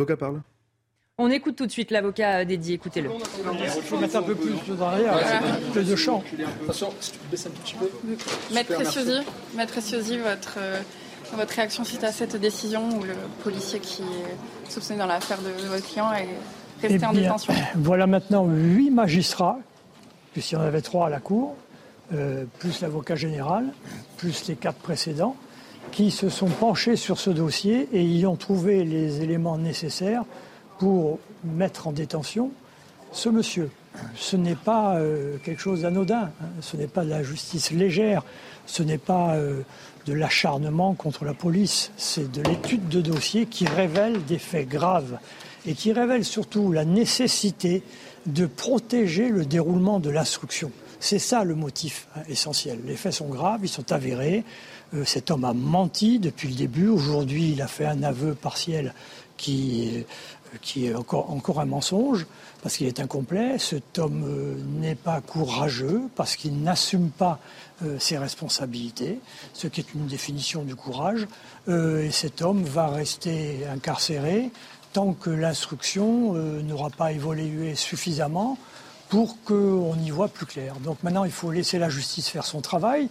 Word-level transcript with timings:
L'avocat 0.00 0.16
parle. 0.16 0.40
On 1.18 1.30
écoute 1.30 1.56
tout 1.56 1.66
de 1.66 1.70
suite 1.70 1.90
l'avocat 1.90 2.46
dédié, 2.46 2.76
écoutez-le. 2.76 3.10
Il 3.76 3.82
faut 3.82 3.98
mettre 3.98 4.16
un 4.16 4.22
peu 4.22 4.34
plus 4.34 4.54
derrière, 4.74 5.20
plus 5.72 5.86
de 5.86 5.94
champ. 5.94 6.24
Maître 8.50 9.72
Préciosi, 9.72 10.16
votre, 10.16 10.54
euh, 10.56 10.80
votre 11.34 11.52
réaction 11.52 11.84
suite 11.84 12.04
à 12.04 12.12
cette 12.12 12.36
décision 12.36 12.88
où 12.98 13.02
le 13.02 13.12
policier 13.44 13.78
qui 13.80 14.00
est 14.00 14.70
soupçonné 14.70 14.98
dans 14.98 15.06
l'affaire 15.06 15.40
de, 15.42 15.62
de 15.62 15.68
votre 15.68 15.86
client 15.86 16.10
est 16.14 16.28
resté 16.80 16.98
Eh 17.02 17.04
en 17.04 17.12
détention 17.12 17.52
Voilà 17.74 18.06
maintenant 18.06 18.46
huit 18.46 18.90
magistrats, 18.90 19.58
puisqu'il 20.32 20.54
y 20.54 20.58
en 20.58 20.62
avait 20.62 20.80
trois 20.80 21.08
à 21.08 21.10
la 21.10 21.20
Cour, 21.20 21.54
euh, 22.14 22.46
plus 22.58 22.80
l'avocat 22.80 23.16
général, 23.16 23.66
plus 24.16 24.48
les 24.48 24.54
quatre 24.54 24.78
précédents, 24.78 25.36
qui 25.92 26.10
se 26.10 26.28
sont 26.28 26.48
penchés 26.48 26.96
sur 26.96 27.18
ce 27.18 27.30
dossier 27.30 27.88
et 27.92 28.02
y 28.02 28.26
ont 28.26 28.36
trouvé 28.36 28.84
les 28.84 29.22
éléments 29.22 29.58
nécessaires 29.58 30.24
pour 30.78 31.18
mettre 31.44 31.88
en 31.88 31.92
détention 31.92 32.50
ce 33.12 33.28
monsieur. 33.28 33.70
Ce 34.14 34.36
n'est 34.36 34.54
pas 34.54 34.96
euh, 34.96 35.36
quelque 35.44 35.60
chose 35.60 35.82
d'anodin, 35.82 36.30
hein. 36.40 36.46
ce 36.60 36.76
n'est 36.76 36.86
pas 36.86 37.04
de 37.04 37.10
la 37.10 37.22
justice 37.22 37.72
légère, 37.72 38.22
ce 38.66 38.82
n'est 38.82 38.98
pas 38.98 39.34
euh, 39.34 39.62
de 40.06 40.12
l'acharnement 40.12 40.94
contre 40.94 41.24
la 41.24 41.34
police, 41.34 41.90
c'est 41.96 42.30
de 42.30 42.42
l'étude 42.42 42.88
de 42.88 43.00
dossier 43.00 43.46
qui 43.46 43.66
révèle 43.66 44.24
des 44.24 44.38
faits 44.38 44.68
graves 44.68 45.18
et 45.66 45.74
qui 45.74 45.92
révèle 45.92 46.24
surtout 46.24 46.72
la 46.72 46.84
nécessité 46.84 47.82
de 48.26 48.46
protéger 48.46 49.28
le 49.28 49.44
déroulement 49.44 49.98
de 49.98 50.10
l'instruction. 50.10 50.70
C'est 51.00 51.18
ça 51.18 51.44
le 51.44 51.54
motif 51.54 52.06
hein, 52.14 52.20
essentiel. 52.28 52.78
Les 52.86 52.96
faits 52.96 53.14
sont 53.14 53.28
graves, 53.28 53.60
ils 53.62 53.68
sont 53.68 53.90
avérés. 53.92 54.44
Euh, 54.94 55.04
cet 55.04 55.30
homme 55.30 55.44
a 55.44 55.52
menti 55.52 56.18
depuis 56.18 56.48
le 56.48 56.54
début. 56.54 56.88
Aujourd'hui, 56.88 57.52
il 57.52 57.62
a 57.62 57.68
fait 57.68 57.86
un 57.86 58.02
aveu 58.02 58.34
partiel 58.34 58.92
qui, 59.36 60.04
est- 60.74 60.84
est 60.84 60.94
encore, 60.94 61.60
un 61.60 61.64
mensonge 61.64 62.26
parce 62.62 62.76
qu'il 62.76 62.86
est 62.86 63.00
incomplet. 63.00 63.58
Cet 63.58 63.98
homme 63.98 64.24
euh, 64.26 64.54
n'est 64.80 64.96
pas 64.96 65.20
courageux 65.20 66.02
parce 66.16 66.36
qu'il 66.36 66.60
n'assume 66.62 67.10
pas 67.10 67.38
euh, 67.84 67.98
ses 67.98 68.18
responsabilités, 68.18 69.20
ce 69.54 69.66
qui 69.68 69.80
est 69.80 69.94
une 69.94 70.06
définition 70.06 70.62
du 70.64 70.74
courage. 70.74 71.26
Euh, 71.68 72.04
et 72.04 72.10
cet 72.10 72.42
homme 72.42 72.64
va 72.64 72.88
rester 72.88 73.66
incarcéré 73.72 74.50
tant 74.92 75.12
que 75.12 75.30
l'instruction 75.30 76.34
euh, 76.34 76.62
n'aura 76.62 76.90
pas 76.90 77.12
évolué 77.12 77.76
suffisamment 77.76 78.58
pour 79.08 79.40
qu'on 79.44 79.94
y 80.04 80.10
voit 80.10 80.28
plus 80.28 80.46
clair. 80.46 80.74
Donc 80.80 81.02
maintenant, 81.02 81.24
il 81.24 81.30
faut 81.32 81.50
laisser 81.52 81.78
la 81.78 81.88
justice 81.88 82.28
faire 82.28 82.44
son 82.44 82.60
travail. 82.60 83.08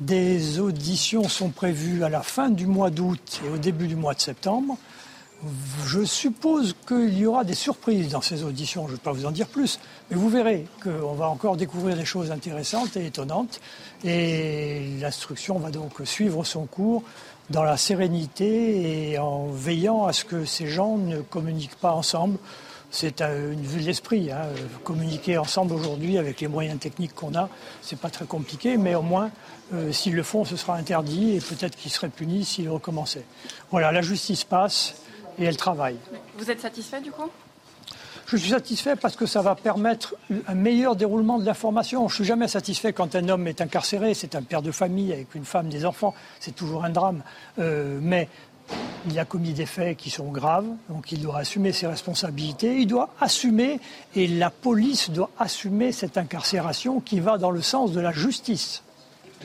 Des 0.00 0.58
auditions 0.60 1.26
sont 1.28 1.48
prévues 1.48 2.04
à 2.04 2.10
la 2.10 2.22
fin 2.22 2.50
du 2.50 2.66
mois 2.66 2.90
d'août 2.90 3.40
et 3.46 3.48
au 3.48 3.56
début 3.56 3.86
du 3.86 3.96
mois 3.96 4.12
de 4.12 4.20
septembre. 4.20 4.76
Je 5.86 6.04
suppose 6.04 6.74
qu'il 6.86 7.16
y 7.16 7.24
aura 7.24 7.44
des 7.44 7.54
surprises 7.54 8.08
dans 8.10 8.20
ces 8.20 8.42
auditions, 8.42 8.86
je 8.86 8.92
ne 8.92 8.96
vais 8.96 9.02
pas 9.02 9.12
vous 9.12 9.26
en 9.26 9.30
dire 9.30 9.46
plus, 9.46 9.78
mais 10.10 10.16
vous 10.16 10.28
verrez 10.28 10.66
qu'on 10.82 11.12
va 11.14 11.28
encore 11.28 11.56
découvrir 11.56 11.96
des 11.96 12.04
choses 12.04 12.30
intéressantes 12.30 12.96
et 12.96 13.06
étonnantes. 13.06 13.60
Et 14.04 14.96
l'instruction 15.00 15.58
va 15.58 15.70
donc 15.70 15.92
suivre 16.04 16.44
son 16.44 16.66
cours 16.66 17.02
dans 17.48 17.62
la 17.62 17.76
sérénité 17.76 19.12
et 19.12 19.18
en 19.18 19.46
veillant 19.46 20.04
à 20.04 20.12
ce 20.12 20.24
que 20.24 20.44
ces 20.44 20.66
gens 20.66 20.96
ne 20.98 21.20
communiquent 21.20 21.76
pas 21.76 21.92
ensemble. 21.92 22.38
C'est 22.90 23.20
une 23.20 23.62
vue 23.62 23.80
de 23.80 23.86
l'esprit. 23.86 24.30
hein. 24.30 24.46
Communiquer 24.84 25.38
ensemble 25.38 25.74
aujourd'hui 25.74 26.18
avec 26.18 26.40
les 26.40 26.48
moyens 26.48 26.78
techniques 26.78 27.14
qu'on 27.14 27.34
a, 27.34 27.48
c'est 27.82 27.98
pas 27.98 28.10
très 28.10 28.24
compliqué, 28.24 28.78
mais 28.78 28.94
au 28.94 29.02
moins, 29.02 29.30
euh, 29.74 29.92
s'ils 29.92 30.14
le 30.14 30.22
font, 30.22 30.44
ce 30.44 30.56
sera 30.56 30.76
interdit 30.76 31.36
et 31.36 31.40
peut-être 31.40 31.76
qu'ils 31.76 31.90
seraient 31.90 32.08
punis 32.08 32.44
s'ils 32.44 32.68
recommençaient. 32.68 33.24
Voilà, 33.70 33.92
la 33.92 34.02
justice 34.02 34.44
passe 34.44 34.94
et 35.38 35.44
elle 35.44 35.56
travaille. 35.56 35.96
Vous 36.38 36.50
êtes 36.50 36.60
satisfait 36.60 37.00
du 37.00 37.10
coup? 37.10 37.30
Je 38.26 38.36
suis 38.36 38.50
satisfait 38.50 38.96
parce 38.96 39.14
que 39.14 39.24
ça 39.24 39.40
va 39.40 39.54
permettre 39.54 40.16
un 40.48 40.54
meilleur 40.54 40.96
déroulement 40.96 41.38
de 41.38 41.44
l'information. 41.44 42.08
Je 42.08 42.16
suis 42.16 42.24
jamais 42.24 42.48
satisfait 42.48 42.92
quand 42.92 43.14
un 43.14 43.28
homme 43.28 43.46
est 43.46 43.60
incarcéré. 43.60 44.14
C'est 44.14 44.34
un 44.34 44.42
père 44.42 44.62
de 44.62 44.72
famille 44.72 45.12
avec 45.12 45.36
une 45.36 45.44
femme, 45.44 45.68
des 45.68 45.86
enfants. 45.86 46.12
C'est 46.40 46.54
toujours 46.54 46.84
un 46.84 46.90
drame. 46.90 47.22
Euh, 47.60 48.00
mais 48.02 48.28
il 49.08 49.16
a 49.20 49.24
commis 49.24 49.52
des 49.52 49.66
faits 49.66 49.96
qui 49.96 50.10
sont 50.10 50.32
graves, 50.32 50.66
donc 50.88 51.12
il 51.12 51.20
doit 51.20 51.38
assumer 51.38 51.70
ses 51.70 51.86
responsabilités. 51.86 52.80
Il 52.80 52.88
doit 52.88 53.10
assumer, 53.20 53.78
et 54.16 54.26
la 54.26 54.50
police 54.50 55.10
doit 55.10 55.30
assumer 55.38 55.92
cette 55.92 56.18
incarcération 56.18 57.00
qui 57.00 57.20
va 57.20 57.38
dans 57.38 57.52
le 57.52 57.62
sens 57.62 57.92
de 57.92 58.00
la 58.00 58.10
justice. 58.10 58.82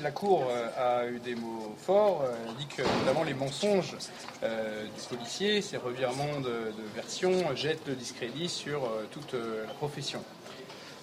La 0.01 0.12
Cour 0.12 0.47
euh, 0.50 1.03
a 1.03 1.07
eu 1.07 1.19
des 1.19 1.35
mots 1.35 1.75
forts, 1.78 2.23
euh, 2.23 2.34
elle 2.47 2.56
dit 2.56 2.67
que 2.67 2.81
notamment 3.00 3.23
les 3.23 3.34
mensonges 3.34 3.95
euh, 4.44 4.85
du 4.85 5.16
policier, 5.16 5.62
ces 5.62 5.78
revirements 5.78 6.39
de, 6.44 6.72
version 6.95 7.31
jettent 7.56 7.88
le 7.88 7.95
discrédit 7.95 8.50
sur 8.50 8.84
euh, 8.84 9.06
toute 9.12 9.34
la 9.34 9.73
profession. 9.73 10.23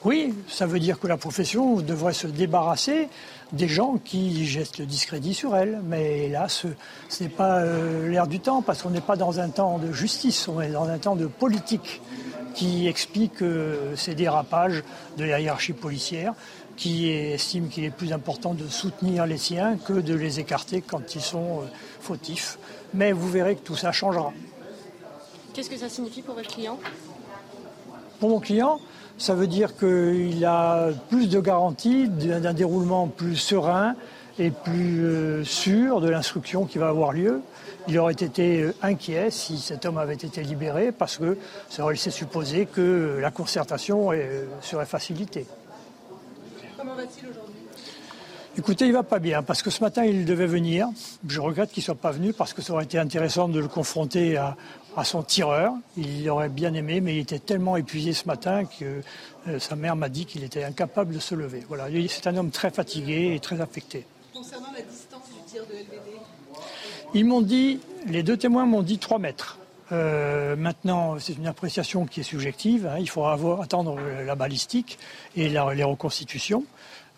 Oui, 0.04 0.34
ça 0.48 0.66
veut 0.66 0.78
dire 0.78 1.00
que 1.00 1.08
la 1.08 1.16
profession 1.16 1.76
devrait 1.76 2.12
se 2.12 2.28
débarrasser 2.28 3.08
des 3.52 3.66
gens 3.66 3.98
qui 4.04 4.46
jettent 4.46 4.78
le 4.78 4.86
discrédit 4.86 5.34
sur 5.34 5.56
elle. 5.56 5.80
Mais 5.84 6.26
hélas, 6.26 6.66
ce 7.08 7.22
n'est 7.22 7.28
pas 7.28 7.64
l'air 7.64 8.28
du 8.28 8.38
temps, 8.38 8.62
parce 8.62 8.82
qu'on 8.82 8.90
n'est 8.90 9.00
pas 9.00 9.16
dans 9.16 9.40
un 9.40 9.48
temps 9.48 9.78
de 9.78 9.92
justice, 9.92 10.46
on 10.46 10.60
est 10.60 10.70
dans 10.70 10.88
un 10.88 10.98
temps 10.98 11.16
de 11.16 11.26
politique 11.26 12.00
qui 12.54 12.86
explique 12.86 13.42
ces 13.96 14.14
dérapages 14.14 14.84
de 15.16 15.24
la 15.24 15.40
hiérarchie 15.40 15.72
policière, 15.72 16.32
qui 16.78 17.10
estime 17.10 17.68
qu'il 17.68 17.84
est 17.84 17.90
plus 17.90 18.12
important 18.12 18.54
de 18.54 18.66
soutenir 18.68 19.26
les 19.26 19.36
siens 19.36 19.76
que 19.76 19.94
de 19.94 20.14
les 20.14 20.38
écarter 20.38 20.80
quand 20.80 21.14
ils 21.16 21.20
sont 21.20 21.62
euh, 21.62 21.66
fautifs. 22.00 22.58
Mais 22.94 23.12
vous 23.12 23.28
verrez 23.28 23.56
que 23.56 23.62
tout 23.62 23.76
ça 23.76 23.90
changera. 23.90 24.32
Qu'est-ce 25.52 25.68
que 25.68 25.76
ça 25.76 25.88
signifie 25.88 26.22
pour 26.22 26.36
votre 26.36 26.48
client? 26.48 26.78
Pour 28.20 28.30
mon 28.30 28.38
client, 28.38 28.80
ça 29.18 29.34
veut 29.34 29.48
dire 29.48 29.76
qu'il 29.76 30.44
a 30.44 30.90
plus 31.10 31.28
de 31.28 31.40
garanties 31.40 32.08
d'un 32.08 32.54
déroulement 32.54 33.08
plus 33.08 33.36
serein 33.36 33.96
et 34.38 34.50
plus 34.50 35.04
euh, 35.04 35.44
sûr 35.44 36.00
de 36.00 36.08
l'instruction 36.08 36.64
qui 36.64 36.78
va 36.78 36.88
avoir 36.88 37.12
lieu. 37.12 37.40
Il 37.88 37.98
aurait 37.98 38.12
été 38.12 38.62
euh, 38.62 38.74
inquiet 38.82 39.32
si 39.32 39.58
cet 39.58 39.84
homme 39.84 39.98
avait 39.98 40.14
été 40.14 40.44
libéré 40.44 40.92
parce 40.92 41.18
que 41.18 41.36
ça 41.68 41.82
aurait 41.82 41.94
laissé 41.94 42.12
supposer 42.12 42.66
que 42.66 43.18
la 43.20 43.32
concertation 43.32 44.10
serait 44.60 44.86
facilitée. 44.86 45.46
Comment 46.78 46.94
va-t-il 46.94 47.28
aujourd'hui? 47.28 47.56
Écoutez, 48.56 48.86
il 48.86 48.92
va 48.92 49.02
pas 49.02 49.18
bien 49.18 49.42
parce 49.42 49.62
que 49.62 49.70
ce 49.70 49.82
matin 49.82 50.04
il 50.04 50.24
devait 50.24 50.46
venir. 50.46 50.88
Je 51.28 51.40
regrette 51.40 51.70
qu'il 51.70 51.82
soit 51.82 51.94
pas 51.94 52.10
venu 52.12 52.32
parce 52.32 52.52
que 52.54 52.62
ça 52.62 52.72
aurait 52.72 52.84
été 52.84 52.98
intéressant 52.98 53.48
de 53.48 53.60
le 53.60 53.68
confronter 53.68 54.36
à, 54.36 54.56
à 54.96 55.04
son 55.04 55.22
tireur. 55.22 55.72
Il 55.96 56.28
aurait 56.30 56.48
bien 56.48 56.74
aimé, 56.74 57.00
mais 57.00 57.16
il 57.16 57.20
était 57.20 57.38
tellement 57.38 57.76
épuisé 57.76 58.12
ce 58.12 58.26
matin 58.26 58.64
que 58.64 59.02
euh, 59.48 59.58
sa 59.60 59.76
mère 59.76 59.94
m'a 59.96 60.08
dit 60.08 60.24
qu'il 60.26 60.42
était 60.44 60.64
incapable 60.64 61.14
de 61.14 61.20
se 61.20 61.34
lever. 61.36 61.62
Voilà, 61.68 61.88
Il- 61.88 62.08
c'est 62.10 62.26
un 62.26 62.36
homme 62.36 62.50
très 62.50 62.70
fatigué 62.70 63.32
et 63.34 63.40
très 63.40 63.60
affecté. 63.60 64.06
Concernant 64.34 64.72
la 64.74 64.82
distance 64.82 65.22
du 65.28 65.52
tir 65.52 65.62
de 65.66 65.74
LBD, 65.74 66.18
Ils 67.14 67.24
m'ont 67.24 67.40
dit, 67.42 67.78
les 68.06 68.22
deux 68.24 68.36
témoins 68.36 68.66
m'ont 68.66 68.82
dit 68.82 68.98
3 68.98 69.18
mètres. 69.18 69.58
Euh, 69.90 70.54
maintenant, 70.56 71.18
c'est 71.18 71.32
une 71.34 71.46
appréciation 71.46 72.04
qui 72.06 72.20
est 72.20 72.24
subjective. 72.24 72.86
hein. 72.86 72.96
Il 72.98 73.08
faudra 73.08 73.32
avoir- 73.32 73.62
attendre 73.62 73.96
euh, 73.98 74.24
la 74.24 74.34
balistique 74.34 74.98
et 75.34 75.48
la- 75.48 75.72
les 75.74 75.84
reconstitutions 75.84 76.64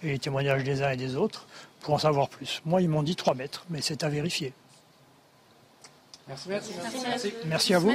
et 0.03 0.09
les 0.13 0.19
témoignages 0.19 0.63
des 0.65 0.83
uns 0.83 0.91
et 0.91 0.97
des 0.97 1.17
autres 1.17 1.47
pour 1.81 1.95
en 1.95 1.99
savoir 1.99 2.29
plus. 2.29 2.63
Moi, 2.65 2.81
ils 2.83 2.89
m'ont 2.89 3.03
dit 3.03 3.17
3 3.17 3.35
mètres, 3.35 3.65
mais 3.71 3.81
c'est 3.83 4.05
à 4.05 4.09
vérifier. 4.09 4.53
Merci, 6.29 6.49
merci. 6.49 7.33
Merci 7.47 7.75
à 7.75 7.79
vous. 7.81 7.91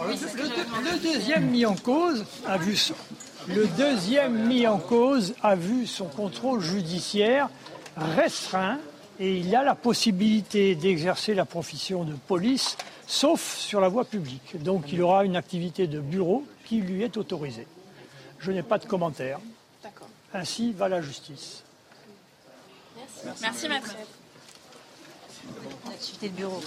Le, 0.00 0.12
le- 0.12 0.92
le 0.92 0.98
deuxième 1.02 1.50
mis 1.50 1.66
en 1.66 1.74
cause 1.74 2.24
a 2.46 2.56
vu 2.56 2.76
son, 2.76 2.94
le 3.48 3.66
deuxième 3.76 4.46
mis 4.46 4.66
en 4.66 4.78
cause 4.78 5.34
a 5.42 5.56
vu 5.56 5.86
son 5.86 6.06
contrôle 6.06 6.60
judiciaire 6.60 7.48
restreint 7.96 8.78
et 9.20 9.38
il 9.38 9.54
a 9.54 9.62
la 9.62 9.74
possibilité 9.74 10.74
d'exercer 10.74 11.34
la 11.34 11.44
profession 11.44 12.04
de 12.04 12.14
police 12.14 12.76
sauf 13.06 13.56
sur 13.56 13.80
la 13.80 13.88
voie 13.88 14.04
publique. 14.04 14.62
Donc 14.62 14.92
il 14.92 15.02
aura 15.02 15.24
une 15.24 15.36
activité 15.36 15.86
de 15.86 15.98
bureau 15.98 16.44
qui 16.64 16.80
lui 16.80 17.02
est 17.02 17.16
autorisée. 17.16 17.66
Je 18.38 18.52
n'ai 18.52 18.62
pas 18.62 18.78
de 18.78 18.86
commentaire. 18.86 19.40
D'accord. 19.82 20.08
Ainsi 20.32 20.72
va 20.72 20.88
la 20.88 21.00
justice. 21.00 21.64
Merci 23.40 23.68
maître. 23.68 23.96
Activité 25.86 26.28
de 26.28 26.34
bureau. 26.34 26.60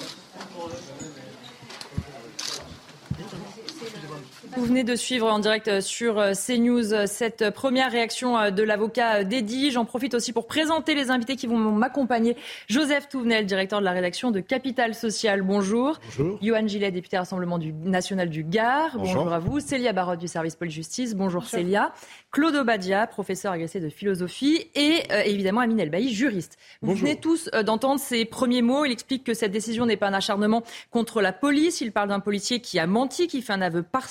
Vous 4.58 4.66
venez 4.66 4.84
de 4.84 4.96
suivre 4.96 5.32
en 5.32 5.40
direct 5.40 5.68
euh, 5.68 5.82
sur 5.82 6.20
euh, 6.20 6.34
CNews 6.34 6.94
euh, 6.94 7.06
cette 7.08 7.50
première 7.52 7.92
réaction 7.92 8.52
de 8.52 8.64
l'avocat 8.64 9.24
d'Eddy. 9.24 9.72
J'en 9.72 9.86
profite 9.86 10.14
aussi 10.14 10.34
pour 10.34 10.48
présenter 10.48 10.96
les 10.96 11.12
invités 11.12 11.36
qui 11.36 11.48
vont 11.48 11.58
m'accompagner. 11.58 12.36
Joseph 12.68 13.08
Touvenel, 13.10 13.46
directeur 13.46 13.80
de 13.80 13.86
la 13.86 13.92
rédaction 13.92 14.32
de 14.32 14.40
Capital 14.40 14.94
Social. 14.94 15.42
Bonjour. 15.42 16.00
Bonjour. 16.18 16.38
Johan 16.42 16.68
Gillet, 16.68 16.92
député 16.92 17.18
Rassemblement 17.18 17.58
du, 17.58 17.74
national 17.74 18.30
du 18.30 18.44
Gard. 18.44 18.98
Bonjour. 18.98 19.32
à 19.32 19.40
vous. 19.40 19.60
Célia 19.60 19.94
Barotte 19.94 20.20
du 20.20 20.28
service 20.28 20.56
police-justice. 20.56 21.16
Bonjour, 21.16 21.46
Célia. 21.46 21.94
Claude 22.32 22.56
Obadia, 22.56 23.08
professeur 23.08 23.52
agressé 23.54 23.80
de 23.80 23.90
philosophie. 23.90 24.68
Et 24.76 25.04
évidemment 25.26 25.62
Amine 25.62 25.80
Elbaï, 25.80 26.10
juriste. 26.10 26.58
Vous 26.82 26.94
venez 26.94 27.18
tous 27.18 27.50
d'entendre 27.66 28.00
ces 28.00 28.26
premiers 28.26 28.62
mots. 28.62 28.86
Il 28.86 28.92
explique 28.92 29.24
que 29.24 29.34
cette 29.34 29.52
décision 29.52 29.86
n'est 29.86 29.98
pas 29.98 30.08
un 30.08 30.14
acharnement 30.14 30.64
contre 30.92 31.22
la 31.22 31.34
police. 31.34 31.82
Il 31.82 31.92
parle 31.92 32.10
d'un 32.10 32.20
policier 32.20 32.62
qui 32.62 32.80
a 32.80 32.88
menti, 32.88 33.28
qui 33.28 33.42
fait 33.42 33.54
un 33.54 33.62
aveu 33.62 33.84
partiel. 33.84 34.11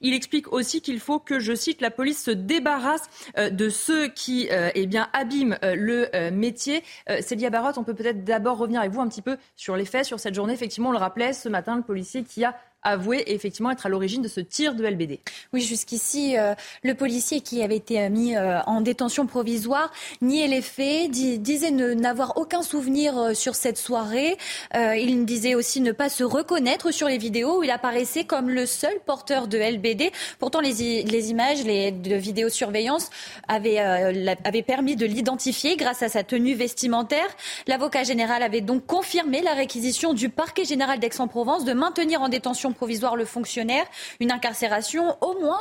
Il 0.00 0.14
explique 0.14 0.52
aussi 0.52 0.80
qu'il 0.80 1.00
faut 1.00 1.18
que, 1.18 1.38
je 1.38 1.54
cite, 1.54 1.80
la 1.80 1.90
police 1.90 2.22
se 2.22 2.30
débarrasse 2.30 3.02
euh, 3.38 3.50
de 3.50 3.68
ceux 3.68 4.08
qui 4.08 4.48
euh, 4.50 4.70
eh 4.74 4.88
abîment 5.12 5.56
euh, 5.62 5.74
le 5.74 6.30
métier. 6.30 6.82
Célia 7.20 7.50
Barotte, 7.50 7.78
on 7.78 7.84
peut 7.84 7.94
peut-être 7.94 8.24
d'abord 8.24 8.58
revenir 8.58 8.80
avec 8.80 8.92
vous 8.92 9.00
un 9.00 9.08
petit 9.08 9.22
peu 9.22 9.36
sur 9.56 9.76
les 9.76 9.84
faits, 9.84 10.04
sur 10.04 10.20
cette 10.20 10.34
journée. 10.34 10.52
Effectivement, 10.52 10.90
on 10.90 10.92
le 10.92 10.98
rappelait 10.98 11.32
ce 11.32 11.48
matin, 11.48 11.76
le 11.76 11.82
policier 11.82 12.22
qui 12.24 12.44
a 12.44 12.56
avoué 12.82 13.24
effectivement 13.26 13.70
être 13.70 13.86
à 13.86 13.88
l'origine 13.88 14.22
de 14.22 14.28
ce 14.28 14.40
tir 14.40 14.74
de 14.74 14.84
LBD. 14.84 15.18
Oui, 15.52 15.60
jusqu'ici, 15.60 16.38
euh, 16.38 16.54
le 16.82 16.94
policier 16.94 17.40
qui 17.40 17.62
avait 17.62 17.76
été 17.76 18.00
euh, 18.00 18.08
mis 18.08 18.36
euh, 18.36 18.60
en 18.62 18.80
détention 18.80 19.26
provisoire 19.26 19.92
niait 20.22 20.46
les 20.46 20.62
faits, 20.62 21.10
disait 21.10 21.70
n'avoir 21.70 22.36
aucun 22.36 22.62
souvenir 22.62 23.34
sur 23.34 23.54
cette 23.54 23.78
soirée. 23.78 24.36
il 24.74 25.24
disait 25.24 25.54
aussi 25.54 25.80
ne 25.80 25.92
pas 25.92 26.08
se 26.08 26.22
reconnaître 26.22 26.92
sur 26.92 27.08
les 27.08 27.18
vidéos 27.18 27.58
où 27.58 27.62
il 27.62 27.70
apparaissait 27.70 28.24
comme 28.24 28.48
le 28.48 28.66
seul 28.66 28.94
porteur 29.04 29.48
de 29.48 29.58
LBD. 29.58 30.12
Pourtant, 30.38 30.60
les, 30.60 31.02
les 31.02 31.30
images 31.30 31.64
les, 31.64 31.90
de 31.90 32.14
vidéosurveillance 32.14 33.10
avaient, 33.48 33.78
avaient 33.78 34.62
permis 34.62 34.96
de 34.96 35.06
l'identifier 35.06 35.76
grâce 35.76 36.02
à 36.02 36.08
sa 36.08 36.22
tenue 36.22 36.54
vestimentaire. 36.54 37.28
L'avocat 37.66 38.04
général 38.04 38.42
avait 38.42 38.60
donc 38.60 38.86
confirmé 38.86 39.42
la 39.42 39.54
réquisition 39.54 40.14
du 40.14 40.28
parquet 40.28 40.64
général 40.64 40.98
d'Aix-en-Provence 40.98 41.64
de 41.64 41.72
maintenir 41.72 42.22
en 42.22 42.28
détention 42.28 42.65
provisoire 42.72 43.16
le 43.16 43.24
fonctionnaire, 43.24 43.84
une 44.20 44.32
incarcération 44.32 45.16
au 45.20 45.38
moins 45.40 45.60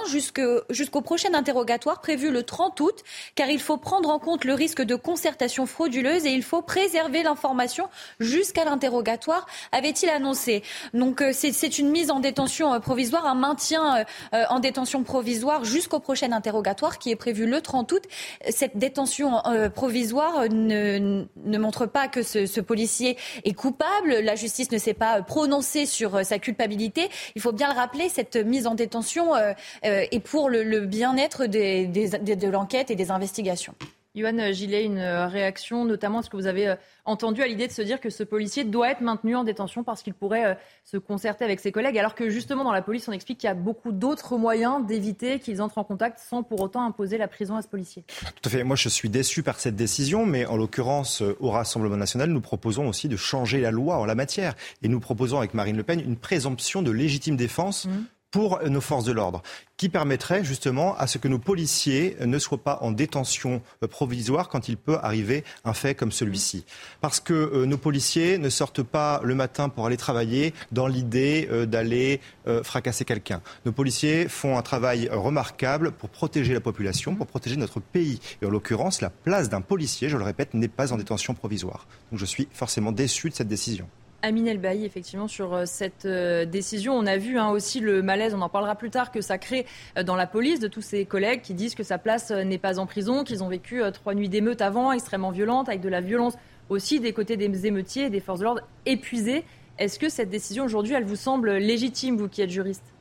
jusqu'au 0.69 1.01
prochain 1.01 1.33
interrogatoire 1.33 2.01
prévu 2.01 2.31
le 2.31 2.43
30 2.43 2.79
août, 2.79 3.03
car 3.35 3.49
il 3.49 3.59
faut 3.59 3.77
prendre 3.77 4.09
en 4.09 4.19
compte 4.19 4.45
le 4.45 4.53
risque 4.53 4.81
de 4.81 4.95
concertation 4.95 5.65
frauduleuse 5.65 6.25
et 6.25 6.31
il 6.31 6.43
faut 6.43 6.61
préserver 6.61 7.23
l'information 7.23 7.87
jusqu'à 8.19 8.65
l'interrogatoire, 8.65 9.45
avait-il 9.71 10.09
annoncé. 10.09 10.63
Donc 10.93 11.21
euh, 11.21 11.31
c'est 11.33 11.79
une 11.79 11.89
mise 11.89 12.11
en 12.11 12.19
détention 12.19 12.73
euh, 12.73 12.79
provisoire, 12.79 13.25
un 13.25 13.35
maintien 13.35 14.05
euh, 14.33 14.43
en 14.49 14.59
détention 14.59 15.03
provisoire 15.03 15.63
jusqu'au 15.65 15.99
prochain 15.99 16.31
interrogatoire 16.31 16.97
qui 16.97 17.11
est 17.11 17.15
prévu 17.15 17.45
le 17.45 17.61
30 17.61 17.91
août. 17.91 18.03
Cette 18.49 18.77
détention 18.77 19.41
provisoire 19.73 20.49
ne, 20.49 21.25
montre 21.57 21.85
pas 21.85 22.07
que 22.07 22.23
ce, 22.23 22.45
ce 22.45 22.61
policier 22.61 23.17
est 23.43 23.53
coupable. 23.53 24.19
La 24.21 24.35
justice 24.35 24.71
ne 24.71 24.77
s'est 24.77 24.93
pas 24.93 25.21
prononcée 25.21 25.85
sur 25.85 26.25
sa 26.25 26.39
culpabilité 26.39 26.94
il 27.35 27.41
faut 27.41 27.51
bien 27.51 27.71
le 27.71 27.75
rappeler, 27.75 28.09
cette 28.09 28.35
mise 28.35 28.67
en 28.67 28.75
détention 28.75 29.35
euh, 29.35 29.53
euh, 29.85 30.05
est 30.11 30.19
pour 30.19 30.49
le, 30.49 30.81
bien-être 30.81 31.45
de 31.45 32.47
l'enquête 32.47 32.91
et 32.91 32.95
des 32.95 33.11
investigations. 33.11 33.75
Yoann 34.15 34.51
Gillet, 34.53 34.85
une 34.85 34.99
réaction 34.99 35.85
notamment 35.85 36.19
à 36.19 36.21
ce 36.23 36.29
que 36.29 36.37
vous 36.37 36.47
avez 36.47 36.69
euh, 36.69 36.75
entendu 37.05 37.41
à 37.41 37.47
l'idée 37.47 37.67
de 37.67 37.71
se 37.71 37.81
dire 37.81 37.99
que 37.99 38.09
ce 38.09 38.23
policier 38.23 38.63
doit 38.63 38.89
être 38.89 39.01
maintenu 39.01 39.35
en 39.35 39.43
détention 39.43 39.83
parce 39.83 40.01
qu'il 40.01 40.13
pourrait 40.13 40.57
se 40.83 40.97
concerter 40.97 41.45
avec 41.45 41.59
ses 41.59 41.71
collègues, 41.71 41.97
alors 41.97 42.15
que 42.15 42.29
justement 42.29 42.63
dans 42.63 42.71
la 42.71 42.81
police, 42.81 43.07
on 43.07 43.11
explique 43.11 43.39
qu'il 43.39 43.47
y 43.47 43.51
a 43.51 43.55
beaucoup 43.55 43.91
d'autres 43.91 44.37
moyens 44.37 44.85
d'éviter 44.85 45.39
qu'ils 45.39 45.61
entrent 45.61 45.77
en 45.77 45.83
contact 45.83 46.19
sans 46.19 46.41
pour 46.41 46.61
autant 46.61 46.83
imposer 46.85 47.17
la 47.17 47.27
prison 47.27 47.55
à 47.55 47.61
ce 47.61 47.67
policier? 47.67 48.03
Tout 48.07 48.49
à 48.49 48.49
fait. 48.49 48.63
Moi, 48.63 48.75
je 48.75 48.89
suis 48.89 49.09
déçu 49.09 49.43
par 49.43 49.59
cette 49.59 49.75
décision, 49.75 50.25
mais 50.25 50.45
en 50.45 50.57
l'occurrence, 50.57 51.21
au 51.39 51.51
Rassemblement 51.51 51.97
national, 51.97 52.29
nous 52.29 52.41
proposons 52.41 52.87
aussi 52.87 53.07
de 53.07 53.17
changer 53.17 53.61
la 53.61 53.71
loi 53.71 53.97
en 53.97 54.05
la 54.05 54.15
matière. 54.15 54.55
Et 54.81 54.87
nous 54.87 54.99
proposons 54.99 55.37
avec 55.37 55.53
Marine 55.53 55.77
Le 55.77 55.83
Pen 55.83 55.99
une 55.99 56.17
présomption 56.17 56.81
de 56.81 56.91
légitime 56.91 57.35
défense. 57.35 57.85
Mmh 57.85 57.91
pour 58.31 58.59
nos 58.67 58.81
forces 58.81 59.05
de 59.05 59.11
l'ordre, 59.11 59.41
qui 59.77 59.89
permettrait 59.89 60.43
justement 60.43 60.95
à 60.97 61.07
ce 61.07 61.17
que 61.17 61.27
nos 61.27 61.39
policiers 61.39 62.17
ne 62.21 62.39
soient 62.39 62.63
pas 62.63 62.79
en 62.81 62.91
détention 62.91 63.61
euh, 63.83 63.87
provisoire 63.87 64.49
quand 64.49 64.67
il 64.67 64.77
peut 64.77 64.97
arriver 65.01 65.43
un 65.63 65.73
fait 65.73 65.95
comme 65.95 66.11
celui-ci. 66.11 66.65
Parce 67.01 67.19
que 67.19 67.33
euh, 67.33 67.65
nos 67.65 67.77
policiers 67.77 68.37
ne 68.37 68.49
sortent 68.49 68.83
pas 68.83 69.21
le 69.23 69.35
matin 69.35 69.69
pour 69.69 69.85
aller 69.85 69.97
travailler 69.97 70.53
dans 70.71 70.87
l'idée 70.87 71.47
euh, 71.51 71.65
d'aller 71.65 72.21
fracasser 72.63 73.05
quelqu'un. 73.05 73.41
Nos 73.65 73.71
policiers 73.71 74.27
font 74.27 74.57
un 74.57 74.61
travail 74.61 75.09
remarquable 75.11 75.91
pour 75.91 76.09
protéger 76.09 76.53
la 76.53 76.61
population, 76.61 77.15
pour 77.15 77.25
protéger 77.25 77.55
notre 77.55 77.79
pays. 77.79 78.19
Et 78.41 78.45
en 78.45 78.49
l'occurrence, 78.49 79.01
la 79.01 79.09
place 79.09 79.49
d'un 79.49 79.61
policier, 79.61 80.09
je 80.09 80.17
le 80.17 80.23
répète, 80.23 80.53
n'est 80.53 80.67
pas 80.67 80.93
en 80.93 80.97
détention 80.97 81.33
provisoire. 81.33 81.87
Donc 82.11 82.19
je 82.19 82.25
suis 82.25 82.47
forcément 82.51 82.91
déçu 82.91 83.29
de 83.29 83.35
cette 83.35 83.47
décision. 83.47 83.87
Amine 84.25 84.47
Elbaï, 84.47 84.85
effectivement, 84.85 85.27
sur 85.27 85.53
euh, 85.53 85.63
cette 85.65 86.05
euh, 86.05 86.45
décision. 86.45 86.95
On 86.95 87.05
a 87.05 87.15
vu 87.17 87.37
hein, 87.37 87.51
aussi 87.51 87.79
le 87.79 88.01
malaise, 88.01 88.33
on 88.33 88.41
en 88.41 88.49
parlera 88.49 88.73
plus 88.75 88.89
tard, 88.89 89.11
que 89.11 89.21
ça 89.21 89.37
crée 89.37 89.67
euh, 89.99 90.03
dans 90.03 90.15
la 90.15 90.25
police 90.25 90.59
de 90.59 90.67
tous 90.67 90.81
ces 90.81 91.05
collègues 91.05 91.41
qui 91.41 91.53
disent 91.53 91.75
que 91.75 91.83
sa 91.83 91.99
place 91.99 92.31
n'est 92.31 92.57
pas 92.57 92.79
en 92.79 92.87
prison, 92.87 93.23
qu'ils 93.23 93.43
ont 93.43 93.49
vécu 93.49 93.83
trois 93.93 94.15
nuits 94.15 94.27
d'émeutes 94.27 94.61
avant, 94.61 94.91
extrêmement 94.91 95.29
violentes, 95.29 95.69
avec 95.69 95.81
de 95.81 95.89
la 95.89 96.01
violence 96.01 96.33
aussi 96.69 96.99
des 96.99 97.13
côtés 97.13 97.37
des 97.37 97.67
émeutiers 97.67 98.05
et 98.05 98.09
des 98.09 98.19
forces 98.19 98.39
de 98.39 98.45
l'ordre 98.45 98.61
épuisées. 98.87 99.43
Est-ce 99.77 99.99
que 99.99 100.09
cette 100.09 100.29
décision 100.29 100.65
aujourd'hui, 100.65 100.93
elle 100.95 101.05
vous 101.05 101.15
semble 101.15 101.57
légitime, 101.57 102.17
vous 102.17 102.27
qui 102.27 102.41
êtes 102.41 102.49
juriste? 102.49 102.95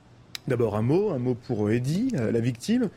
D'abord 0.47 0.76
un 0.76 0.82
mot, 0.82 1.11
un 1.11 1.19
mot 1.19 1.35
pour 1.35 1.71
Eddy, 1.71 2.11
la 2.12 2.41
victime. 2.41 2.91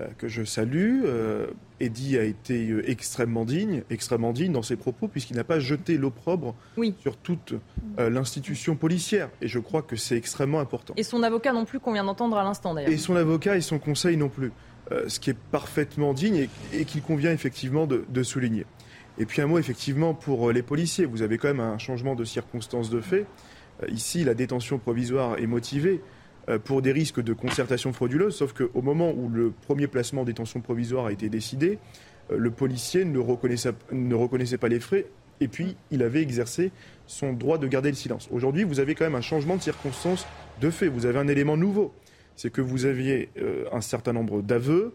Euh, 0.00 0.06
que 0.16 0.26
je 0.26 0.42
salue. 0.42 1.02
Euh, 1.04 1.48
Eddy 1.78 2.16
a 2.16 2.22
été 2.22 2.70
euh, 2.70 2.90
extrêmement 2.90 3.44
digne, 3.44 3.82
extrêmement 3.90 4.32
digne 4.32 4.50
dans 4.50 4.62
ses 4.62 4.76
propos, 4.76 5.06
puisqu'il 5.06 5.36
n'a 5.36 5.44
pas 5.44 5.60
jeté 5.60 5.98
l'opprobre 5.98 6.54
sur 7.00 7.18
toute 7.18 7.52
l'institution 7.98 8.74
policière. 8.74 9.28
Et 9.42 9.48
je 9.48 9.58
crois 9.58 9.82
que 9.82 9.96
c'est 9.96 10.16
extrêmement 10.16 10.60
important. 10.60 10.94
Et 10.96 11.02
son 11.02 11.22
avocat 11.22 11.52
non 11.52 11.66
plus, 11.66 11.78
qu'on 11.78 11.92
vient 11.92 12.04
d'entendre 12.04 12.38
à 12.38 12.42
l'instant 12.42 12.72
d'ailleurs. 12.72 12.90
Et 12.90 12.96
son 12.96 13.16
avocat 13.16 13.58
et 13.58 13.60
son 13.60 13.78
conseil 13.78 14.16
non 14.16 14.30
plus. 14.30 14.52
ce 15.08 15.20
qui 15.20 15.30
est 15.30 15.38
parfaitement 15.50 16.14
digne 16.14 16.48
et, 16.72 16.84
qu'il 16.86 17.02
convient 17.02 17.32
effectivement 17.32 17.86
de, 17.86 18.04
de, 18.08 18.22
souligner. 18.22 18.64
Et 19.18 19.26
puis 19.26 19.42
un 19.42 19.46
mot 19.46 19.58
effectivement 19.58 20.14
pour 20.14 20.52
les 20.52 20.62
policiers. 20.62 21.04
Vous 21.04 21.20
avez 21.20 21.36
quand 21.36 21.48
même 21.48 21.60
un 21.60 21.78
changement 21.78 22.14
de 22.14 22.24
circonstances 22.24 22.88
de 22.88 23.00
fait. 23.02 23.26
ici, 23.88 24.24
la 24.24 24.32
détention 24.32 24.78
provisoire 24.78 25.38
est 25.38 25.46
motivée 25.46 26.00
pour 26.64 26.82
des 26.82 26.92
risques 26.92 27.22
de 27.22 27.32
concertation 27.32 27.92
frauduleuse, 27.92 28.34
sauf 28.34 28.52
qu'au 28.52 28.82
moment 28.82 29.12
où 29.12 29.28
le 29.28 29.52
premier 29.66 29.86
placement 29.86 30.22
en 30.22 30.24
détention 30.24 30.60
provisoire 30.60 31.06
a 31.06 31.12
été 31.12 31.28
décidé, 31.28 31.78
euh, 32.30 32.36
le 32.38 32.50
policier 32.50 33.04
ne 33.04 33.18
reconnaissait, 33.18 33.72
ne 33.90 34.14
reconnaissait 34.14 34.58
pas 34.58 34.68
les 34.68 34.80
frais 34.80 35.06
et 35.40 35.48
puis 35.48 35.76
il 35.90 36.02
avait 36.02 36.22
exercé 36.22 36.70
son 37.06 37.32
droit 37.32 37.58
de 37.58 37.66
garder 37.66 37.88
le 37.90 37.96
silence. 37.96 38.28
Aujourd'hui, 38.30 38.64
vous 38.64 38.80
avez 38.80 38.94
quand 38.94 39.04
même 39.04 39.14
un 39.14 39.22
changement 39.22 39.56
de 39.56 39.62
circonstance 39.62 40.26
de 40.60 40.70
fait, 40.70 40.88
vous 40.88 41.06
avez 41.06 41.18
un 41.18 41.26
élément 41.26 41.56
nouveau, 41.56 41.92
c'est 42.36 42.50
que 42.50 42.60
vous 42.60 42.84
aviez 42.84 43.30
euh, 43.38 43.64
un 43.72 43.80
certain 43.80 44.12
nombre 44.12 44.42
d'aveux 44.42 44.94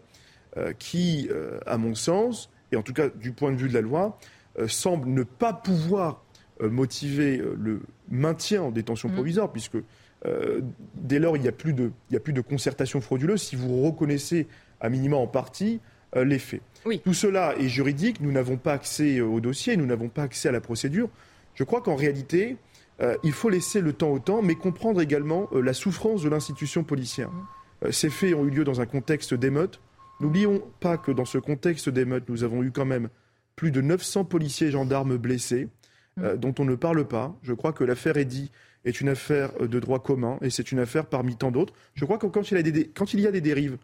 qui, 0.80 1.30
à 1.68 1.78
mon 1.78 1.94
sens, 1.94 2.50
et 2.72 2.78
en 2.78 2.82
tout 2.82 2.94
cas 2.94 3.10
du 3.10 3.32
point 3.32 3.52
de 3.52 3.58
vue 3.58 3.70
de 3.70 3.76
la 3.76 3.82
loi, 3.82 4.18
semblent 4.66 5.08
ne 5.08 5.22
pas 5.22 5.54
pouvoir 5.54 6.24
motiver 6.60 7.38
le 7.38 7.82
maintien 8.10 8.64
en 8.64 8.72
détention 8.72 9.10
mmh. 9.10 9.14
provisoire, 9.14 9.52
puisque 9.52 9.78
euh, 10.26 10.62
dès 10.96 11.20
lors, 11.20 11.38
il 11.38 11.42
n'y 11.42 11.48
a, 11.48 11.54
plus 11.54 11.74
de, 11.74 11.92
a 12.14 12.20
plus 12.20 12.34
de 12.34 12.42
concertation 12.42 13.02
frauduleuse 13.02 13.42
si 13.42 13.56
vous 13.56 13.84
reconnaissez 13.84 14.48
à 14.82 14.90
minima 14.90 15.16
en 15.16 15.28
partie 15.28 15.80
euh, 16.16 16.24
les 16.24 16.40
faits. 16.40 16.62
Tout 17.04 17.14
cela 17.14 17.56
est 17.58 17.68
juridique, 17.68 18.22
nous 18.22 18.32
n'avons 18.32 18.58
pas 18.58 18.74
accès 18.74 19.20
au 19.20 19.40
dossier, 19.42 19.76
nous 19.76 19.86
n'avons 19.86 20.08
pas 20.08 20.24
accès 20.24 20.50
à 20.50 20.52
la 20.52 20.62
procédure. 20.62 21.10
Je 21.54 21.64
crois 21.64 21.82
qu'en 21.82 21.96
réalité, 21.96 22.56
euh, 23.02 23.16
il 23.24 23.34
faut 23.34 23.50
laisser 23.50 23.82
le 23.82 23.94
temps 23.94 24.12
au 24.12 24.20
temps, 24.20 24.42
mais 24.42 24.56
comprendre 24.56 25.02
également 25.02 25.50
la 25.54 25.74
souffrance 25.74 26.24
de 26.24 26.30
l'institution 26.30 26.84
policière. 26.84 27.30
Mmh. 27.30 27.92
ces 27.92 28.10
faits 28.10 28.34
ont 28.34 28.46
eu 28.46 28.50
lieu 28.50 28.64
dans 28.64 28.82
un 28.82 28.86
contexte 28.86 29.34
d'émeute. 29.34 29.82
N'oublions 30.20 30.64
pas 30.80 30.98
que 30.98 31.12
dans 31.12 31.26
ce 31.26 31.38
contexte 31.38 31.90
d'émeute, 31.90 32.28
nous 32.30 32.44
avons 32.44 32.64
eu 32.64 32.72
quand 32.72 32.86
même 32.86 33.10
plus 33.56 33.72
de 33.72 33.82
900 33.82 34.24
policiers 34.24 34.68
et 34.68 34.72
gendarmes 34.72 35.18
blessés, 35.18 35.68
mmh. 36.16 36.36
dont 36.36 36.56
on 36.58 36.66
ne 36.66 36.76
parle 36.76 37.06
pas. 37.06 37.38
Je 37.44 37.54
crois 37.54 37.74
que 37.74 37.84
l'affaire 37.84 38.18
Eddy 38.18 38.50
est 38.88 39.02
une 39.02 39.10
affaire 39.10 39.52
euh, 39.62 39.68
de 39.68 39.80
droit 39.80 40.02
commun 40.02 40.38
et 40.42 40.50
c'est 40.50 40.72
une 40.72 40.80
affaire 40.80 41.06
parmi 41.06 41.36
tant 41.36 41.52
d'autres. 41.52 41.74
Je 41.94 42.06
crois 42.06 42.18
que 42.18 42.28
quand 42.28 42.52
il, 42.52 42.56
y 42.56 42.58
a 42.58 42.64
des, 42.64 42.88
quand 42.88 43.14
il 43.14 43.20
y 43.20 43.28
a 43.28 43.32
des 43.32 43.42
dérives, 43.42 43.78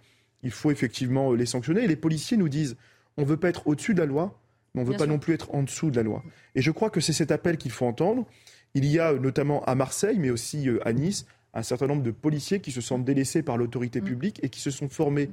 il 0.43 0.51
faut 0.51 0.71
effectivement 0.71 1.31
euh, 1.31 1.35
les 1.35 1.45
sanctionner. 1.45 1.83
Et 1.83 1.87
les 1.87 1.95
policiers 1.95 2.37
nous 2.37 2.49
disent 2.49 2.75
on 3.17 3.23
ne 3.23 3.27
veut 3.27 3.37
pas 3.37 3.49
être 3.49 3.67
au-dessus 3.67 3.93
de 3.93 3.99
la 3.99 4.05
loi, 4.05 4.39
mais 4.73 4.81
on 4.81 4.85
ne 4.85 4.89
veut 4.89 4.97
pas 4.97 5.05
non 5.05 5.19
plus 5.19 5.33
être 5.33 5.53
en 5.53 5.63
dessous 5.63 5.91
de 5.91 5.95
la 5.95 6.03
loi. 6.03 6.23
Et 6.55 6.61
je 6.61 6.71
crois 6.71 6.89
que 6.89 6.99
c'est 6.99 7.13
cet 7.13 7.31
appel 7.31 7.57
qu'il 7.57 7.71
faut 7.71 7.85
entendre. 7.85 8.25
Il 8.73 8.85
y 8.85 8.99
a 8.99 9.11
euh, 9.11 9.19
notamment 9.19 9.63
à 9.65 9.75
Marseille, 9.75 10.17
mais 10.19 10.29
aussi 10.29 10.67
à 10.83 10.93
Nice, 10.93 11.25
un 11.53 11.63
certain 11.63 11.87
nombre 11.87 12.03
de 12.03 12.11
policiers 12.11 12.59
qui 12.59 12.71
se 12.71 12.81
sentent 12.81 13.05
délaissés 13.05 13.43
par 13.43 13.57
l'autorité 13.57 14.01
mm. 14.01 14.05
publique 14.05 14.39
et 14.43 14.49
qui 14.49 14.59
se 14.59 14.71
sont 14.71 14.89
formés 14.89 15.29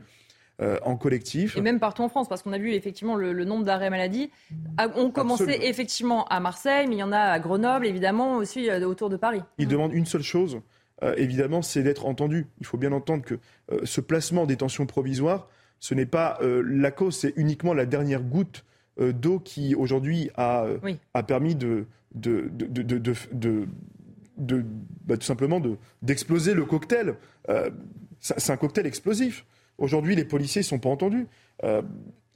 euh, 0.60 0.78
en 0.82 0.96
collectif. 0.96 1.56
Et 1.56 1.60
même 1.60 1.78
partout 1.78 2.02
en 2.02 2.08
France, 2.08 2.28
parce 2.28 2.42
qu'on 2.42 2.52
a 2.52 2.58
vu 2.58 2.72
effectivement 2.72 3.16
le, 3.16 3.44
nombre 3.44 3.64
d'arrêts 3.64 3.90
maladie. 3.90 4.30
On 4.96 5.10
commençait 5.10 5.68
effectivement 5.68 6.26
à 6.26 6.40
Marseille, 6.40 6.86
mais 6.88 6.96
il 6.96 6.98
y 6.98 7.02
en 7.02 7.12
a 7.12 7.18
à 7.18 7.38
Grenoble, 7.38 7.86
évidemment, 7.86 8.36
aussi 8.36 8.68
euh, 8.68 8.86
autour 8.86 9.10
de 9.10 9.16
Paris. 9.16 9.40
Ils 9.58 9.68
demandent 9.68 9.94
une 9.94 10.06
seule 10.06 10.22
chose, 10.22 10.60
évidemment, 11.16 11.62
c'est 11.62 11.82
d'être 11.82 12.04
entendu. 12.06 12.46
Il 12.60 12.66
faut 12.66 12.76
bien 12.76 12.92
entendre 12.92 13.24
que 13.24 13.38
ce 13.84 14.00
placement 14.00 14.42
en 14.42 14.46
détention 14.46 14.84
provisoire, 14.86 15.48
ce 15.78 15.94
n'est 15.94 16.06
pas 16.06 16.38
la 16.42 16.90
cause, 16.90 17.16
c'est 17.16 17.32
uniquement 17.36 17.72
la 17.72 17.86
dernière 17.86 18.22
goutte 18.22 18.64
d'eau 18.98 19.38
qui, 19.38 19.74
aujourd'hui, 19.74 20.30
a, 20.36 20.66
a 21.14 21.22
permis 21.22 21.54
de, 21.54 21.86
de, 22.14 22.50
de, 22.52 22.82
de, 22.82 23.66
de 24.40 24.64
bah, 25.04 25.16
tout 25.16 25.26
simplement 25.26 25.62
d'exploser 26.02 26.54
le 26.54 26.64
cocktail. 26.64 27.14
Euh, 27.48 27.70
c'est 28.20 28.50
un 28.50 28.56
cocktail 28.56 28.86
explosif. 28.86 29.44
Aujourd'hui, 29.80 30.14
les 30.14 30.26
policiers 30.26 30.60
ne 30.60 30.66
sont 30.66 30.78
pas 30.78 30.90
entendus. 30.90 31.26
Euh, 31.64 31.82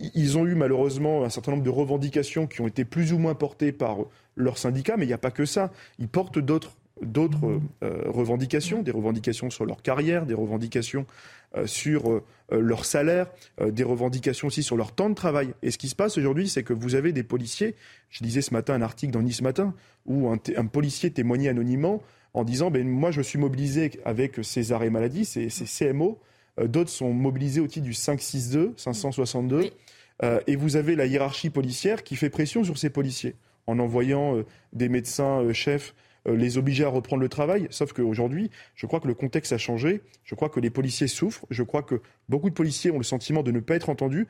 ils 0.01 0.37
ont 0.39 0.47
eu 0.47 0.55
malheureusement 0.55 1.25
un 1.25 1.29
certain 1.29 1.53
nombre 1.53 1.63
de 1.63 1.71
revendications 1.71 2.47
qui 2.47 2.63
ont 2.63 2.67
été 2.67 2.85
plus 2.85 3.13
ou 3.13 3.19
moins 3.19 3.35
portées 3.35 3.71
par 3.71 3.99
leurs 4.35 4.59
syndicats, 4.59 4.97
mais 4.97 5.05
il 5.05 5.09
n'y 5.09 5.15
a 5.15 5.19
pas 5.19 5.31
que 5.31 5.45
ça. 5.45 5.71
Ils 5.99 6.09
portent 6.09 6.39
d'autres 6.39 6.73
euh, 7.83 8.03
revendications, 8.07 8.83
des 8.83 8.91
revendications 8.91 9.51
sur 9.51 9.67
leur 9.67 9.83
carrière, 9.83 10.25
des 10.25 10.35
revendications 10.35 11.07
euh, 11.55 11.67
sur 11.67 12.23
leur 12.51 12.85
salaire, 12.85 13.27
des 13.65 13.85
revendications 13.85 14.49
aussi 14.49 14.63
sur 14.63 14.77
leur 14.77 14.93
temps 14.93 15.11
de 15.11 15.15
travail. 15.15 15.55
Et 15.63 15.71
ce 15.71 15.79
qui 15.79 15.89
se 15.89 15.95
passe 15.95 16.19
aujourd'hui, 16.19 16.49
c'est 16.49 16.63
que 16.63 16.73
vous 16.73 16.95
avez 16.95 17.13
des 17.13 17.23
policiers, 17.23 17.75
je 18.11 18.25
lisais 18.25 18.43
ce 18.43 18.53
matin 18.53 18.75
un 18.75 18.83
article 18.83 19.13
dans 19.13 19.23
Nice 19.23 19.43
Matin, 19.43 19.75
où 20.07 20.29
un, 20.29 20.67
policier 20.67 21.11
témoignait 21.11 21.51
anonymement 21.51 22.03
en 22.33 22.45
disant 22.45 22.71
ben, 22.71 22.89
Moi, 22.89 23.11
je 23.11 23.21
suis 23.21 23.39
mobilisé 23.39 23.93
avec 24.05 24.41
ces 24.43 24.73
arrêts 24.73 24.91
maladie, 24.91 25.25
ces 25.25 25.49
CMO. 25.51 26.19
D'autres 26.62 26.90
sont 26.90 27.12
mobilisés 27.12 27.61
au 27.61 27.66
titre 27.66 27.84
du 27.84 27.94
562, 27.94 28.75
562. 28.76 29.70
et 30.46 30.56
vous 30.56 30.76
avez 30.76 30.94
la 30.94 31.06
hiérarchie 31.06 31.50
policière 31.50 32.04
qui 32.04 32.16
fait 32.16 32.30
pression 32.30 32.62
sur 32.62 32.78
ces 32.78 32.90
policiers 32.90 33.34
en 33.66 33.78
envoyant 33.78 34.42
des 34.73 34.88
médecins 34.88 35.52
chefs 35.52 35.94
euh, 36.26 36.37
les 36.37 36.56
obliger 36.58 36.84
à 36.84 36.88
reprendre 36.88 37.23
le 37.23 37.28
travail. 37.28 37.66
Sauf 37.70 37.92
qu'aujourd'hui, 37.92 38.50
je 38.75 38.87
crois 38.87 39.00
que 39.00 39.08
le 39.08 39.14
contexte 39.14 39.52
a 39.52 39.58
changé. 39.58 40.00
Je 40.25 40.34
crois 40.34 40.49
que 40.49 40.61
les 40.61 40.70
policiers 40.70 41.06
souffrent. 41.06 41.44
Je 41.50 41.62
crois 41.62 41.82
que 41.82 42.00
beaucoup 42.28 42.49
de 42.49 42.54
policiers 42.54 42.90
ont 42.90 42.99
le 42.99 43.04
sentiment 43.04 43.42
de 43.42 43.50
ne 43.50 43.61
pas 43.61 43.76
être 43.76 43.90
entendus. 43.90 44.26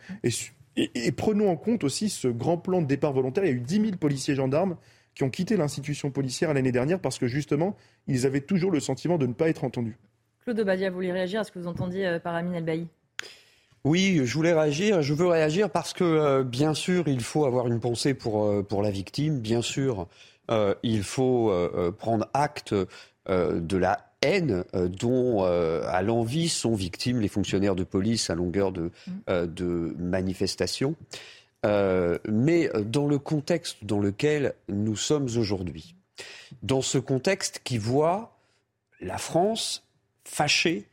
Et, 0.77 1.13
prenons 1.13 1.51
en 1.51 1.57
compte 1.57 1.85
aussi 1.85 2.11
ce 2.11 2.27
grand 2.27 2.59
plan 2.59 2.83
de 2.83 2.87
départ 2.87 3.13
volontaire. 3.13 3.45
Il 3.45 3.51
y 3.51 3.53
a 3.53 3.57
eu 3.57 3.61
10 3.61 3.75
000 3.81 3.97
policiers 3.97 4.35
gendarmes 4.35 4.77
qui 5.15 5.23
ont 5.23 5.31
quitté 5.31 5.57
l'institution 5.57 6.11
policière 6.11 6.53
l'année 6.53 6.73
dernière 6.73 6.99
parce 6.99 7.19
que 7.19 7.29
justement, 7.29 7.77
ils 8.09 8.27
avaient 8.27 8.41
toujours 8.41 8.73
le 8.73 8.81
sentiment 8.81 9.17
de 9.17 9.27
ne 9.27 9.33
pas 9.33 9.49
être 9.49 9.63
entendus. 9.63 9.97
Claude 10.45 10.61
Badia, 10.61 10.91
vous 10.91 10.97
voulez 10.97 11.13
réagir 11.13 11.41
à 11.41 11.45
ce 11.45 11.53
que 11.53 11.59
vous 11.59 11.67
entendiez 11.67 12.07
euh, 12.07 12.19
par 12.19 12.35
Amine 12.35 12.55
Elbaï 12.55 12.87
oui, 13.87 14.23
je 14.25 14.33
voulais 14.33 14.55
réagir. 14.55 15.03
Je 15.03 15.13
veux 15.13 15.27
réagir 15.27 15.69
parce 15.69 15.93
que, 15.93 16.05
euh, 16.05 16.43
bien 16.43 16.73
sûr, 16.73 17.07
il 17.07 17.21
faut 17.21 17.45
avoir 17.45 17.67
une 17.67 17.81
pensée 17.81 18.15
pour, 18.15 18.67
pour 18.67 18.81
la 18.81 18.91
victime. 18.91 19.41
Bien 19.41 19.61
sûr, 19.61 20.09
euh, 20.51 20.75
il 20.83 21.03
faut 21.03 21.51
euh, 21.51 21.71
euh, 21.75 21.91
prendre 21.91 22.29
acte 22.35 22.75
de 23.27 23.77
la 23.79 24.07
haine 24.21 24.65
dont, 24.75 25.45
à 25.45 26.03
l'envie, 26.03 26.51
sont 26.51 26.75
victimes 26.75 27.21
les 27.21 27.29
fonctionnaires 27.29 27.75
de 27.75 27.85
police 27.85 28.29
à 28.29 28.35
longueur 28.35 28.71
de, 28.71 28.91
mm. 29.07 29.47
de 29.47 29.97
manifestations. 29.99 30.95
mais 31.65 32.71
dans 32.85 33.07
le 33.07 33.19
contexte 33.19 33.79
dans 33.83 33.99
lequel 33.99 34.53
nous 34.69 34.97
sommes 34.97 35.25
aujourd'hui, 35.39 35.95
dans 36.63 36.83
ce 36.83 36.99
contexte 36.99 37.63
qui 37.65 37.79
voit 37.79 38.37
la 39.01 39.17
France 39.17 39.84
fâchée 40.25 40.87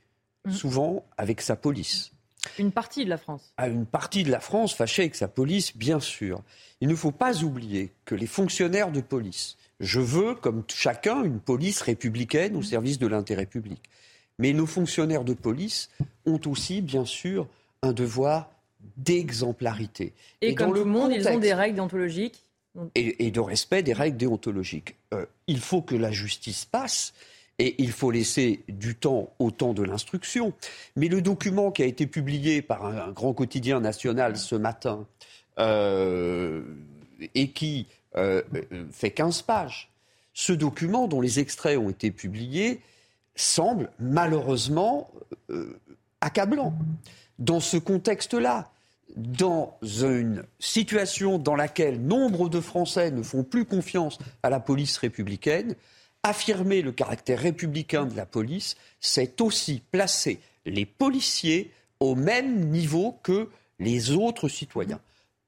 mm. 0.46 0.52
souvent 0.52 1.06
avec 1.18 1.42
sa 1.42 1.56
police. 1.56 2.12
Une 2.58 2.72
partie 2.72 3.06
de 3.06 3.10
la 3.10 3.18
France. 3.18 3.54
À 3.58 3.68
une 3.68 3.86
partie 3.86 4.24
de 4.24 4.32
la 4.32 4.40
France 4.40 4.74
fâchée 4.74 5.04
avec 5.04 5.16
sa 5.16 5.28
police, 5.28 5.78
bien 5.78 6.00
sûr. 6.00 6.42
Il 6.80 6.88
ne 6.88 6.96
faut 6.96 7.12
pas 7.12 7.44
oublier 7.44 7.92
que 8.06 8.16
les 8.16 8.26
fonctionnaires 8.26 8.92
de 8.92 9.02
police, 9.02 9.58
je 9.80 10.00
veux, 10.00 10.36
comme 10.36 10.64
chacun, 10.68 11.24
une 11.24 11.40
police 11.40 11.82
républicaine 11.82 12.56
au 12.56 12.64
service 12.64 12.98
de 12.98 13.08
l'intérêt 13.08 13.46
public. 13.46 13.82
Mais 14.40 14.54
nos 14.54 14.66
fonctionnaires 14.66 15.24
de 15.24 15.34
police 15.34 15.90
ont 16.26 16.40
aussi, 16.48 16.82
bien 16.82 17.06
sûr, 17.06 17.48
un 17.84 17.94
devoir 17.94 18.50
d'exemplarité. 18.98 20.14
Et, 20.42 20.56
comme 20.56 20.70
dans 20.70 20.74
le 20.74 20.86
monde, 20.86 21.12
ils 21.14 21.28
ont 21.28 21.38
des 21.38 21.54
règles 21.54 21.76
déontologiques. 21.76 22.44
Et, 22.96 23.32
de 23.32 23.40
respect 23.40 23.84
des 23.84 23.94
règles 23.94 24.18
déontologiques. 24.18 24.96
Euh, 25.14 25.26
il 25.48 25.60
faut 25.60 25.82
que 25.82 25.94
la 25.94 26.10
justice 26.10 26.64
passe. 26.66 27.14
Il 27.62 27.92
faut 27.92 28.12
laisser 28.12 28.64
du 28.68 28.96
temps 28.96 29.34
au 29.40 29.52
temps 29.52 29.74
de 29.74 29.84
l'instruction. 29.84 30.54
Mais 30.96 31.08
le 31.08 31.22
document 31.22 31.72
qui 31.72 31.84
a 31.84 31.86
été 31.86 32.08
publié 32.08 32.62
par 32.62 32.86
un, 32.86 33.12
grand 33.12 33.34
quotidien 33.34 33.80
national 33.80 34.38
ce 34.38 34.56
matin 34.56 35.06
euh, 35.60 36.64
et 37.36 37.52
qui 37.52 37.88
euh, 38.16 38.42
fait 38.92 39.12
15 39.12 39.44
pages. 39.44 39.92
Ce 40.34 40.54
document, 40.54 41.08
dont 41.08 41.22
les 41.22 41.40
extraits 41.40 41.78
ont 41.78 41.90
été 41.90 42.10
publiés, 42.10 42.82
semble 43.36 43.90
malheureusement 44.00 45.12
euh, 45.50 45.78
accablant. 46.22 46.74
Dans 47.40 47.60
ce 47.60 47.78
contexte-là, 47.78 48.72
dans 49.18 49.78
une 49.82 50.44
situation 50.60 51.38
dans 51.38 51.56
laquelle 51.56 52.02
nombre 52.02 52.50
de 52.50 52.62
Français 52.62 53.12
ne 53.12 53.24
font 53.24 53.44
plus 53.44 53.66
confiance 53.66 54.20
à 54.42 54.50
la 54.50 54.60
police 54.60 54.98
républicaine, 54.98 55.76
affirmer 56.24 56.82
le 56.82 56.92
caractère 56.92 57.40
républicain 57.40 58.06
de 58.06 58.16
la 58.16 58.26
police, 58.26 58.76
c'est 59.00 59.42
aussi 59.42 59.82
placer 59.92 60.40
les 60.66 60.86
policiers 60.86 61.72
au 62.00 62.16
même 62.16 62.70
niveau 62.70 63.18
que 63.24 63.50
les 63.80 64.12
autres 64.12 64.48
citoyens. 64.48 65.00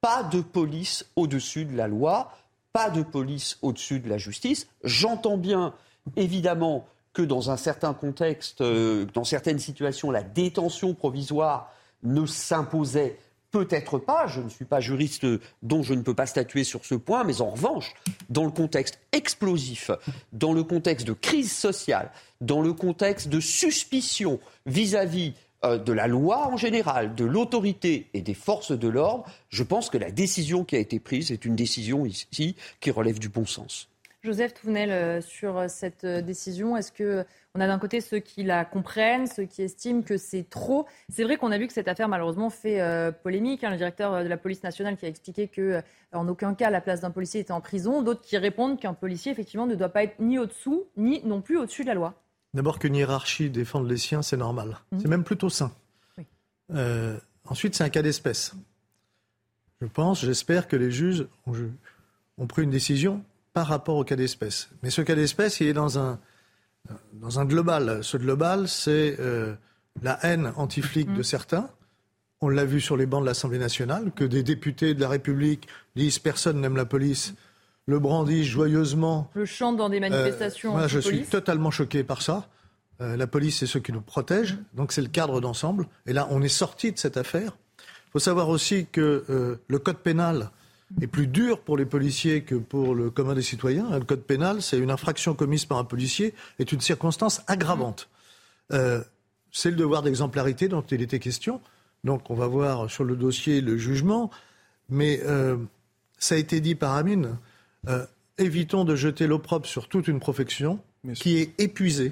Pas 0.01 0.24
de 0.24 0.42
police 0.42 1.06
au-dessus 1.15 1.65
de 1.65 1.75
la 1.77 1.88
loi, 1.88 2.32
pas 2.74 2.89
de 2.89 3.03
police 3.03 3.58
au-dessus 3.62 4.00
de 4.00 4.10
la 4.10 4.18
justice. 4.18 4.68
J'entends 4.84 5.38
bien, 5.38 5.74
évidemment, 6.15 6.88
que 7.13 7.22
dans 7.22 7.51
un 7.51 7.58
certain 7.58 7.94
contexte, 7.94 8.62
euh, 8.62 9.06
dans 9.13 9.24
certaines 9.24 9.60
situations, 9.60 10.10
la 10.10 10.24
détention 10.24 10.96
provisoire 10.96 11.72
ne 12.01 12.25
s'imposait 12.25 13.18
peut-être 13.53 14.00
pas. 14.00 14.27
Je 14.27 14.41
ne 14.41 14.50
suis 14.50 14.65
pas 14.65 14.81
juriste, 14.81 15.25
dont 15.62 15.83
je 15.83 15.93
ne 15.93 16.01
peux 16.01 16.13
pas 16.13 16.25
statuer 16.25 16.65
sur 16.65 16.83
ce 16.83 16.95
point, 16.95 17.24
mais 17.24 17.39
en 17.39 17.51
revanche, 17.51 17.93
dans 18.29 18.43
le 18.43 18.51
contexte 18.51 19.00
explosif, 19.13 19.91
dans 20.33 20.51
le 20.51 20.63
contexte 20.63 21.07
de 21.07 21.13
crise 21.13 21.53
sociale, 21.53 22.12
dans 22.41 22.62
le 22.62 22.74
contexte 22.74 23.29
de 23.29 23.39
suspicion 23.39 24.39
vis-à-vis 24.65 25.33
euh, 25.63 25.77
de 25.77 25.93
la 25.93 26.07
loi 26.07 26.48
en 26.48 26.57
général, 26.57 27.15
de 27.15 27.24
l'autorité 27.24 28.10
et 28.13 28.22
des 28.22 28.33
forces 28.33 28.72
de 28.72 28.88
l'ordre, 28.89 29.25
je 29.50 29.63
pense 29.63 29.89
que 29.89 29.98
la 29.98 30.12
décision 30.12 30.65
qui 30.65 30.75
a 30.75 30.79
été 30.79 31.00
prise 31.00 31.31
est 31.31 31.45
une 31.45 31.55
décision 31.55 32.05
ici 32.05 32.55
qui 32.81 32.91
relève 32.91 33.19
du 33.19 33.29
bon 33.29 33.45
sens. 33.45 33.88
Joseph 34.24 34.53
Touvenel, 34.53 34.92
euh, 34.92 35.22
sur 35.22 35.58
euh, 35.58 35.68
cette 35.68 36.06
décision, 36.06 36.77
est-ce 36.77 36.92
que 36.92 37.25
on 37.56 37.60
a 37.60 37.68
d'un 37.68 37.77
côté 37.77 38.01
ceux 38.01 38.20
qui 38.20 38.44
la 38.44 38.65
comprennent, 38.65 39.27
ceux 39.27 39.44
qui 39.44 39.62
estiment 39.62 40.01
que 40.01 40.18
c'est 40.18 40.50
trop? 40.50 40.88
C'est 41.10 41.24
vrai 41.24 41.38
qu'on 41.38 41.51
a 41.51 41.58
vu 41.58 41.68
que 41.68 41.74
cette 41.74 41.88
affaire 41.88 42.10
malheureusement 42.10 42.50
fait 42.50 42.82
polémique. 43.22 43.63
Hein. 43.63 43.70
le 43.70 43.77
directeur 43.77 44.24
de 44.24 44.27
la 44.27 44.38
police 44.38 44.63
nationale 44.63 44.98
qui 44.98 45.06
a 45.06 45.10
expliqué 45.10 45.48
que 45.48 45.82
en 46.13 46.27
aucun 46.27 46.56
cas 46.56 46.72
la 46.72 46.82
place 46.82 47.01
d'un 47.01 47.12
policier 47.12 47.42
était 47.42 47.51
en 47.51 47.62
prison. 47.62 48.01
D'autres 48.01 48.22
qui 48.22 48.38
répondent 48.38 48.80
qu'un 48.80 48.96
policier 48.96 49.32
effectivement 49.32 49.68
ne 49.68 49.75
doit 49.75 49.89
pas 49.89 50.03
être 50.03 50.20
ni 50.20 50.39
au-dessous 50.39 50.86
ni 50.98 51.22
non 51.25 51.42
plus 51.42 51.58
au-dessus 51.58 51.84
de 51.84 51.89
la 51.89 51.94
loi. 51.94 52.15
D'abord 52.53 52.77
qu'une 52.77 52.96
hiérarchie 52.96 53.50
défende 53.50 53.89
les 53.89 53.98
siens, 53.98 54.22
c'est 54.22 54.38
normal. 54.38 54.77
Mhm. 54.92 55.00
C'est 55.00 55.08
même 55.08 55.24
plutôt 55.24 55.50
sain. 55.50 55.72
Euh, 56.72 57.18
ensuite, 57.46 57.75
c'est 57.75 57.84
un 57.84 57.89
cas 57.89 58.01
d'espèce. 58.01 58.53
Je 59.82 59.88
pense, 59.88 60.24
j'espère 60.24 60.68
que 60.68 60.75
les 60.75 60.92
juges 60.92 61.27
ont, 61.46 62.48
pris 62.48 62.63
une 62.63 62.70
décision 62.70 63.24
par 63.53 63.67
rapport 63.67 63.95
au 63.98 64.03
cas 64.03 64.15
d'espèce. 64.15 64.69
Mais 64.81 64.89
ce 64.89 65.01
cas 65.01 65.15
d'espèce, 65.15 65.60
il 65.60 65.67
est 65.67 65.74
dans 65.74 66.00
un, 66.00 66.19
dans 67.13 67.39
un 67.39 67.45
global. 67.45 68.03
Ce 68.03 68.17
global, 68.17 68.67
c'est 68.67 69.17
euh, 69.19 69.53
la 70.01 70.19
haine 70.25 70.51
anti-flic 70.55 71.13
de 71.13 71.24
certains. 71.24 71.69
On 72.41 72.50
l'a 72.50 72.65
vu 72.65 72.81
sur 72.81 72.98
les 72.98 73.05
bancs 73.05 73.22
de 73.22 73.27
l'Assemblée 73.27 73.60
nationale, 73.60 74.12
que 74.13 74.24
des 74.24 74.43
députés 74.43 74.93
de 74.93 75.01
la 75.01 75.07
République 75.07 75.67
disent 75.95 76.19
personne 76.19 76.60
n'aime 76.60 76.75
la 76.75 76.86
police 76.86 77.36
le 77.86 78.00
brandit 78.00 78.45
joyeusement. 78.45 79.29
Le 79.33 79.45
chant 79.45 79.74
dans 79.74 79.89
des 79.89 80.00
manifestations. 80.00 80.72
moi, 80.72 80.88
je 80.88 81.00
suis 81.00 81.24
totalement 81.24 81.72
choqué 81.72 82.03
par 82.03 82.22
ça. 82.22 82.48
Euh, 83.01 83.17
la 83.17 83.27
police, 83.27 83.60
c'est 83.60 83.67
ceux 83.67 83.79
qui 83.79 83.91
nous 83.91 84.01
protègent. 84.01 84.57
Donc, 84.74 84.91
c'est 84.91 85.01
le 85.01 85.07
cadre 85.07 85.41
d'ensemble. 85.41 85.88
Et 86.05 86.13
là, 86.13 86.27
on 86.31 86.41
est 86.41 86.48
sorti 86.48 86.91
de 86.91 86.98
cette 86.98 87.17
affaire. 87.17 87.57
Il 87.79 88.12
faut 88.13 88.19
savoir 88.19 88.50
aussi 88.50 88.88
que 88.91 89.25
euh, 89.29 89.57
le 89.67 89.79
code 89.79 89.98
pénal 89.98 90.51
est 91.01 91.07
plus 91.07 91.27
dur 91.27 91.59
pour 91.59 91.77
les 91.77 91.85
policiers 91.85 92.43
que 92.43 92.55
pour 92.55 92.95
le 92.95 93.09
commun 93.09 93.33
des 93.33 93.41
citoyens. 93.41 93.89
Le 93.97 94.05
code 94.05 94.23
pénal, 94.23 94.62
c'est 94.62 94.77
une 94.77 94.91
infraction 94.91 95.33
commise 95.33 95.65
par 95.65 95.77
un 95.77 95.83
policier, 95.83 96.33
est 96.59 96.71
une 96.71 96.81
circonstance 96.81 97.41
aggravante. 97.47 98.09
Euh, 98.71 99.03
c'est 99.51 99.69
le 99.69 99.75
devoir 99.75 100.01
d'exemplarité 100.01 100.67
dont 100.67 100.81
il 100.81 101.01
était 101.01 101.19
question. 101.19 101.62
Donc, 102.03 102.29
on 102.29 102.35
va 102.35 102.47
voir 102.47 102.89
sur 102.89 103.03
le 103.03 103.15
dossier 103.15 103.62
le 103.62 103.77
jugement. 103.77 104.31
Mais 104.89 105.21
ça 106.23 106.35
a 106.35 106.38
été 106.38 106.62
dit 106.62 106.75
par 106.75 106.93
Amine. 106.95 107.38
Euh, 107.89 108.05
évitons 108.38 108.85
de 108.85 108.95
jeter 108.95 109.27
l'opprobre 109.27 109.65
sur 109.65 109.89
toute 109.89 110.07
une 110.07 110.19
profession 110.19 110.79
qui 111.15 111.38
est 111.38 111.59
épuisée. 111.59 112.12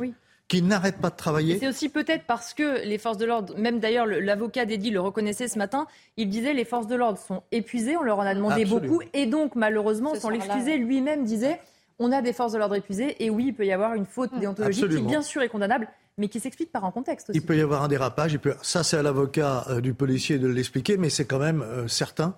Qui 0.52 0.62
n'arrête 0.62 0.98
pas 0.98 1.10
de 1.10 1.16
travailler. 1.16 1.58
C'est 1.60 1.68
aussi 1.70 1.88
peut-être 1.88 2.26
parce 2.28 2.54
que 2.54 2.86
les 2.86 2.98
forces 2.98 3.18
de 3.18 3.24
l'ordre, 3.24 3.58
même 3.58 3.80
d'ailleurs 3.80 4.06
l'avocat 4.06 4.66
d'Eddy 4.66 4.90
le 4.90 5.00
reconnaissait 5.00 5.48
ce 5.48 5.58
matin, 5.58 5.88
il 6.18 6.28
disait 6.28 6.54
les 6.54 6.66
forces 6.66 6.88
de 6.88 6.96
l'ordre 6.96 7.18
sont 7.18 7.42
épuisées, 7.54 7.96
on 7.96 8.02
leur 8.02 8.20
en 8.20 8.24
a 8.24 8.36
demandé 8.36 8.66
beaucoup, 8.66 9.02
et 9.14 9.28
donc 9.28 9.56
malheureusement, 9.56 10.14
sans 10.14 10.30
l'excuser, 10.30 10.78
lui-même 10.78 11.24
disait 11.24 11.62
on 12.00 12.12
a 12.12 12.22
des 12.22 12.34
forces 12.34 12.52
de 12.52 12.58
l'ordre 12.58 12.76
épuisées 12.76 13.24
et 13.24 13.30
oui, 13.30 13.46
il 13.48 13.54
peut 13.54 13.66
y 13.66 13.72
avoir 13.72 13.94
une 13.94 14.06
faute 14.06 14.38
déontologique 14.38 14.90
qui, 14.90 15.02
bien 15.04 15.22
sûr, 15.22 15.42
est 15.42 15.48
condamnable, 15.48 15.88
mais 16.18 16.28
qui 16.28 16.42
s'explique 16.42 16.72
par 16.72 16.84
un 16.84 16.92
contexte 16.92 17.30
aussi. 17.30 17.40
Il 17.40 17.46
peut 17.46 17.56
y 17.56 17.62
avoir 17.62 17.84
un 17.84 17.88
dérapage. 17.88 18.38
Ça, 18.62 18.84
c'est 18.84 18.98
à 18.98 19.04
l'avocat 19.04 19.64
euh, 19.70 19.80
du 19.80 19.94
policier 19.94 20.38
de 20.38 20.48
l'expliquer, 20.48 20.98
mais 20.98 21.10
c'est 21.10 21.26
quand 21.26 21.40
même 21.40 21.62
euh, 21.62 21.88
certain 21.88 22.36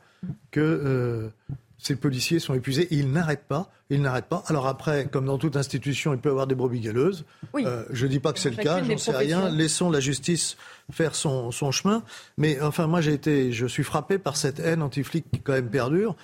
que 0.52 0.60
euh, 0.60 1.30
ces 1.86 1.96
policiers 1.96 2.40
sont 2.40 2.54
épuisés. 2.54 2.88
ils 2.92 3.12
n'arrêtent 3.12 3.48
pas. 3.48 3.70
Ils 3.90 4.02
n'arrêtent 4.02 4.30
pas. 4.30 4.44
Alors 4.48 4.68
après, 4.68 5.08
comme 5.12 5.26
dans 5.26 5.38
toute 5.38 5.56
institution, 5.56 6.14
il 6.14 6.20
peut 6.20 6.30
y 6.30 6.32
avoir 6.32 6.48
des 6.48 6.56
brebis 6.56 6.80
galeuses. 6.80 7.26
je 7.54 8.06
ne 8.06 8.10
dis 8.10 8.20
pas 8.20 8.34
que 8.34 8.40
c'est 8.40 8.50
le 8.50 8.64
cas, 8.64 8.84
j'en 8.84 8.98
sais 8.98 9.16
rien. 9.16 9.50
Laissons 9.50 9.92
la 9.92 10.00
justice 10.00 10.58
faire 10.92 11.16
son, 11.16 11.52
son 11.52 11.72
chemin. 11.72 12.04
Mais 12.38 12.60
enfin, 12.62 12.88
moi, 12.88 13.02
j'ai 13.02 13.14
été, 13.14 13.52
je 13.52 13.68
suis 13.68 13.84
frappé 13.84 14.18
par 14.18 14.38
cette 14.38 14.60
haine 14.60 14.82
anti-flic 14.82 15.26
qui 15.32 15.40
quand 15.42 15.54
même 15.54 15.70
perdure. 15.70 16.16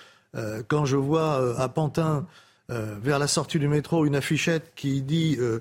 quand 0.68 0.86
je 0.86 0.96
vois 0.96 1.60
à 1.60 1.70
Pantin 1.70 2.26
euh, 2.72 2.96
vers 3.02 3.18
la 3.18 3.28
sortie 3.28 3.58
du 3.58 3.68
métro 3.68 4.06
une 4.06 4.16
affichette 4.16 4.74
qui 4.76 5.02
dit 5.02 5.38
euh, 5.40 5.60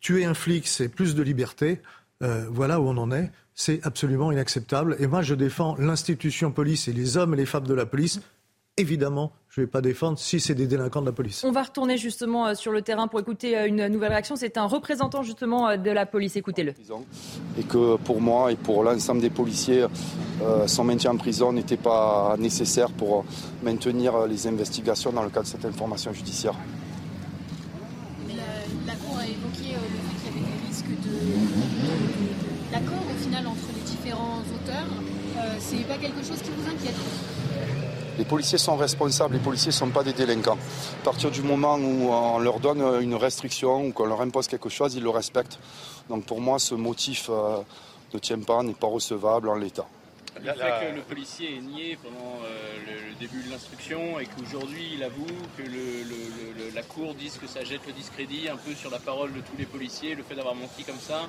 tuer 0.00 0.24
un 0.24 0.34
flic, 0.34 0.66
c'est 0.66 0.88
plus 0.88 1.14
de 1.14 1.22
liberté. 1.22 1.80
Euh, 2.22 2.46
voilà 2.50 2.80
où 2.80 2.88
on 2.88 2.96
en 2.96 3.12
est. 3.12 3.30
C'est 3.54 3.84
absolument 3.86 4.32
inacceptable. 4.32 4.96
Et 4.98 5.06
moi, 5.06 5.22
je 5.22 5.34
défends 5.34 5.76
l'institution 5.78 6.50
police 6.50 6.88
et 6.88 6.92
les 6.92 7.16
hommes 7.16 7.34
et 7.34 7.36
les 7.36 7.46
femmes 7.46 7.66
de 7.66 7.74
la 7.74 7.86
police. 7.86 8.20
Évidemment, 8.76 9.32
je 9.50 9.62
ne 9.62 9.66
vais 9.66 9.70
pas 9.70 9.80
défendre 9.80 10.18
si 10.18 10.40
c'est 10.40 10.54
des 10.54 10.66
délinquants 10.66 11.00
de 11.00 11.06
la 11.06 11.12
police. 11.12 11.42
On 11.44 11.52
va 11.52 11.62
retourner 11.62 11.96
justement 11.96 12.46
euh, 12.46 12.54
sur 12.54 12.70
le 12.70 12.82
terrain 12.82 13.08
pour 13.08 13.18
écouter 13.18 13.56
euh, 13.56 13.66
une 13.66 13.88
nouvelle 13.88 14.10
réaction. 14.10 14.36
C'est 14.36 14.58
un 14.58 14.66
représentant 14.66 15.22
justement 15.22 15.68
euh, 15.68 15.76
de 15.76 15.90
la 15.90 16.04
police. 16.04 16.36
Écoutez-le. 16.36 16.74
Et 17.58 17.62
que 17.62 17.96
pour 17.96 18.20
moi 18.20 18.52
et 18.52 18.56
pour 18.56 18.82
l'ensemble 18.82 19.20
des 19.20 19.30
policiers, 19.30 19.86
son 20.66 20.84
maintien 20.84 21.12
en 21.12 21.16
prison 21.16 21.52
n'était 21.52 21.76
pas 21.76 22.36
nécessaire 22.38 22.90
pour 22.90 23.24
maintenir 23.62 24.26
les 24.26 24.46
investigations 24.46 25.12
dans 25.12 25.22
le 25.22 25.30
cadre 25.30 25.46
de 25.46 25.50
cette 25.50 25.64
information 25.64 26.12
judiciaire. 26.12 26.54
la, 28.28 28.94
Cour 28.94 29.18
a 29.18 29.24
évoqué 29.24 29.74
le 29.74 29.98
fait 30.04 30.16
qu'il 30.22 30.26
y 30.26 30.44
avait 30.44 30.46
des 30.46 30.68
risques 30.68 30.86
de, 30.86 32.72
l'accord 32.72 33.02
au 33.02 33.22
final 33.22 33.46
entre 33.46 33.68
les 33.74 33.90
différents 33.90 34.42
auteurs. 34.54 34.86
c'est 35.58 35.88
pas 35.88 35.96
quelque 35.96 36.22
chose 36.22 36.40
qui 36.40 36.50
vous 36.50 36.70
inquiète 36.70 36.94
les 38.18 38.24
policiers 38.24 38.58
sont 38.58 38.76
responsables, 38.76 39.34
les 39.34 39.40
policiers 39.40 39.68
ne 39.68 39.76
sont 39.76 39.90
pas 39.90 40.02
des 40.02 40.12
délinquants. 40.12 40.58
À 41.00 41.04
partir 41.04 41.30
du 41.30 41.42
moment 41.42 41.76
où 41.76 42.10
on 42.10 42.38
leur 42.40 42.58
donne 42.58 42.82
une 43.00 43.14
restriction 43.14 43.86
ou 43.86 43.92
qu'on 43.92 44.06
leur 44.06 44.20
impose 44.20 44.48
quelque 44.48 44.68
chose, 44.68 44.94
ils 44.96 45.02
le 45.02 45.10
respectent. 45.10 45.58
Donc 46.08 46.24
pour 46.26 46.40
moi, 46.40 46.58
ce 46.58 46.74
motif 46.74 47.30
euh, 47.30 47.58
ne 48.12 48.18
tient 48.18 48.40
pas, 48.40 48.62
n'est 48.64 48.74
pas 48.74 48.88
recevable 48.88 49.48
en 49.48 49.54
l'état. 49.54 49.86
Le 50.40 50.52
fait 50.52 50.90
que 50.90 50.94
le 50.96 51.02
policier 51.02 51.56
est 51.56 51.60
nié 51.60 51.98
pendant 52.02 52.36
euh, 52.44 52.76
le, 52.86 53.18
début 53.18 53.42
de 53.42 53.50
l'instruction 53.50 54.20
et 54.20 54.26
qu'aujourd'hui 54.26 54.92
il 54.94 55.02
avoue 55.02 55.26
que 55.56 55.64
la 56.72 56.82
Cour 56.82 57.14
dise 57.14 57.36
que 57.36 57.48
ça 57.48 57.64
jette 57.64 57.84
le 57.88 57.92
discrédit 57.92 58.48
un 58.48 58.56
peu 58.56 58.72
sur 58.74 58.90
la 58.90 59.00
parole 59.00 59.32
de 59.32 59.40
tous 59.40 59.56
les 59.58 59.64
policiers, 59.64 60.14
le 60.14 60.22
fait 60.22 60.36
d'avoir 60.36 60.54
menti 60.54 60.84
comme 60.84 61.00
ça, 61.00 61.28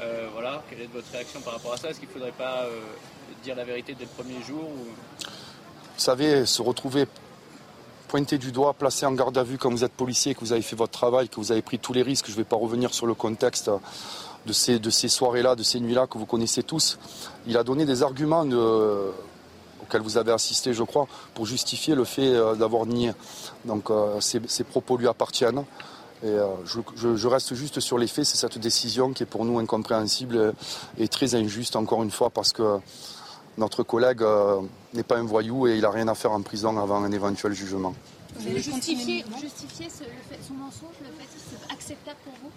euh, 0.00 0.28
voilà, 0.32 0.62
quelle 0.70 0.80
est 0.80 0.90
votre 0.90 1.10
réaction 1.12 1.42
par 1.42 1.52
rapport 1.52 1.74
à 1.74 1.76
ça? 1.76 1.90
Est-ce 1.90 1.98
qu'il 1.98 2.08
ne 2.08 2.14
faudrait 2.14 2.32
pas 2.32 2.66
dire 3.42 3.54
la 3.54 3.64
vérité 3.64 3.94
dès 3.94 4.04
le 4.04 4.10
premier 4.10 4.42
jour 4.42 4.70
vous 5.96 6.02
savez, 6.02 6.44
se 6.44 6.60
retrouver 6.60 7.06
pointé 8.08 8.36
du 8.36 8.52
doigt, 8.52 8.74
placé 8.74 9.06
en 9.06 9.12
garde 9.12 9.36
à 9.38 9.42
vue 9.42 9.56
quand 9.56 9.70
vous 9.70 9.82
êtes 9.82 9.92
policier, 9.92 10.34
que 10.34 10.40
vous 10.40 10.52
avez 10.52 10.62
fait 10.62 10.76
votre 10.76 10.92
travail, 10.92 11.28
que 11.28 11.36
vous 11.36 11.52
avez 11.52 11.62
pris 11.62 11.78
tous 11.78 11.94
les 11.94 12.02
risques, 12.02 12.26
je 12.26 12.32
ne 12.32 12.36
vais 12.36 12.44
pas 12.44 12.56
revenir 12.56 12.92
sur 12.92 13.06
le 13.06 13.14
contexte 13.14 13.70
de 14.46 14.52
ces, 14.52 15.08
soirées-là, 15.08 15.56
de 15.56 15.62
ces 15.62 15.80
nuits-là 15.80 16.06
que 16.06 16.18
vous 16.18 16.26
connaissez 16.26 16.62
tous. 16.62 16.98
Il 17.46 17.56
a 17.56 17.64
donné 17.64 17.86
des 17.86 18.02
arguments 18.02 18.44
auxquels 19.82 20.02
vous 20.02 20.18
avez 20.18 20.32
assisté, 20.32 20.74
je 20.74 20.82
crois, 20.82 21.06
pour 21.34 21.46
justifier 21.46 21.94
le 21.94 22.04
fait 22.04 22.34
euh, 22.34 22.54
d'avoir 22.54 22.86
nié. 22.86 23.12
Donc 23.64 23.90
euh, 23.90 24.20
ces, 24.20 24.64
propos 24.64 24.98
lui 24.98 25.08
appartiennent. 25.08 25.64
Et 26.22 26.28
euh, 26.28 26.46
je, 26.64 27.26
reste 27.26 27.54
juste 27.54 27.80
sur 27.80 27.98
les 27.98 28.06
faits, 28.06 28.24
c'est 28.24 28.36
cette 28.36 28.58
décision 28.58 29.12
qui 29.12 29.22
est 29.22 29.26
pour 29.26 29.44
nous 29.44 29.58
incompréhensible 29.58 30.54
et 30.98 31.08
très 31.08 31.34
injuste, 31.34 31.76
encore 31.76 32.02
une 32.02 32.10
fois, 32.10 32.30
parce 32.30 32.52
que 32.52 32.78
notre 33.58 33.82
collègue 33.82 34.22
euh, 34.22 34.60
n'est 34.94 35.02
pas 35.02 35.16
un 35.16 35.24
voyou 35.24 35.66
et 35.66 35.76
il 35.76 35.82
n'a 35.82 35.90
rien 35.90 36.08
à 36.08 36.14
faire 36.14 36.32
en 36.32 36.42
prison 36.42 36.76
avant 36.78 37.02
un 37.02 37.12
éventuel 37.12 37.52
jugement. 37.52 37.94
Vous 38.38 38.48
allez 38.48 38.60
justifier, 38.60 39.24
son 40.46 40.54
mensonge, 40.54 40.96
le 41.00 41.06
fait 41.06 41.24
que 41.24 41.40
c'est 41.50 41.72
acceptable 41.72 42.18
pour 42.24 42.34
vous? 42.42 42.50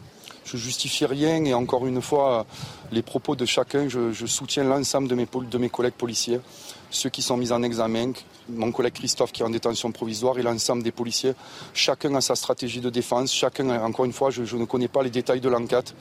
Je 0.44 0.58
justifie 0.58 1.06
rien 1.06 1.46
et 1.46 1.53
encore 1.53 1.86
une 1.86 2.01
fois, 2.01 2.46
les 2.91 3.01
propos 3.01 3.36
de 3.36 3.46
chacun, 3.46 3.88
je, 3.88 4.25
soutiens 4.25 4.63
l'ensemble 4.63 5.08
de 5.08 5.15
mes, 5.15 5.25
de 5.25 5.58
mes 5.58 5.70
collègues 5.70 5.94
policiers, 5.94 6.41
ceux 6.89 7.10
qui 7.10 7.22
sont 7.22 7.38
mis 7.38 7.51
en 7.51 7.62
examen, 7.63 8.12
mon 8.50 8.72
collègue 8.72 8.94
Christophe 8.94 9.32
qui 9.32 9.41
est 9.41 9.46
en 9.46 9.51
détention 9.51 9.91
provisoire 9.91 10.38
et 10.38 10.41
l'ensemble 10.41 10.84
des 10.84 10.91
policiers. 10.91 11.34
Chacun 11.74 12.13
a 12.15 12.22
sa 12.22 12.36
stratégie 12.36 12.82
de 12.82 12.89
défense, 12.89 13.32
chacun, 13.32 13.70
encore 13.84 14.06
une 14.06 14.13
fois, 14.13 14.32
je, 14.32 14.44
je 14.44 14.58
ne 14.58 14.65
connais 14.65 14.88
pas 14.88 15.03
les 15.03 15.12
détails 15.12 15.39
de 15.39 15.50
l'enquête. 15.50 15.94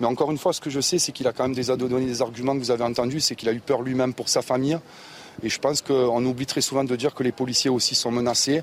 Mais 0.00 0.06
encore 0.06 0.30
une 0.30 0.38
fois, 0.38 0.52
ce 0.52 0.60
que 0.60 0.70
je 0.70 0.80
sais, 0.80 0.98
c'est 0.98 1.12
qu'il 1.12 1.26
a 1.26 1.32
quand 1.32 1.44
même 1.44 1.54
des, 1.54 1.64
donné 1.76 2.06
des 2.06 2.22
arguments 2.22 2.54
que 2.54 2.58
vous 2.58 2.70
avez 2.70 2.84
entendus, 2.84 3.20
c'est 3.20 3.36
qu'il 3.36 3.48
a 3.48 3.52
eu 3.52 3.60
peur 3.60 3.82
lui-même 3.82 4.14
pour 4.14 4.28
sa 4.28 4.42
famille. 4.42 4.78
Et 5.42 5.48
je 5.48 5.58
pense 5.58 5.82
qu'on 5.82 6.24
oublie 6.24 6.46
très 6.46 6.60
souvent 6.60 6.84
de 6.84 6.96
dire 6.96 7.14
que 7.14 7.22
les 7.22 7.32
policiers 7.32 7.70
aussi 7.70 7.94
sont 7.94 8.10
menacés. 8.10 8.62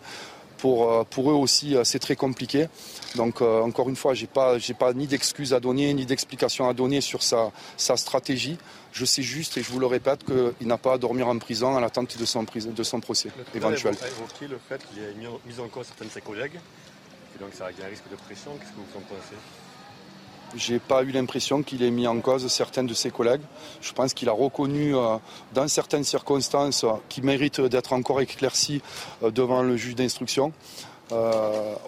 Pour, 0.57 0.91
euh, 0.91 1.03
pour 1.09 1.31
eux 1.31 1.33
aussi, 1.33 1.75
euh, 1.75 1.83
c'est 1.83 1.97
très 1.97 2.15
compliqué. 2.15 2.67
Donc, 3.15 3.41
euh, 3.41 3.61
encore 3.61 3.89
une 3.89 3.95
fois, 3.95 4.13
je 4.13 4.21
n'ai 4.21 4.27
pas, 4.27 4.57
pas 4.77 4.93
ni 4.93 5.07
d'excuses 5.07 5.55
à 5.55 5.59
donner, 5.59 5.91
ni 5.91 6.05
d'explications 6.05 6.69
à 6.69 6.73
donner 6.73 7.01
sur 7.01 7.23
sa, 7.23 7.51
sa, 7.77 7.97
stratégie. 7.97 8.59
Je 8.91 9.03
sais 9.03 9.23
juste, 9.23 9.57
et 9.57 9.63
je 9.63 9.71
vous 9.71 9.79
le 9.79 9.87
répète, 9.87 10.23
qu'il 10.23 10.67
n'a 10.67 10.77
pas 10.77 10.93
à 10.93 10.97
dormir 10.99 11.27
en 11.29 11.37
prison 11.39 11.75
à 11.75 11.81
l'attente 11.81 12.15
de 12.15 12.25
son, 12.25 12.43
de 12.43 12.83
son 12.83 12.99
procès 12.99 13.29
éventuel. 13.55 13.95
Vous 13.95 14.03
avez 14.03 14.11
évoqué 14.11 14.47
le 14.47 14.59
fait 14.69 14.87
qu'il 14.87 15.01
ait 15.01 15.15
mis 15.15 15.59
en 15.59 15.67
cause 15.67 15.87
certains 15.87 16.05
de 16.05 16.11
ses 16.11 16.21
collègues, 16.21 16.59
et 17.35 17.39
donc 17.39 17.53
ça 17.55 17.65
a 17.65 17.69
un 17.69 17.89
risque 17.89 18.09
de 18.11 18.15
pression. 18.17 18.51
Qu'est-ce 18.59 18.69
que 18.69 18.75
vous 18.75 18.97
en 18.97 19.01
pensez? 19.01 19.37
J'ai 20.55 20.79
pas 20.79 21.03
eu 21.03 21.11
l'impression 21.11 21.63
qu'il 21.63 21.83
ait 21.83 21.91
mis 21.91 22.07
en 22.07 22.19
cause 22.19 22.47
certains 22.47 22.83
de 22.83 22.93
ses 22.93 23.11
collègues. 23.11 23.41
Je 23.81 23.91
pense 23.93 24.13
qu'il 24.13 24.29
a 24.29 24.33
reconnu, 24.33 24.95
euh, 24.95 25.17
dans 25.53 25.67
certaines 25.67 26.03
circonstances, 26.03 26.83
euh, 26.83 26.91
qui 27.09 27.21
méritent 27.21 27.61
d'être 27.61 27.93
encore 27.93 28.21
éclaircies 28.21 28.81
euh, 29.23 29.31
devant 29.31 29.61
le 29.61 29.77
juge 29.77 29.95
d'instruction, 29.95 30.53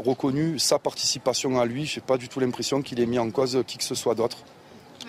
reconnu 0.06 0.60
sa 0.60 0.80
participation 0.80 1.58
à 1.58 1.66
lui. 1.66 1.86
Je 1.86 2.00
n'ai 2.00 2.06
pas 2.06 2.18
du 2.18 2.28
tout 2.28 2.42
l'impression 2.42 2.82
qu'il 2.82 3.00
ait 3.00 3.06
mis 3.06 3.20
en 3.20 3.32
cause 3.32 3.64
qui 3.66 3.78
que 3.78 3.84
ce 3.86 3.96
soit 3.96 4.16
d'autre. 4.16 4.40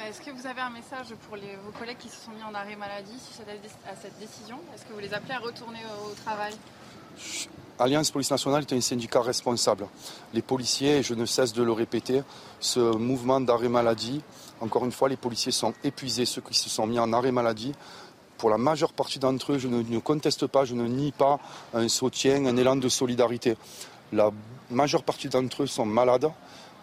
Est-ce 0.08 0.20
que 0.20 0.30
vous 0.30 0.46
avez 0.46 0.60
un 0.60 0.70
message 0.70 1.08
pour 1.26 1.36
vos 1.36 1.72
collègues 1.76 1.98
qui 1.98 2.08
se 2.08 2.24
sont 2.24 2.30
mis 2.30 2.42
en 2.48 2.54
arrêt 2.54 2.76
maladie 2.76 3.18
suite 3.18 3.44
à 3.90 3.96
cette 3.96 4.16
décision? 4.20 4.60
Est-ce 4.72 4.84
que 4.84 4.92
vous 4.92 5.00
les 5.00 5.12
appelez 5.12 5.34
à 5.34 5.40
retourner 5.40 5.80
au 6.06 6.14
travail? 6.24 6.54
Alliance 7.78 8.12
Police 8.12 8.30
Nationale 8.30 8.62
est 8.62 8.72
un 8.72 8.80
syndicat 8.80 9.20
responsable. 9.20 9.88
Les 10.32 10.42
policiers, 10.42 11.02
je 11.02 11.12
ne 11.14 11.26
cesse 11.26 11.52
de 11.52 11.62
le 11.62 11.72
répéter, 11.72 12.22
ce 12.64 12.80
mouvement 12.80 13.40
d'arrêt 13.42 13.68
maladie, 13.68 14.22
encore 14.62 14.86
une 14.86 14.92
fois, 14.92 15.10
les 15.10 15.18
policiers 15.18 15.52
sont 15.52 15.74
épuisés, 15.84 16.24
ceux 16.24 16.40
qui 16.40 16.54
se 16.54 16.70
sont 16.70 16.86
mis 16.86 16.98
en 16.98 17.12
arrêt 17.12 17.30
maladie. 17.30 17.72
Pour 18.38 18.48
la 18.48 18.56
majeure 18.56 18.94
partie 18.94 19.18
d'entre 19.18 19.52
eux, 19.52 19.58
je 19.58 19.68
ne, 19.68 19.98
conteste 19.98 20.46
pas, 20.46 20.64
je 20.64 20.74
ne 20.74 20.86
nie 20.86 21.12
pas 21.12 21.38
un 21.74 21.88
soutien, 21.88 22.46
un 22.46 22.56
élan 22.56 22.76
de 22.76 22.88
solidarité. 22.88 23.56
La 24.12 24.30
majeure 24.70 25.02
partie 25.02 25.28
d'entre 25.28 25.64
eux 25.64 25.66
sont 25.66 25.84
malades 25.84 26.30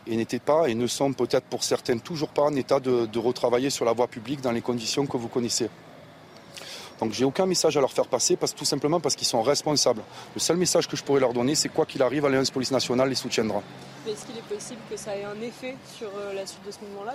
et 0.05 0.15
n'étaient 0.15 0.39
pas 0.39 0.69
et 0.69 0.75
ne 0.75 0.85
sont 0.85 1.13
peut-être 1.13 1.45
pour 1.45 1.63
certains 1.63 1.97
toujours 1.97 2.29
pas 2.29 2.43
en 2.43 2.55
état 2.55 2.79
de 2.79 3.19
retravailler 3.19 3.71
sur 3.71 3.83
la 3.83 3.93
voie 3.93 4.07
publique 4.07 4.41
dans 4.41 4.51
les 4.51 4.61
conditions 4.61 5.07
que 5.07 5.17
vous 5.17 5.29
connaissez. 5.29 5.69
Donc 7.01 7.13
j'ai 7.13 7.25
aucun 7.25 7.47
message 7.47 7.75
à 7.77 7.81
leur 7.81 7.91
faire 7.91 8.05
passer, 8.05 8.35
parce, 8.35 8.53
tout 8.53 8.63
simplement 8.63 8.99
parce 8.99 9.15
qu'ils 9.15 9.27
sont 9.27 9.41
responsables. 9.41 10.03
Le 10.35 10.39
seul 10.39 10.57
message 10.57 10.87
que 10.87 10.95
je 10.95 11.03
pourrais 11.03 11.19
leur 11.19 11.33
donner, 11.33 11.55
c'est 11.55 11.69
quoi 11.69 11.87
qu'il 11.87 12.03
arrive, 12.03 12.23
l'Alliance 12.23 12.51
Police 12.51 12.71
Nationale 12.71 13.09
les 13.09 13.15
soutiendra. 13.15 13.63
Est-ce 14.07 14.25
qu'il 14.27 14.37
est 14.37 14.55
possible 14.55 14.79
que 14.89 14.95
ça 14.95 15.17
ait 15.17 15.23
un 15.23 15.41
effet 15.41 15.75
sur 15.97 16.09
euh, 16.09 16.33
la 16.33 16.45
suite 16.45 16.63
de 16.65 16.71
ce 16.71 16.77
mouvement-là 16.81 17.13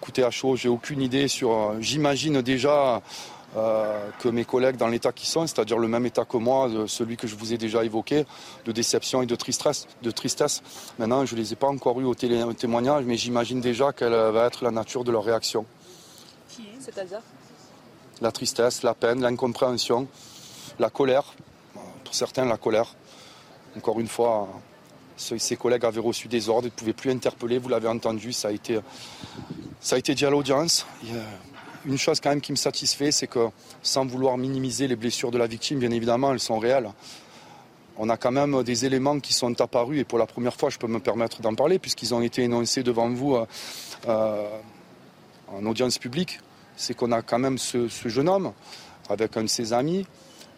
Écoutez, 0.00 0.22
à 0.22 0.30
chaud, 0.30 0.54
j'ai 0.54 0.68
aucune 0.68 1.02
idée 1.02 1.26
sur. 1.26 1.50
Euh, 1.50 1.76
j'imagine 1.80 2.40
déjà 2.40 3.02
euh, 3.56 4.10
que 4.20 4.28
mes 4.28 4.44
collègues 4.44 4.76
dans 4.76 4.88
l'état 4.88 5.10
qui 5.10 5.26
sont, 5.26 5.44
c'est-à-dire 5.48 5.78
le 5.78 5.88
même 5.88 6.06
état 6.06 6.24
que 6.24 6.36
moi, 6.36 6.70
celui 6.86 7.16
que 7.16 7.26
je 7.26 7.34
vous 7.34 7.52
ai 7.52 7.58
déjà 7.58 7.84
évoqué, 7.84 8.26
de 8.64 8.70
déception 8.70 9.22
et 9.22 9.26
de 9.26 9.34
tristesse. 9.34 9.88
De 10.02 10.12
tristesse. 10.12 10.62
Maintenant, 11.00 11.26
je 11.26 11.34
ne 11.34 11.40
les 11.40 11.52
ai 11.52 11.56
pas 11.56 11.68
encore 11.68 12.00
eus 12.00 12.04
au, 12.04 12.14
témoignage, 12.14 13.04
mais 13.04 13.16
j'imagine 13.16 13.60
déjà 13.60 13.92
quelle 13.92 14.12
va 14.12 14.46
être 14.46 14.62
la 14.62 14.70
nature 14.70 15.02
de 15.02 15.10
leur 15.10 15.24
réaction. 15.24 15.66
C'est-à-dire 16.78 17.20
la 18.20 18.32
tristesse, 18.32 18.82
la 18.82 18.94
peine, 18.94 19.20
l'incompréhension, 19.20 20.06
la 20.78 20.90
colère, 20.90 21.34
pour 22.04 22.14
certains 22.14 22.44
la 22.44 22.56
colère. 22.56 22.94
Encore 23.76 24.00
une 24.00 24.08
fois, 24.08 24.48
ses 25.16 25.56
collègues 25.56 25.84
avaient 25.84 26.00
reçu 26.00 26.28
des 26.28 26.48
ordres, 26.48 26.66
ils 26.66 26.72
ne 26.72 26.76
pouvaient 26.76 26.92
plus 26.92 27.10
interpeller, 27.10 27.58
vous 27.58 27.68
l'avez 27.68 27.88
entendu, 27.88 28.32
ça 28.32 28.48
a 28.48 28.50
été, 28.52 28.80
ça 29.80 29.96
a 29.96 30.00
dit 30.00 30.24
à 30.24 30.30
l'audience. 30.30 30.86
Une 31.86 31.98
chose 31.98 32.20
quand 32.20 32.30
même 32.30 32.40
qui 32.40 32.52
me 32.52 32.56
satisfait, 32.56 33.12
c'est 33.12 33.26
que 33.26 33.48
sans 33.82 34.06
vouloir 34.06 34.38
minimiser 34.38 34.88
les 34.88 34.96
blessures 34.96 35.30
de 35.30 35.38
la 35.38 35.46
victime, 35.46 35.80
bien 35.80 35.90
évidemment, 35.90 36.32
elles 36.32 36.40
sont 36.40 36.58
réelles. 36.58 36.90
On 37.96 38.08
a 38.08 38.16
quand 38.16 38.32
même 38.32 38.62
des 38.64 38.86
éléments 38.86 39.20
qui 39.20 39.32
sont 39.32 39.60
apparus 39.60 40.00
et 40.00 40.04
pour 40.04 40.18
la 40.18 40.26
première 40.26 40.54
fois, 40.54 40.70
je 40.70 40.78
peux 40.78 40.88
me 40.88 40.98
permettre 40.98 41.42
d'en 41.42 41.54
parler 41.54 41.78
puisqu'ils 41.78 42.12
ont 42.12 42.22
été 42.22 42.42
énoncés 42.42 42.82
devant 42.82 43.08
vous 43.10 43.36
euh, 43.36 43.46
euh, 44.08 44.48
en 45.52 45.64
audience 45.66 45.98
publique 45.98 46.40
c'est 46.76 46.94
qu'on 46.94 47.12
a 47.12 47.22
quand 47.22 47.38
même 47.38 47.58
ce, 47.58 47.88
jeune 48.06 48.28
homme 48.28 48.52
avec 49.08 49.36
un 49.36 49.42
de 49.42 49.48
ses 49.48 49.72
amis 49.72 50.06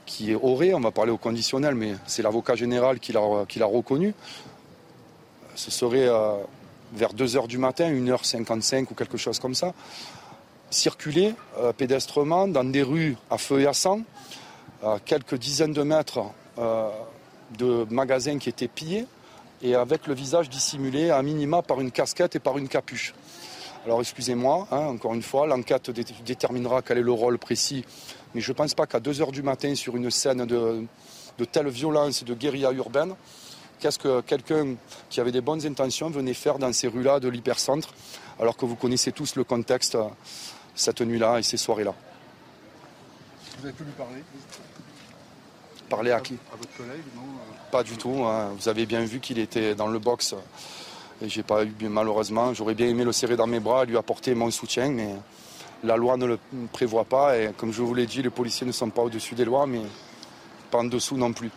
qui 0.05 0.35
aurait, 0.35 0.72
on 0.72 0.81
va 0.81 0.92
parler 0.92 1.11
au 1.11 1.18
conditionnel, 1.18 1.74
mais 1.74 1.94
c'est 2.07 2.22
l'avocat 2.22 2.55
général 2.55 3.00
qui 3.00 3.12
l'a 3.12 3.66
reconnu, 3.66 4.14
ce 5.57 5.70
serait 5.70 6.09
vers 6.92 7.12
2h 7.12 7.48
du 7.48 7.59
matin, 7.59 7.90
1h55 7.90 8.87
ou 8.90 8.94
quelque 8.94 9.16
chose 9.16 9.40
comme 9.40 9.55
ça, 9.55 9.74
circuler 10.70 11.35
pédestrement 11.76 12.46
dans 12.46 12.62
des 12.62 12.83
rues 12.83 13.16
à 13.31 13.38
feu 13.38 13.66
à 13.66 13.72
sang, 13.72 14.02
à 14.81 14.98
quelques 15.05 15.35
dizaines 15.35 15.72
de 15.72 15.83
mètres 15.83 16.20
de 17.59 17.87
magasins 17.90 18.38
qui 18.38 18.48
étaient 18.48 18.68
pillés 18.68 19.07
et 19.62 19.74
avec 19.74 20.07
le 20.07 20.14
visage 20.14 20.48
dissimulé 20.48 21.11
à 21.11 21.22
minima 21.22 21.62
par 21.62 21.81
une 21.81 21.90
casquette 21.90 22.37
et 22.37 22.38
par 22.38 22.59
une 22.59 22.68
capuche. 22.68 23.14
Alors 23.87 24.01
excusez-moi, 24.01 24.66
hein, 24.72 24.79
encore 24.79 25.14
une 25.14 25.22
fois, 25.22 25.46
l'enquête 25.46 25.90
déterminera 26.25 26.83
quel 26.83 26.99
est 26.99 27.03
le 27.03 27.12
rôle 27.12 27.38
précis, 27.38 27.85
mais 28.35 28.40
je 28.40 28.51
ne 28.51 28.57
pense 28.57 28.75
pas 28.75 28.85
qu'à 28.85 28.99
2 28.99 29.20
heures 29.20 29.31
du 29.31 29.44
matin, 29.44 29.77
sur 29.77 29.96
une 29.96 30.11
scène 30.11 30.44
de, 30.44 30.85
de 31.38 31.44
telle 31.44 31.68
violence 31.68 32.22
et 32.22 32.25
de 32.25 32.35
guérilla 32.35 32.72
urbaine, 32.72 33.14
qu'est-ce 33.79 34.01
que 34.01 34.22
quelqu'un 34.22 34.75
qui 35.09 35.20
avait 35.20 35.31
des 35.31 35.40
bonnes 35.40 35.64
intentions 35.64 36.11
venait 36.11 36.35
faire 36.35 36.59
dans 36.59 36.72
ces 36.72 36.88
rues-là 36.88 37.20
de 37.20 37.29
l'hypercentre, 37.29 37.94
alors 38.40 38.57
que 38.57 38.66
vous 38.66 38.75
connaissez 38.75 39.12
tous 39.12 39.37
le 39.37 39.44
contexte 39.44 39.96
cette 40.75 41.01
nuit-là 41.01 41.38
et 41.38 41.44
ces 41.44 41.57
soirées-là. 41.57 41.94
Vous 43.61 43.66
avez 43.66 43.72
pu 43.72 43.85
lui 43.85 43.92
parler? 43.92 44.25
Parler 45.88 46.11
à 46.11 46.20
qui? 46.20 46.35
À 46.53 46.57
votre 46.57 46.77
collègue, 46.77 47.05
non 47.14 47.22
euh? 47.22 47.70
Pas 47.70 47.85
du 47.85 47.96
tout. 47.96 48.25
Hein. 48.25 48.51
Vous 48.59 48.68
avez 48.68 48.85
bien 48.85 49.05
vu 49.05 49.20
qu'il 49.20 49.38
était 49.38 49.77
dans 49.77 49.87
le 49.87 50.01
box. 50.01 50.35
Et 51.22 51.29
j'ai 51.29 51.42
pas 51.42 51.64
eu, 51.64 51.72
malheureusement, 51.88 52.52
j'aurais 52.52 52.74
bien 52.74 52.88
aimé 52.88 53.05
le 53.05 53.12
serrer 53.12 53.37
dans 53.37 53.46
mes 53.46 53.61
bras 53.61 53.85
lui 53.85 53.96
apporter 53.96 54.35
mon 54.35 54.50
soutien, 54.50 54.90
mais 54.90 55.14
la 55.83 55.96
loi 55.96 56.16
ne 56.16 56.26
le 56.26 56.38
prévoit 56.72 57.05
pas. 57.05 57.38
Et 57.38 57.50
comme 57.57 57.72
je 57.72 57.83
vous 57.83 57.94
l'ai 57.94 58.07
dit, 58.07 58.22
les 58.22 58.31
policiers 58.31 58.66
ne 58.66 58.72
sont 58.72 58.90
pas 58.90 59.02
au-dessus 59.02 59.35
des 59.35 59.44
lois, 59.44 59.66
mais 59.66 59.83
pas 60.70 60.79
en 60.79 60.85
dessous 60.85 61.16
non 61.16 61.33
plus 61.33 61.50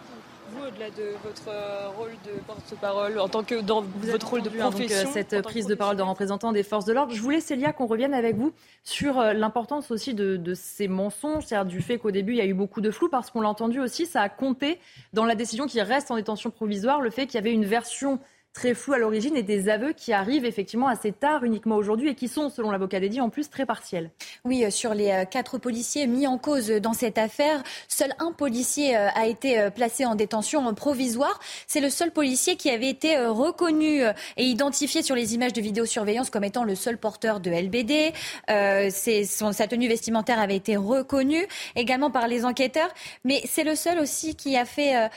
au-delà 0.70 0.90
de 0.92 1.16
votre 1.24 1.50
euh, 1.50 1.90
rôle 1.98 2.12
de 2.26 2.40
porte-parole, 2.46 3.20
en 3.20 3.28
tant 3.28 3.44
que 3.44 3.62
dans 3.62 3.82
votre 3.82 4.30
rôle 4.30 4.42
de 4.42 4.50
hein, 4.50 4.70
profession. 4.70 5.04
donc, 5.04 5.14
cette 5.14 5.42
prise 5.42 5.66
de 5.66 5.76
parole 5.76 5.96
de 5.96 6.02
représentant 6.02 6.52
des 6.52 6.64
forces 6.64 6.86
de 6.86 6.94
l'ordre. 6.94 7.14
Je 7.14 7.22
voulais, 7.22 7.40
Célia, 7.40 7.74
qu'on 7.74 7.88
revienne 7.88 8.14
avec 8.14 8.36
vous 8.36 8.54
sur 8.84 9.20
euh, 9.20 9.34
l'importance 9.34 9.92
aussi 9.92 10.14
de, 10.14 10.38
de, 10.38 10.54
ces 10.54 10.88
mensonges, 10.88 11.46
c'est-à-dire 11.46 11.66
du 11.66 11.82
fait 11.82 11.98
qu'au 11.98 12.12
début, 12.12 12.34
il 12.34 12.38
y 12.38 12.42
a 12.42 12.46
eu 12.46 12.54
beaucoup 12.54 12.82
de 12.82 12.92
flou, 12.92 13.10
parce 13.10 13.32
qu'on 13.32 13.42
l'a 13.42 13.50
entendu 13.50 13.80
aussi, 13.80 14.06
ça 14.06 14.22
a 14.22 14.30
compté 14.30 14.80
dans 15.14 15.26
la 15.26 15.36
décision 15.36 15.66
qui 15.68 15.82
reste 15.82 16.12
en 16.12 16.16
détention 16.16 16.52
provisoire, 16.52 17.02
le 17.02 17.10
fait 17.10 17.26
qu'il 17.26 17.36
y 17.36 17.40
avait 17.40 17.54
une 17.54 17.66
version 17.66 18.20
très 18.54 18.74
flou 18.74 18.94
à 18.94 18.98
l'origine 18.98 19.36
et 19.36 19.44
des 19.44 19.70
aveux 19.70 19.94
qui 19.94 20.12
arrivent 20.12 20.46
effectivement 20.46 20.88
assez 20.88 21.12
tard 21.12 21.44
uniquement 21.44 21.76
aujourd'hui 21.76 22.10
et 22.10 22.16
qui 22.16 22.28
sont, 22.28 22.50
selon 22.50 22.72
l'avocat 22.72 23.00
Dédi, 23.00 23.22
en 23.22 23.30
plus 23.30 23.50
très 23.50 23.66
partiels. 23.66 24.10
Oui, 24.44 24.66
euh, 24.66 24.70
sur 24.70 24.94
les 24.94 25.12
euh, 25.12 25.26
quatre 25.26 25.58
policiers 25.58 26.08
mis 26.08 26.26
en 26.28 26.38
cause 26.38 26.70
dans 26.70 26.94
cette 26.94 27.18
affaire, 27.18 27.64
seul 27.88 28.14
un 28.20 28.32
policier 28.32 28.98
euh, 28.98 29.08
a 29.14 29.28
été 29.28 29.70
placé 29.76 30.06
en 30.06 30.16
détention 30.16 30.74
provisoire. 30.74 31.40
C'est 31.68 31.80
le 31.80 31.90
seul 31.90 32.12
policier 32.12 32.56
qui 32.56 32.70
avait 32.70 32.90
été 32.90 33.18
reconnu 33.18 34.02
et 34.38 34.44
identifié 34.44 35.02
sur 35.02 35.16
les 35.16 35.36
images 35.36 35.54
de 35.54 35.62
vidéosurveillance 35.62 36.30
comme 36.30 36.44
étant 36.44 36.64
le 36.64 36.76
seul 36.76 36.98
porteur 36.98 37.40
de 37.40 37.52
LBD. 37.52 38.14
sa 38.48 39.68
tenue 39.68 39.88
vestimentaire 39.88 40.40
avait 40.40 40.56
été 40.56 40.78
reconnue 40.78 41.48
également 41.76 42.12
par 42.12 42.28
les 42.28 42.46
enquêteurs, 42.46 42.90
mais 43.24 43.42
c'est 43.46 43.64
le 43.64 43.76
seul 43.76 44.00
aussi 44.00 44.36
qui 44.36 44.58
a 44.58 44.66
fait 44.66 45.10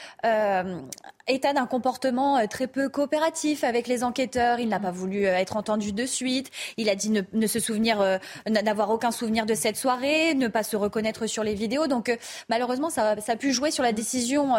état 1.28 1.52
d'un 1.52 1.66
comportement 1.66 2.46
très 2.46 2.66
peu 2.66 2.88
coopératif 2.88 3.64
avec 3.64 3.86
les 3.86 4.04
enquêteurs. 4.04 4.60
Il 4.60 4.68
n'a 4.68 4.80
pas 4.80 4.90
voulu 4.90 5.26
euh, 5.26 5.36
être 5.36 5.56
entendu 5.56 5.92
de 5.92 6.06
suite. 6.06 6.50
Il 6.76 6.88
a 6.88 6.94
dit 6.94 7.10
ne, 7.10 7.46
se 7.46 7.60
souvenir, 7.60 8.00
euh, 8.00 8.18
n'avoir 8.48 8.90
aucun 8.90 9.10
souvenir 9.10 9.46
de 9.46 9.54
cette 9.54 9.76
soirée, 9.76 10.34
ne 10.34 10.48
pas 10.48 10.62
se 10.62 10.76
reconnaître 10.76 11.26
sur 11.26 11.44
les 11.44 11.54
vidéos. 11.54 11.86
Donc 11.86 12.08
euh, 12.08 12.16
malheureusement, 12.48 12.90
ça, 12.90 13.16
a 13.26 13.36
pu 13.36 13.52
jouer 13.52 13.70
sur 13.70 13.82
la 13.82 13.92
décision 13.92 14.54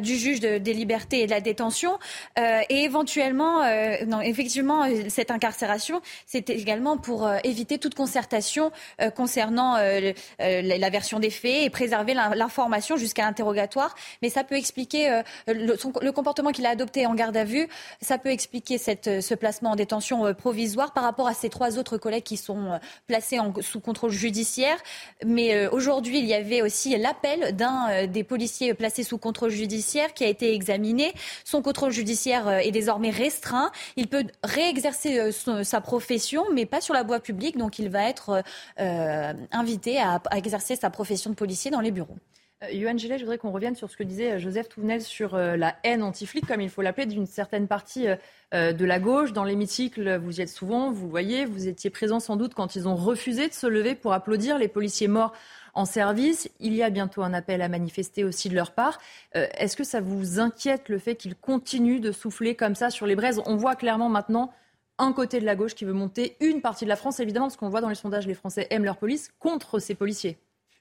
du 0.00 0.16
juge 0.16 0.40
des 0.40 0.72
libertés 0.72 1.22
et 1.22 1.26
de 1.26 1.30
la 1.30 1.40
détention. 1.40 1.98
et 2.36 2.84
éventuellement, 2.84 3.62
non, 4.06 4.20
effectivement, 4.20 4.86
cette 5.08 5.30
incarcération, 5.30 6.00
c'était 6.26 6.56
également 6.56 6.96
pour 6.96 7.28
éviter 7.44 7.78
toute 7.78 7.94
concertation 7.94 8.70
concernant 9.14 9.76
la 9.76 10.90
version 10.90 11.18
des 11.20 11.30
faits 11.30 11.64
et 11.64 11.70
préserver 11.70 12.14
l'information 12.14 12.96
jusqu'à 12.96 13.22
l'interrogatoire. 13.22 13.94
Mais 14.22 14.28
ça 14.28 14.44
peut 14.44 14.56
expliquer 14.56 15.22
le 15.46 16.10
comportement 16.18 16.50
qu'il 16.50 16.66
a 16.66 16.70
adopté 16.70 17.06
en 17.06 17.14
garde 17.14 17.36
à 17.36 17.44
vue 17.44 17.68
ça 18.00 18.18
peut 18.18 18.30
expliquer 18.30 18.78
cette, 18.78 19.20
ce 19.20 19.34
placement 19.34 19.70
en 19.70 19.76
détention 19.76 20.26
euh, 20.26 20.32
provisoire 20.32 20.92
par 20.92 21.04
rapport 21.04 21.28
à 21.28 21.34
ces 21.34 21.48
trois 21.48 21.78
autres 21.78 21.96
collègues 21.98 22.24
qui 22.24 22.36
sont 22.36 22.72
euh, 22.72 22.78
placés 23.06 23.38
sous 23.60 23.80
contrôle 23.80 24.10
judiciaire. 24.10 24.78
Mais 25.24 25.54
euh, 25.54 25.70
aujourd'hui, 25.70 26.18
il 26.18 26.24
y 26.24 26.34
avait 26.34 26.62
aussi 26.62 26.96
l'appel 26.96 27.54
d'un 27.54 28.06
des 28.06 28.24
policiers 28.24 28.74
placés 28.74 29.02
sous 29.02 29.18
contrôle 29.18 29.50
judiciaire 29.50 30.14
qui 30.14 30.24
a 30.24 30.28
été 30.28 30.54
examiné. 30.54 31.12
Son 31.44 31.62
contrôle 31.62 31.92
judiciaire 31.92 32.48
est 32.48 32.70
désormais 32.70 33.10
restreint. 33.10 33.70
Il 33.96 34.08
peut 34.08 34.24
réexercer 34.42 35.30
sa 35.62 35.80
profession, 35.80 36.44
mais 36.52 36.66
pas 36.66 36.80
sur 36.80 36.94
la 36.94 37.02
voie 37.02 37.20
publique. 37.20 37.56
Donc, 37.56 37.78
il 37.78 37.88
va 37.88 38.08
être 38.08 38.42
invité 38.76 39.98
à 39.98 40.20
exercer 40.36 40.76
sa 40.76 40.90
profession 40.90 41.30
de 41.30 41.34
policier 41.34 41.70
dans 41.70 41.80
les 41.80 41.90
bureaux. 41.90 42.16
Euh, 42.64 42.72
Yoann 42.72 42.98
Gillet, 42.98 43.18
je 43.18 43.24
voudrais 43.24 43.38
qu'on 43.38 43.52
revienne 43.52 43.76
sur 43.76 43.88
ce 43.88 43.96
que 43.96 44.02
disait 44.02 44.32
euh, 44.32 44.38
Joseph 44.38 44.68
Touvenel 44.68 45.00
sur 45.00 45.34
euh, 45.34 45.56
la 45.56 45.76
haine 45.84 46.02
anti-flic, 46.02 46.46
comme 46.46 46.60
il 46.60 46.70
faut 46.70 46.82
l'appeler, 46.82 47.06
d'une 47.06 47.26
certaine 47.26 47.68
partie 47.68 48.06
de 48.52 48.84
la 48.84 48.98
gauche. 48.98 49.32
Dans 49.34 49.44
l'hémicycle, 49.44 50.16
vous 50.16 50.40
y 50.40 50.42
êtes 50.42 50.48
souvent, 50.48 50.90
vous 50.90 51.08
voyez, 51.08 51.44
vous 51.44 51.68
étiez 51.68 51.90
présent 51.90 52.18
sans 52.18 52.36
doute 52.36 52.54
quand 52.54 52.76
ils 52.76 52.88
ont 52.88 52.96
refusé 52.96 53.46
de 53.46 53.52
se 53.52 53.66
lever 53.66 53.94
pour 53.94 54.14
applaudir 54.14 54.56
les 54.56 54.68
policiers 54.68 55.06
morts 55.06 55.34
en 55.74 55.84
service. 55.84 56.50
Il 56.58 56.74
y 56.74 56.82
a 56.82 56.88
bientôt 56.88 57.22
un 57.22 57.34
appel 57.34 57.60
à 57.60 57.68
manifester 57.68 58.24
aussi 58.24 58.48
de 58.48 58.54
leur 58.54 58.72
part. 58.72 58.98
Est-ce 59.34 59.76
que 59.76 59.84
ça 59.84 60.00
vous 60.00 60.40
inquiète 60.40 60.88
le 60.88 60.98
fait 60.98 61.14
qu'ils 61.16 61.36
continuent 61.36 62.00
de 62.00 62.10
souffler 62.10 62.54
comme 62.54 62.74
ça 62.74 62.88
sur 62.88 63.04
les 63.06 63.16
braises? 63.16 63.42
On 63.44 63.56
voit 63.56 63.76
clairement 63.76 64.08
maintenant 64.08 64.50
un 64.96 65.12
côté 65.12 65.40
de 65.40 65.44
la 65.44 65.54
gauche 65.54 65.74
qui 65.74 65.84
veut 65.84 65.92
monter 65.92 66.36
une 66.40 66.62
partie 66.62 66.86
de 66.86 66.88
la 66.88 66.96
France, 66.96 67.20
évidemment, 67.20 67.48
parce 67.48 67.58
qu'on 67.58 67.68
voit 67.68 67.82
dans 67.82 67.90
les 67.90 67.94
sondages, 67.94 68.26
les 68.26 68.34
Français 68.34 68.66
aiment 68.70 68.84
leur 68.84 68.96
police, 68.96 69.30
contre 69.38 69.78
ces 69.78 69.94
policiers. 69.94 70.38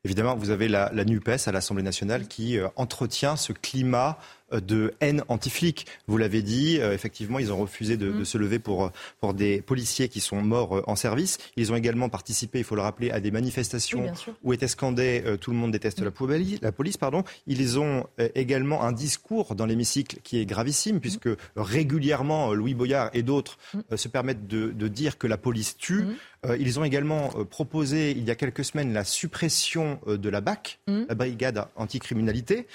Évidemment, 0.07 0.37
vous 0.37 0.51
avez 0.51 0.69
la, 0.69 0.89
NUPES 0.93 1.47
à 1.47 1.51
l'Assemblée 1.51 1.83
nationale 1.83 2.29
qui 2.29 2.57
euh, 2.57 2.69
entretient 2.77 3.35
ce 3.35 3.51
climat 3.51 4.17
de 4.51 4.93
haine 5.01 5.23
anti-flic. 5.27 5.87
Vous 6.07 6.17
l'avez 6.17 6.41
dit, 6.41 6.79
euh, 6.79 6.93
effectivement, 6.93 7.39
ils 7.39 7.51
ont 7.51 7.57
refusé 7.57 7.97
de, 7.97 8.09
mm. 8.09 8.25
se 8.25 8.37
lever 8.37 8.59
pour, 8.59 8.91
pour 9.19 9.33
des 9.33 9.61
policiers 9.61 10.07
qui 10.09 10.19
sont 10.19 10.41
morts 10.41 10.83
en 10.87 10.95
service. 10.95 11.37
Ils 11.55 11.71
ont 11.71 11.75
également 11.75 12.09
participé, 12.09 12.59
il 12.59 12.63
faut 12.63 12.75
le 12.75 12.81
rappeler, 12.81 13.11
à 13.11 13.19
des 13.19 13.31
manifestations 13.31 14.11
où 14.43 14.53
était 14.53 14.67
scandé 14.67 15.23
tout 15.41 15.51
le 15.51 15.57
monde 15.57 15.71
déteste 15.71 16.01
la, 16.01 16.11
police, 16.11 16.59
la 16.61 16.71
police. 16.71 16.97
Pardon. 16.97 17.23
Ils 17.45 17.79
ont 17.79 18.05
également 18.35 18.83
un 18.83 18.91
discours 18.91 19.55
dans 19.55 19.65
l'hémicycle 19.65 20.17
qui 20.23 20.39
est 20.39 20.45
gravissime, 20.45 20.99
puisque 20.99 21.29
régulièrement, 21.55 22.53
Louis 22.53 22.73
Boyard 22.73 23.09
et 23.13 23.23
d'autres 23.23 23.57
mm. 23.73 23.95
se 23.97 24.07
permettent 24.07 24.47
de, 24.47 24.71
de, 24.71 24.87
dire 24.87 25.17
que 25.17 25.27
la 25.27 25.37
police 25.37 25.77
tue. 25.77 26.03
Mm. 26.03 26.15
Euh, 26.45 26.57
ils 26.59 26.79
ont 26.79 26.83
également 26.83 27.31
euh, 27.35 27.43
proposé 27.43 28.11
il 28.11 28.23
y 28.23 28.31
a 28.31 28.35
quelques 28.35 28.63
semaines 28.63 28.93
la 28.93 29.03
suppression 29.03 29.99
euh, 30.07 30.17
de 30.17 30.29
la 30.29 30.41
BAC, 30.41 30.79
la 30.87 31.15
brigade 31.15 31.65
anticriminalité. 31.75 32.67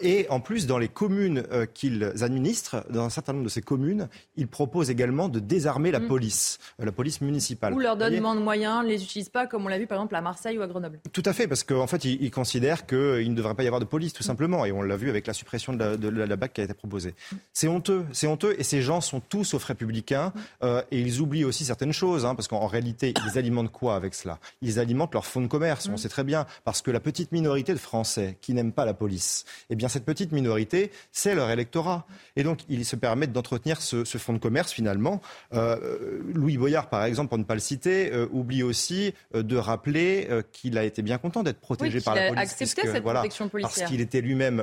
et 0.00 0.26
en 0.28 0.40
plus, 0.40 0.66
dans 0.66 0.78
les 0.78 0.88
communes 1.04 1.44
qu'ils 1.74 2.10
administrent, 2.22 2.82
dans 2.88 3.04
un 3.04 3.10
certain 3.10 3.34
nombre 3.34 3.44
de 3.44 3.50
ces 3.50 3.60
communes, 3.60 4.08
ils 4.36 4.48
proposent 4.48 4.88
également 4.88 5.28
de 5.28 5.38
désarmer 5.38 5.90
la 5.90 6.00
mmh. 6.00 6.08
police, 6.08 6.58
la 6.78 6.92
police 6.92 7.20
municipale. 7.20 7.74
Ou 7.74 7.78
leur 7.78 7.98
donne 7.98 8.18
moins 8.20 8.34
de 8.34 8.40
moyens, 8.40 8.82
ne 8.84 8.88
les 8.88 9.02
utilise 9.02 9.28
pas 9.28 9.46
comme 9.46 9.66
on 9.66 9.68
l'a 9.68 9.78
vu 9.78 9.86
par 9.86 9.98
exemple 9.98 10.16
à 10.16 10.22
Marseille 10.22 10.56
ou 10.56 10.62
à 10.62 10.66
Grenoble. 10.66 11.00
Tout 11.12 11.22
à 11.26 11.34
fait, 11.34 11.46
parce 11.46 11.62
qu'en 11.62 11.86
fait, 11.86 12.06
ils, 12.06 12.30
considèrent 12.30 12.86
qu'il 12.86 13.30
ne 13.30 13.34
devrait 13.34 13.54
pas 13.54 13.64
y 13.64 13.66
avoir 13.66 13.80
de 13.80 13.84
police, 13.84 14.14
tout 14.14 14.22
mmh. 14.22 14.26
simplement. 14.26 14.64
Et 14.64 14.72
on 14.72 14.80
l'a 14.80 14.96
vu 14.96 15.10
avec 15.10 15.26
la 15.26 15.34
suppression 15.34 15.74
de 15.74 16.08
la, 16.08 16.36
BAC 16.36 16.54
qui 16.54 16.60
a 16.62 16.64
été 16.64 16.74
proposée. 16.74 17.14
C'est 17.52 17.68
honteux, 17.68 18.06
c'est 18.12 18.26
honteux. 18.26 18.56
Et 18.58 18.62
ces 18.64 18.80
gens 18.80 19.02
sont 19.02 19.20
tous 19.20 19.52
aux 19.52 19.58
républicains. 19.58 20.32
et 20.62 21.00
ils 21.00 21.20
oublient 21.20 21.44
aussi 21.44 21.66
certaines 21.66 21.92
choses, 21.92 22.24
hein, 22.24 22.34
parce 22.34 22.48
qu'en 22.48 22.66
réalité, 22.66 23.12
ils 23.26 23.38
alimentent 23.38 23.72
quoi 23.72 23.96
avec 23.96 24.14
cela? 24.14 24.38
Ils 24.62 24.78
alimentent 24.78 25.12
leur 25.12 25.26
fonds 25.26 25.42
de 25.42 25.48
commerce, 25.48 25.88
on 25.88 25.92
mm. 25.92 25.98
sait 25.98 26.08
très 26.08 26.24
bien, 26.24 26.46
parce 26.64 26.80
que 26.80 26.90
la 26.90 27.00
petite 27.00 27.32
minorité 27.32 27.72
de 27.72 27.78
Français 27.78 28.38
qui 28.40 28.54
n'aiment 28.54 28.72
pas 28.72 28.84
la 28.84 28.94
police, 28.94 29.44
eh 29.70 29.76
bien 29.76 29.88
cette 29.88 30.04
petite 30.04 30.32
minorité, 30.32 30.90
c'est 31.12 31.34
leur 31.34 31.50
électorat. 31.50 32.06
Et 32.36 32.42
donc, 32.42 32.60
ils 32.68 32.84
se 32.84 32.96
permettent 32.96 33.32
d'entretenir 33.32 33.80
ce, 33.80 34.04
fonds 34.04 34.32
de 34.32 34.38
commerce 34.38 34.72
finalement. 34.72 35.20
Euh, 35.52 36.20
Louis 36.32 36.56
Boyard, 36.56 36.88
par 36.88 37.04
exemple, 37.04 37.28
pour 37.28 37.38
ne 37.38 37.44
pas 37.44 37.54
le 37.54 37.60
citer, 37.60 38.12
euh, 38.12 38.26
oublie 38.32 38.62
aussi 38.62 39.14
euh, 39.34 39.42
de 39.42 39.56
rappeler 39.56 40.28
qu'il 40.52 40.78
a 40.78 40.84
été 40.84 41.02
bien 41.02 41.18
content 41.18 41.42
d'être 41.42 41.60
protégé 41.60 42.00
par 42.00 42.14
la 42.14 42.28
police. 42.28 42.52
Accepté 42.52 42.88
cette 42.88 43.02
protection 43.02 43.48
policière. 43.48 43.74
Parce 43.74 43.90
qu'il 43.90 44.00
était 44.00 44.20
lui-même 44.20 44.62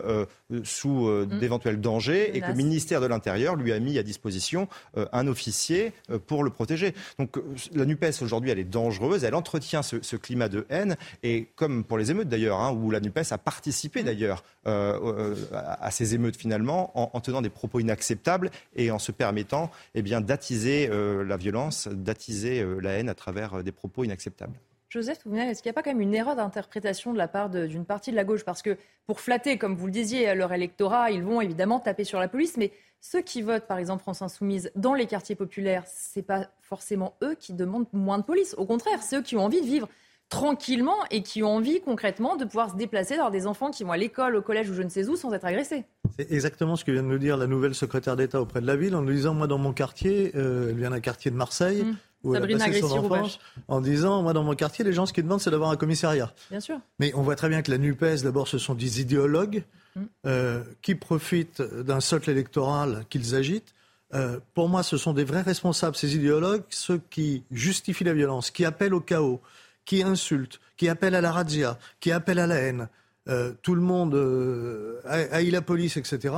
sous 0.64 1.08
mm. 1.08 1.40
d'éventuels 1.40 1.80
dangers 1.80 2.36
et 2.36 2.42
que 2.42 2.48
le 2.48 2.54
ministère 2.54 3.02
de 3.02 3.06
l'Intérieur 3.06 3.56
lui 3.56 3.72
a 3.72 3.80
mis 3.80 3.98
à 3.98 4.04
disposition 4.04 4.68
un 4.96 5.28
officier 5.28 5.94
pour 6.28 6.44
le 6.44 6.50
protéger. 6.50 6.94
Donc 7.20 7.38
la 7.74 7.86
NUPES 7.86 8.22
aujourd'hui, 8.22 8.50
elle 8.50 8.60
est 8.60 8.64
dangereuse, 8.64 9.24
elle 9.24 9.36
entretient 9.36 9.82
ce, 9.84 10.16
climat 10.16 10.50
de 10.50 10.66
haine, 10.70 10.96
et 11.24 11.48
comme 11.56 11.84
pour 11.84 11.98
les 11.98 12.12
émeutes 12.12 12.30
d'ailleurs, 12.30 12.60
hein, 12.60 12.72
où 12.72 12.92
la 12.92 13.00
NUPES 13.00 13.32
a 13.32 13.38
participé 13.38 14.04
d'ailleurs 14.04 14.44
euh, 14.68 15.36
à, 15.54 15.92
ces 15.92 16.16
émeutes 16.16 16.21
finalement, 16.32 16.92
en, 16.96 17.20
tenant 17.22 17.42
des 17.42 17.50
propos 17.50 17.80
inacceptables 17.80 18.52
et 18.76 18.92
en 18.92 19.00
se 19.00 19.12
permettant 19.12 19.72
eh 19.96 20.02
bien, 20.02 20.22
d'attiser 20.22 20.90
euh, 20.92 21.24
la 21.24 21.38
violence, 21.38 21.88
d'attiser 21.88 22.62
euh, 22.62 22.80
la 22.80 22.92
haine 22.92 23.10
à 23.10 23.16
travers 23.16 23.64
des 23.64 23.72
propos 23.72 24.04
inacceptables. 24.04 24.60
Joseph 24.90 25.20
est-ce 25.26 25.64
qu'il 25.64 25.70
n'y 25.70 25.72
a 25.72 25.74
pas 25.74 25.84
quand 25.84 25.92
même 25.92 26.02
une 26.02 26.14
erreur 26.14 26.36
d'interprétation 26.36 27.14
de 27.14 27.18
la 27.18 27.30
part 27.30 27.50
d'une 27.50 27.86
partie 27.86 28.12
de 28.12 28.16
la 28.18 28.26
gauche? 28.26 28.44
Parce 28.44 28.62
que 28.62 28.78
pour 29.08 29.22
flatter, 29.22 29.58
comme 29.58 29.76
vous 29.76 29.86
le 29.86 29.92
disiez, 29.92 30.36
leur 30.36 30.52
électorat, 30.52 31.12
ils 31.12 31.24
vont 31.24 31.40
évidemment 31.40 31.80
taper 31.80 32.04
sur 32.04 32.20
la 32.20 32.28
police, 32.28 32.58
mais 32.58 32.74
ceux 33.00 33.22
qui 33.22 33.42
votent, 33.42 33.68
par 33.68 33.78
exemple, 33.78 34.02
France 34.02 34.22
Insoumise 34.22 34.70
dans 34.76 34.94
les 34.94 35.08
quartiers 35.08 35.36
populaires, 35.36 35.86
ce 35.88 36.20
n'est 36.20 36.24
pas 36.24 36.50
forcément 36.62 37.16
eux 37.24 37.36
qui 37.36 37.54
demandent 37.54 37.88
moins 37.94 38.20
de 38.20 38.24
police. 38.24 38.54
Au 38.58 38.66
contraire, 38.66 39.02
c'est 39.02 39.18
eux 39.18 39.22
qui 39.22 39.36
ont 39.38 39.46
envie 39.46 39.62
de 39.62 39.66
vivre 39.66 39.88
tranquillement 40.32 40.96
et 41.12 41.22
qui 41.24 41.44
ont 41.44 41.58
envie 41.58 41.82
concrètement 41.82 42.38
de 42.38 42.46
pouvoir 42.46 42.72
se 42.72 42.78
déplacer, 42.78 43.16
d'avoir 43.16 43.32
des 43.32 43.46
enfants 43.46 43.70
qui 43.70 43.84
vont 43.84 43.92
à 43.92 43.98
l'école, 43.98 44.38
au 44.38 44.42
collège 44.42 44.70
ou 44.70 44.74
je 44.74 44.82
ne 44.82 44.90
sais 44.90 45.08
où 45.10 45.18
sans 45.18 45.32
être 45.34 45.46
agressés. 45.46 45.84
C'est 46.18 46.32
exactement 46.32 46.78
ce 46.78 46.86
que 46.86 46.92
vient 46.92 47.04
de 47.04 47.08
nous 47.10 47.18
dire 47.18 47.36
la 47.36 47.48
nouvelle 47.48 47.76
secrétaire 47.76 48.16
d'État 48.16 48.42
auprès 48.42 48.62
de 48.62 48.66
la 48.66 48.78
ville 48.78 48.96
en 48.96 49.02
nous 49.02 49.12
disant, 49.12 49.34
moi 49.34 49.48
dans 49.48 49.58
mon 49.58 49.74
quartier, 49.74 50.32
euh, 50.36 50.70
elle 50.70 50.78
vient 50.78 50.92
d'un 50.92 51.02
quartier 51.02 51.32
de 51.32 51.36
Marseille, 51.36 51.84
mmh. 51.84 51.98
où 52.24 52.34
Sabrina 52.34 52.66
elle 52.66 52.72
a 52.72 52.80
passé 52.80 52.82
son 52.82 52.98
enfance, 53.00 53.40
en 53.68 53.82
disant, 53.82 54.24
moi 54.24 54.32
dans 54.32 54.44
mon 54.44 54.56
quartier, 54.56 54.86
les 54.86 54.94
gens 54.94 55.06
ce 55.06 55.12
qu'ils 55.12 55.26
demandent 55.26 55.42
c'est 55.42 55.52
d'avoir 55.52 55.70
un 55.70 55.76
commissariat. 55.76 56.34
Bien 56.50 56.62
sûr. 56.62 56.80
Mais 57.00 57.12
on 57.14 57.24
voit 57.24 57.36
très 57.36 57.50
bien 57.50 57.62
que 57.62 57.70
la 57.70 57.78
NUPES, 57.78 58.24
d'abord, 58.24 58.48
ce 58.48 58.58
sont 58.58 58.74
des 58.74 59.02
idéologues 59.02 59.64
mmh. 59.98 60.02
euh, 60.28 60.64
qui 60.82 60.96
profitent 60.96 61.62
d'un 61.62 62.00
socle 62.00 62.30
électoral 62.30 63.04
qu'ils 63.10 63.36
agitent. 63.36 63.74
Euh, 64.14 64.40
pour 64.54 64.70
moi, 64.70 64.84
ce 64.84 64.96
sont 64.96 65.14
des 65.14 65.24
vrais 65.24 65.42
responsables, 65.42 65.96
ces 65.96 66.16
idéologues, 66.16 66.64
ceux 66.70 67.02
qui 67.10 67.44
justifient 67.52 68.04
la 68.06 68.14
violence, 68.14 68.50
qui 68.52 68.66
appellent 68.66 68.94
au 68.94 69.02
chaos, 69.02 69.42
qui 69.86 70.04
insulte, 70.04 70.60
qui 70.78 70.90
appelle 70.90 71.16
à 71.16 71.22
la 71.22 71.32
razzia, 71.32 71.78
qui 72.00 72.12
appelle 72.12 72.40
à 72.40 72.48
la 72.48 72.56
haine, 72.56 72.90
euh, 73.28 73.54
tout 73.62 73.76
le 73.76 73.82
monde 73.82 74.16
euh, 74.16 75.00
haït 75.06 75.52
la 75.52 75.62
police, 75.62 75.98
etc., 75.98 76.34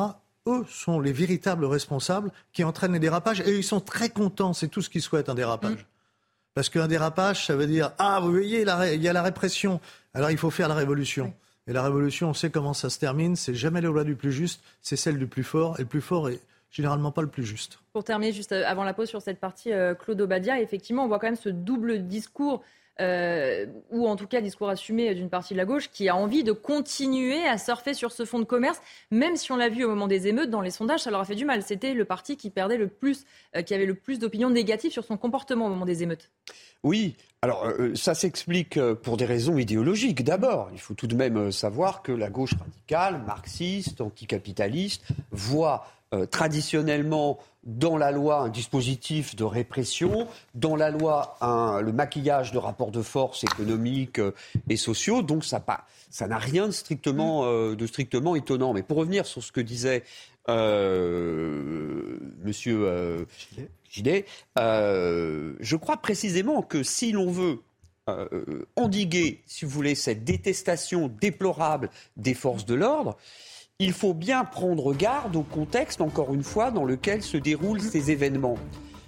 eux 0.48 0.66
sont 0.68 1.00
les 1.00 1.14
véritables 1.14 1.64
responsables 1.66 2.32
qui 2.52 2.64
entraînent 2.66 2.94
les 2.94 3.00
dérapages 3.00 3.40
et 3.40 3.56
ils 3.56 3.64
sont 3.64 3.80
très 3.80 4.10
contents, 4.10 4.52
c'est 4.52 4.68
tout 4.68 4.82
ce 4.82 4.90
qu'ils 4.90 5.02
souhaitent, 5.02 5.30
un 5.30 5.36
dérapage. 5.36 5.80
Mm. 5.80 5.86
Parce 6.54 6.70
qu'un 6.70 6.88
dérapage, 6.88 7.48
ça 7.48 7.56
veut 7.56 7.66
dire 7.66 7.94
Ah, 7.98 8.20
vous 8.22 8.32
voyez, 8.32 8.66
il 8.94 9.02
y 9.02 9.08
a 9.08 9.14
la 9.14 9.24
répression, 9.24 9.80
alors 10.14 10.32
il 10.32 10.38
faut 10.38 10.52
faire 10.52 10.68
la 10.68 10.76
révolution. 10.76 11.34
Et 11.66 11.74
la 11.74 11.82
révolution, 11.82 12.30
on 12.30 12.34
sait 12.34 12.50
comment 12.50 12.74
ça 12.74 12.90
se 12.90 13.00
termine, 13.00 13.36
c'est 13.36 13.56
jamais 13.56 13.80
la 13.80 13.88
loi 13.88 14.04
du 14.04 14.16
plus 14.16 14.34
juste, 14.34 14.62
c'est 14.82 14.98
celle 14.98 15.18
du 15.18 15.28
plus 15.28 15.44
fort, 15.44 15.80
et 15.80 15.84
le 15.84 15.88
plus 15.88 16.02
fort 16.02 16.30
est 16.30 16.42
généralement 16.70 17.12
pas 17.12 17.22
le 17.22 17.30
plus 17.30 17.46
juste. 17.46 17.80
Pour 17.94 18.04
terminer, 18.04 18.34
juste 18.34 18.52
avant 18.52 18.84
la 18.84 18.94
pause 18.94 19.08
sur 19.08 19.22
cette 19.22 19.40
partie, 19.40 19.72
euh, 19.72 19.96
Claude 19.96 20.20
Obadia, 20.20 20.60
effectivement, 20.60 21.06
on 21.06 21.08
voit 21.08 21.20
quand 21.20 21.28
même 21.28 21.36
ce 21.36 21.50
double 21.50 22.08
discours 22.08 22.64
euh, 23.02 23.66
ou 23.90 24.08
en 24.08 24.16
tout 24.16 24.28
cas 24.28 24.42
discours 24.42 24.70
assumé 24.70 25.16
d'une 25.16 25.30
partie 25.30 25.54
de 25.54 25.58
la 25.58 25.66
gauche, 25.66 25.90
qui 25.90 26.10
a 26.10 26.16
envie 26.16 26.44
de 26.44 26.52
continuer 26.52 27.44
à 27.48 27.58
surfer 27.58 27.94
sur 27.94 28.12
ce 28.12 28.26
fonds 28.26 28.40
de 28.40 28.44
commerce, 28.44 28.82
même 29.12 29.36
si 29.36 29.52
on 29.52 29.56
l'a 29.56 29.70
vu 29.70 29.84
au 29.84 29.90
moment 29.90 30.08
des 30.08 30.28
émeutes, 30.28 30.50
dans 30.50 30.62
les 30.62 30.72
sondages, 30.72 31.02
ça 31.02 31.12
leur 31.12 31.22
a 31.22 31.26
fait 31.26 31.36
du 31.36 31.46
mal. 31.46 31.64
C'était 31.64 31.94
le 31.94 32.06
parti 32.06 32.38
qui 32.38 32.50
perdait 32.50 32.78
le 32.78 32.88
plus, 32.88 33.26
euh, 33.56 33.62
qui 33.62 33.74
avait 33.74 33.86
le 33.86 33.96
plus 33.96 34.20
d'opinions 34.20 34.50
négatives 34.50 34.92
sur 34.92 35.04
son 35.04 35.18
comportement 35.18 35.66
au 35.66 35.70
moment 35.70 35.86
des 35.86 36.04
émeutes. 36.04 36.30
Oui, 36.84 37.16
alors 37.42 37.66
euh, 37.66 37.96
ça 37.96 38.14
s'explique 38.14 38.80
pour 39.02 39.18
des 39.18 39.26
raisons 39.26 39.58
idéologiques. 39.58 40.24
D'abord, 40.24 40.70
il 40.74 40.80
faut 40.80 40.94
tout 40.94 41.08
de 41.08 41.16
même 41.16 41.52
savoir 41.52 42.04
que 42.04 42.12
la 42.12 42.30
gauche 42.30 42.54
radicale, 42.54 43.22
marxiste, 43.26 44.02
anticapitaliste, 44.02 45.06
voit 45.32 45.88
traditionnellement 46.30 47.40
dans 47.64 47.98
la 47.98 48.12
loi 48.12 48.42
un 48.42 48.50
dispositif 48.50 49.36
de 49.36 49.44
répression, 49.44 50.28
dans 50.54 50.76
la 50.76 50.90
loi 50.90 51.38
un, 51.42 51.82
le 51.82 51.94
maquillage 51.94 52.52
de 52.52 52.58
rapports 52.58 52.92
de 52.92 53.02
force 53.02 53.44
économiques 53.44 54.20
euh, 54.20 54.34
et 54.70 54.78
sociaux. 54.78 55.22
Donc 55.22 55.46
ça 55.46 56.28
n'a 56.28 56.38
rien 56.38 56.68
de 56.68 56.72
strictement, 56.72 57.46
euh, 57.46 57.76
de 57.76 57.88
strictement 57.88 58.36
étonnant. 58.36 58.74
Mais 58.74 58.84
pour 58.84 58.98
revenir 58.98 59.26
sur 59.26 59.44
ce 59.44 59.52
que 59.52 59.62
disait 59.62 60.04
euh, 60.50 62.18
Monsieur 62.44 62.86
euh, 62.86 63.26
Gilet, 63.90 64.26
je 64.58 65.76
crois 65.76 65.98
précisément 65.98 66.62
que 66.62 66.84
si 66.84 67.12
l'on 67.12 67.32
veut 67.32 67.60
endiguer, 68.76 69.42
si 69.46 69.64
vous 69.64 69.72
voulez, 69.72 69.96
cette 69.96 70.26
détestation 70.26 71.08
déplorable 71.08 71.90
des 72.18 72.34
forces 72.34 72.66
de 72.66 72.74
l'ordre, 72.74 73.18
il 73.84 73.92
faut 73.92 74.14
bien 74.14 74.46
prendre 74.46 74.94
garde 74.94 75.36
au 75.36 75.42
contexte, 75.42 76.00
encore 76.00 76.34
une 76.34 76.44
fois, 76.44 76.72
dans 76.72 76.86
lequel 76.86 77.22
se 77.22 77.36
déroulent 77.36 77.82
ces 77.82 78.12
événements. 78.12 78.58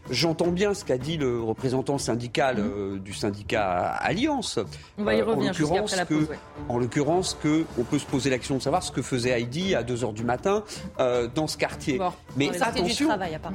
J'entends 0.09 0.51
bien 0.51 0.73
ce 0.73 0.85
qu'a 0.85 0.97
dit 0.97 1.17
le 1.17 1.41
représentant 1.41 1.97
syndical 1.97 2.57
mhm. 2.57 2.71
euh, 2.75 2.99
du 2.99 3.13
syndicat 3.13 3.81
Alliance. 3.81 4.59
On 4.97 5.03
va 5.03 5.15
y 5.15 5.21
euh, 5.21 5.25
revenir 5.25 5.53
juste 5.53 5.71
après 5.71 5.95
la 5.95 6.05
pause. 6.05 6.29
En 6.69 6.77
l'occurrence, 6.77 7.37
que 7.41 7.65
on 7.79 7.83
peut 7.83 7.99
se 7.99 8.05
poser 8.05 8.29
la 8.29 8.37
question 8.37 8.57
de 8.57 8.61
savoir 8.61 8.83
ce 8.83 8.91
que 8.91 9.01
faisait 9.01 9.31
Heidi 9.31 9.73
à 9.75 9.83
2 9.83 9.95
h 9.95 10.13
du 10.13 10.23
matin 10.23 10.63
euh, 10.99 11.27
dans 11.33 11.47
ce 11.47 11.57
quartier. 11.57 11.99
Mais 12.37 12.49
attention, 12.61 13.09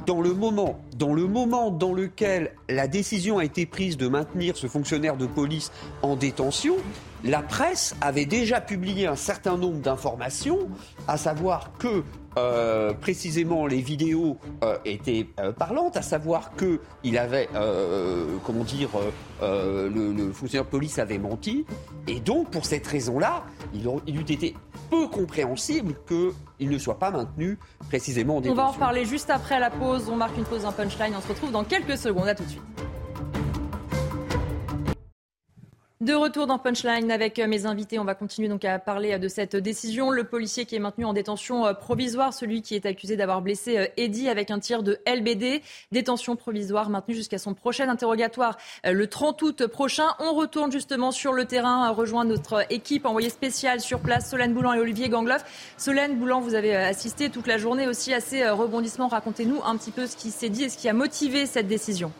dans 0.05 0.21
le 0.21 0.33
moment, 0.33 0.79
dans 0.97 1.13
le 1.13 1.25
moment 1.27 1.71
dans 1.71 1.93
lequel 1.93 2.51
la 2.69 2.87
décision 2.87 3.37
a 3.37 3.45
été 3.45 3.65
prise 3.65 3.97
de 3.97 4.07
maintenir 4.07 4.57
ce 4.57 4.67
fonctionnaire 4.67 5.17
de 5.17 5.25
police 5.25 5.71
en 6.01 6.15
détention, 6.15 6.75
la 7.23 7.41
presse 7.41 7.95
avait 8.01 8.25
déjà 8.25 8.61
publié 8.61 9.07
un 9.07 9.15
certain 9.15 9.57
nombre 9.57 9.79
d'informations, 9.79 10.69
à 11.07 11.17
savoir 11.17 11.71
que 11.77 12.03
euh, 12.37 12.93
précisément 12.93 13.67
les 13.67 13.81
vidéos 13.81 14.37
euh, 14.63 14.77
étaient 14.85 15.27
euh, 15.39 15.51
parlantes, 15.51 15.97
à 15.97 16.01
savoir 16.01 16.55
que 16.55 16.79
il 17.03 17.17
avait, 17.17 17.49
comment 18.45 18.63
dire, 18.63 18.89
le, 19.41 20.31
fonctionnaire 20.31 20.65
de 20.65 20.69
police 20.69 20.99
avait 20.99 21.17
menti, 21.17 21.65
et 22.07 22.19
donc 22.19 22.51
pour 22.51 22.65
cette 22.65 22.87
raison-là, 22.87 23.43
il, 23.73 23.87
il 24.07 24.17
eût 24.17 24.21
été 24.21 24.55
peu 24.89 25.07
compréhensible 25.07 25.95
qu'il 26.07 26.69
ne 26.69 26.77
soit 26.77 26.99
pas 26.99 27.11
maintenu 27.11 27.57
précisément 27.89 28.37
en 28.37 28.41
détention. 28.41 28.61
On 28.61 28.65
va 28.65 28.69
en 28.69 28.73
reparler 28.73 29.05
juste 29.05 29.29
après 29.29 29.59
la 29.59 29.69
pause. 29.69 30.09
On 30.09 30.15
marque 30.15 30.37
une 30.37 30.43
pause 30.43 30.65
en 30.65 30.71
punchline. 30.71 31.13
On 31.17 31.21
se 31.21 31.29
retrouve 31.29 31.51
dans 31.51 31.63
quelques 31.63 31.97
secondes. 31.97 32.27
À 32.27 32.35
tout 32.35 32.43
de 32.43 32.49
suite. 32.49 32.90
De 36.01 36.15
retour 36.15 36.47
dans 36.47 36.57
Punchline 36.57 37.11
avec 37.11 37.37
euh, 37.37 37.45
mes 37.45 37.67
invités, 37.67 37.99
on 37.99 38.03
va 38.03 38.15
continuer 38.15 38.47
donc 38.47 38.65
à 38.65 38.79
parler 38.79 39.13
euh, 39.13 39.17
de 39.19 39.27
cette 39.27 39.55
décision. 39.55 40.09
Le 40.09 40.23
policier 40.23 40.65
qui 40.65 40.75
est 40.75 40.79
maintenu 40.79 41.05
en 41.05 41.13
détention 41.13 41.63
euh, 41.67 41.75
provisoire, 41.75 42.33
celui 42.33 42.63
qui 42.63 42.73
est 42.73 42.87
accusé 42.87 43.15
d'avoir 43.15 43.43
blessé 43.43 43.91
Eddy 43.97 44.27
avec 44.27 44.49
un 44.49 44.57
tir 44.57 44.81
de 44.81 44.97
LBD, 45.05 45.61
détention 45.91 46.35
provisoire 46.35 46.89
maintenue 46.89 47.13
jusqu'à 47.13 47.37
son 47.37 47.53
prochain 47.53 47.87
interrogatoire 47.87 48.57
le 48.83 49.05
30 49.05 49.39
août 49.43 49.67
prochain. 49.67 50.07
On 50.17 50.33
retourne 50.33 50.71
justement 50.71 51.11
sur 51.11 51.33
le 51.33 51.45
terrain, 51.45 51.87
rejoindre 51.91 52.31
notre 52.31 52.65
équipe 52.71 53.05
envoyée 53.05 53.29
spéciale 53.29 53.79
sur 53.79 53.99
place, 53.99 54.27
Solène 54.27 54.55
Boulan 54.55 54.73
et 54.73 54.79
Olivier 54.79 55.07
Gangloff. 55.07 55.43
Solène 55.77 56.17
Boulan, 56.17 56.41
vous 56.41 56.55
avez 56.55 56.75
assisté 56.75 57.29
toute 57.29 57.45
la 57.45 57.59
journée 57.59 57.87
aussi 57.87 58.11
à 58.11 58.21
ces 58.21 58.49
rebondissements. 58.49 59.07
Racontez-nous 59.07 59.61
un 59.63 59.77
petit 59.77 59.91
peu 59.91 60.07
ce 60.07 60.17
qui 60.17 60.31
s'est 60.31 60.49
dit 60.49 60.63
et 60.63 60.69
ce 60.69 60.79
qui 60.79 60.89
a 60.89 60.93
motivé 60.93 61.45
cette 61.45 61.67
décision. 61.67 62.11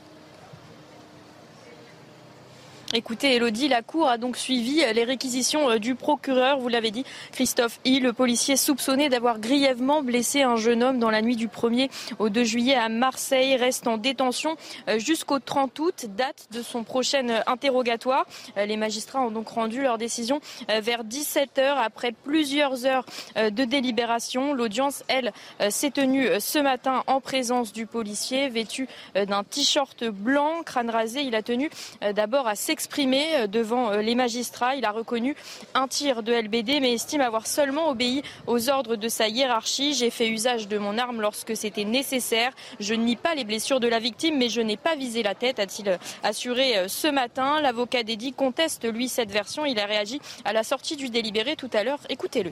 Écoutez, 2.93 3.36
Elodie, 3.36 3.69
la 3.69 3.82
Cour 3.82 4.10
a 4.10 4.17
donc 4.17 4.36
suivi 4.36 4.84
les 4.93 5.06
réquisitions 5.06 5.69
euh, 5.69 5.80
du 5.80 5.95
procureur, 5.95 6.60
vous 6.60 6.67
l'avez 6.67 6.91
dit, 6.91 7.06
Christophe 7.32 7.80
I, 7.86 8.01
le 8.01 8.12
policier 8.12 8.58
soupçonné 8.58 9.08
d'avoir 9.08 9.39
grièvement 9.39 10.04
blessé 10.04 10.41
un 10.41 10.58
jeune 10.58 10.84
homme 10.84 10.99
dans 10.99 11.10
la 11.10 11.21
nuit 11.21 11.38
du 11.38 11.47
1er 11.47 11.89
au 12.19 12.27
2 12.27 12.43
juillet 12.43 12.75
à 12.75 12.89
Marseille, 12.89 13.56
reste 13.56 13.88
en 13.88 13.95
détention 13.95 14.58
euh, 14.89 14.99
jusqu'au 14.99 15.39
30 15.39 15.80
août, 15.80 16.06
date 16.10 16.49
de 16.51 16.62
son 16.62 16.84
prochain 16.84 17.30
euh, 17.30 17.39
interrogatoire. 17.47 18.25
Les 18.58 18.75
magistrats 18.75 19.21
ont 19.21 19.32
donc 19.32 19.47
rendu 19.47 19.82
leur 19.82 19.97
décision 19.97 20.41
vers 20.67 21.06
17 21.06 21.60
heures 21.60 21.77
après 21.77 22.12
plusieurs 22.12 22.86
heures 22.86 23.06
de 23.36 23.63
délibération. 23.63 24.54
L'audience, 24.54 25.04
elle, 25.08 25.32
s'est 25.69 25.91
tenue 25.91 26.27
ce 26.39 26.60
matin 26.60 27.04
en 27.08 27.21
présence 27.21 27.71
du 27.71 27.86
policier, 27.86 28.49
vêtu 28.49 28.88
d'un 29.15 29.43
t-shirt 29.43 30.04
blanc, 30.06 30.63
crâne 30.63 30.89
rasé. 30.89 31.21
Il 31.21 31.36
a 31.36 31.41
tenu 31.41 31.69
d'abord 32.13 32.47
à 32.47 32.56
s'exprimer 32.56 32.80
exprimé 32.81 33.35
euh, 33.35 33.47
devant 33.47 33.91
euh, 33.91 34.01
les 34.01 34.15
magistrats. 34.15 34.75
Il 34.75 34.85
a 34.85 34.91
reconnu 34.91 35.35
un 35.75 35.87
tir 35.87 36.23
de 36.23 36.33
LBD, 36.33 36.79
mais 36.81 36.93
estime 36.93 37.21
avoir 37.21 37.45
seulement 37.45 37.89
obéi 37.89 38.23
aux 38.47 38.69
ordres 38.69 38.95
de 38.95 39.07
sa 39.07 39.27
hiérarchie. 39.27 39.93
J'ai 39.93 40.09
fait 40.09 40.27
usage 40.27 40.67
de 40.67 40.79
mon 40.79 40.97
arme 40.97 41.21
lorsque 41.21 41.55
c'était 41.55 41.83
nécessaire. 41.83 42.53
Je 42.79 42.95
nie 42.95 43.15
pas 43.15 43.35
les 43.35 43.43
blessures 43.43 43.79
de 43.79 43.87
la 43.87 43.99
victime, 43.99 44.37
mais 44.39 44.49
je 44.49 44.61
n'ai 44.61 44.77
pas 44.77 44.95
visé 44.95 45.21
la 45.21 45.35
tête, 45.35 45.59
a-t-il 45.59 45.89
euh, 45.89 45.97
assuré 46.23 46.87
ce 46.87 47.07
matin. 47.07 47.61
L'avocat 47.61 48.01
d'Eddy 48.01 48.33
conteste, 48.33 48.91
lui, 48.91 49.07
cette 49.07 49.31
version. 49.31 49.63
Il 49.63 49.79
a 49.79 49.85
réagi 49.85 50.19
à 50.43 50.53
la 50.53 50.63
sortie 50.63 50.95
du 50.95 51.09
délibéré 51.09 51.55
tout 51.55 51.69
à 51.73 51.83
l'heure. 51.83 51.99
Écoutez-le. 52.09 52.51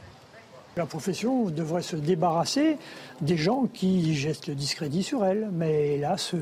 La 0.79 0.85
profession 0.85 1.49
devrait 1.49 1.81
se 1.81 1.97
débarrasser 1.97 2.77
des 3.19 3.35
gens 3.35 3.65
qui 3.65 4.15
jettent 4.15 4.47
le 4.47 4.55
discrédit 4.55 5.03
sur 5.03 5.25
elle. 5.25 5.49
Mais 5.51 5.97
là, 5.97 6.15
ce, 6.15 6.37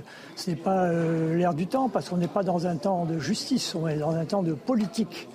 n'est 0.46 0.56
pas 0.56 0.84
euh, 0.84 1.36
l'air 1.36 1.56
du 1.56 1.66
temps, 1.66 1.90
parce 1.90 2.08
qu'on 2.08 2.18
n'est 2.18 2.28
pas 2.28 2.44
dans 2.44 2.68
un 2.68 2.76
temps 2.76 3.06
de 3.06 3.18
justice, 3.18 3.74
on 3.74 3.88
est 3.88 3.98
dans 3.98 4.12
un 4.12 4.26
temps 4.26 4.44
de 4.44 4.54
politique 4.54 5.28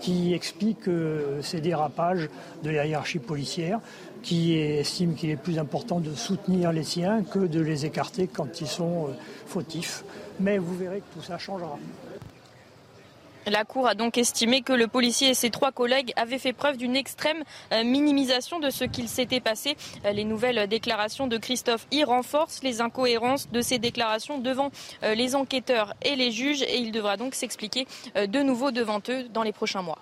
qui 0.00 0.32
explique 0.32 0.88
euh, 0.88 1.42
ces 1.42 1.60
dérapages 1.60 2.30
de 2.62 2.70
la 2.70 2.86
hiérarchie 2.86 3.18
policière, 3.18 3.78
qui 4.22 4.54
estime 4.56 5.16
qu'il 5.16 5.28
est 5.28 5.36
plus 5.36 5.58
important 5.58 6.00
de 6.00 6.14
soutenir 6.14 6.72
les 6.72 6.84
siens 6.84 7.24
que 7.24 7.40
de 7.40 7.60
les 7.60 7.84
écarter 7.84 8.26
quand 8.26 8.62
ils 8.62 8.66
sont 8.66 9.08
euh, 9.08 9.12
fautifs. 9.44 10.02
Mais 10.40 10.56
vous 10.56 10.74
verrez 10.74 11.00
que 11.00 11.14
tout 11.14 11.22
ça 11.22 11.36
changera. 11.36 11.76
La 13.48 13.64
Cour 13.64 13.86
a 13.86 13.94
donc 13.94 14.18
estimé 14.18 14.62
que 14.62 14.72
le 14.72 14.88
policier 14.88 15.30
et 15.30 15.34
ses 15.34 15.50
trois 15.50 15.70
collègues 15.70 16.12
avaient 16.16 16.40
fait 16.40 16.52
preuve 16.52 16.76
d'une 16.76 16.96
extrême 16.96 17.44
euh, 17.72 17.84
minimisation 17.84 18.58
de 18.58 18.70
ce 18.70 18.82
qu'il 18.82 19.08
s'était 19.08 19.38
passé. 19.38 19.76
Euh, 20.04 20.10
les 20.10 20.24
nouvelles 20.24 20.66
déclarations 20.66 21.28
de 21.28 21.36
Christophe 21.38 21.86
y 21.92 22.02
renforcent 22.02 22.64
les 22.64 22.80
incohérences 22.80 23.48
de 23.50 23.60
ces 23.60 23.78
déclarations 23.78 24.38
devant 24.38 24.72
euh, 25.04 25.14
les 25.14 25.36
enquêteurs 25.36 25.94
et 26.02 26.16
les 26.16 26.32
juges 26.32 26.62
et 26.62 26.78
il 26.78 26.90
devra 26.90 27.16
donc 27.16 27.36
s'expliquer 27.36 27.86
de 28.16 28.42
nouveau 28.42 28.72
devant 28.72 29.00
eux 29.08 29.28
dans 29.28 29.44
les 29.44 29.52
prochains 29.52 29.82
mois. 29.82 29.98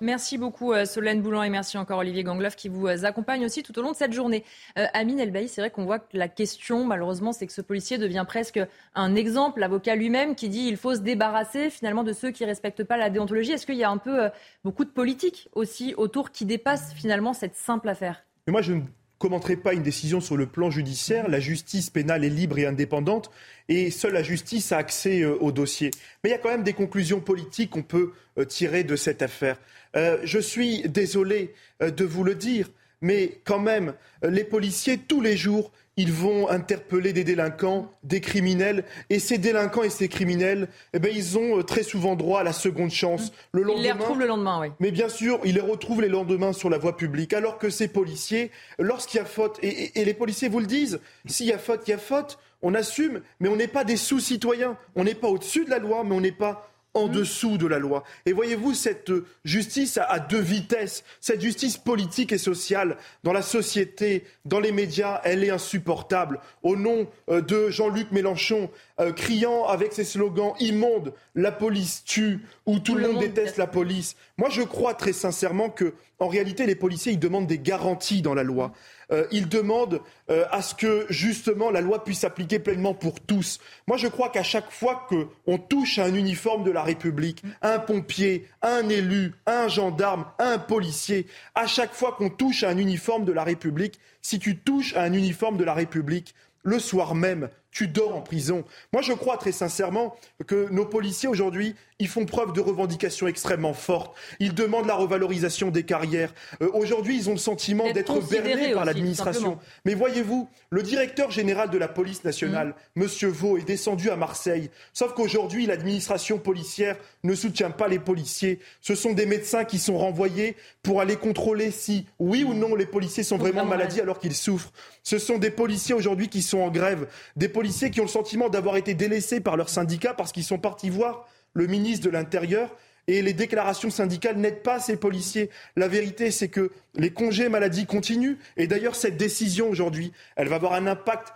Merci 0.00 0.38
beaucoup 0.38 0.72
euh, 0.72 0.84
Solène 0.84 1.22
Boulan 1.22 1.42
et 1.42 1.50
merci 1.50 1.76
encore 1.76 1.98
Olivier 1.98 2.22
Gangloff 2.22 2.54
qui 2.54 2.68
vous 2.68 2.86
euh, 2.86 3.02
accompagne 3.02 3.44
aussi 3.44 3.64
tout 3.64 3.76
au 3.78 3.82
long 3.82 3.90
de 3.90 3.96
cette 3.96 4.12
journée. 4.12 4.44
Euh, 4.78 4.86
Amine 4.94 5.18
Elbaï, 5.18 5.48
c'est 5.48 5.60
vrai 5.60 5.70
qu'on 5.70 5.84
voit 5.84 5.98
que 5.98 6.16
la 6.16 6.28
question 6.28 6.84
malheureusement 6.84 7.32
c'est 7.32 7.48
que 7.48 7.52
ce 7.52 7.62
policier 7.62 7.98
devient 7.98 8.24
presque 8.26 8.60
un 8.94 9.16
exemple, 9.16 9.58
l'avocat 9.58 9.96
lui-même 9.96 10.36
qui 10.36 10.48
dit 10.48 10.68
il 10.68 10.76
faut 10.76 10.94
se 10.94 11.00
débarrasser 11.00 11.68
finalement 11.68 12.04
de 12.04 12.12
ceux 12.12 12.30
qui 12.30 12.44
ne 12.44 12.48
respectent 12.48 12.84
pas 12.84 12.96
la 12.96 13.10
déontologie. 13.10 13.50
Est-ce 13.50 13.66
qu'il 13.66 13.74
y 13.74 13.82
a 13.82 13.90
un 13.90 13.98
peu 13.98 14.28
beaucoup 14.62 14.84
de 14.84 14.90
politique 14.90 15.48
aussi 15.54 15.94
autour 15.96 16.30
qui 16.30 16.44
dépasse 16.44 16.92
finalement 16.92 17.32
cette 17.32 17.56
simple 17.56 17.88
affaire? 17.88 18.24
Moi 18.46 18.62
je 18.62 18.74
ne 18.74 18.82
commenterai 19.18 19.56
pas 19.56 19.74
une 19.74 19.82
décision 19.82 20.20
sur 20.20 20.36
le 20.36 20.46
plan 20.46 20.70
judiciaire. 20.70 21.28
La 21.28 21.40
justice 21.40 21.90
pénale 21.90 22.24
est 22.24 22.30
libre 22.30 22.56
et 22.60 22.66
indépendante 22.66 23.32
et 23.68 23.90
seule 23.90 24.12
la 24.12 24.22
justice 24.22 24.70
a 24.70 24.76
accès 24.76 25.24
au 25.24 25.50
dossier. 25.50 25.90
Mais 26.22 26.30
il 26.30 26.32
y 26.32 26.36
a 26.36 26.38
quand 26.38 26.50
même 26.50 26.62
des 26.62 26.72
conclusions 26.72 27.18
politiques 27.18 27.70
qu'on 27.70 27.82
peut 27.82 28.12
tirer 28.48 28.84
de 28.84 28.94
cette 28.94 29.22
affaire. 29.22 29.58
Euh, 29.96 30.18
je 30.24 30.38
suis 30.38 30.82
désolé 30.82 31.54
euh, 31.82 31.90
de 31.90 32.04
vous 32.04 32.24
le 32.24 32.34
dire, 32.34 32.68
mais 33.00 33.40
quand 33.44 33.58
même, 33.58 33.94
euh, 34.24 34.30
les 34.30 34.44
policiers, 34.44 34.98
tous 34.98 35.20
les 35.20 35.36
jours, 35.36 35.72
ils 35.96 36.12
vont 36.12 36.48
interpeller 36.48 37.12
des 37.12 37.24
délinquants, 37.24 37.90
des 38.04 38.20
criminels, 38.20 38.84
et 39.10 39.18
ces 39.18 39.36
délinquants 39.36 39.82
et 39.82 39.90
ces 39.90 40.08
criminels, 40.08 40.68
eh 40.92 41.00
ben, 41.00 41.12
ils 41.12 41.36
ont 41.36 41.62
très 41.64 41.82
souvent 41.82 42.14
droit 42.14 42.40
à 42.40 42.44
la 42.44 42.52
seconde 42.52 42.90
chance. 42.90 43.32
Le 43.52 43.62
lendemain, 43.62 43.80
ils 43.80 43.82
les 43.82 43.92
retrouvent 43.92 44.20
le 44.20 44.26
lendemain, 44.26 44.60
oui. 44.60 44.68
Mais 44.78 44.92
bien 44.92 45.08
sûr, 45.08 45.40
ils 45.44 45.54
les 45.54 45.60
retrouvent 45.60 46.00
les 46.00 46.08
lendemains 46.08 46.52
sur 46.52 46.70
la 46.70 46.78
voie 46.78 46.96
publique, 46.96 47.32
alors 47.32 47.58
que 47.58 47.68
ces 47.68 47.88
policiers, 47.88 48.52
lorsqu'il 48.78 49.18
y 49.18 49.22
a 49.22 49.26
faute, 49.26 49.58
et, 49.62 50.00
et 50.00 50.04
les 50.04 50.14
policiers 50.14 50.48
vous 50.48 50.60
le 50.60 50.66
disent, 50.66 51.00
s'il 51.26 51.46
y 51.46 51.52
a 51.52 51.58
faute, 51.58 51.82
il 51.88 51.90
y 51.90 51.94
a 51.94 51.98
faute, 51.98 52.38
on 52.62 52.74
assume, 52.74 53.20
mais 53.40 53.48
on 53.48 53.56
n'est 53.56 53.68
pas 53.68 53.84
des 53.84 53.96
sous-citoyens. 53.96 54.76
On 54.96 55.04
n'est 55.04 55.14
pas 55.14 55.28
au-dessus 55.28 55.64
de 55.64 55.70
la 55.70 55.78
loi, 55.78 56.04
mais 56.04 56.14
on 56.14 56.20
n'est 56.20 56.32
pas 56.32 56.70
en 56.98 57.08
dessous 57.08 57.58
de 57.58 57.66
la 57.66 57.78
loi. 57.78 58.04
Et 58.26 58.32
voyez-vous, 58.32 58.74
cette 58.74 59.12
justice 59.44 59.98
à 59.98 60.18
deux 60.18 60.40
vitesses, 60.40 61.04
cette 61.20 61.40
justice 61.40 61.76
politique 61.76 62.32
et 62.32 62.38
sociale 62.38 62.96
dans 63.24 63.32
la 63.32 63.42
société, 63.42 64.24
dans 64.44 64.60
les 64.60 64.72
médias, 64.72 65.20
elle 65.24 65.44
est 65.44 65.50
insupportable. 65.50 66.40
Au 66.62 66.76
nom 66.76 67.08
euh, 67.30 67.40
de 67.40 67.70
Jean-Luc 67.70 68.10
Mélenchon, 68.12 68.70
euh, 69.00 69.12
criant 69.12 69.64
avec 69.64 69.92
ses 69.92 70.04
slogans 70.04 70.54
immondes, 70.60 71.14
la 71.34 71.52
police 71.52 72.04
tue, 72.04 72.40
ou 72.66 72.78
tout, 72.78 72.94
le 72.96 73.08
monde, 73.08 73.20
déteste 73.20 73.56
la 73.56 73.66
police. 73.66 74.16
Moi, 74.36 74.48
je 74.50 74.62
crois 74.62 74.94
très 74.94 75.12
sincèrement 75.12 75.70
que, 75.70 75.94
en 76.18 76.28
réalité, 76.28 76.66
les 76.66 76.74
policiers, 76.74 77.12
ils 77.12 77.18
demandent 77.18 77.46
des 77.46 77.58
garanties 77.58 78.22
dans 78.22 78.34
la 78.34 78.42
loi. 78.42 78.72
Euh, 79.10 79.26
ils 79.30 79.48
demandent 79.48 80.00
euh, 80.30 80.44
à 80.50 80.60
ce 80.60 80.74
que 80.74 81.06
justement 81.08 81.70
la 81.70 81.80
loi 81.80 82.04
puisse 82.04 82.20
s'appliquer 82.20 82.58
pleinement 82.58 82.94
pour 82.94 83.20
tous. 83.20 83.58
Moi, 83.86 83.96
je 83.96 84.06
crois 84.06 84.28
qu'à 84.28 84.42
chaque 84.42 84.70
fois 84.70 85.06
qu'on 85.08 85.58
touche 85.58 85.98
à 85.98 86.04
un 86.04 86.14
uniforme 86.14 86.64
de 86.64 86.70
la 86.70 86.82
République, 86.82 87.42
un 87.62 87.78
pompier, 87.78 88.46
un 88.60 88.88
élu, 88.88 89.34
un 89.46 89.68
gendarme, 89.68 90.26
un 90.38 90.58
policier, 90.58 91.26
à 91.54 91.66
chaque 91.66 91.94
fois 91.94 92.12
qu'on 92.12 92.30
touche 92.30 92.64
à 92.64 92.68
un 92.68 92.78
uniforme 92.78 93.24
de 93.24 93.32
la 93.32 93.44
République, 93.44 93.98
si 94.20 94.38
tu 94.38 94.58
touches 94.58 94.94
à 94.94 95.02
un 95.02 95.12
uniforme 95.12 95.56
de 95.56 95.64
la 95.64 95.74
République, 95.74 96.34
le 96.62 96.78
soir 96.78 97.14
même, 97.14 97.48
tu 97.70 97.88
dors 97.88 98.14
en 98.14 98.20
prison. 98.20 98.64
Moi, 98.92 99.02
je 99.02 99.12
crois 99.12 99.36
très 99.36 99.52
sincèrement 99.52 100.16
que 100.46 100.68
nos 100.70 100.84
policiers 100.84 101.28
aujourd'hui, 101.28 101.76
ils 101.98 102.08
font 102.08 102.26
preuve 102.26 102.52
de 102.52 102.60
revendications 102.60 103.26
extrêmement 103.26 103.74
fortes. 103.74 104.14
Ils 104.38 104.54
demandent 104.54 104.86
la 104.86 104.94
revalorisation 104.94 105.70
des 105.70 105.82
carrières. 105.82 106.32
Euh, 106.62 106.70
aujourd'hui, 106.72 107.16
ils 107.16 107.28
ont 107.28 107.32
le 107.32 107.38
sentiment 107.38 107.90
d'être 107.92 108.20
bernés 108.28 108.72
par 108.72 108.84
l'administration. 108.84 109.58
Mais 109.84 109.94
voyez-vous, 109.94 110.48
le 110.70 110.82
directeur 110.82 111.30
général 111.30 111.70
de 111.70 111.78
la 111.78 111.88
police 111.88 112.22
nationale, 112.22 112.74
M. 112.96 113.04
Mmh. 113.04 113.26
Vaux, 113.26 113.58
est 113.58 113.64
descendu 113.64 114.10
à 114.10 114.16
Marseille. 114.16 114.70
Sauf 114.92 115.14
qu'aujourd'hui, 115.14 115.66
l'administration 115.66 116.38
policière 116.38 116.96
ne 117.24 117.34
soutient 117.34 117.70
pas 117.70 117.88
les 117.88 117.98
policiers. 117.98 118.60
Ce 118.80 118.94
sont 118.94 119.12
des 119.12 119.26
médecins 119.26 119.64
qui 119.64 119.78
sont 119.78 119.98
renvoyés 119.98 120.56
pour 120.82 121.00
aller 121.00 121.16
contrôler 121.16 121.70
si, 121.70 122.06
oui 122.20 122.44
ou 122.44 122.54
non, 122.54 122.76
les 122.76 122.86
policiers 122.86 123.24
sont 123.24 123.38
vraiment 123.38 123.64
malades 123.64 123.88
alors 124.00 124.18
qu'ils 124.18 124.34
souffrent. 124.34 124.72
Ce 125.02 125.18
sont 125.18 125.38
des 125.38 125.50
policiers 125.50 125.94
aujourd'hui 125.94 126.28
qui 126.28 126.42
sont 126.42 126.58
en 126.58 126.70
grève, 126.70 127.08
des 127.36 127.48
policiers 127.48 127.90
qui 127.90 128.00
ont 128.00 128.04
le 128.04 128.08
sentiment 128.08 128.48
d'avoir 128.48 128.76
été 128.76 128.94
délaissés 128.94 129.40
par 129.40 129.56
leur 129.56 129.68
syndicat 129.68 130.14
parce 130.14 130.32
qu'ils 130.32 130.44
sont 130.44 130.58
partis 130.58 130.90
voir 130.90 131.26
le 131.54 131.66
ministre 131.66 132.06
de 132.06 132.10
l'Intérieur 132.10 132.74
et 133.08 133.22
les 133.22 133.32
déclarations 133.32 133.90
syndicales 133.90 134.36
n'aident 134.36 134.62
pas 134.62 134.78
ces 134.78 134.96
policiers. 134.96 135.50
La 135.76 135.88
vérité, 135.88 136.30
c'est 136.30 136.48
que 136.48 136.70
les 136.94 137.10
congés 137.10 137.48
maladie 137.48 137.86
continuent. 137.86 138.36
Et 138.56 138.66
d'ailleurs, 138.66 138.94
cette 138.94 139.16
décision 139.16 139.68
aujourd'hui, 139.70 140.12
elle 140.36 140.48
va 140.48 140.56
avoir 140.56 140.74
un 140.74 140.86
impact 140.86 141.32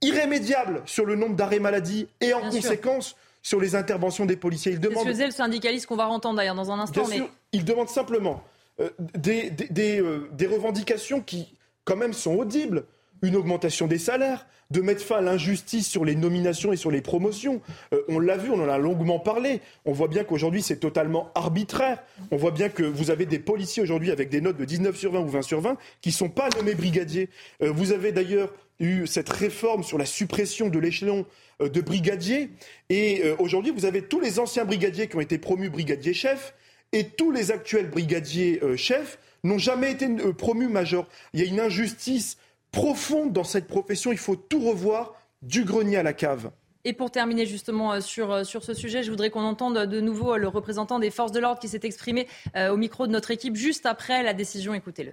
irrémédiable 0.00 0.82
sur 0.86 1.04
le 1.04 1.16
nombre 1.16 1.34
d'arrêts 1.34 1.58
maladie 1.58 2.06
et 2.20 2.32
en 2.32 2.48
conséquence 2.48 3.16
sur 3.42 3.60
les 3.60 3.74
interventions 3.74 4.26
des 4.26 4.36
policiers. 4.36 4.78
C'est 4.80 5.26
le 5.26 5.30
syndicaliste 5.32 5.86
qu'on 5.86 5.96
va 5.96 6.08
entendre 6.08 6.36
d'ailleurs 6.36 6.54
dans 6.54 6.70
un 6.70 6.78
instant. 6.78 7.04
Bien 7.04 7.16
sûr, 7.16 7.30
ils 7.52 7.64
demandent 7.64 7.88
simplement 7.88 8.44
euh, 8.80 8.90
des, 9.16 9.52
euh, 10.00 10.28
des 10.32 10.46
revendications 10.46 11.20
qui, 11.20 11.52
quand 11.84 11.96
même, 11.96 12.12
sont 12.12 12.34
audibles 12.34 12.84
une 13.22 13.36
augmentation 13.36 13.86
des 13.86 13.98
salaires, 13.98 14.46
de 14.70 14.80
mettre 14.82 15.02
fin 15.02 15.16
à 15.16 15.20
l'injustice 15.20 15.88
sur 15.88 16.04
les 16.04 16.14
nominations 16.14 16.72
et 16.72 16.76
sur 16.76 16.90
les 16.90 17.00
promotions. 17.00 17.62
Euh, 17.94 18.02
on 18.08 18.18
l'a 18.18 18.36
vu, 18.36 18.50
on 18.50 18.62
en 18.62 18.68
a 18.68 18.76
longuement 18.76 19.18
parlé. 19.18 19.60
On 19.86 19.92
voit 19.92 20.08
bien 20.08 20.24
qu'aujourd'hui, 20.24 20.62
c'est 20.62 20.76
totalement 20.76 21.30
arbitraire. 21.34 22.02
On 22.30 22.36
voit 22.36 22.50
bien 22.50 22.68
que 22.68 22.82
vous 22.82 23.10
avez 23.10 23.24
des 23.24 23.38
policiers 23.38 23.82
aujourd'hui 23.82 24.10
avec 24.10 24.28
des 24.28 24.40
notes 24.40 24.58
de 24.58 24.64
19 24.64 24.96
sur 24.96 25.12
20 25.12 25.20
ou 25.20 25.28
20 25.28 25.42
sur 25.42 25.60
20 25.60 25.78
qui 26.02 26.10
ne 26.10 26.14
sont 26.14 26.28
pas 26.28 26.50
nommés 26.56 26.74
brigadiers. 26.74 27.30
Euh, 27.62 27.70
vous 27.70 27.92
avez 27.92 28.12
d'ailleurs 28.12 28.52
eu 28.78 29.06
cette 29.06 29.30
réforme 29.30 29.82
sur 29.82 29.96
la 29.96 30.06
suppression 30.06 30.68
de 30.68 30.78
l'échelon 30.78 31.24
euh, 31.62 31.70
de 31.70 31.80
brigadiers. 31.80 32.50
Et 32.90 33.22
aujourd'hui, 33.38 33.72
vous 33.72 33.86
avez 33.86 34.02
tous 34.02 34.20
les 34.20 34.38
anciens 34.38 34.64
brigadiers 34.64 35.08
qui 35.08 35.16
ont 35.16 35.20
été 35.20 35.38
promus 35.38 35.70
brigadiers 35.70 36.14
chefs 36.14 36.54
et 36.92 37.04
tous 37.04 37.30
les 37.30 37.50
actuels 37.50 37.90
brigadiers 37.90 38.60
chefs 38.76 39.18
n'ont 39.44 39.58
jamais 39.58 39.92
été 39.92 40.08
promus 40.38 40.68
majors. 40.68 41.06
Il 41.34 41.40
y 41.40 41.42
a 41.42 41.46
une 41.46 41.60
injustice 41.60 42.38
profonde 42.72 43.32
dans 43.32 43.44
cette 43.44 43.66
profession. 43.66 44.12
Il 44.12 44.18
faut 44.18 44.36
tout 44.36 44.60
revoir 44.60 45.14
du 45.42 45.64
grenier 45.64 45.96
à 45.96 46.02
la 46.02 46.12
cave. 46.12 46.50
Et 46.84 46.92
pour 46.92 47.10
terminer 47.10 47.44
justement 47.44 47.92
euh, 47.92 48.00
sur, 48.00 48.32
euh, 48.32 48.44
sur 48.44 48.64
ce 48.64 48.72
sujet, 48.72 49.02
je 49.02 49.10
voudrais 49.10 49.30
qu'on 49.30 49.42
entende 49.42 49.78
de 49.78 50.00
nouveau 50.00 50.36
le 50.36 50.48
représentant 50.48 50.98
des 50.98 51.10
forces 51.10 51.32
de 51.32 51.40
l'ordre 51.40 51.60
qui 51.60 51.68
s'est 51.68 51.80
exprimé 51.82 52.28
euh, 52.56 52.72
au 52.72 52.76
micro 52.76 53.06
de 53.06 53.12
notre 53.12 53.30
équipe 53.30 53.56
juste 53.56 53.84
après 53.84 54.22
la 54.22 54.32
décision. 54.32 54.74
Écoutez-le. 54.74 55.12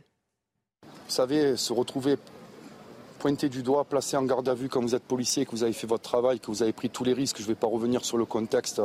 Vous 0.84 1.12
savez, 1.12 1.58
se 1.58 1.74
retrouver 1.74 2.18
pointé 3.20 3.50
du 3.50 3.64
doigt, 3.64 3.84
placé 3.84 4.16
en 4.16 4.24
garde 4.24 4.48
à 4.48 4.54
vue 4.54 4.70
quand 4.70 4.82
vous 4.82 4.96
êtes 4.96 5.04
policier, 5.04 5.46
que 5.46 5.52
vous 5.52 5.64
avez 5.64 5.74
fait 5.74 5.88
votre 5.88 6.04
travail, 6.04 6.40
que 6.40 6.48
vous 6.48 6.62
avez 6.62 6.74
pris 6.74 6.90
tous 6.90 7.04
les 7.04 7.14
risques, 7.14 7.38
je 7.38 7.44
ne 7.44 7.48
vais 7.48 7.56
pas 7.56 7.68
revenir 7.68 8.06
sur 8.06 8.18
le 8.18 8.26
contexte 8.26 8.82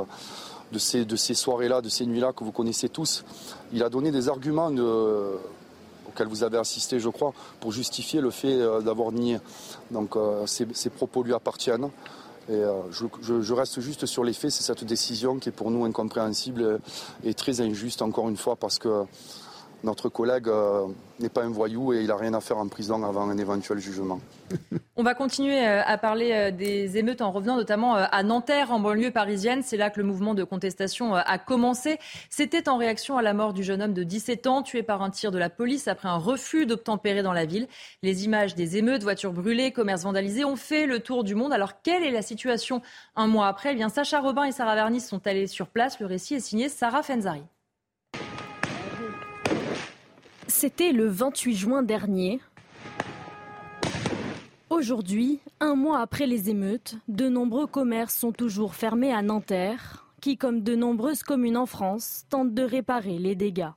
de 0.72 0.78
ces, 0.78 1.04
de 1.04 1.16
ces 1.16 1.35
soirées-là, 1.35 1.83
de 1.83 1.88
ces 1.88 2.06
nuits-là 2.06 2.33
que 2.33 2.42
vous 2.42 2.52
connaissez 2.52 2.88
tous. 2.88 3.24
Il 3.72 3.83
a 3.83 3.88
donné 3.88 4.11
des 4.11 4.28
arguments 4.28 4.70
de 4.70 5.38
vous 6.28 6.42
avez 6.42 6.59
assisté, 6.59 7.00
je 7.00 7.09
crois, 7.09 7.33
pour 7.61 7.72
justifier 7.72 8.20
le 8.20 8.30
fait 8.30 8.54
euh, 8.54 8.80
d'avoir 8.80 9.12
nié. 9.12 9.38
Donc 9.90 10.16
euh, 10.16 10.46
ces, 10.46 10.90
propos 10.90 11.22
lui 11.22 11.35
appartiennent. 11.35 11.88
Et 12.48 12.54
euh, 12.54 12.72
je, 12.90 13.52
reste 13.52 13.80
juste 13.80 14.06
sur 14.06 14.24
les 14.24 14.33
faits, 14.33 14.50
c'est 14.50 14.64
cette 14.64 14.85
décision 14.85 15.38
qui 15.38 15.50
est 15.50 15.52
pour 15.52 15.70
nous 15.70 15.85
incompréhensible 15.85 16.80
et 17.22 17.35
très 17.35 17.61
injuste, 17.61 18.02
encore 18.02 18.28
une 18.28 18.37
fois, 18.37 18.56
parce 18.56 18.78
que 18.78 19.04
notre 19.84 20.08
collègue 20.08 20.48
euh, 20.48 20.86
n'est 21.18 21.28
pas 21.28 21.42
un 21.42 21.50
voyou 21.50 21.92
et 21.92 22.00
il 22.00 22.08
n'a 22.08 22.16
rien 22.16 22.34
à 22.34 22.40
faire 22.40 22.58
en 22.58 22.68
prison 22.68 23.02
avant 23.04 23.28
un 23.28 23.38
éventuel 23.38 23.78
jugement. 23.78 24.20
On 24.96 25.02
va 25.02 25.14
continuer 25.14 25.66
euh, 25.66 25.82
à 25.84 25.96
parler 25.96 26.32
euh, 26.32 26.50
des 26.50 26.98
émeutes 26.98 27.22
en 27.22 27.30
revenant 27.30 27.56
notamment 27.56 27.94
à 27.94 28.22
Nanterre, 28.22 28.72
en 28.72 28.80
banlieue 28.80 29.10
parisienne. 29.10 29.62
C'est 29.62 29.76
là 29.76 29.90
que 29.90 30.00
le 30.00 30.06
mouvement 30.06 30.34
de 30.34 30.44
contestation 30.44 31.14
a 31.14 31.38
commencé. 31.38 31.98
C'était 32.28 32.68
en 32.68 32.76
réaction 32.76 33.16
à 33.16 33.22
la 33.22 33.32
mort 33.32 33.52
du 33.52 33.62
jeune 33.62 33.82
homme 33.82 33.94
de 33.94 34.02
17 34.02 34.46
ans, 34.46 34.62
tué 34.62 34.82
par 34.82 35.02
un 35.02 35.10
tir 35.10 35.30
de 35.30 35.38
la 35.38 35.50
police 35.50 35.88
après 35.88 36.08
un 36.08 36.16
refus 36.16 36.66
d'obtempérer 36.66 37.22
dans 37.22 37.32
la 37.32 37.46
ville. 37.46 37.66
Les 38.02 38.24
images 38.24 38.54
des 38.54 38.76
émeutes, 38.76 39.02
voitures 39.02 39.32
brûlées, 39.32 39.72
commerces 39.72 40.02
vandalisés 40.02 40.44
ont 40.44 40.56
fait 40.56 40.86
le 40.86 41.00
tour 41.00 41.24
du 41.24 41.34
monde. 41.34 41.52
Alors, 41.52 41.80
quelle 41.82 42.02
est 42.02 42.10
la 42.10 42.22
situation 42.22 42.82
un 43.16 43.26
mois 43.26 43.48
après? 43.48 43.76
Eh 43.78 43.88
Sacha 43.88 44.20
Robin 44.20 44.44
et 44.44 44.52
Sarah 44.52 44.74
Vernis 44.74 45.00
sont 45.00 45.26
allés 45.26 45.46
sur 45.46 45.68
place. 45.68 45.98
Le 46.00 46.06
récit 46.06 46.34
est 46.34 46.40
signé 46.40 46.68
Sarah 46.68 47.02
Fenzari. 47.02 47.42
C'était 50.61 50.92
le 50.92 51.09
28 51.09 51.55
juin 51.55 51.83
dernier. 51.83 52.38
Aujourd'hui, 54.68 55.40
un 55.59 55.75
mois 55.75 56.01
après 56.01 56.27
les 56.27 56.51
émeutes, 56.51 56.96
de 57.09 57.31
nombreux 57.31 57.66
commerces 57.66 58.14
sont 58.14 58.33
toujours 58.33 58.75
fermés 58.75 59.11
à 59.11 59.23
Nanterre, 59.23 60.07
qui, 60.20 60.37
comme 60.37 60.61
de 60.61 60.75
nombreuses 60.75 61.23
communes 61.23 61.57
en 61.57 61.64
France, 61.64 62.27
tentent 62.29 62.53
de 62.53 62.62
réparer 62.62 63.18
les 63.18 63.35
dégâts. 63.35 63.70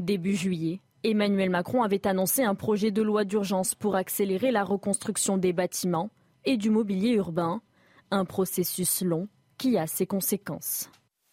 Début 0.00 0.34
juillet, 0.34 0.80
Emmanuel 1.04 1.50
Macron 1.50 1.84
avait 1.84 2.04
annoncé 2.04 2.42
un 2.42 2.56
projet 2.56 2.90
de 2.90 3.00
loi 3.02 3.22
d'urgence 3.22 3.76
pour 3.76 3.94
accélérer 3.94 4.50
la 4.50 4.64
reconstruction 4.64 5.36
des 5.36 5.52
bâtiments 5.52 6.10
et 6.44 6.56
du 6.56 6.70
mobilier 6.70 7.10
urbain, 7.10 7.62
un 8.10 8.24
processus 8.24 9.02
long 9.02 9.28
qui 9.56 9.78
a 9.78 9.86
ses 9.86 10.06
conséquences. 10.06 10.90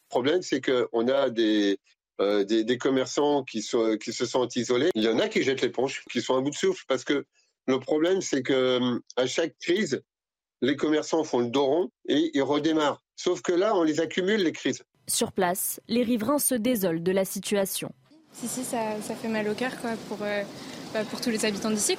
problème, 0.10 0.44
c'est 0.44 0.62
qu'on 0.62 1.08
a 1.08 1.32
des, 1.32 1.80
euh, 2.22 2.44
des, 2.44 2.78
commerçants 2.78 3.44
qui, 3.44 3.62
se 3.62 4.26
sont 4.26 4.48
isolés. 4.56 4.90
Il 4.96 5.04
y 5.04 5.08
en 5.08 5.20
a 5.20 5.28
qui 5.30 5.42
jettent 5.42 5.62
l'éponge, 5.62 6.04
qui 6.12 6.22
sont 6.22 6.36
à 6.36 6.42
bout 6.42 6.50
de 6.50 6.56
souffle, 6.56 6.84
parce 6.88 7.04
que 7.04 7.26
le 7.68 7.80
problème, 7.80 8.22
c'est 8.22 8.42
que 8.42 9.00
à 9.16 9.26
chaque 9.26 9.56
crise, 9.60 10.02
les 10.62 10.76
commerçants 10.76 11.24
font 11.24 11.40
le 11.40 11.48
dos 11.48 11.66
rond 11.66 11.92
et 12.08 12.32
ils 12.34 12.42
redémarrent. 12.42 13.02
Sauf 13.16 13.42
que 13.42 13.54
là, 13.54 13.76
on 13.76 13.84
les 13.84 14.00
accumule, 14.00 14.44
les 14.44 14.52
crises. 14.52 14.84
Sur 15.08 15.32
place, 15.32 15.80
les 15.88 16.04
riverains 16.04 16.40
se 16.40 16.56
désolent 16.56 17.02
de 17.02 17.12
la 17.12 17.26
situation. 17.26 17.92
Si, 18.34 18.48
si, 18.48 18.64
ça, 18.64 18.98
fait 19.02 19.28
mal 19.28 19.48
au 19.48 19.54
cœur 19.54 19.80
quoi, 19.82 19.92
pour, 20.08 20.20
euh, 20.22 20.44
bah, 20.94 21.04
pour 21.06 21.20
tous 21.22 21.30
les 21.30 21.46
habitants 21.46 21.72
d'ici. 21.72 21.98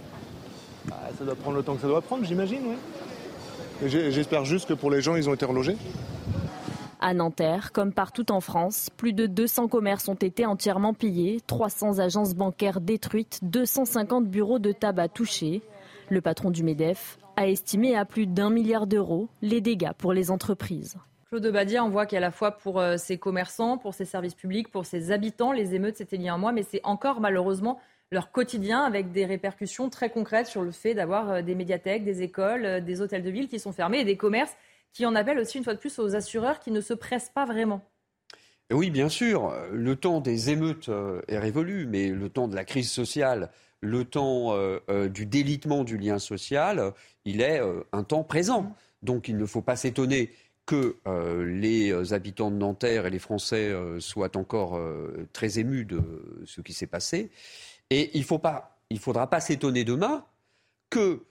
Bah, 0.86 1.10
ça 1.18 1.24
doit 1.24 1.34
prendre 1.34 1.56
le 1.56 1.62
temps 1.62 1.74
que 1.74 1.82
ça 1.82 1.88
doit 1.88 2.02
prendre, 2.02 2.24
j'imagine, 2.24 2.62
oui. 2.66 3.88
J'espère 3.88 4.44
juste 4.44 4.68
que 4.68 4.74
pour 4.74 4.90
les 4.90 5.00
gens, 5.00 5.16
ils 5.16 5.28
ont 5.28 5.34
été 5.34 5.46
relogés. 5.46 5.76
À 7.02 7.14
Nanterre, 7.14 7.72
comme 7.72 7.94
partout 7.94 8.30
en 8.30 8.42
France, 8.42 8.90
plus 8.94 9.14
de 9.14 9.24
200 9.26 9.68
commerces 9.68 10.06
ont 10.08 10.14
été 10.14 10.44
entièrement 10.44 10.92
pillés, 10.92 11.40
300 11.46 11.98
agences 11.98 12.34
bancaires 12.34 12.82
détruites, 12.82 13.38
250 13.42 14.26
bureaux 14.26 14.58
de 14.58 14.70
tabac 14.70 15.08
touchés. 15.08 15.62
Le 16.10 16.20
patron 16.20 16.50
du 16.50 16.62
MEDEF 16.62 17.18
a 17.38 17.48
estimé 17.48 17.96
à 17.96 18.04
plus 18.04 18.26
d'un 18.26 18.50
milliard 18.50 18.86
d'euros 18.86 19.30
les 19.40 19.62
dégâts 19.62 19.94
pour 19.96 20.12
les 20.12 20.30
entreprises. 20.30 20.98
Claude 21.30 21.46
Badia, 21.46 21.82
on 21.82 21.88
voit 21.88 22.04
qu'à 22.04 22.20
la 22.20 22.30
fois 22.30 22.50
pour 22.50 22.78
euh, 22.78 22.98
ses 22.98 23.16
commerçants, 23.16 23.78
pour 23.78 23.94
ses 23.94 24.04
services 24.04 24.34
publics, 24.34 24.70
pour 24.70 24.84
ses 24.84 25.10
habitants, 25.10 25.52
les 25.52 25.74
émeutes, 25.74 25.96
c'était 25.96 26.16
il 26.16 26.22
y 26.22 26.28
a 26.28 26.34
un 26.34 26.38
mois, 26.38 26.52
mais 26.52 26.64
c'est 26.64 26.82
encore 26.84 27.20
malheureusement 27.20 27.80
leur 28.12 28.30
quotidien 28.30 28.82
avec 28.82 29.10
des 29.10 29.24
répercussions 29.24 29.88
très 29.88 30.10
concrètes 30.10 30.48
sur 30.48 30.62
le 30.62 30.70
fait 30.70 30.92
d'avoir 30.92 31.30
euh, 31.30 31.42
des 31.42 31.54
médiathèques, 31.54 32.04
des 32.04 32.20
écoles, 32.20 32.66
euh, 32.66 32.80
des 32.80 33.00
hôtels 33.00 33.22
de 33.22 33.30
ville 33.30 33.48
qui 33.48 33.58
sont 33.58 33.72
fermés 33.72 34.00
et 34.00 34.04
des 34.04 34.18
commerces 34.18 34.54
qui 34.92 35.06
en 35.06 35.14
appellent 35.14 35.38
aussi 35.38 35.58
une 35.58 35.64
fois 35.64 35.74
de 35.74 35.78
plus 35.78 35.98
aux 35.98 36.14
assureurs 36.14 36.60
qui 36.60 36.70
ne 36.70 36.80
se 36.80 36.94
pressent 36.94 37.30
pas 37.34 37.44
vraiment. 37.44 37.82
Oui, 38.72 38.90
bien 38.90 39.08
sûr. 39.08 39.52
Le 39.72 39.96
temps 39.96 40.20
des 40.20 40.50
émeutes 40.50 40.88
euh, 40.88 41.22
est 41.28 41.38
révolu, 41.38 41.86
mais 41.86 42.08
le 42.08 42.28
temps 42.28 42.48
de 42.48 42.54
la 42.54 42.64
crise 42.64 42.90
sociale, 42.90 43.50
le 43.80 44.04
temps 44.04 44.54
du 45.08 45.24
délitement 45.24 45.84
du 45.84 45.96
lien 45.96 46.18
social, 46.18 46.92
il 47.24 47.40
est 47.40 47.62
un 47.92 48.04
temps 48.04 48.24
présent. 48.24 48.74
Donc 49.02 49.26
il 49.26 49.38
ne 49.38 49.46
faut 49.46 49.62
pas 49.62 49.74
s'étonner 49.74 50.34
que 50.66 50.98
les 51.46 52.12
habitants 52.12 52.50
de 52.50 52.56
Nanterre 52.56 53.06
et 53.06 53.10
les 53.10 53.18
Français 53.18 53.74
soient 53.98 54.36
encore 54.36 54.78
très 55.32 55.58
émus 55.58 55.86
de 55.86 56.02
ce 56.44 56.60
qui 56.60 56.74
s'est 56.74 56.86
passé. 56.86 57.30
Et 57.88 58.10
il 58.12 58.20
ne 58.20 58.98
faudra 58.98 59.30
pas 59.30 59.40
s'étonner 59.40 59.84
demain 59.84 60.26
que, 60.90 61.22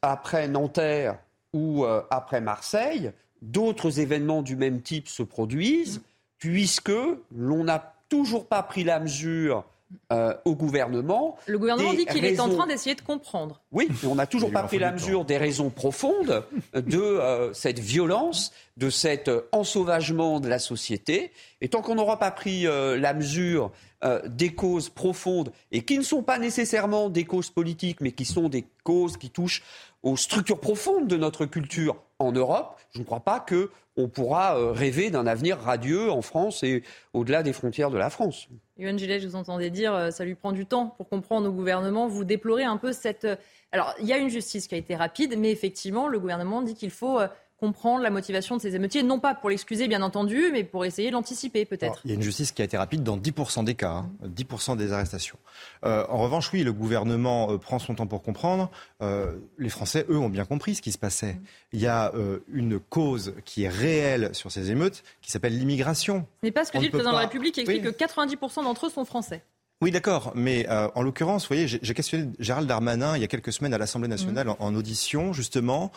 après 0.00 0.46
Nanterre 0.46 1.18
ou 1.52 1.84
euh, 1.84 2.02
après 2.10 2.40
Marseille, 2.40 3.12
d'autres 3.42 4.00
événements 4.00 4.42
du 4.42 4.56
même 4.56 4.82
type 4.82 5.08
se 5.08 5.22
produisent, 5.22 6.02
puisque 6.38 6.92
l'on 7.34 7.64
n'a 7.64 7.94
toujours 8.08 8.46
pas 8.46 8.62
pris 8.62 8.84
la 8.84 9.00
mesure 9.00 9.64
euh, 10.12 10.34
au 10.44 10.54
gouvernement. 10.54 11.36
Le 11.46 11.58
gouvernement 11.58 11.92
dit 11.94 12.06
qu'il 12.06 12.24
est 12.24 12.38
en 12.38 12.48
train 12.48 12.68
d'essayer 12.68 12.94
de 12.94 13.00
comprendre. 13.00 13.60
Oui, 13.72 13.88
on 14.04 14.14
n'a 14.14 14.26
toujours 14.26 14.52
pas 14.52 14.62
pris 14.62 14.78
la 14.78 14.92
mesure 14.92 15.24
des 15.24 15.36
raisons 15.36 15.70
profondes 15.70 16.44
de 16.74 16.98
euh, 16.98 17.52
cette 17.54 17.80
violence, 17.80 18.52
de 18.76 18.88
cet 18.88 19.28
ensauvagement 19.50 20.38
de 20.38 20.48
la 20.48 20.60
société. 20.60 21.32
Et 21.60 21.68
tant 21.68 21.82
qu'on 21.82 21.96
n'aura 21.96 22.20
pas 22.20 22.30
pris 22.30 22.62
la 22.62 23.14
mesure 23.14 23.72
euh, 24.02 24.18
des 24.26 24.54
causes 24.54 24.88
profondes 24.88 25.52
et 25.72 25.82
qui 25.82 25.98
ne 25.98 26.02
sont 26.02 26.22
pas 26.22 26.38
nécessairement 26.38 27.10
des 27.10 27.26
causes 27.26 27.50
politiques, 27.50 28.00
mais 28.00 28.12
qui 28.12 28.24
sont 28.24 28.48
des 28.48 28.64
causes 28.82 29.18
qui 29.18 29.28
touchent 29.28 29.62
aux 30.02 30.16
structures 30.16 30.60
profondes 30.60 31.08
de 31.08 31.16
notre 31.16 31.46
culture 31.46 31.96
en 32.18 32.32
Europe, 32.32 32.78
je 32.92 32.98
ne 32.98 33.04
crois 33.04 33.20
pas 33.20 33.44
qu'on 33.44 34.08
pourra 34.08 34.58
euh, 34.58 34.72
rêver 34.72 35.10
d'un 35.10 35.26
avenir 35.26 35.58
radieux 35.58 36.10
en 36.10 36.22
France 36.22 36.62
et 36.62 36.82
au-delà 37.12 37.42
des 37.42 37.52
frontières 37.52 37.90
de 37.90 37.98
la 37.98 38.10
France. 38.10 38.48
Yoann 38.78 38.98
Gillet, 38.98 39.20
je 39.20 39.28
vous 39.28 39.36
entendais 39.36 39.70
dire, 39.70 39.94
euh, 39.94 40.10
ça 40.10 40.24
lui 40.24 40.34
prend 40.34 40.52
du 40.52 40.66
temps 40.66 40.86
pour 40.86 41.08
comprendre 41.08 41.48
au 41.48 41.52
gouvernement. 41.52 42.08
Vous 42.08 42.24
déplorez 42.24 42.64
un 42.64 42.76
peu 42.76 42.92
cette... 42.92 43.26
Alors, 43.72 43.94
il 44.00 44.06
y 44.06 44.12
a 44.12 44.18
une 44.18 44.30
justice 44.30 44.66
qui 44.66 44.74
a 44.74 44.78
été 44.78 44.96
rapide, 44.96 45.36
mais 45.38 45.50
effectivement, 45.50 46.08
le 46.08 46.18
gouvernement 46.18 46.62
dit 46.62 46.74
qu'il 46.74 46.90
faut 46.90 47.20
comprendre 47.60 48.02
la 48.02 48.10
motivation 48.10 48.56
de 48.56 48.62
ces 48.62 48.74
émeutiers, 48.74 49.02
non 49.02 49.20
pas 49.20 49.34
pour 49.34 49.50
l'excuser 49.50 49.86
bien 49.86 50.00
entendu, 50.00 50.48
mais 50.50 50.64
pour 50.64 50.86
essayer 50.86 51.08
de 51.08 51.12
l'anticiper 51.12 51.66
peut-être. 51.66 52.00
Il 52.04 52.10
y 52.10 52.12
a 52.12 52.16
une 52.16 52.22
justice 52.22 52.52
qui 52.52 52.62
a 52.62 52.64
été 52.64 52.78
rapide 52.78 53.02
dans 53.02 53.18
10% 53.18 53.64
des 53.64 53.74
cas, 53.74 54.06
10% 54.24 54.72
hein, 54.72 54.76
des 54.76 54.92
arrestations. 54.92 55.36
Euh, 55.84 56.04
en 56.08 56.18
revanche, 56.18 56.50
oui, 56.54 56.62
le 56.62 56.72
gouvernement 56.72 57.52
euh, 57.52 57.58
prend 57.58 57.78
son 57.78 57.94
temps 57.94 58.06
pour 58.06 58.22
comprendre. 58.22 58.70
Euh, 59.02 59.36
les 59.58 59.68
Français, 59.68 60.06
eux, 60.08 60.18
ont 60.18 60.30
bien 60.30 60.46
compris 60.46 60.74
ce 60.74 60.82
qui 60.82 60.90
se 60.90 60.98
passait. 60.98 61.38
Il 61.72 61.80
y 61.80 61.86
a 61.86 62.12
une 62.52 62.80
cause 62.80 63.34
qui 63.44 63.64
est 63.64 63.68
réelle 63.68 64.30
sur 64.32 64.50
ces 64.50 64.70
émeutes 64.70 65.02
qui 65.20 65.30
s'appelle 65.30 65.56
l'immigration. 65.56 66.26
Ce 66.40 66.46
n'est 66.46 66.52
pas 66.52 66.64
ce 66.64 66.72
que 66.72 66.78
dit 66.78 66.86
le 66.86 66.90
président 66.90 67.10
de 67.10 67.16
la 67.16 67.22
République 67.22 67.54
qui 67.54 67.60
explique 67.60 67.82
que 67.82 67.90
90% 67.90 68.64
d'entre 68.64 68.86
eux 68.86 68.90
sont 68.90 69.04
français. 69.04 69.42
Oui, 69.82 69.90
d'accord. 69.90 70.32
Mais 70.34 70.66
en 70.68 71.02
l'occurrence, 71.02 71.44
vous 71.44 71.54
voyez, 71.54 71.66
j'ai 71.68 71.94
questionné 71.94 72.30
Gérald 72.38 72.66
Darmanin 72.68 73.16
il 73.16 73.20
y 73.20 73.24
a 73.24 73.28
quelques 73.28 73.52
semaines 73.52 73.74
à 73.74 73.78
l'Assemblée 73.78 74.08
nationale 74.08 74.48
mmh. 74.48 74.56
en, 74.58 74.74
audition, 74.74 75.32
justement, 75.32 75.90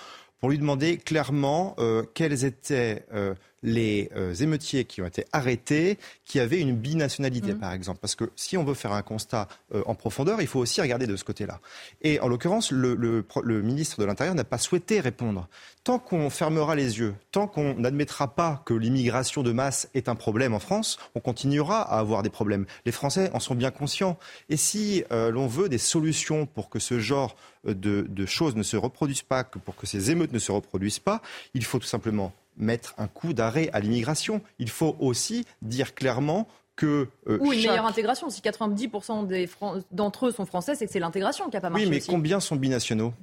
pour 0.44 0.50
lui 0.50 0.60
demander 0.60 0.98
clairement 0.98 1.74
euh, 1.80 2.04
quels 2.16 2.44
étaient 2.44 3.06
euh, 3.14 3.34
les 3.64 4.10
euh, 4.16 4.34
émeutiers 4.36 4.86
qui 4.86 5.02
ont 5.02 5.06
été 5.06 5.26
arrêtés, 5.32 5.98
qui 6.26 6.40
avaient 6.40 6.60
une 6.60 6.76
binationalité, 6.76 7.54
mmh. 7.54 7.60
par 7.60 7.74
exemple. 7.74 8.00
Parce 8.02 8.16
que 8.16 8.30
si 8.36 8.58
on 8.58 8.64
veut 8.64 8.74
faire 8.74 8.92
un 8.92 9.02
constat 9.02 9.48
euh, 9.74 9.82
en 9.86 9.96
profondeur, 9.96 10.42
il 10.42 10.48
faut 10.48 10.60
aussi 10.60 10.82
regarder 10.82 11.08
de 11.08 11.16
ce 11.16 11.24
côté-là. 11.24 11.60
Et 12.02 12.20
en 12.20 12.28
l'occurrence, 12.28 12.72
le, 12.72 12.94
le, 12.96 13.62
ministre 13.62 14.00
de 14.00 14.06
l'Intérieur 14.06 14.36
n'a 14.36 14.44
pas 14.44 14.58
souhaité 14.58 15.00
répondre. 15.00 15.48
Tant 15.84 16.00
qu'on 16.00 16.30
fermera 16.30 16.76
les 16.76 17.00
yeux, 17.00 17.16
tant 17.32 17.48
qu'on 17.48 17.76
n'admettra 17.76 18.36
pas 18.36 18.62
que 18.66 18.74
l'immigration 18.74 19.44
de 19.44 19.52
masse 19.52 19.90
est 19.94 20.10
un 20.10 20.16
problème 20.16 20.54
en 20.54 20.60
France, 20.60 20.98
on 21.16 21.20
continuera 21.20 21.82
à 21.82 22.00
avoir 22.00 22.24
des 22.24 22.30
problèmes. 22.30 22.66
Les 22.86 22.92
Français 22.92 23.30
en 23.34 23.40
sont 23.40 23.56
bien 23.56 23.72
conscients. 23.72 24.18
Et 24.50 24.58
si 24.58 25.04
euh, 25.12 25.32
l'on 25.32 25.48
veut 25.48 25.70
des 25.70 25.78
solutions 25.78 26.46
pour 26.46 26.70
que 26.70 26.80
ce 26.80 27.00
genre 27.00 27.36
de, 27.66 28.06
de 28.10 28.26
choses 28.26 28.56
ne 28.56 28.64
se 28.64 28.76
reproduisent 28.76 29.22
pas, 29.22 29.44
que 29.44 29.58
pour 29.58 29.76
que 29.76 29.88
ces 29.88 30.12
émeutes 30.12 30.34
ne 30.34 30.40
se 30.40 30.52
reproduisent 30.52 31.00
pas, 31.00 31.22
il 31.54 31.64
faut 31.64 31.80
tout 31.80 31.88
simplement 31.88 32.34
mettre 32.58 32.94
un 32.98 33.08
coup 33.08 33.34
d'arrêt 33.34 33.70
à 33.74 33.80
l'immigration. 33.80 34.42
Il 34.60 34.70
faut 34.70 34.96
aussi 35.00 35.46
dire 35.62 35.96
clairement 35.96 36.48
que. 36.76 37.08
Euh, 37.28 37.38
Ou 37.40 37.54
une 37.54 37.60
meilleure 37.60 37.86
intégration. 37.86 38.30
Si 38.30 38.42
90% 38.42 39.84
d'entre 39.92 40.28
eux 40.28 40.32
sont 40.32 40.46
français, 40.46 40.76
c'est 40.76 40.86
que 40.86 40.92
c'est 40.92 41.00
l'intégration 41.00 41.46
qui 41.50 41.56
n'a 41.56 41.62
pas 41.62 41.70
marché. 41.70 41.86
Oui, 41.86 41.92
mais 41.92 42.02
combien 42.02 42.40
sont 42.40 42.56
binationaux? 42.56 43.14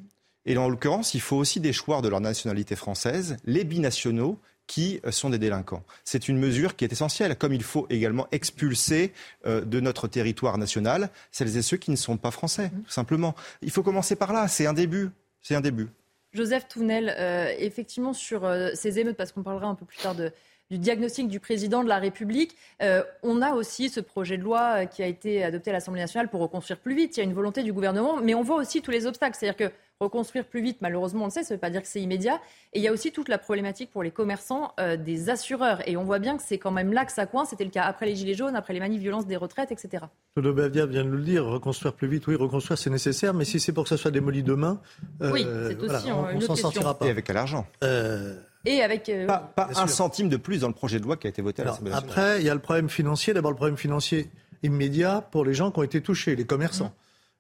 Et 0.46 0.56
en 0.56 0.68
l'occurrence, 0.68 1.14
il 1.14 1.20
faut 1.20 1.36
aussi 1.36 1.60
des 1.60 1.72
choix 1.72 2.00
de 2.00 2.08
leur 2.08 2.20
nationalité 2.20 2.74
française. 2.76 3.36
Les 3.44 3.64
binationaux 3.64 4.38
qui 4.66 5.00
euh, 5.04 5.10
sont 5.10 5.30
des 5.30 5.38
délinquants. 5.38 5.82
C'est 6.04 6.28
une 6.28 6.38
mesure 6.38 6.76
qui 6.76 6.84
est 6.84 6.92
essentielle, 6.92 7.36
comme 7.36 7.52
il 7.52 7.62
faut 7.64 7.86
également 7.90 8.28
expulser 8.30 9.12
euh, 9.44 9.64
de 9.64 9.80
notre 9.80 10.06
territoire 10.06 10.58
national 10.58 11.10
celles 11.32 11.56
et 11.56 11.62
ceux 11.62 11.76
qui 11.76 11.90
ne 11.90 11.96
sont 11.96 12.16
pas 12.16 12.30
français, 12.30 12.70
tout 12.84 12.90
simplement. 12.90 13.34
Il 13.62 13.72
faut 13.72 13.82
commencer 13.82 14.14
par 14.14 14.32
là, 14.32 14.46
c'est 14.46 14.66
un 14.66 14.72
début. 14.72 15.10
C'est 15.42 15.56
un 15.56 15.60
début. 15.60 15.88
Joseph 16.32 16.68
Tounel, 16.68 17.14
euh, 17.18 17.52
effectivement, 17.58 18.12
sur 18.12 18.44
euh, 18.44 18.70
ces 18.74 18.98
émeutes, 18.98 19.16
parce 19.16 19.32
qu'on 19.32 19.42
parlera 19.42 19.66
un 19.66 19.74
peu 19.74 19.84
plus 19.84 19.98
tard 19.98 20.14
du 20.14 20.78
diagnostic 20.78 21.26
du 21.26 21.40
président 21.40 21.82
de 21.82 21.88
la 21.88 21.98
République. 21.98 22.56
Euh, 22.82 23.02
on 23.22 23.42
a 23.42 23.52
aussi 23.52 23.88
ce 23.88 23.98
projet 23.98 24.38
de 24.38 24.42
loi 24.42 24.86
qui 24.86 25.02
a 25.02 25.06
été 25.06 25.42
adopté 25.42 25.70
à 25.70 25.72
l'Assemblée 25.72 26.00
nationale 26.00 26.28
pour 26.28 26.40
reconstruire 26.40 26.78
plus 26.78 26.94
vite. 26.94 27.16
Il 27.16 27.20
y 27.20 27.22
a 27.22 27.24
une 27.24 27.34
volonté 27.34 27.64
du 27.64 27.72
gouvernement, 27.72 28.18
mais 28.22 28.34
on 28.34 28.42
voit 28.42 28.56
aussi 28.56 28.80
tous 28.80 28.92
les 28.92 29.06
obstacles. 29.06 29.36
C'est-à-dire 29.38 29.68
que 29.68 29.74
reconstruire 30.00 30.46
plus 30.46 30.62
vite, 30.62 30.78
malheureusement, 30.80 31.22
on 31.22 31.26
le 31.26 31.30
sait, 31.30 31.42
ça 31.42 31.52
ne 31.52 31.56
veut 31.56 31.60
pas 31.60 31.70
dire 31.70 31.82
que 31.82 31.88
c'est 31.88 32.00
immédiat. 32.00 32.40
Et 32.72 32.78
il 32.78 32.82
y 32.82 32.88
a 32.88 32.92
aussi 32.92 33.12
toute 33.12 33.28
la 33.28 33.36
problématique 33.36 33.90
pour 33.90 34.02
les 34.02 34.10
commerçants 34.10 34.72
euh, 34.80 34.96
des 34.96 35.28
assureurs. 35.28 35.86
Et 35.86 35.96
on 35.96 36.04
voit 36.04 36.18
bien 36.18 36.38
que 36.38 36.42
c'est 36.42 36.58
quand 36.58 36.70
même 36.70 36.92
là 36.92 37.04
que 37.04 37.12
ça 37.12 37.26
coince. 37.26 37.50
C'était 37.50 37.64
le 37.64 37.70
cas 37.70 37.84
après 37.84 38.06
les 38.06 38.16
Gilets 38.16 38.34
jaunes, 38.34 38.56
après 38.56 38.72
les 38.72 38.80
manifs 38.80 39.00
violences 39.00 39.26
des 39.26 39.36
retraites, 39.36 39.72
etc. 39.72 40.04
Claude 40.34 40.56
Badia 40.56 40.86
vient 40.86 41.04
de 41.04 41.10
le 41.10 41.22
dire, 41.22 41.44
reconstruire 41.44 41.92
plus 41.92 42.08
vite, 42.08 42.26
oui, 42.26 42.34
reconstruire 42.34 42.78
c'est 42.78 42.90
nécessaire, 42.90 43.34
mais 43.34 43.44
si 43.44 43.60
c'est 43.60 43.72
pour 43.72 43.84
que 43.84 43.90
ça 43.90 43.98
soit 43.98 44.10
démoli 44.10 44.42
demain, 44.42 44.80
euh, 45.20 45.32
oui, 45.32 45.46
c'est 45.68 45.78
aussi 45.78 46.10
on, 46.10 46.34
ne 46.34 46.40
s'en 46.40 46.56
sortira 46.56 46.98
pas. 46.98 47.06
Et 47.06 47.10
avec 47.10 47.26
quel 47.26 47.36
argent? 47.36 47.66
Euh, 47.84 48.40
et 48.64 48.82
avec 48.82 49.10
pas, 49.26 49.52
un 49.76 49.86
centime 49.86 50.28
de 50.28 50.36
plus 50.36 50.60
dans 50.60 50.68
le 50.68 50.74
projet 50.74 50.98
de 50.98 51.04
loi 51.04 51.16
qui 51.16 51.26
a 51.26 51.30
été 51.30 51.42
voté 51.42 51.62
à 51.62 51.66
l'Assemblée 51.66 51.90
nationale. 51.90 52.10
Après, 52.10 52.40
il 52.40 52.46
y 52.46 52.50
a 52.50 52.54
le 52.54 52.60
problème 52.60 52.88
financier. 52.88 53.34
D'abord, 53.34 53.50
le 53.50 53.56
problème 53.56 53.78
financier 53.78 54.30
immédiat 54.62 55.26
pour 55.30 55.44
les 55.44 55.54
gens 55.54 55.70
qui 55.70 55.78
ont 55.78 55.82
été 55.82 56.02
touchés, 56.02 56.36
les 56.36 56.44
commerçants. 56.44 56.92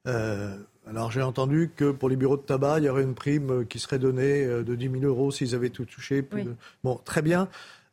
Mmh. 0.06 0.10
Alors 0.90 1.12
j'ai 1.12 1.22
entendu 1.22 1.70
que 1.74 1.92
pour 1.92 2.08
les 2.08 2.16
bureaux 2.16 2.36
de 2.36 2.42
tabac, 2.42 2.80
il 2.80 2.84
y 2.84 2.88
aurait 2.88 3.04
une 3.04 3.14
prime 3.14 3.64
qui 3.64 3.78
serait 3.78 4.00
donnée 4.00 4.44
euh, 4.44 4.64
de 4.64 4.74
10 4.74 4.90
000 4.90 5.04
euros 5.04 5.30
s'ils 5.30 5.54
avaient 5.54 5.70
tout 5.70 5.84
touché. 5.84 6.26
Bon, 6.82 7.00
très 7.04 7.22
bien, 7.22 7.48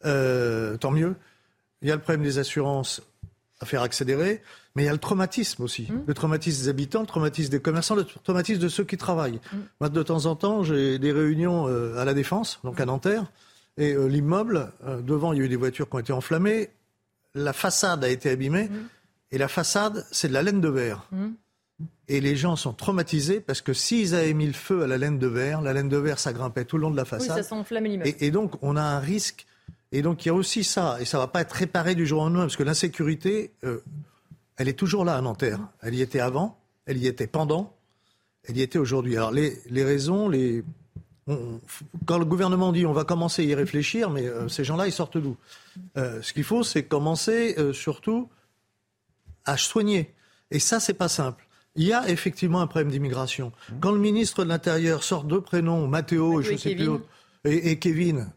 euh, 0.06 0.78
tant 0.78 0.90
mieux. 0.90 1.16
Il 1.84 1.88
y 1.88 1.92
a 1.92 1.96
le 1.96 2.02
problème 2.02 2.24
des 2.24 2.40
assurances 2.40 3.04
à 3.60 3.68
faire 3.68 3.84
accélérer, 3.84 4.42
mais 4.76 4.82
il 4.82 4.86
y 4.88 4.90
a 4.90 4.94
le 4.94 4.98
traumatisme 4.98 5.62
aussi. 5.62 5.84
Mmh. 5.84 6.06
Le 6.08 6.14
traumatisme 6.16 6.64
des 6.64 6.70
habitants, 6.70 7.02
le 7.02 7.06
traumatisme 7.08 7.52
des 7.52 7.60
commerçants, 7.60 7.96
le 7.96 8.04
traumatisme 8.04 8.60
de 8.60 8.68
ceux 8.68 8.84
qui 8.84 8.98
travaillent. 8.98 9.42
Mmh. 9.54 9.58
Moi, 9.80 9.90
de 9.90 10.04
temps 10.04 10.26
en 10.26 10.36
temps, 10.36 10.64
j'ai 10.64 10.98
des 10.98 11.12
réunions 11.12 11.68
euh, 11.68 12.00
à 12.00 12.06
la 12.06 12.16
Défense, 12.16 12.60
donc 12.64 12.80
à 12.80 12.86
Nanterre, 12.86 13.32
et 13.78 13.96
l'immeuble, 13.96 14.72
devant, 15.04 15.34
il 15.34 15.38
y 15.38 15.42
a 15.44 15.46
eu 15.46 15.50
des 15.50 15.56
voitures 15.56 15.88
qui 15.88 15.96
ont 15.96 16.00
été 16.00 16.14
enflammées, 16.14 16.72
la 17.36 17.54
façade 17.54 18.04
a 18.04 18.10
été 18.10 18.32
abîmée, 18.32 18.70
mmh. 18.70 18.76
et 19.34 19.38
la 19.38 19.48
façade, 19.48 20.04
c'est 20.12 20.30
de 20.30 20.34
la 20.34 20.42
laine 20.42 20.62
de 20.62 20.70
verre. 20.70 21.08
Et 22.08 22.22
les 22.22 22.36
gens 22.36 22.56
sont 22.56 22.74
traumatisés 22.74 23.40
parce 23.40 23.62
que 23.62 23.74
s'ils 23.74 24.16
avaient 24.16 24.34
mis 24.34 24.48
le 24.48 24.54
feu 24.54 24.84
à 24.84 24.88
la 24.88 24.98
laine 24.98 25.20
de 25.20 25.28
verre, 25.28 25.62
la 25.62 25.74
laine 25.74 25.90
de 25.90 25.98
verre, 25.98 26.20
ça 26.20 26.34
grimpait 26.34 26.66
tout 26.66 26.78
le 26.78 26.84
long 26.84 26.92
de 26.92 26.98
la 26.98 27.06
façade. 27.06 27.38
Oui, 27.38 27.44
ça 27.44 27.44
s'enflammait 27.44 28.00
et, 28.06 28.26
et 28.26 28.32
donc, 28.32 28.56
on 28.62 28.76
a 28.76 28.82
un 28.82 29.00
risque 29.00 29.46
Et 29.92 30.02
donc 30.02 30.26
il 30.26 30.30
y 30.30 30.32
a 30.32 30.34
aussi 30.34 30.64
ça, 30.64 30.98
et 31.00 31.06
ça 31.06 31.18
va 31.18 31.28
pas 31.28 31.42
être 31.42 31.54
réparé 31.54 31.96
du 31.96 32.06
jour 32.06 32.22
au 32.22 32.26
lendemain, 32.26 32.42
parce 32.42 32.58
que 32.58 32.64
l'insécurité, 32.64 33.52
euh, 33.64 33.80
elle 34.58 34.68
est 34.68 34.74
toujours 34.78 35.06
là 35.06 35.16
à 35.16 35.22
Nanterre. 35.22 35.60
Elle 35.82 35.96
y 35.96 36.02
était 36.02 36.20
avant, 36.20 36.58
elle 36.86 36.98
y 36.98 37.08
était 37.08 37.28
pendant, 37.28 37.74
elle 38.44 38.58
y 38.58 38.62
était 38.62 38.80
aujourd'hui. 38.80 39.16
Alors 39.16 39.32
les, 39.32 39.62
les 39.70 39.84
raisons, 39.84 40.28
les... 40.28 40.64
quand 42.06 42.18
le 42.18 42.26
gouvernement 42.26 42.72
dit 42.74 42.86
on 42.86 42.94
va 42.94 43.06
commencer 43.06 43.44
à 43.44 43.46
y 43.46 43.56
réfléchir, 43.56 44.10
mais 44.10 44.28
euh, 44.28 44.50
ces 44.50 44.64
gens-là, 44.64 44.88
ils 44.88 44.94
sortent 44.94 45.18
d'où? 45.18 45.38
Euh, 45.98 46.22
Ce 46.22 46.34
qu'il 46.34 46.44
faut, 46.44 46.64
c'est 46.64 46.84
commencer 46.84 47.56
surtout 47.74 48.30
à 49.46 49.56
soigner. 49.56 50.14
Et 50.52 50.60
ça, 50.60 50.80
c'est 50.82 50.94
pas 50.94 51.10
simple. 51.10 51.47
Il 51.78 51.86
y 51.86 51.94
a 51.94 52.10
effectivement 52.10 52.62
un 52.62 52.68
problème 52.68 52.92
d'immigration. 52.92 53.52
Quand 53.80 53.92
le 53.92 54.00
ministre 54.00 54.44
de 54.44 54.50
l'Intérieur 54.50 55.04
sort 55.04 55.24
deux 55.24 55.42
prénoms, 55.42 55.88
Mathéo, 55.88 56.42
je 56.42 56.56
sais 56.58 56.76
plus, 56.76 56.90
et, 57.46 57.72
et 57.72 57.80
Kevin, 57.80 58.28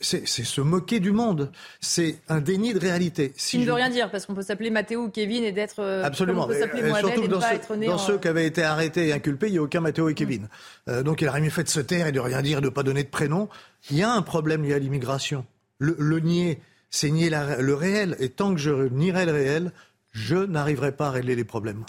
c'est 0.00 0.26
se 0.26 0.60
moquer 0.60 1.00
du 1.00 1.12
monde. 1.12 1.50
C'est 1.80 2.18
un 2.28 2.40
déni 2.40 2.74
de 2.74 2.78
réalité. 2.78 3.32
Si 3.36 3.56
Ce 3.56 3.60
ne 3.62 3.66
veut 3.66 3.72
rien 3.72 3.90
dire, 3.90 4.10
parce 4.10 4.26
qu'on 4.26 4.34
peut 4.34 4.42
s'appeler 4.42 4.70
Mathéo 4.70 5.04
ou 5.04 5.08
Kevin 5.08 5.44
et 5.44 5.52
d'être. 5.52 5.80
Euh, 5.80 6.04
Absolument. 6.04 6.44
On 6.44 6.48
peut 6.48 6.58
s'appeler 6.58 6.82
euh, 6.82 6.94
Surtout 6.94 7.24
et 7.24 7.28
dans, 7.28 7.40
pas 7.40 7.50
ceux, 7.50 7.54
être 7.54 7.76
né 7.76 7.86
dans 7.86 7.98
ceux 7.98 8.18
qui 8.18 8.28
avaient 8.28 8.46
été 8.46 8.62
arrêtés 8.62 9.08
et 9.08 9.12
inculpés, 9.12 9.46
il 9.46 9.52
n'y 9.52 9.58
a 9.58 9.62
aucun 9.62 9.80
Mathéo 9.80 10.08
et 10.08 10.14
Kevin. 10.14 10.48
Euh, 10.88 11.02
donc 11.02 11.22
il 11.22 11.28
aurait 11.28 11.40
mieux 11.40 11.50
fait 11.50 11.64
de 11.64 11.68
se 11.68 11.80
taire 11.80 12.06
et 12.06 12.12
de 12.12 12.20
rien 12.20 12.42
dire, 12.42 12.60
de 12.60 12.66
ne 12.66 12.70
pas 12.70 12.82
donner 12.82 13.04
de 13.04 13.08
prénom. 13.08 13.48
Il 13.90 13.96
y 13.96 14.02
a 14.02 14.12
un 14.12 14.22
problème 14.22 14.62
lié 14.62 14.74
à 14.74 14.78
l'immigration. 14.78 15.46
Le, 15.78 16.18
nier, 16.18 16.60
c'est 16.90 17.10
nier 17.10 17.30
le 17.30 17.74
réel. 17.74 18.16
Et 18.18 18.30
tant 18.30 18.52
que 18.52 18.60
je 18.60 18.88
nierai 18.88 19.26
le 19.26 19.32
réel, 19.32 19.72
je 20.10 20.36
n'arriverai 20.36 20.92
pas 20.92 21.06
à 21.06 21.10
régler 21.12 21.36
les 21.36 21.44
problèmes. 21.44 21.84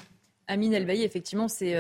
Amine 0.49 0.73
Elbaï, 0.73 1.03
effectivement, 1.03 1.47
c'est 1.47 1.75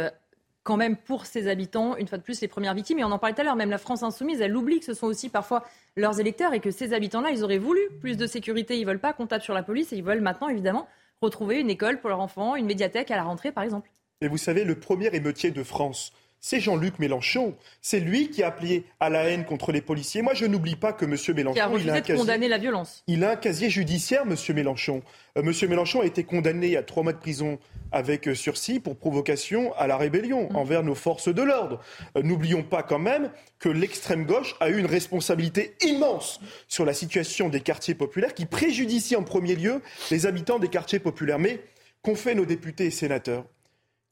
quand 0.63 0.77
même 0.77 0.95
pour 0.95 1.25
ses 1.25 1.47
habitants, 1.47 1.97
une 1.97 2.07
fois 2.07 2.19
de 2.19 2.23
plus, 2.23 2.39
les 2.41 2.47
premières 2.47 2.75
victimes. 2.75 2.99
Et 2.99 3.03
on 3.03 3.11
en 3.11 3.17
parlait 3.17 3.33
tout 3.33 3.41
à 3.41 3.43
l'heure, 3.43 3.55
même 3.55 3.71
la 3.71 3.79
France 3.79 4.03
insoumise, 4.03 4.39
elle 4.39 4.55
oublie 4.55 4.79
que 4.79 4.85
ce 4.85 4.93
sont 4.93 5.07
aussi 5.07 5.29
parfois 5.29 5.65
leurs 5.95 6.19
électeurs 6.19 6.53
et 6.53 6.59
que 6.59 6.69
ces 6.69 6.93
habitants-là, 6.93 7.31
ils 7.31 7.43
auraient 7.43 7.57
voulu 7.57 7.81
plus 7.99 8.17
de 8.17 8.27
sécurité. 8.27 8.77
Ils 8.77 8.85
veulent 8.85 8.99
pas 8.99 9.11
qu'on 9.11 9.25
tape 9.25 9.41
sur 9.41 9.55
la 9.55 9.63
police 9.63 9.91
et 9.91 9.97
ils 9.97 10.03
veulent 10.03 10.21
maintenant, 10.21 10.47
évidemment, 10.47 10.87
retrouver 11.21 11.59
une 11.59 11.69
école 11.69 11.99
pour 11.99 12.09
leurs 12.09 12.19
enfants, 12.19 12.55
une 12.55 12.67
médiathèque 12.67 13.09
à 13.09 13.15
la 13.15 13.23
rentrée, 13.23 13.51
par 13.51 13.63
exemple. 13.63 13.89
Et 14.21 14.27
vous 14.27 14.37
savez, 14.37 14.63
le 14.63 14.75
premier 14.75 15.07
émeutier 15.15 15.49
de 15.49 15.63
France, 15.63 16.13
c'est 16.41 16.59
Jean-Luc 16.59 16.99
Mélenchon. 16.99 17.55
C'est 17.81 17.99
lui 17.99 18.29
qui 18.29 18.43
a 18.43 18.47
appelé 18.47 18.85
à 18.99 19.09
la 19.09 19.23
haine 19.25 19.45
contre 19.45 19.71
les 19.71 19.81
policiers. 19.81 20.21
Moi, 20.21 20.33
je 20.33 20.45
n'oublie 20.45 20.75
pas 20.75 20.93
que 20.93 21.05
M. 21.05 21.15
Mélenchon. 21.35 21.53
Qui 21.53 21.59
a 21.59 21.67
refusé 21.67 21.89
il 21.89 21.91
a 21.91 22.01
de 22.01 22.15
condamner 22.15 22.47
la 22.47 22.57
violence. 22.57 23.03
Il 23.07 23.23
a 23.23 23.31
un 23.31 23.35
casier 23.35 23.69
judiciaire, 23.69 24.23
M. 24.23 24.35
Mélenchon. 24.55 25.01
Euh, 25.37 25.41
M. 25.41 25.69
Mélenchon 25.69 26.01
a 26.01 26.05
été 26.05 26.23
condamné 26.23 26.77
à 26.77 26.83
trois 26.83 27.03
mois 27.03 27.13
de 27.13 27.19
prison 27.19 27.59
avec 27.91 28.27
euh, 28.27 28.35
sursis 28.35 28.79
pour 28.79 28.97
provocation 28.97 29.73
à 29.75 29.87
la 29.87 29.97
rébellion 29.97 30.49
mm. 30.49 30.55
envers 30.55 30.83
nos 30.83 30.95
forces 30.95 31.33
de 31.33 31.41
l'ordre. 31.41 31.81
Euh, 32.17 32.23
n'oublions 32.23 32.63
pas 32.63 32.83
quand 32.83 32.99
même 32.99 33.31
que 33.59 33.69
l'extrême 33.69 34.25
gauche 34.25 34.55
a 34.59 34.69
eu 34.69 34.77
une 34.77 34.85
responsabilité 34.85 35.75
immense 35.81 36.39
sur 36.67 36.85
la 36.85 36.93
situation 36.93 37.49
des 37.49 37.61
quartiers 37.61 37.95
populaires 37.95 38.33
qui 38.33 38.45
préjudicie 38.45 39.15
en 39.15 39.23
premier 39.23 39.55
lieu 39.55 39.81
les 40.11 40.25
habitants 40.25 40.59
des 40.59 40.69
quartiers 40.69 40.99
populaires. 40.99 41.39
Mais 41.39 41.59
qu'ont 42.01 42.15
fait 42.15 42.35
nos 42.35 42.45
députés 42.45 42.85
et 42.85 42.91
sénateurs? 42.91 43.45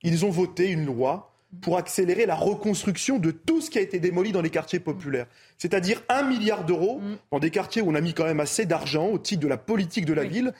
Ils 0.03 0.25
ont 0.25 0.30
voté 0.30 0.69
une 0.69 0.86
loi 0.86 1.37
pour 1.62 1.78
accélérer 1.78 2.26
la 2.26 2.36
reconstruction 2.36 3.20
de 3.20 3.32
tout 3.32 3.62
ce 3.62 3.70
qui 3.70 3.78
a 3.78 3.82
été 3.82 4.00
démoli 4.00 4.32
dans 4.32 4.41
les 4.41 4.50
quartiers 4.50 4.80
populaires. 4.80 5.28
C'est-à-dire 5.58 6.04
un 6.10 6.24
milliard 6.24 6.66
d'euros 6.66 7.00
mm. 7.00 7.18
dans 7.32 7.39
des 7.39 7.52
quartiers 7.52 7.82
où 7.82 7.89
on 7.89 7.95
a 7.95 8.02
mis 8.02 8.14
quand 8.14 8.26
même 8.26 8.41
assez 8.41 8.66
d'argent 8.66 9.08
au 9.08 9.18
titre 9.18 9.41
de 9.41 9.48
la 9.48 9.58
politique 9.58 10.06
de 10.06 10.14
la 10.14 10.26
ville, 10.26 10.54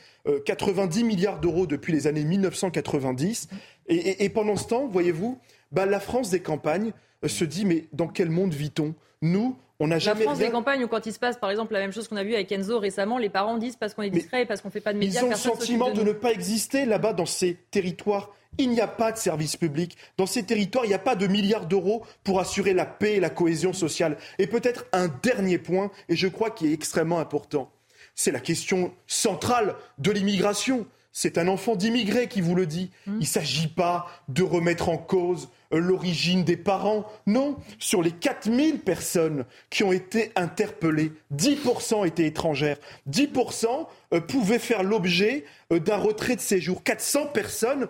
90 0.46 1.02
euh, 1.02 1.06
milliards 1.06 1.40
d'euros 1.40 1.68
depuis 1.68 1.92
les 1.92 2.08
années 2.08 2.24
1990. 2.24 3.50
Et, 3.90 4.30
pendant 4.30 4.56
ce 4.56 4.68
temps, 4.68 4.88
voyez-vous, 4.88 5.38
bah, 5.72 5.86
la 5.86 6.00
France 6.00 6.30
des 6.30 6.42
campagnes 6.42 6.92
euh, 7.24 7.28
se 7.28 7.44
dit 7.44 7.66
mais 7.66 7.86
dans 7.92 8.08
quel 8.08 8.30
monde 8.30 8.54
vit-on? 8.54 8.96
Nous, 9.22 9.58
on 9.80 9.88
n'a 9.88 10.00
jamais. 10.00 10.22
La 10.22 10.26
France 10.28 10.40
des 10.40 10.50
campagnes, 10.50 10.84
où 10.84 10.88
quand 10.88 11.06
il 11.06 11.14
se 11.14 11.20
passe, 11.20 11.38
par 11.38 11.50
exemple, 11.50 11.74
la 11.74 11.80
même 11.80 11.92
chose 11.92 12.08
qu'on 12.08 12.16
a 12.16 12.24
vu 12.24 12.34
avec 12.34 12.52
Enzo 12.52 12.80
récemment, 12.80 13.18
les 13.18 13.30
parents 13.30 13.58
disent 13.58 13.76
parce 13.76 13.94
qu'on 13.94 14.04
est 14.04 14.10
discret, 14.10 14.46
parce 14.46 14.62
qu'on 14.62 14.70
ne 14.70 14.74
fait 14.74 14.82
pas 14.82 14.94
de 14.94 15.00
médias. 15.00 15.22
Ils 15.22 15.26
ont 15.26 15.30
le 15.30 15.36
sentiment 15.36 15.92
de, 15.92 16.00
de 16.00 16.04
ne 16.04 16.12
pas 16.14 16.32
exister 16.32 16.86
là-bas 16.86 17.14
dans 17.14 17.26
ces 17.26 17.56
territoires 17.72 18.32
il 18.58 18.70
n'y 18.70 18.82
a 18.82 18.88
pas 18.88 19.12
de 19.12 19.18
service 19.18 19.56
public. 19.56 19.98
Dans 20.18 20.26
ces 20.26 20.44
territoires, 20.44 20.86
il 20.86 20.90
n'y 20.90 20.94
a 20.94 21.00
pas 21.00 21.16
de 21.16 21.28
milliards 21.28 21.66
d'euros 21.66 22.06
pour 22.24 22.40
assurer 22.40 22.74
la 22.74 22.86
paix 22.86 23.16
et 23.16 23.20
la 23.20 23.30
cohésion 23.30 23.74
sociale. 23.74 24.18
Et 24.40 24.48
peut-être 24.48 24.86
un 24.94 25.08
dernier 25.08 25.58
point, 25.58 25.92
et 26.10 26.16
je 26.16 26.28
crois 26.28 26.52
qu'il 26.52 26.68
est 26.68 26.74
extrêmement 26.74 27.20
important, 27.20 27.72
c'est 28.16 28.32
la 28.32 28.40
question 28.40 28.94
centrale 29.06 29.76
de 30.00 30.12
l'immigration. 30.12 30.88
C'est 31.12 31.38
un 31.38 31.48
enfant 31.48 31.76
d'immigré 31.76 32.28
qui 32.28 32.42
vous 32.42 32.56
le 32.56 32.66
dit. 32.66 32.92
Mmh. 33.06 33.14
Il 33.14 33.20
ne 33.20 33.26
s'agit 33.26 33.68
pas 33.68 34.08
de 34.28 34.44
remettre 34.44 34.90
en 34.90 34.98
cause 34.98 35.50
l'origine 35.72 36.44
des 36.44 36.58
parents. 36.58 37.06
Non, 37.26 37.58
sur 37.80 38.02
les 38.02 38.12
4000 38.12 38.80
personnes 38.80 39.46
qui 39.70 39.84
ont 39.84 39.92
été 39.92 40.32
interpellées, 40.36 41.12
10% 41.36 42.08
étaient 42.08 42.28
étrangères. 42.28 42.78
10% 43.10 43.88
euh, 44.14 44.22
pouvaient 44.22 44.60
faire 44.60 44.84
l'objet 44.84 45.46
euh, 45.72 45.80
d'un 45.80 45.98
retrait 45.98 46.36
de 46.36 46.42
séjour. 46.42 46.84
400 46.84 47.28
personnes 47.28 47.88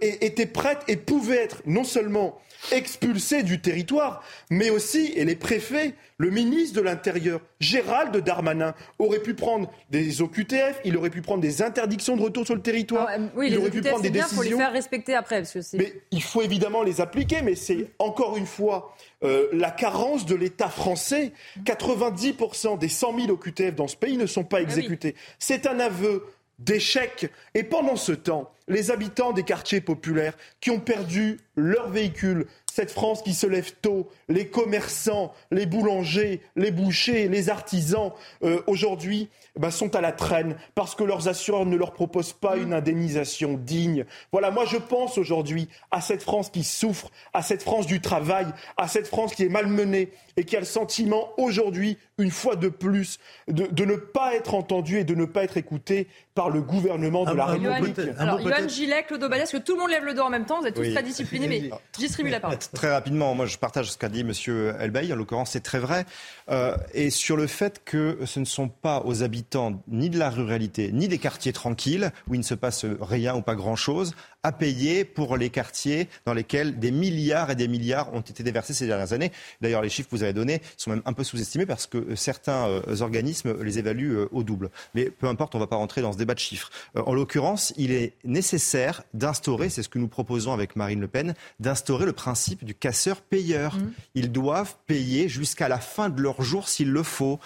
étaient 0.00 0.46
prêtes 0.46 0.82
et 0.88 0.96
pouvaient 0.96 1.42
être 1.42 1.62
non 1.66 1.84
seulement 1.84 2.38
expulsés 2.72 3.42
du 3.42 3.60
territoire, 3.60 4.22
mais 4.50 4.70
aussi, 4.70 5.12
et 5.16 5.24
les 5.24 5.36
préfets, 5.36 5.94
le 6.18 6.30
ministre 6.30 6.76
de 6.76 6.80
l'Intérieur, 6.82 7.40
Gérald 7.60 8.16
Darmanin, 8.16 8.74
aurait 8.98 9.18
pu 9.18 9.34
prendre 9.34 9.70
des 9.90 10.22
OQTF, 10.22 10.80
il 10.84 10.96
aurait 10.96 11.10
pu 11.10 11.22
prendre 11.22 11.40
des 11.40 11.62
interdictions 11.62 12.16
de 12.16 12.22
retour 12.22 12.44
sur 12.44 12.54
le 12.54 12.62
territoire, 12.62 13.08
ah, 13.10 13.18
oui, 13.36 13.48
il 13.50 13.58
aurait 13.58 13.70
pu 13.70 13.80
prendre 13.80 14.02
des 14.02 14.10
bien, 14.10 14.22
décisions. 14.22 14.42
Il 14.42 14.48
faut 14.48 14.56
les 14.56 14.62
faire 14.62 14.72
respecter 14.72 15.14
après. 15.14 15.42
Parce 15.42 15.52
que 15.52 15.76
mais 15.76 15.92
il 16.10 16.22
faut 16.22 16.42
évidemment 16.42 16.82
les 16.82 17.00
appliquer, 17.00 17.42
mais 17.42 17.54
c'est 17.54 17.88
encore 17.98 18.36
une 18.36 18.46
fois 18.46 18.94
euh, 19.24 19.48
la 19.52 19.70
carence 19.70 20.26
de 20.26 20.34
l'État 20.34 20.68
français. 20.68 21.32
90% 21.64 22.78
des 22.78 22.88
100 22.88 23.18
000 23.18 23.30
OQTF 23.32 23.74
dans 23.74 23.88
ce 23.88 23.96
pays 23.96 24.16
ne 24.16 24.26
sont 24.26 24.44
pas 24.44 24.58
ah 24.58 24.62
exécutés. 24.62 25.14
C'est 25.38 25.66
un 25.66 25.80
aveu 25.80 26.24
d'échec. 26.58 27.30
Et 27.54 27.62
pendant 27.62 27.96
ce 27.96 28.12
temps, 28.12 28.52
les 28.68 28.90
habitants 28.90 29.32
des 29.32 29.42
quartiers 29.42 29.80
populaires 29.80 30.36
qui 30.60 30.70
ont 30.70 30.80
perdu 30.80 31.38
leur 31.56 31.90
véhicule, 31.90 32.46
cette 32.72 32.90
France 32.90 33.22
qui 33.22 33.34
se 33.34 33.46
lève 33.46 33.72
tôt, 33.82 34.08
les 34.28 34.48
commerçants, 34.48 35.32
les 35.50 35.66
boulangers, 35.66 36.40
les 36.56 36.70
bouchers, 36.70 37.28
les 37.28 37.50
artisans, 37.50 38.12
euh, 38.42 38.60
aujourd'hui, 38.66 39.28
bah, 39.58 39.70
sont 39.70 39.94
à 39.94 40.00
la 40.00 40.12
traîne 40.12 40.56
parce 40.74 40.94
que 40.94 41.04
leurs 41.04 41.28
assureurs 41.28 41.66
ne 41.66 41.76
leur 41.76 41.92
proposent 41.92 42.32
pas 42.32 42.56
une 42.56 42.72
indemnisation 42.72 43.54
digne. 43.54 44.04
Voilà, 44.32 44.50
moi 44.50 44.64
je 44.64 44.76
pense 44.76 45.18
aujourd'hui 45.18 45.68
à 45.90 46.00
cette 46.00 46.22
France 46.22 46.50
qui 46.50 46.64
souffre, 46.64 47.10
à 47.32 47.42
cette 47.42 47.62
France 47.62 47.86
du 47.86 48.00
travail, 48.00 48.46
à 48.76 48.88
cette 48.88 49.06
France 49.06 49.34
qui 49.34 49.44
est 49.44 49.48
malmenée 49.48 50.10
et 50.36 50.44
qui 50.44 50.56
a 50.56 50.60
le 50.60 50.66
sentiment 50.66 51.30
aujourd'hui, 51.36 51.98
une 52.18 52.30
fois 52.30 52.56
de 52.56 52.68
plus, 52.68 53.18
de, 53.48 53.84
ne 53.84 53.94
pas 53.94 54.34
être 54.34 54.54
entendue 54.54 54.98
et 54.98 55.04
de 55.04 55.14
ne 55.14 55.24
pas 55.24 55.44
être 55.44 55.56
écoutée 55.56 56.08
par 56.34 56.50
le 56.50 56.60
gouvernement 56.60 57.24
de 57.24 57.34
la 57.34 57.46
République. 57.46 57.98
Alors, 58.18 58.40
Johan 58.40 58.68
Gillet, 58.68 59.04
Claude 59.04 59.22
Obadias, 59.22 59.50
que 59.52 59.58
tout 59.58 59.74
le 59.74 59.80
monde 59.80 59.90
lève 59.90 60.04
le 60.04 60.14
dos 60.14 60.22
en 60.22 60.30
même 60.30 60.46
temps, 60.46 60.60
vous 60.60 60.66
êtes 60.66 60.74
tous 60.74 60.90
très 60.92 61.02
disciplinés, 61.02 61.46
mais 61.46 61.70
je 61.94 62.00
distribue 62.00 62.30
la 62.30 62.40
parole. 62.40 62.58
Très 62.72 62.90
rapidement, 62.90 63.34
moi 63.34 63.46
je 63.46 63.56
partage 63.56 63.92
ce 63.92 63.98
qu'a 63.98 64.08
dit 64.14 64.22
M. 64.22 64.32
Elbaï, 64.80 65.12
en 65.12 65.16
l'occurrence 65.16 65.50
c'est 65.50 65.60
très 65.60 65.78
vrai, 65.78 66.06
euh, 66.50 66.76
et 66.92 67.10
sur 67.10 67.36
le 67.36 67.46
fait 67.46 67.82
que 67.84 68.18
ce 68.24 68.40
ne 68.40 68.44
sont 68.44 68.68
pas 68.68 69.02
aux 69.04 69.22
habitants 69.22 69.82
ni 69.88 70.10
de 70.10 70.18
la 70.18 70.30
ruralité, 70.30 70.92
ni 70.92 71.08
des 71.08 71.18
quartiers 71.18 71.52
tranquilles, 71.52 72.12
où 72.28 72.34
il 72.34 72.38
ne 72.38 72.44
se 72.44 72.54
passe 72.54 72.84
rien 73.00 73.34
ou 73.34 73.42
pas 73.42 73.54
grand-chose, 73.54 74.14
à 74.42 74.52
payer 74.52 75.04
pour 75.04 75.36
les 75.36 75.48
quartiers 75.48 76.08
dans 76.26 76.34
lesquels 76.34 76.78
des 76.78 76.90
milliards 76.90 77.50
et 77.50 77.54
des 77.54 77.66
milliards 77.66 78.12
ont 78.12 78.20
été 78.20 78.42
déversés 78.42 78.74
ces 78.74 78.86
dernières 78.86 79.14
années. 79.14 79.32
D'ailleurs, 79.62 79.80
les 79.80 79.88
chiffres 79.88 80.10
que 80.10 80.16
vous 80.16 80.22
avez 80.22 80.34
donnés 80.34 80.60
sont 80.76 80.90
même 80.90 81.02
un 81.06 81.14
peu 81.14 81.24
sous-estimés 81.24 81.64
parce 81.64 81.86
que 81.86 82.14
certains 82.14 82.68
euh, 82.68 83.00
organismes 83.00 83.62
les 83.62 83.78
évaluent 83.78 84.18
euh, 84.18 84.28
au 84.32 84.42
double. 84.42 84.70
Mais 84.94 85.06
peu 85.06 85.26
importe, 85.26 85.54
on 85.54 85.58
ne 85.58 85.62
va 85.62 85.66
pas 85.66 85.76
rentrer 85.76 86.02
dans 86.02 86.12
ce 86.12 86.18
débat 86.18 86.34
de 86.34 86.38
chiffres. 86.38 86.70
En 86.94 87.14
l'occurrence, 87.14 87.72
il 87.78 87.90
est 87.90 88.12
nécessaire 88.24 89.02
d'instaurer, 89.14 89.70
c'est 89.70 89.82
ce 89.82 89.88
que 89.88 89.98
nous 89.98 90.08
proposons 90.08 90.52
avec 90.52 90.76
Marine 90.76 91.00
Le 91.00 91.08
Pen, 91.08 91.34
d'instaurer 91.58 92.04
le 92.04 92.12
principe 92.12 92.64
du 92.64 92.74
casseur-payeur. 92.74 93.76
Mmh. 93.76 93.92
Ils 94.14 94.30
doivent 94.30 94.74
payer 94.86 95.28
jusqu'à 95.28 95.68
la 95.68 95.78
fin 95.78 96.10
de 96.10 96.20
leur 96.20 96.33
jour 96.42 96.68
s'il 96.68 96.90
le 96.90 97.02
faut, 97.02 97.38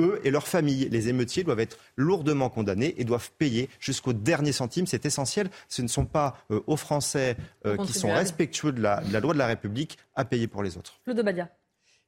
eux 0.00 0.20
et 0.24 0.30
leurs 0.30 0.46
familles. 0.46 0.88
Les 0.90 1.08
émeutiers 1.08 1.44
doivent 1.44 1.60
être 1.60 1.78
lourdement 1.96 2.48
condamnés 2.48 2.94
et 2.98 3.04
doivent 3.04 3.30
payer 3.38 3.68
jusqu'au 3.80 4.12
dernier 4.12 4.52
centime. 4.52 4.86
C'est 4.86 5.06
essentiel. 5.06 5.48
Ce 5.68 5.82
ne 5.82 5.88
sont 5.88 6.06
pas 6.06 6.38
euh, 6.50 6.60
aux 6.66 6.76
Français 6.76 7.36
euh, 7.64 7.76
qui 7.78 7.92
sont 7.92 8.12
respectueux 8.12 8.72
de 8.72 8.80
la, 8.80 9.00
loi 9.20 9.32
de 9.32 9.38
la 9.38 9.46
République 9.46 9.98
à 10.14 10.24
payer 10.24 10.46
pour 10.46 10.62
les 10.62 10.76
autres. 10.76 11.00
Claude 11.04 11.20
Badia. 11.20 11.48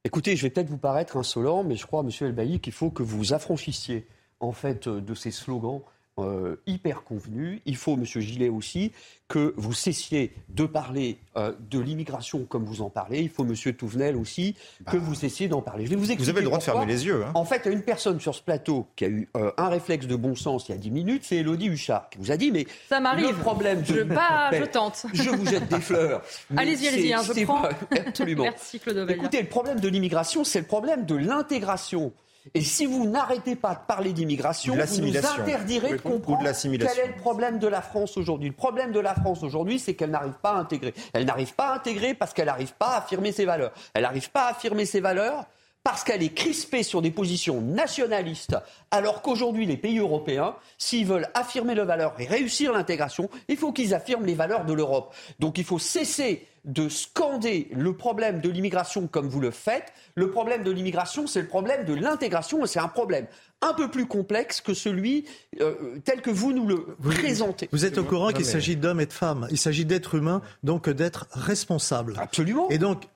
Écoutez, 0.05 0.36
je 0.36 0.43
vais 0.43 0.51
peut-être 0.51 0.68
vous 0.68 0.78
paraître 0.78 1.16
insolent, 1.16 1.64
mais 1.64 1.76
je 1.76 1.84
crois, 1.86 2.03
Monsieur 2.03 2.28
Elbaï, 2.28 2.61
qu'il 2.61 2.72
faut 2.72 2.91
que 2.91 3.03
vous 3.03 3.32
affranchissiez 3.32 4.07
en 4.41 4.53
fait 4.53 4.89
de 4.89 5.14
ces 5.14 5.32
slogans 5.32 5.82
euh, 6.22 6.60
hyper 6.66 7.02
convenu. 7.04 7.60
Il 7.66 7.76
faut, 7.76 7.96
Monsieur 7.96 8.20
Gillet 8.20 8.48
aussi, 8.48 8.92
que 9.28 9.52
vous 9.56 9.74
cessiez 9.74 10.32
de 10.48 10.64
parler 10.64 11.18
euh, 11.36 11.52
de 11.70 11.78
l'immigration 11.78 12.44
comme 12.44 12.64
vous 12.64 12.80
en 12.80 12.88
parlez. 12.88 13.20
Il 13.20 13.28
faut, 13.28 13.44
Monsieur 13.44 13.74
Touvenel 13.74 14.16
aussi, 14.16 14.54
que 14.86 14.96
bah. 14.96 15.02
vous 15.02 15.14
cessiez 15.14 15.48
d'en 15.48 15.60
parler. 15.60 15.84
Je 15.84 15.90
vais 15.90 15.96
vous 15.96 16.06
Vous 16.06 16.28
avez 16.30 16.40
le 16.40 16.46
droit 16.46 16.58
de 16.58 16.62
fermer 16.62 16.86
les 16.86 17.04
yeux. 17.06 17.24
Hein. 17.24 17.32
En 17.34 17.44
fait, 17.44 17.62
il 17.64 17.66
y 17.66 17.68
a 17.68 17.72
une 17.72 17.82
personne 17.82 18.18
sur 18.20 18.34
ce 18.34 18.42
plateau 18.42 18.86
qui 18.96 19.04
a 19.04 19.08
eu 19.08 19.28
euh, 19.36 19.50
un 19.58 19.68
réflexe 19.68 20.06
de 20.06 20.16
bon 20.16 20.34
sens 20.34 20.68
il 20.68 20.72
y 20.72 20.74
a 20.74 20.78
10 20.78 20.90
minutes, 20.90 21.22
c'est 21.24 21.36
Elodie 21.36 21.66
Huchard, 21.66 22.08
qui 22.08 22.18
vous 22.18 22.32
a 22.32 22.36
dit, 22.36 22.50
mais 22.50 22.66
ça 22.88 23.00
m'arrive. 23.00 23.28
Le 23.28 23.34
problème 23.34 23.84
je, 23.84 24.02
pas, 24.02 24.50
je 24.52 24.64
tente. 24.64 25.04
Je 25.12 25.30
vous 25.30 25.46
jette 25.46 25.68
des 25.68 25.80
fleurs. 25.80 26.22
allez-y, 26.56 26.88
allez-y, 26.88 27.12
hein, 27.12 27.22
je 27.22 27.44
prends. 27.44 27.64
Absolument. 27.90 28.44
Merci 28.44 28.80
Claude 28.80 29.10
Écoutez, 29.10 29.42
le 29.42 29.48
problème 29.48 29.80
de 29.80 29.88
l'immigration, 29.88 30.42
c'est 30.42 30.60
le 30.60 30.66
problème 30.66 31.04
de 31.04 31.14
l'intégration. 31.14 32.12
Et 32.55 32.62
si 32.62 32.86
vous 32.86 33.07
n'arrêtez 33.07 33.57
pas 33.57 33.74
de 33.74 33.80
parler 33.86 34.12
d'immigration, 34.12 34.74
vous 34.74 35.01
nous 35.01 35.16
interdirez 35.16 35.92
de 35.92 35.96
comprendre 35.96 36.42
quel 36.42 36.74
est 36.74 37.07
le 37.07 37.16
problème 37.20 37.59
de 37.59 37.68
la 37.68 37.82
France 37.82 38.16
aujourd'hui. 38.16 38.49
Le 38.49 38.55
problème 38.55 38.92
de 38.92 39.01
la 39.01 39.14
France 39.14 39.42
aujourd'hui, 39.42 39.78
c'est 39.78 39.94
qu'elle 39.94 40.11
n'arrive 40.11 40.38
pas 40.42 40.53
à 40.53 40.57
intégrer. 40.59 40.94
Elle 41.12 41.24
n'arrive 41.24 41.55
pas 41.55 41.68
à 41.68 41.74
intégrer 41.76 42.14
parce 42.14 42.32
qu'elle 42.32 42.46
n'arrive 42.46 42.74
pas 42.74 42.88
à 42.88 42.99
affirmer 42.99 43.32
ses 43.32 43.44
valeurs. 43.44 43.72
Elle 43.94 44.03
n'arrive 44.03 44.30
pas 44.30 44.46
à 44.46 44.51
affirmer 44.51 44.86
ses 44.86 45.01
valeurs 45.01 45.46
parce 45.84 46.05
qu'elle 46.05 46.22
est 46.22 46.34
crispée 46.34 46.82
sur 46.82 47.01
des 47.01 47.11
positions 47.11 47.62
nationalistes, 47.62 48.57
alors 48.90 49.22
qu'aujourd'hui 49.22 49.64
les 49.64 49.78
pays 49.78 49.99
européens, 49.99 50.55
s'ils 50.76 51.07
veulent 51.07 51.28
affirmer 51.32 51.74
leurs 51.74 51.86
valeurs 51.86 52.14
et 52.18 52.26
réussir 52.26 52.74
l'intégration, 52.74 53.30
il 53.49 53.57
faut 53.57 53.72
qu'ils 53.72 53.94
affirment 53.94 54.26
les 54.26 54.34
valeurs 54.34 54.66
de 54.66 54.74
l'Europe. 54.74 55.14
Donc 55.38 55.57
il 55.57 55.64
faut 55.64 55.78
cesser 55.78 56.46
de 56.68 56.88
scander 56.88 57.68
le 57.72 57.94
problème 57.94 58.40
de 58.40 58.48
l'immigration 58.48 59.08
comme 59.08 59.28
vous 59.28 59.40
le 59.40 59.50
faites. 59.50 59.92
Le 60.14 60.30
problème 60.30 60.62
de 60.62 60.70
l'immigration, 60.70 61.26
c'est 61.26 61.40
le 61.40 61.48
problème 61.48 61.84
de 61.84 61.94
l'intégration, 61.94 62.62
et 62.64 62.68
c'est 62.68 62.78
un 62.78 62.88
problème 62.88 63.26
un 63.60 63.74
peu 63.74 63.90
plus 63.90 64.06
complexe 64.06 64.60
que 64.60 64.74
celui 64.74 65.24
euh, 65.60 65.98
tel 66.04 66.20
que 66.20 66.30
vous 66.30 66.52
nous 66.52 66.66
le 66.66 66.96
présentez. 67.00 67.68
Vous 67.72 67.84
êtes 67.84 67.98
au 67.98 68.04
courant 68.04 68.30
qu'il 68.30 68.44
s'agit 68.44 68.76
d'hommes 68.76 69.00
et 69.00 69.06
de 69.06 69.12
femmes. 69.12 69.48
Il 69.50 69.58
s'agit 69.58 69.84
d'êtres 69.84 70.14
humains, 70.14 70.42
donc 70.62 70.88
d'être 70.88 71.26
responsables. 71.32 72.14
Absolument. 72.18 72.68
Et 72.68 72.78
donc, 72.78 73.08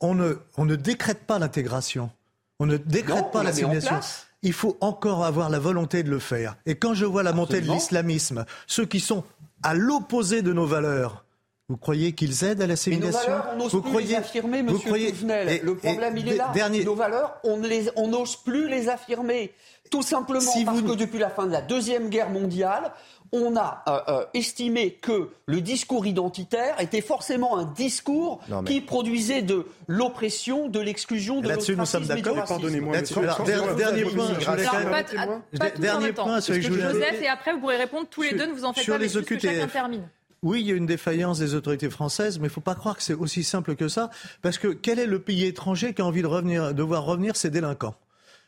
on 0.00 0.14
ne, 0.14 0.34
on 0.56 0.66
ne 0.66 0.76
décrète 0.76 1.20
pas 1.26 1.38
l'intégration. 1.38 2.10
On 2.60 2.66
ne 2.66 2.76
décrète 2.76 3.30
pas 3.32 3.42
l'assimilation. 3.42 3.98
Il 4.42 4.52
faut 4.52 4.76
encore 4.80 5.24
avoir 5.24 5.50
la 5.50 5.58
volonté 5.58 6.02
de 6.02 6.10
le 6.10 6.18
faire. 6.20 6.56
Et 6.66 6.76
quand 6.76 6.94
je 6.94 7.04
vois 7.04 7.22
la 7.24 7.32
montée 7.32 7.60
de 7.60 7.66
l'islamisme, 7.66 8.44
ceux 8.66 8.86
qui 8.86 9.00
sont 9.00 9.24
à 9.62 9.74
l'opposé 9.74 10.42
de 10.42 10.52
nos 10.52 10.66
valeurs, 10.66 11.24
vous 11.68 11.76
croyez 11.76 12.12
qu'ils 12.12 12.44
aident 12.44 12.62
à 12.62 12.66
l'assimilation 12.66 13.32
Vous 13.70 13.82
croyez 13.82 14.08
les 14.08 14.14
affirmer, 14.14 14.62
Monsieur 14.62 14.86
croyez... 14.86 15.12
Le 15.62 15.76
problème, 15.76 16.16
il 16.16 16.28
est 16.28 16.36
là. 16.36 16.52
Nos 16.84 16.94
valeurs, 16.94 17.40
on 17.44 18.08
n'ose 18.08 18.36
plus 18.36 18.68
les 18.68 18.88
affirmer. 18.88 19.52
Tout 19.90 20.02
simplement 20.02 20.52
parce 20.64 20.82
que 20.82 20.94
depuis 20.94 21.18
la 21.18 21.30
fin 21.30 21.46
de 21.46 21.52
la 21.52 21.62
Deuxième 21.62 22.10
Guerre 22.10 22.30
mondiale, 22.30 22.92
on 23.32 23.56
a 23.56 23.82
euh, 23.88 24.00
euh, 24.08 24.24
estimé 24.34 24.92
que 24.92 25.30
le 25.46 25.60
discours 25.60 26.06
identitaire 26.06 26.80
était 26.80 27.00
forcément 27.00 27.58
un 27.58 27.64
discours 27.64 28.40
qui 28.64 28.80
produisait 28.80 29.42
de 29.42 29.66
l'oppression, 29.86 30.68
de 30.68 30.80
l'exclusion, 30.80 31.40
de 31.40 31.48
Là-dessus, 31.48 31.76
nous 31.76 31.86
sommes 31.86 32.06
d'accord. 32.06 32.44
Pardonnez-moi. 32.44 32.96
Dernier 33.76 34.04
point. 34.04 34.28
Dernier 35.78 36.12
point. 36.12 36.40
Joseph, 36.40 37.22
et 37.22 37.28
après, 37.28 37.52
vous 37.52 37.60
pourrez 37.60 37.76
répondre 37.76 38.06
tous 38.10 38.22
les 38.22 38.32
deux. 38.32 38.46
Ne 38.46 38.52
vous 38.52 38.64
en 38.64 38.72
faites 38.72 38.86
pas, 38.86 38.98
mais 38.98 39.08
juste 39.08 39.26
que 39.26 39.38
chacun 39.38 39.68
termine. 39.68 40.08
Oui, 40.42 40.60
il 40.60 40.66
y 40.68 40.72
a 40.72 40.76
une 40.76 40.86
défaillance 40.86 41.38
des 41.38 41.54
autorités 41.54 41.90
françaises, 41.90 42.38
mais 42.38 42.46
il 42.46 42.50
ne 42.50 42.52
faut 42.52 42.60
pas 42.60 42.76
croire 42.76 42.96
que 42.96 43.02
c'est 43.02 43.14
aussi 43.14 43.42
simple 43.42 43.74
que 43.74 43.88
ça, 43.88 44.10
parce 44.40 44.58
que 44.58 44.68
quel 44.68 44.98
est 44.98 45.06
le 45.06 45.20
pays 45.20 45.44
étranger 45.44 45.94
qui 45.94 46.02
a 46.02 46.04
envie 46.04 46.22
de 46.22 46.82
voir 46.82 47.04
revenir 47.04 47.36
ses 47.36 47.50
délinquants? 47.50 47.96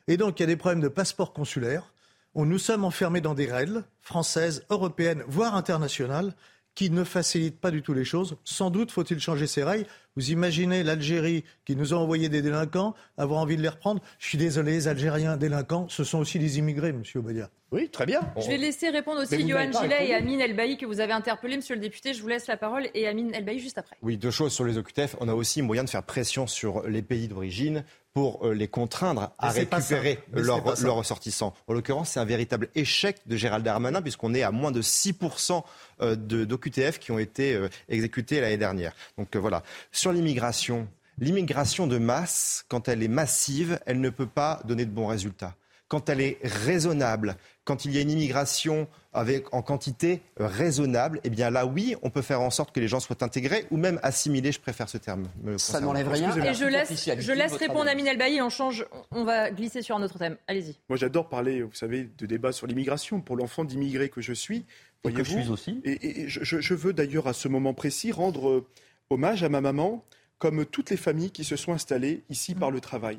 Et 0.07 0.16
donc, 0.16 0.38
il 0.38 0.43
y 0.43 0.45
a 0.45 0.47
des 0.47 0.57
problèmes 0.57 0.80
de 0.80 0.88
passeport 0.88 1.32
consulaire 1.32 1.93
nous 2.34 2.59
sommes 2.59 2.84
enfermés 2.84 3.20
dans 3.20 3.34
des 3.34 3.51
règles 3.51 3.84
françaises, 4.03 4.64
européennes, 4.70 5.22
voire 5.26 5.55
internationales, 5.55 6.34
qui 6.74 6.91
ne 6.91 7.05
facilitent 7.05 7.61
pas 7.61 7.70
du 7.70 7.82
tout 7.82 7.93
les 7.93 8.05
choses. 8.05 8.36
Sans 8.45 8.70
doute 8.70 8.91
faut-il 8.91 9.18
changer 9.20 9.47
ces 9.47 9.64
règles. 9.64 9.86
Vous 10.16 10.30
imaginez 10.30 10.82
l'Algérie 10.82 11.44
qui 11.64 11.76
nous 11.76 11.94
a 11.94 11.96
envoyé 11.96 12.28
des 12.28 12.42
délinquants, 12.42 12.94
avoir 13.16 13.40
envie 13.40 13.56
de 13.56 13.62
les 13.62 13.68
reprendre. 13.68 14.02
Je 14.18 14.26
suis 14.26 14.38
désolé, 14.38 14.72
les 14.72 14.88
Algériens 14.88 15.36
délinquants, 15.36 15.88
ce 15.88 16.02
sont 16.02 16.18
aussi 16.18 16.38
des 16.38 16.58
immigrés, 16.58 16.92
monsieur 16.92 17.20
Obadia. 17.20 17.48
Oui, 17.72 17.88
très 17.88 18.04
bien. 18.04 18.20
Je 18.36 18.48
vais 18.48 18.56
laisser 18.56 18.88
répondre 18.88 19.22
aussi 19.22 19.48
Johan 19.48 19.70
Gillet 19.70 20.08
et 20.08 20.14
Amine 20.14 20.40
Elbaï 20.40 20.76
que 20.76 20.86
vous 20.86 20.98
avez 20.98 21.12
interpellé, 21.12 21.56
monsieur 21.56 21.76
le 21.76 21.80
député. 21.80 22.12
Je 22.12 22.20
vous 22.20 22.26
laisse 22.26 22.48
la 22.48 22.56
parole 22.56 22.88
et 22.94 23.06
Amine 23.06 23.32
Elbaï 23.32 23.61
juste 23.61 23.78
après. 23.78 23.96
Oui, 24.02 24.16
deux 24.16 24.32
choses 24.32 24.52
sur 24.52 24.64
les 24.64 24.76
OQTF. 24.76 25.14
On 25.20 25.28
a 25.28 25.34
aussi 25.34 25.62
moyen 25.62 25.84
de 25.84 25.90
faire 25.90 26.02
pression 26.02 26.48
sur 26.48 26.82
les 26.88 27.02
pays 27.02 27.28
d'origine 27.28 27.84
pour 28.12 28.46
euh, 28.46 28.54
les 28.54 28.68
contraindre 28.68 29.32
à 29.38 29.50
récupérer 29.50 30.18
leurs 30.32 30.64
ressortissants. 30.64 31.54
En 31.66 31.72
l'occurrence, 31.72 32.11
c'est 32.11 32.20
un 32.20 32.24
véritable 32.24 32.68
échec 32.74 33.18
de 33.26 33.36
Gérald 33.36 33.64
Darmanin, 33.64 34.02
puisqu'on 34.02 34.34
est 34.34 34.42
à 34.42 34.50
moins 34.50 34.72
de 34.72 34.82
6% 34.82 35.62
euh, 36.00 36.16
d'OQTF 36.16 36.98
qui 36.98 37.12
ont 37.12 37.18
été 37.18 37.54
euh, 37.54 37.68
exécutés 37.88 38.40
l'année 38.40 38.56
dernière. 38.56 38.92
Donc 39.16 39.36
voilà. 39.36 39.62
Sur 39.92 40.12
l'immigration, 40.12 40.88
l'immigration 41.18 41.86
de 41.86 41.98
masse, 41.98 42.64
quand 42.68 42.88
elle 42.88 43.02
est 43.02 43.08
massive, 43.08 43.78
elle 43.86 44.00
ne 44.00 44.11
peut 44.11 44.26
pas 44.26 44.61
donner 44.64 44.84
de 44.84 44.90
bons 44.90 45.06
résultats. 45.06 45.54
Quand 45.88 46.08
elle 46.08 46.20
est 46.20 46.38
raisonnable, 46.42 47.36
quand 47.70 47.84
il 47.84 47.94
y 47.94 47.98
a 47.98 48.00
une 48.00 48.10
immigration 48.10 48.88
avec, 49.12 49.54
en 49.54 49.62
quantité 49.62 50.22
raisonnable, 50.36 51.20
eh 51.22 51.30
bien 51.30 51.50
là, 51.50 51.66
oui, 51.66 51.94
on 52.02 52.10
peut 52.10 52.20
faire 52.20 52.40
en 52.40 52.50
sorte 52.50 52.74
que 52.74 52.80
les 52.80 52.88
gens 52.88 52.98
soient 52.98 53.22
intégrés 53.22 53.64
ou 53.70 53.76
même 53.76 54.00
assimilés, 54.02 54.50
je 54.50 54.58
préfère 54.58 54.88
ce 54.88 54.98
terme. 54.98 55.28
Ça 55.56 55.78
n'enlève 55.80 56.08
rien. 56.08 56.34
Et 56.34 56.52
je 56.52 56.64
laisse, 56.64 56.92
je 57.20 57.32
laisse 57.32 57.52
répondre 57.52 57.88
Amine 57.88 58.08
Elbaï, 58.08 58.42
on 58.42 58.48
change, 58.48 58.84
on 59.12 59.22
va 59.22 59.52
glisser 59.52 59.82
sur 59.82 59.94
un 59.94 60.02
autre 60.02 60.18
thème. 60.18 60.36
Allez-y. 60.48 60.78
Moi, 60.88 60.98
j'adore 60.98 61.28
parler, 61.28 61.62
vous 61.62 61.72
savez, 61.72 62.10
de 62.18 62.26
débat 62.26 62.50
sur 62.50 62.66
l'immigration. 62.66 63.20
Pour 63.20 63.36
l'enfant 63.36 63.62
d'immigré 63.64 64.08
que 64.08 64.20
je 64.20 64.32
suis, 64.32 64.64
et 65.04 65.12
que 65.12 65.22
je 65.22 65.30
suis 65.30 65.48
aussi. 65.48 65.80
Et, 65.84 66.26
je, 66.26 66.74
veux 66.74 66.92
d'ailleurs, 66.92 67.28
à 67.28 67.34
ce 67.34 67.46
moment 67.46 67.72
précis, 67.72 68.10
rendre 68.10 68.48
euh, 68.48 68.66
hommage 69.10 69.44
à 69.44 69.48
ma 69.48 69.60
maman, 69.60 70.04
comme 70.38 70.66
toutes 70.66 70.90
les 70.90 70.96
familles 70.96 71.30
qui 71.30 71.44
se 71.44 71.54
sont 71.54 71.72
installées 71.72 72.24
ici 72.30 72.56
par 72.56 72.72
le 72.72 72.80
travail. 72.80 73.18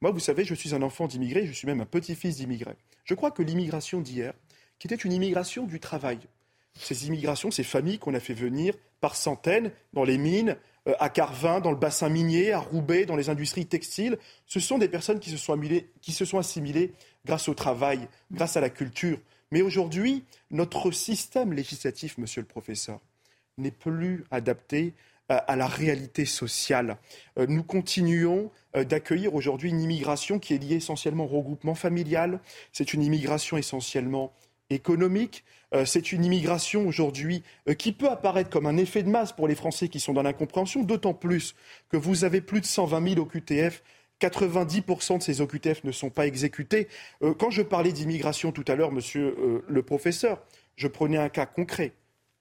Moi, 0.00 0.12
vous 0.12 0.20
savez, 0.20 0.44
je 0.44 0.54
suis 0.54 0.74
un 0.74 0.82
enfant 0.82 1.06
d'immigré, 1.06 1.46
je 1.46 1.52
suis 1.52 1.66
même 1.66 1.80
un 1.80 1.86
petit-fils 1.86 2.36
d'immigré. 2.36 2.72
Je 3.04 3.14
crois 3.14 3.30
que 3.30 3.42
l'immigration 3.42 4.00
d'hier, 4.00 4.32
qui 4.78 4.86
était 4.86 4.96
une 4.96 5.12
immigration 5.12 5.66
du 5.66 5.78
travail, 5.78 6.18
ces 6.74 7.06
immigrations, 7.06 7.50
ces 7.50 7.64
familles 7.64 7.98
qu'on 7.98 8.14
a 8.14 8.20
fait 8.20 8.34
venir 8.34 8.74
par 9.00 9.14
centaines 9.14 9.72
dans 9.92 10.04
les 10.04 10.16
mines, 10.16 10.56
euh, 10.88 10.94
à 10.98 11.10
Carvin, 11.10 11.60
dans 11.60 11.70
le 11.70 11.76
bassin 11.76 12.08
minier, 12.08 12.52
à 12.52 12.60
Roubaix, 12.60 13.04
dans 13.04 13.16
les 13.16 13.28
industries 13.28 13.66
textiles, 13.66 14.18
ce 14.46 14.60
sont 14.60 14.78
des 14.78 14.88
personnes 14.88 15.20
qui 15.20 15.30
se 15.30 15.36
sont, 15.36 15.60
qui 16.00 16.12
se 16.12 16.24
sont 16.24 16.38
assimilées 16.38 16.92
grâce 17.26 17.48
au 17.48 17.54
travail, 17.54 18.08
grâce 18.32 18.56
à 18.56 18.60
la 18.60 18.70
culture. 18.70 19.18
Mais 19.50 19.60
aujourd'hui, 19.60 20.24
notre 20.50 20.90
système 20.92 21.52
législatif, 21.52 22.16
monsieur 22.16 22.40
le 22.40 22.46
professeur, 22.46 23.00
n'est 23.58 23.70
plus 23.70 24.24
adapté 24.30 24.94
à 25.30 25.56
la 25.56 25.66
réalité 25.66 26.24
sociale. 26.24 26.96
Euh, 27.38 27.46
nous 27.48 27.62
continuons 27.62 28.50
euh, 28.76 28.84
d'accueillir 28.84 29.34
aujourd'hui 29.34 29.70
une 29.70 29.80
immigration 29.80 30.38
qui 30.38 30.54
est 30.54 30.58
liée 30.58 30.76
essentiellement 30.76 31.24
au 31.24 31.28
regroupement 31.28 31.76
familial. 31.76 32.40
C'est 32.72 32.94
une 32.94 33.02
immigration 33.02 33.56
essentiellement 33.56 34.32
économique. 34.70 35.44
Euh, 35.72 35.84
c'est 35.84 36.10
une 36.10 36.24
immigration 36.24 36.86
aujourd'hui 36.86 37.44
qui 37.78 37.92
peut 37.92 38.08
apparaître 38.08 38.50
comme 38.50 38.66
un 38.66 38.76
effet 38.76 39.04
de 39.04 39.08
masse 39.08 39.32
pour 39.32 39.46
les 39.46 39.54
Français 39.54 39.88
qui 39.88 40.00
sont 40.00 40.12
dans 40.12 40.22
l'incompréhension, 40.22 40.82
d'autant 40.82 41.14
plus 41.14 41.54
que 41.90 41.96
vous 41.96 42.24
avez 42.24 42.40
plus 42.40 42.60
de 42.60 42.66
120 42.66 43.14
000 43.14 43.20
OQTF 43.20 43.82
90% 44.20 45.18
de 45.18 45.22
ces 45.22 45.40
OQTF 45.40 45.84
ne 45.84 45.92
sont 45.92 46.10
pas 46.10 46.26
exécutés. 46.26 46.88
quand 47.38 47.48
je 47.48 47.62
parlais 47.62 47.90
d'immigration 47.90 48.52
tout 48.52 48.66
à 48.68 48.74
l'heure, 48.74 48.92
monsieur 48.92 49.62
le 49.66 49.82
professeur, 49.82 50.42
je 50.76 50.88
prenais 50.88 51.16
un 51.16 51.30
cas 51.30 51.46
concret. 51.46 51.94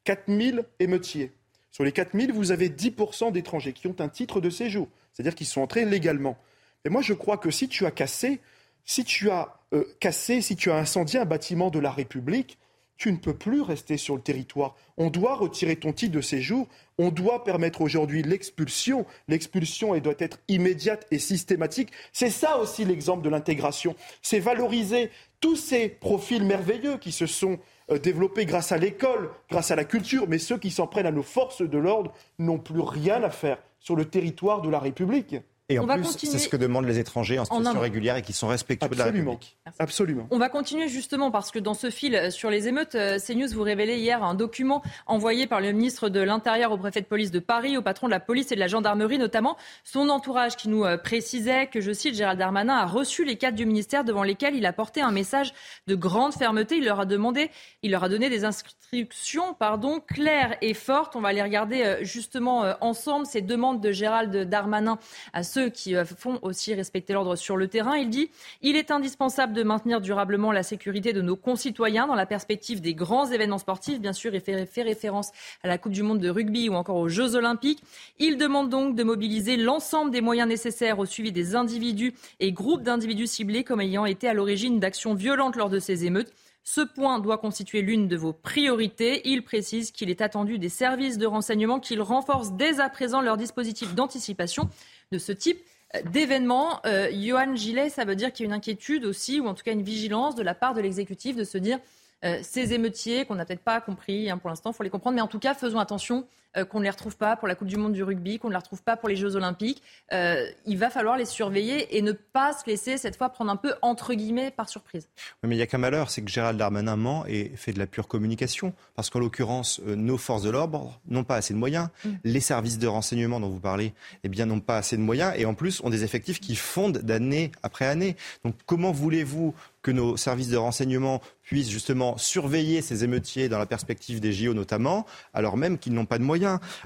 4000 0.04 0.66
émeutiers 0.80 1.32
sur 1.72 1.84
les 1.84 1.92
4000, 1.92 2.32
vous 2.32 2.52
avez 2.52 2.70
10% 2.70 3.32
d'étrangers 3.32 3.74
qui 3.74 3.88
ont 3.88 3.96
un 4.00 4.10
titre 4.10 4.42
de 4.42 4.50
séjour, 4.50 4.88
c'est-à-dire 5.14 5.36
qu'ils 5.36 5.48
sont 5.48 5.62
entrés 5.62 5.86
légalement. 5.86 6.38
Et 6.86 6.90
moi, 6.90 7.02
je 7.02 7.14
crois 7.14 7.38
que 7.38 7.52
si 7.52 7.68
tu 7.68 7.86
as 7.86 7.92
cassé, 7.92 8.40
si 8.86 9.04
tu 9.04 9.30
as 9.30 9.60
euh, 9.74 9.84
cassé, 10.00 10.42
si 10.42 10.56
tu 10.56 10.72
as 10.72 10.76
incendié 10.76 11.20
un 11.20 11.26
bâtiment 11.26 11.70
de 11.70 11.80
la 11.80 11.92
République, 11.92 12.58
tu 13.00 13.12
ne 13.14 13.18
peux 13.18 13.34
plus 13.34 13.62
rester 13.62 13.96
sur 13.96 14.16
le 14.16 14.22
territoire. 14.22 14.76
On 14.98 15.10
doit 15.10 15.36
retirer 15.36 15.78
ton 15.78 15.94
titre 15.94 16.12
de 16.12 16.22
séjour. 16.22 16.68
On 16.98 17.12
doit 17.12 17.46
permettre 17.46 17.80
aujourd'hui 17.80 18.24
l'expulsion. 18.24 19.06
L'expulsion, 19.30 19.98
doit 20.00 20.16
être 20.20 20.40
immédiate 20.50 21.08
et 21.10 21.18
systématique. 21.18 21.92
C'est 22.12 22.30
ça 22.30 22.58
aussi 22.58 22.84
l'exemple 22.84 23.24
de 23.24 23.30
l'intégration. 23.30 23.96
C'est 24.22 24.40
valoriser 24.40 25.12
tous 25.40 25.56
ces 25.56 25.88
profils 25.88 26.44
merveilleux 26.44 26.98
qui 26.98 27.14
se 27.14 27.26
sont 27.26 27.60
développés 27.98 28.46
grâce 28.46 28.72
à 28.72 28.78
l'école, 28.78 29.32
grâce 29.50 29.72
à 29.72 29.76
la 29.76 29.86
culture, 29.86 30.26
mais 30.28 30.38
ceux 30.38 30.58
qui 30.58 30.70
s'en 30.70 30.88
prennent 30.88 31.08
à 31.08 31.12
nos 31.12 31.24
forces 31.24 31.62
de 31.62 31.78
l'ordre 31.78 32.14
n'ont 32.38 32.60
plus 32.60 32.82
rien 32.82 33.24
à 33.24 33.30
faire 33.30 33.58
sur 33.80 33.96
le 33.96 34.06
territoire 34.06 34.62
de 34.62 34.70
la 34.70 34.80
République. 34.80 35.38
Et 35.72 35.78
en 35.78 35.86
plus, 35.86 36.04
c'est 36.18 36.40
ce 36.40 36.50
que 36.50 36.58
demandent 36.58 36.88
les 36.88 36.98
étrangers 36.98 37.38
en 37.38 37.46
situation 37.46 37.80
régulière 37.80 38.16
et 38.16 38.24
qui 38.24 38.34
sont 38.34 38.48
respectueux 38.48 38.90
de 38.90 38.96
la 38.96 39.06
République. 39.06 39.58
Absolument. 39.78 40.28
On 40.32 40.40
va 40.40 40.50
continuer 40.50 40.88
justement 40.88 41.30
parce 41.30 41.52
que 41.52 41.60
dans 41.60 41.76
ce 41.76 41.92
fil 41.92 42.16
euh, 42.16 42.32
sur 42.32 42.50
les 42.50 42.68
émeutes, 42.68 42.96
euh, 42.96 43.20
CNews 43.20 43.50
vous 43.54 43.62
révélait 43.62 44.00
hier 44.00 44.24
un 44.24 44.34
document 44.34 44.82
envoyé 45.06 45.46
par 45.46 45.62
le 45.62 45.72
ministre 45.72 46.10
de 46.10 46.20
l'Intérieur 46.20 46.72
au 46.72 46.78
préfet 46.78 47.02
de 47.02 47.06
police 47.06 47.30
de 47.30 47.38
Paris, 47.38 47.78
au 47.78 47.84
patron 47.84 48.08
de 48.08 48.12
la 48.12 48.20
police 48.20 48.52
et 48.52 48.56
de 48.56 48.60
la 48.60 48.68
gendarmerie 48.68 49.20
notamment, 49.20 49.58
son 49.84 50.10
entourage 50.10 50.56
qui 50.56 50.70
nous 50.70 50.86
euh, 50.86 50.98
précisait 50.98 51.68
que, 51.68 51.82
je 51.82 51.92
cite, 51.92 52.16
Gérald 52.16 52.40
Darmanin 52.40 52.76
a 52.76 52.86
reçu 52.88 53.24
les 53.24 53.36
cadres 53.36 53.58
du 53.58 53.68
ministère 53.68 54.04
devant 54.04 54.24
lesquels 54.24 54.56
il 54.56 54.66
a 54.66 54.74
porté 54.74 55.02
un 55.02 55.12
message 55.12 55.54
de 55.86 55.94
grande 55.94 56.34
fermeté. 56.34 56.78
Il 56.78 56.86
leur 56.86 57.00
a 57.00 57.06
demandé, 57.06 57.52
il 57.84 57.92
leur 57.92 58.04
a 58.04 58.10
donné 58.10 58.30
des 58.30 58.44
instructions, 58.44 59.54
pardon, 59.54 60.00
claires 60.00 60.58
et 60.62 60.74
fortes. 60.74 61.16
On 61.16 61.22
va 61.22 61.32
les 61.32 61.44
regarder 61.44 61.98
justement 62.02 62.74
ensemble, 62.82 63.28
ces 63.28 63.42
demandes 63.42 63.82
de 63.82 63.92
Gérald 63.92 64.36
Darmanin 64.50 64.98
à 65.34 65.44
ce 65.44 65.59
ceux 65.60 65.70
qui 65.70 65.96
euh, 65.96 66.06
font 66.06 66.40
aussi 66.42 66.74
respecter 66.74 67.14
l'ordre 67.14 67.36
sur 67.36 67.58
le 67.58 67.68
terrain. 67.68 67.98
Il 67.98 68.10
dit 68.10 68.30
il 68.62 68.76
est 68.76 68.92
indispensable 68.92 69.54
de 69.54 69.64
maintenir 69.64 70.00
durablement 70.00 70.52
la 70.52 70.64
sécurité 70.64 71.12
de 71.12 71.22
nos 71.22 71.36
concitoyens 71.36 72.08
dans 72.08 72.16
la 72.16 72.26
perspective 72.26 72.80
des 72.80 72.94
grands 72.94 73.30
événements 73.30 73.58
sportifs, 73.58 74.00
bien 74.00 74.14
sûr, 74.14 74.32
fait, 74.32 74.66
fait 74.66 74.82
référence 74.82 75.32
à 75.64 75.68
la 75.68 75.78
Coupe 75.78 75.92
du 75.92 76.04
Monde 76.04 76.20
de 76.20 76.30
rugby 76.30 76.70
ou 76.70 76.76
encore 76.76 76.96
aux 76.96 77.10
Jeux 77.10 77.36
Olympiques. 77.36 77.84
Il 78.20 78.38
demande 78.38 78.70
donc 78.70 78.96
de 78.96 79.04
mobiliser 79.04 79.58
l'ensemble 79.58 80.12
des 80.12 80.22
moyens 80.22 80.48
nécessaires 80.48 81.00
au 81.00 81.06
suivi 81.06 81.32
des 81.32 81.56
individus 81.56 82.14
et 82.40 82.52
groupes 82.52 82.84
d'individus 82.84 83.28
ciblés 83.28 83.64
comme 83.64 83.82
ayant 83.82 84.06
été 84.06 84.30
à 84.30 84.34
l'origine 84.34 84.80
d'actions 84.80 85.14
violentes 85.14 85.58
lors 85.58 85.70
de 85.70 85.80
ces 85.80 86.06
émeutes. 86.06 86.32
Ce 86.64 86.82
point 86.82 87.20
doit 87.20 87.38
constituer 87.38 87.82
l'une 87.82 88.08
de 88.08 88.16
vos 88.16 88.34
priorités. 88.34 89.28
Il 89.28 89.44
précise 89.44 89.92
qu'il 89.92 90.10
est 90.10 90.22
attendu 90.22 90.60
des 90.60 90.70
services 90.70 91.18
de 91.18 91.26
renseignement 91.26 91.80
qu'ils 91.80 92.02
renforcent 92.02 92.52
dès 92.54 92.80
à 92.80 92.90
présent 92.90 93.22
leur 93.22 93.38
dispositif 93.38 93.96
d'anticipation 93.96 94.70
de 95.12 95.18
ce 95.18 95.32
type 95.32 95.60
d'événements. 96.06 96.80
Euh, 96.86 97.10
Johan 97.12 97.56
Gillet, 97.56 97.90
ça 97.90 98.06
veut 98.06 98.16
dire 98.16 98.32
qu'il 98.32 98.46
y 98.46 98.48
a 98.48 98.50
une 98.50 98.58
inquiétude 98.58 99.06
aussi, 99.06 99.40
ou 99.40 99.48
en 99.48 99.54
tout 99.54 99.64
cas 99.64 99.72
une 99.72 99.84
vigilance 99.84 100.36
de 100.36 100.44
la 100.44 100.54
part 100.54 100.74
de 100.74 100.82
l'exécutif 100.82 101.36
de 101.36 101.44
se 101.44 101.58
dire 101.58 101.80
euh, 102.26 102.40
ces 102.42 102.74
émeutiers 102.74 103.26
qu'on 103.26 103.36
n'a 103.36 103.46
peut-être 103.46 103.64
pas 103.64 103.80
compris 103.82 104.30
hein, 104.30 104.38
pour 104.38 104.50
l'instant, 104.50 104.72
il 104.72 104.76
faut 104.76 104.84
les 104.84 104.90
comprendre, 104.90 105.16
mais 105.16 105.22
en 105.22 105.28
tout 105.28 105.40
cas, 105.40 105.54
faisons 105.54 105.80
attention 105.80 106.28
euh, 106.58 106.66
qu'on 106.66 106.80
ne 106.80 106.84
les 106.84 106.90
retrouve 106.90 107.16
pas 107.16 107.36
pour 107.36 107.48
la 107.48 107.54
Coupe 107.54 107.68
du 107.68 107.78
Monde 107.78 107.94
du 107.94 108.02
rugby, 108.02 108.40
qu'on 108.40 108.48
ne 108.48 108.54
les 108.54 108.58
retrouve 108.58 108.82
pas 108.82 108.98
pour 108.98 109.08
les 109.08 109.16
Jeux 109.16 109.36
Olympiques. 109.36 109.84
Euh, 110.14 110.48
il 110.66 110.80
va 110.80 110.90
falloir 110.90 111.16
les 111.16 111.26
surveiller 111.26 111.96
et 111.96 112.02
ne 112.02 112.12
pas 112.12 112.54
se 112.54 112.66
laisser 112.66 112.98
cette 112.98 113.18
fois 113.18 113.30
prendre 113.30 113.52
un 113.52 113.56
peu 113.56 113.76
entre 113.84 114.16
guillemets 114.16 114.50
par 114.50 114.68
surprise. 114.68 115.08
Oui, 115.44 115.50
mais 115.50 115.56
il 115.56 115.60
y 115.60 115.62
a 115.62 115.68
qu'un 115.68 115.78
malheur, 115.78 116.10
c'est 116.10 116.24
que 116.24 116.32
Gérald 116.32 116.58
Darmanin 116.58 116.96
ment 116.96 117.24
et 117.28 117.52
fait 117.56 117.72
de 117.72 117.78
la 117.78 117.86
pure 117.86 118.08
communication. 118.08 118.74
Parce 118.96 119.12
qu'en 119.12 119.20
l'occurrence, 119.20 119.80
euh, 119.88 119.96
nos 119.96 120.18
forces 120.18 120.42
de 120.42 120.50
l'ordre 120.50 121.00
n'ont 121.08 121.24
pas 121.24 121.36
assez 121.36 121.54
de 121.54 121.60
moyens. 121.60 121.90
Mm. 122.04 122.10
Les 122.24 122.40
services 122.40 122.80
de 122.80 122.88
renseignement 122.88 123.40
dont 123.40 123.50
vous 123.50 123.60
parlez 123.60 123.94
eh 124.24 124.30
bien, 124.30 124.48
n'ont 124.48 124.60
pas 124.60 124.78
assez 124.78 124.98
de 124.98 125.02
moyens 125.02 125.34
et 125.38 125.46
en 125.46 125.54
plus 125.54 125.82
ont 125.84 125.92
des 125.92 126.04
effectifs 126.04 126.40
qui 126.40 126.56
fondent 126.56 126.98
d'année 126.98 127.52
après 127.62 127.86
année. 127.86 128.16
Donc 128.44 128.56
comment 128.66 128.92
voulez-vous 128.92 129.54
que 129.82 129.92
nos 129.92 130.18
services 130.18 130.50
de 130.50 130.58
renseignement 130.58 131.22
puissent 131.42 131.70
justement 131.70 132.18
surveiller 132.18 132.82
ces 132.82 133.04
émeutiers 133.04 133.50
dans 133.50 133.58
la 133.58 133.66
perspective 133.66 134.20
des 134.20 134.34
JO 134.34 134.54
notamment, 134.54 135.06
alors 135.34 135.56
même 135.56 135.78
qu'ils 135.78 135.94
n'ont 135.94 136.06
pas 136.06 136.18
de 136.18 136.24
moyens? 136.24 136.39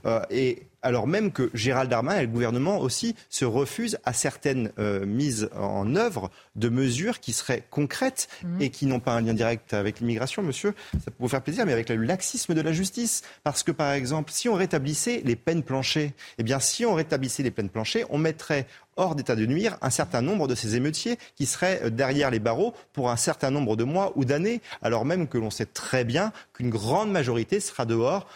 Euh, 0.05 0.21
et 0.29 0.63
alors 0.83 1.07
même 1.07 1.31
que 1.31 1.49
Gérald 1.53 1.89
Darmanin 1.89 2.19
et 2.19 2.25
le 2.25 2.27
gouvernement 2.27 2.79
aussi 2.79 3.15
se 3.29 3.45
refusent 3.45 3.97
à 4.03 4.13
certaines 4.13 4.71
euh, 4.77 5.05
mises 5.05 5.49
en 5.57 5.95
œuvre 5.95 6.29
de 6.55 6.69
mesures 6.69 7.19
qui 7.19 7.31
seraient 7.31 7.63
concrètes 7.71 8.27
mmh. 8.43 8.61
et 8.61 8.69
qui 8.69 8.85
n'ont 8.85 8.99
pas 8.99 9.13
un 9.13 9.21
lien 9.21 9.33
direct 9.33 9.73
avec 9.73 10.01
l'immigration, 10.01 10.43
monsieur, 10.43 10.75
ça 10.93 11.09
peut 11.09 11.17
vous 11.19 11.29
faire 11.29 11.41
plaisir, 11.41 11.65
mais 11.65 11.73
avec 11.73 11.89
le 11.89 11.95
laxisme 11.95 12.53
de 12.53 12.61
la 12.61 12.73
justice. 12.73 13.23
Parce 13.43 13.63
que, 13.63 13.71
par 13.71 13.93
exemple, 13.93 14.31
si 14.31 14.49
on 14.49 14.55
rétablissait 14.55 15.21
les 15.23 15.37
peines 15.37 15.63
planchées, 15.63 16.13
eh 16.37 16.43
bien, 16.43 16.59
si 16.59 16.85
on 16.85 16.93
rétablissait 16.93 17.43
les 17.43 17.51
peines 17.51 17.69
planchées, 17.69 18.05
on 18.09 18.17
mettrait 18.17 18.67
hors 18.95 19.15
d'état 19.15 19.35
de 19.35 19.45
nuire 19.45 19.77
un 19.81 19.89
certain 19.89 20.21
nombre 20.21 20.47
de 20.47 20.53
ces 20.53 20.75
émeutiers 20.75 21.17
qui 21.35 21.45
seraient 21.45 21.81
euh, 21.83 21.89
derrière 21.89 22.29
les 22.29 22.39
barreaux 22.39 22.73
pour 22.91 23.09
un 23.09 23.15
certain 23.15 23.49
nombre 23.49 23.75
de 23.75 23.83
mois 23.83 24.11
ou 24.15 24.25
d'années, 24.25 24.61
alors 24.81 25.05
même 25.05 25.27
que 25.27 25.37
l'on 25.37 25.49
sait 25.49 25.65
très 25.65 26.03
bien 26.03 26.31
qu'une 26.53 26.69
grande 26.69 27.11
majorité 27.11 27.59
sera 27.59 27.85
dehors 27.85 28.27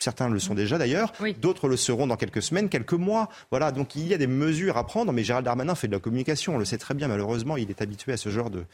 Certains 0.00 0.30
le 0.30 0.38
sont 0.38 0.54
déjà 0.54 0.78
d'ailleurs, 0.78 1.12
d'autres 1.42 1.68
le 1.68 1.76
seront 1.76 2.06
dans 2.06 2.16
quelques 2.16 2.40
semaines, 2.40 2.70
quelques 2.70 2.94
mois. 2.94 3.28
Voilà, 3.50 3.70
donc 3.70 3.94
il 3.96 4.08
y 4.08 4.14
a 4.14 4.18
des 4.18 4.26
mesures 4.26 4.78
à 4.78 4.86
prendre, 4.86 5.12
mais 5.12 5.22
Gérald 5.22 5.44
Darmanin 5.44 5.74
fait 5.74 5.88
de 5.88 5.92
la 5.92 5.98
communication, 5.98 6.54
on 6.54 6.58
le 6.58 6.64
sait 6.64 6.78
très 6.78 6.94
bien, 6.94 7.06
malheureusement, 7.06 7.58
il 7.58 7.68
est 7.68 7.82
habitué 7.82 8.12
à 8.14 8.16
ce 8.16 8.30
genre 8.30 8.48
de, 8.48 8.64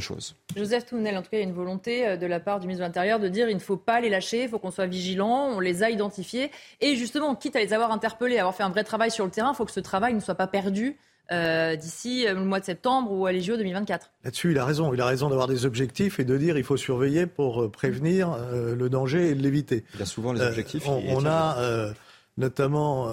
choses. 0.00 0.36
Joseph 0.56 0.86
Tounel, 0.86 1.16
en 1.16 1.22
tout 1.22 1.30
cas, 1.30 1.38
il 1.38 1.40
y 1.40 1.44
a 1.44 1.46
une 1.48 1.54
volonté 1.54 2.06
euh, 2.06 2.16
de 2.16 2.26
la 2.26 2.38
part 2.38 2.60
du 2.60 2.66
ministre 2.68 2.84
de 2.84 2.88
l'Intérieur 2.88 3.18
de 3.18 3.28
dire 3.28 3.48
il 3.48 3.56
ne 3.56 3.60
faut 3.60 3.76
pas 3.76 4.00
les 4.00 4.08
lâcher, 4.08 4.44
il 4.44 4.48
faut 4.48 4.58
qu'on 4.58 4.70
soit 4.70 4.86
vigilant, 4.86 5.48
on 5.48 5.60
les 5.60 5.82
a 5.82 5.90
identifiés. 5.90 6.52
Et 6.80 6.94
justement, 6.94 7.34
quitte 7.34 7.56
à 7.56 7.60
les 7.60 7.72
avoir 7.72 7.90
interpellés, 7.90 8.38
avoir 8.38 8.54
fait 8.54 8.62
un 8.62 8.68
vrai 8.68 8.84
travail 8.84 9.10
sur 9.10 9.24
le 9.24 9.30
terrain, 9.30 9.52
il 9.52 9.56
faut 9.56 9.64
que 9.64 9.72
ce 9.72 9.80
travail 9.80 10.14
ne 10.14 10.20
soit 10.20 10.36
pas 10.36 10.46
perdu 10.46 10.98
euh, 11.30 11.76
d'ici 11.76 12.26
euh, 12.26 12.32
le 12.34 12.40
mois 12.40 12.58
de 12.58 12.64
septembre 12.64 13.12
ou 13.12 13.26
à 13.26 13.32
l'EGO 13.32 13.56
2024. 13.56 14.10
Là-dessus, 14.24 14.52
il 14.52 14.58
a 14.58 14.64
raison. 14.64 14.94
Il 14.94 15.00
a 15.00 15.06
raison 15.06 15.28
d'avoir 15.28 15.46
des 15.46 15.66
objectifs 15.66 16.18
et 16.18 16.24
de 16.24 16.36
dire 16.38 16.56
il 16.56 16.64
faut 16.64 16.78
surveiller 16.78 17.26
pour 17.26 17.62
euh, 17.62 17.70
prévenir 17.70 18.36
le 18.52 18.88
danger 18.88 19.30
et 19.30 19.34
l'éviter. 19.34 19.84
Il 19.94 20.02
a 20.02 20.06
souvent 20.06 20.32
les 20.32 20.40
objectifs. 20.40 20.84
on, 20.88 21.26
a 21.26 21.92
notamment 22.36 23.12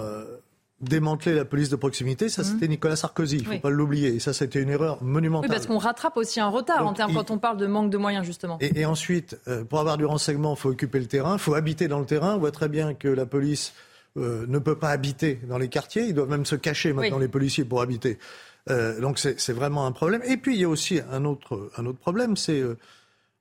démantelé 0.80 1.34
la 1.34 1.44
police 1.44 1.68
de 1.68 1.76
proximité. 1.76 2.28
Ça, 2.28 2.44
c'était 2.44 2.66
mhm. 2.66 2.72
Nicolas 2.72 2.96
Sarkozy. 2.96 3.38
Il 3.38 3.48
ne 3.48 3.54
faut 3.54 3.60
pas 3.60 3.70
l'oublier. 3.70 4.14
Et 4.14 4.20
ça, 4.20 4.32
c'était 4.32 4.62
une 4.62 4.70
erreur 4.70 5.02
monumentale. 5.02 5.50
Oui, 5.50 5.54
parce 5.54 5.66
qu'on 5.66 5.78
rattrape 5.78 6.16
aussi 6.16 6.40
un 6.40 6.48
retard 6.48 6.86
en 6.86 6.92
termes 6.92 7.12
quand 7.14 7.30
on 7.30 7.38
parle 7.38 7.56
de 7.56 7.66
manque 7.66 7.90
de 7.90 7.98
moyens, 7.98 8.24
justement. 8.24 8.58
Et, 8.60 8.80
et 8.80 8.86
ensuite, 8.86 9.38
pour 9.68 9.80
avoir 9.80 9.96
du 9.96 10.04
renseignement, 10.04 10.54
il 10.54 10.60
faut 10.60 10.70
occuper 10.70 11.00
le 11.00 11.06
terrain, 11.06 11.34
il 11.34 11.40
faut 11.40 11.54
habiter 11.54 11.88
dans 11.88 11.98
le 11.98 12.06
terrain. 12.06 12.34
On 12.34 12.38
voit 12.38 12.52
très 12.52 12.68
bien 12.68 12.94
que 12.94 13.08
la 13.08 13.26
police 13.26 13.74
euh, 14.16 14.46
ne 14.48 14.58
peut 14.58 14.76
pas 14.76 14.90
habiter 14.90 15.40
dans 15.48 15.58
les 15.58 15.68
quartiers. 15.68 16.04
Ils 16.04 16.14
doivent 16.14 16.30
même 16.30 16.46
se 16.46 16.56
cacher 16.56 16.92
maintenant, 16.92 17.18
les 17.18 17.28
policiers, 17.28 17.64
pour 17.64 17.82
habiter. 17.82 18.18
Euh, 18.70 19.00
donc 19.00 19.18
c'est 19.18 19.52
vraiment 19.52 19.86
un 19.86 19.92
problème. 19.92 20.22
Et 20.26 20.36
puis 20.36 20.54
il 20.54 20.60
y 20.60 20.64
a 20.64 20.68
aussi 20.68 21.00
un 21.10 21.24
autre, 21.24 21.70
un 21.76 21.86
autre 21.86 21.98
problème, 21.98 22.36
c'est 22.36 22.60
euh, 22.60 22.76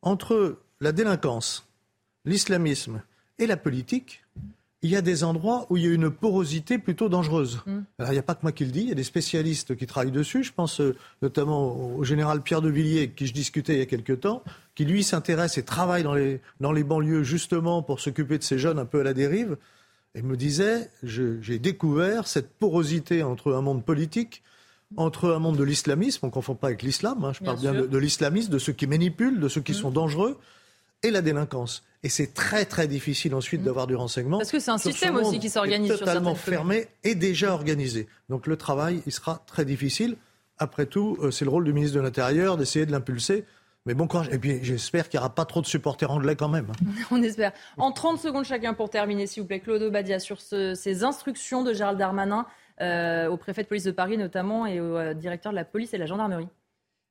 entre 0.01 0.57
la 0.81 0.91
délinquance, 0.91 1.67
l'islamisme 2.25 3.01
et 3.39 3.47
la 3.47 3.57
politique, 3.57 4.23
il 4.81 4.91
y 4.91 4.95
a 4.95 5.01
des 5.01 5.23
endroits 5.23 5.65
où 5.69 5.77
il 5.77 5.83
y 5.83 5.87
a 5.87 5.93
une 5.93 6.11
porosité 6.11 6.77
plutôt 6.77 7.09
dangereuse. 7.09 7.61
Mm. 7.65 7.79
Alors, 7.97 8.11
il 8.11 8.15
n'y 8.15 8.19
a 8.19 8.23
pas 8.23 8.35
que 8.35 8.41
moi 8.43 8.51
qui 8.51 8.65
le 8.65 8.71
dis, 8.71 8.81
il 8.81 8.89
y 8.89 8.91
a 8.91 8.95
des 8.95 9.03
spécialistes 9.03 9.75
qui 9.75 9.87
travaillent 9.87 10.11
dessus. 10.11 10.43
Je 10.43 10.53
pense 10.53 10.79
notamment 11.23 11.95
au 11.95 12.03
général 12.03 12.41
Pierre 12.43 12.61
de 12.61 12.69
Villiers, 12.69 12.99
avec 12.99 13.15
qui 13.15 13.25
je 13.25 13.33
discutais 13.33 13.73
il 13.73 13.79
y 13.79 13.81
a 13.81 13.87
quelque 13.87 14.13
temps, 14.13 14.43
qui 14.75 14.85
lui 14.85 15.03
s'intéresse 15.03 15.57
et 15.57 15.63
travaille 15.63 16.03
dans 16.03 16.13
les, 16.13 16.39
dans 16.59 16.71
les 16.71 16.83
banlieues 16.83 17.23
justement 17.23 17.81
pour 17.81 17.99
s'occuper 17.99 18.37
de 18.37 18.43
ces 18.43 18.59
jeunes 18.59 18.77
un 18.77 18.85
peu 18.85 18.99
à 18.99 19.03
la 19.03 19.15
dérive. 19.15 19.57
Elle 20.15 20.23
me 20.23 20.37
disait, 20.37 20.89
j'ai 21.03 21.59
découvert 21.59 22.27
cette 22.27 22.49
porosité 22.49 23.21
entre 23.21 23.53
un 23.53 23.61
monde 23.61 23.83
politique, 23.83 24.41
entre 24.95 25.33
un 25.33 25.39
monde 25.39 25.57
de 25.57 25.63
l'islamisme, 25.63 26.19
on 26.23 26.27
ne 26.27 26.31
confond 26.31 26.55
pas 26.55 26.67
avec 26.67 26.83
l'islam, 26.83 27.25
hein, 27.25 27.33
je 27.33 27.43
parle 27.43 27.59
bien, 27.59 27.73
de, 27.73 27.97
l'islamisme, 27.97 28.49
de 28.49 28.57
ceux 28.57 28.71
qui 28.71 28.87
manipulent, 28.87 29.41
de 29.41 29.49
ceux 29.49 29.59
qui 29.59 29.73
mmh. 29.73 29.75
sont 29.75 29.91
dangereux, 29.91 30.39
et 31.03 31.11
la 31.11 31.21
délinquance. 31.21 31.83
Et 32.01 32.07
c'est 32.07 32.33
très 32.33 32.63
très 32.63 32.87
difficile 32.87 33.35
ensuite 33.35 33.61
mmh. 33.61 33.65
d'avoir 33.65 33.87
du 33.87 33.95
renseignement. 33.95 34.37
Parce 34.37 34.51
que 34.51 34.59
c'est 34.59 34.71
un 34.71 34.77
système 34.77 35.17
aussi 35.17 35.37
qui 35.37 35.49
s'organise 35.49 35.89
sur 35.89 35.99
totalement 35.99 36.35
fermé 36.35 36.87
et 37.03 37.15
déjà 37.15 37.53
organisé. 37.53 38.07
Donc 38.29 38.47
le 38.47 38.55
travail, 38.55 39.01
il 39.05 39.11
sera 39.11 39.43
très 39.47 39.65
difficile. 39.65 40.15
Après 40.57 40.85
tout, 40.85 41.17
euh, 41.21 41.31
c'est 41.31 41.43
le 41.43 41.51
rôle 41.51 41.65
du 41.65 41.73
ministre 41.73 41.97
de 41.97 42.01
l'Intérieur 42.01 42.55
d'essayer 42.55 42.85
de 42.85 42.91
l'impulser. 42.91 43.43
Mais 43.85 43.93
bon 43.93 44.07
courage. 44.07 44.29
Et 44.31 44.39
puis 44.39 44.63
j'espère 44.63 45.09
qu'il 45.09 45.19
n'y 45.19 45.21
aura 45.23 45.33
pas 45.33 45.45
trop 45.45 45.61
de 45.61 45.67
supporters 45.67 46.09
anglais 46.09 46.35
quand 46.35 46.49
même. 46.49 46.71
On 47.11 47.21
espère. 47.21 47.51
En 47.77 47.91
30 47.91 48.19
secondes 48.19 48.45
chacun 48.45 48.73
pour 48.73 48.89
terminer, 48.89 49.27
s'il 49.27 49.43
vous 49.43 49.47
plaît, 49.47 49.59
Claude 49.59 49.83
Obadia, 49.83 50.19
sur 50.19 50.41
ces 50.41 51.03
instructions 51.03 51.63
de 51.63 51.73
Gérald 51.73 51.99
Darmanin 51.99 52.47
euh, 52.81 53.29
au 53.29 53.37
préfet 53.37 53.63
de 53.63 53.67
police 53.67 53.83
de 53.83 53.91
Paris 53.91 54.17
notamment 54.17 54.65
et 54.65 54.79
au 54.79 54.97
euh, 54.97 55.13
directeur 55.13 55.51
de 55.51 55.55
la 55.55 55.65
police 55.65 55.93
et 55.93 55.97
de 55.97 56.01
la 56.01 56.07
gendarmerie. 56.07 56.47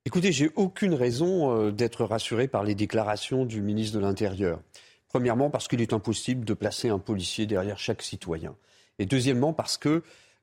Écoutez, 0.05 0.33
j'ai 0.33 0.51
aucune 0.57 0.95
raison 0.95 1.57
euh, 1.57 1.71
d'être 1.71 2.05
rassuré 2.05 2.49
par 2.49 2.65
les 2.65 2.75
déclarations 2.75 3.47
du 3.47 3.63
ministre 3.63 3.97
de 3.97 4.03
l'Intérieur. 4.03 4.61
Premièrement, 5.09 5.51
parce 5.51 5.69
qu'il 5.69 5.81
est 5.81 5.93
impossible 5.93 6.45
de 6.45 6.55
placer 6.55 6.89
un 6.89 6.99
policier 6.99 7.47
derrière 7.47 7.79
chaque 7.79 8.03
citoyen. 8.03 8.57
Et 8.99 9.07
deuxièmement, 9.07 9.53
parce 9.53 9.79
que 9.79 10.03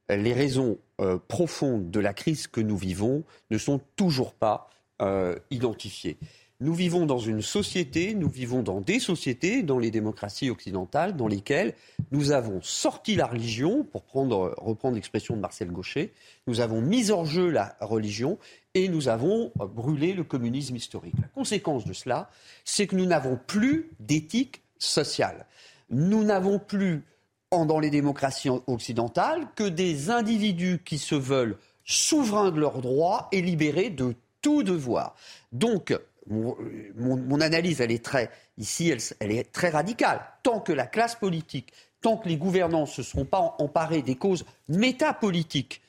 les 0.09 0.33
raisons 0.33 0.77
profondes 1.29 1.89
de 1.89 1.99
la 2.01 2.13
crise 2.13 2.47
que 2.47 2.59
nous 2.59 2.75
vivons 2.75 3.23
ne 3.49 3.57
sont 3.57 3.79
toujours 3.95 4.33
pas 4.33 4.69
euh, 5.01 5.35
identifiés. 5.49 6.17
Nous 6.61 6.75
vivons 6.75 7.07
dans 7.07 7.17
une 7.17 7.41
société, 7.41 8.13
nous 8.13 8.29
vivons 8.29 8.61
dans 8.61 8.81
des 8.81 8.99
sociétés, 8.99 9.63
dans 9.63 9.79
les 9.79 9.89
démocraties 9.89 10.51
occidentales, 10.51 11.17
dans 11.17 11.27
lesquelles 11.27 11.73
nous 12.11 12.31
avons 12.31 12.61
sorti 12.61 13.15
la 13.15 13.25
religion, 13.25 13.83
pour 13.83 14.03
prendre, 14.03 14.53
reprendre 14.59 14.93
l'expression 14.93 15.35
de 15.35 15.41
Marcel 15.41 15.71
Gaucher, 15.71 16.13
nous 16.45 16.61
avons 16.61 16.79
mis 16.79 17.11
en 17.11 17.25
jeu 17.25 17.49
la 17.49 17.75
religion 17.81 18.37
et 18.75 18.89
nous 18.89 19.09
avons 19.09 19.51
brûlé 19.55 20.13
le 20.13 20.23
communisme 20.23 20.75
historique. 20.75 21.15
La 21.19 21.29
conséquence 21.29 21.83
de 21.83 21.93
cela, 21.93 22.29
c'est 22.63 22.85
que 22.85 22.95
nous 22.95 23.07
n'avons 23.07 23.39
plus 23.47 23.89
d'éthique 23.99 24.61
sociale. 24.77 25.47
Nous 25.89 26.23
n'avons 26.23 26.59
plus, 26.59 27.03
dans 27.51 27.79
les 27.79 27.89
démocraties 27.89 28.49
occidentales, 28.67 29.47
que 29.55 29.67
des 29.67 30.11
individus 30.11 30.79
qui 30.85 30.99
se 30.99 31.15
veulent 31.15 31.57
souverains 31.85 32.51
de 32.51 32.59
leurs 32.59 32.81
droits 32.81 33.29
et 33.31 33.41
libérés 33.41 33.89
de 33.89 34.13
tout 34.41 34.63
devoir. 34.63 35.15
Donc, 35.51 35.93
mon, 36.27 37.41
analyse, 37.41 37.81
elle 37.81 37.91
est 37.91 38.03
très, 38.03 38.29
ici, 38.57 38.93
elle, 39.19 39.31
est 39.31 39.51
très 39.51 39.69
radicale. 39.69 40.21
Tant 40.43 40.59
que 40.59 40.71
la 40.71 40.85
classe 40.85 41.15
politique, 41.15 41.73
tant 42.01 42.17
que 42.17 42.29
les 42.29 42.37
gouvernants 42.37 42.81
ne 42.81 42.85
se 42.85 43.03
seront 43.03 43.25
pas 43.25 43.55
emparés 43.59 44.01
des 44.01 44.15
causes 44.15 44.45
métapolitiques, 44.69 45.81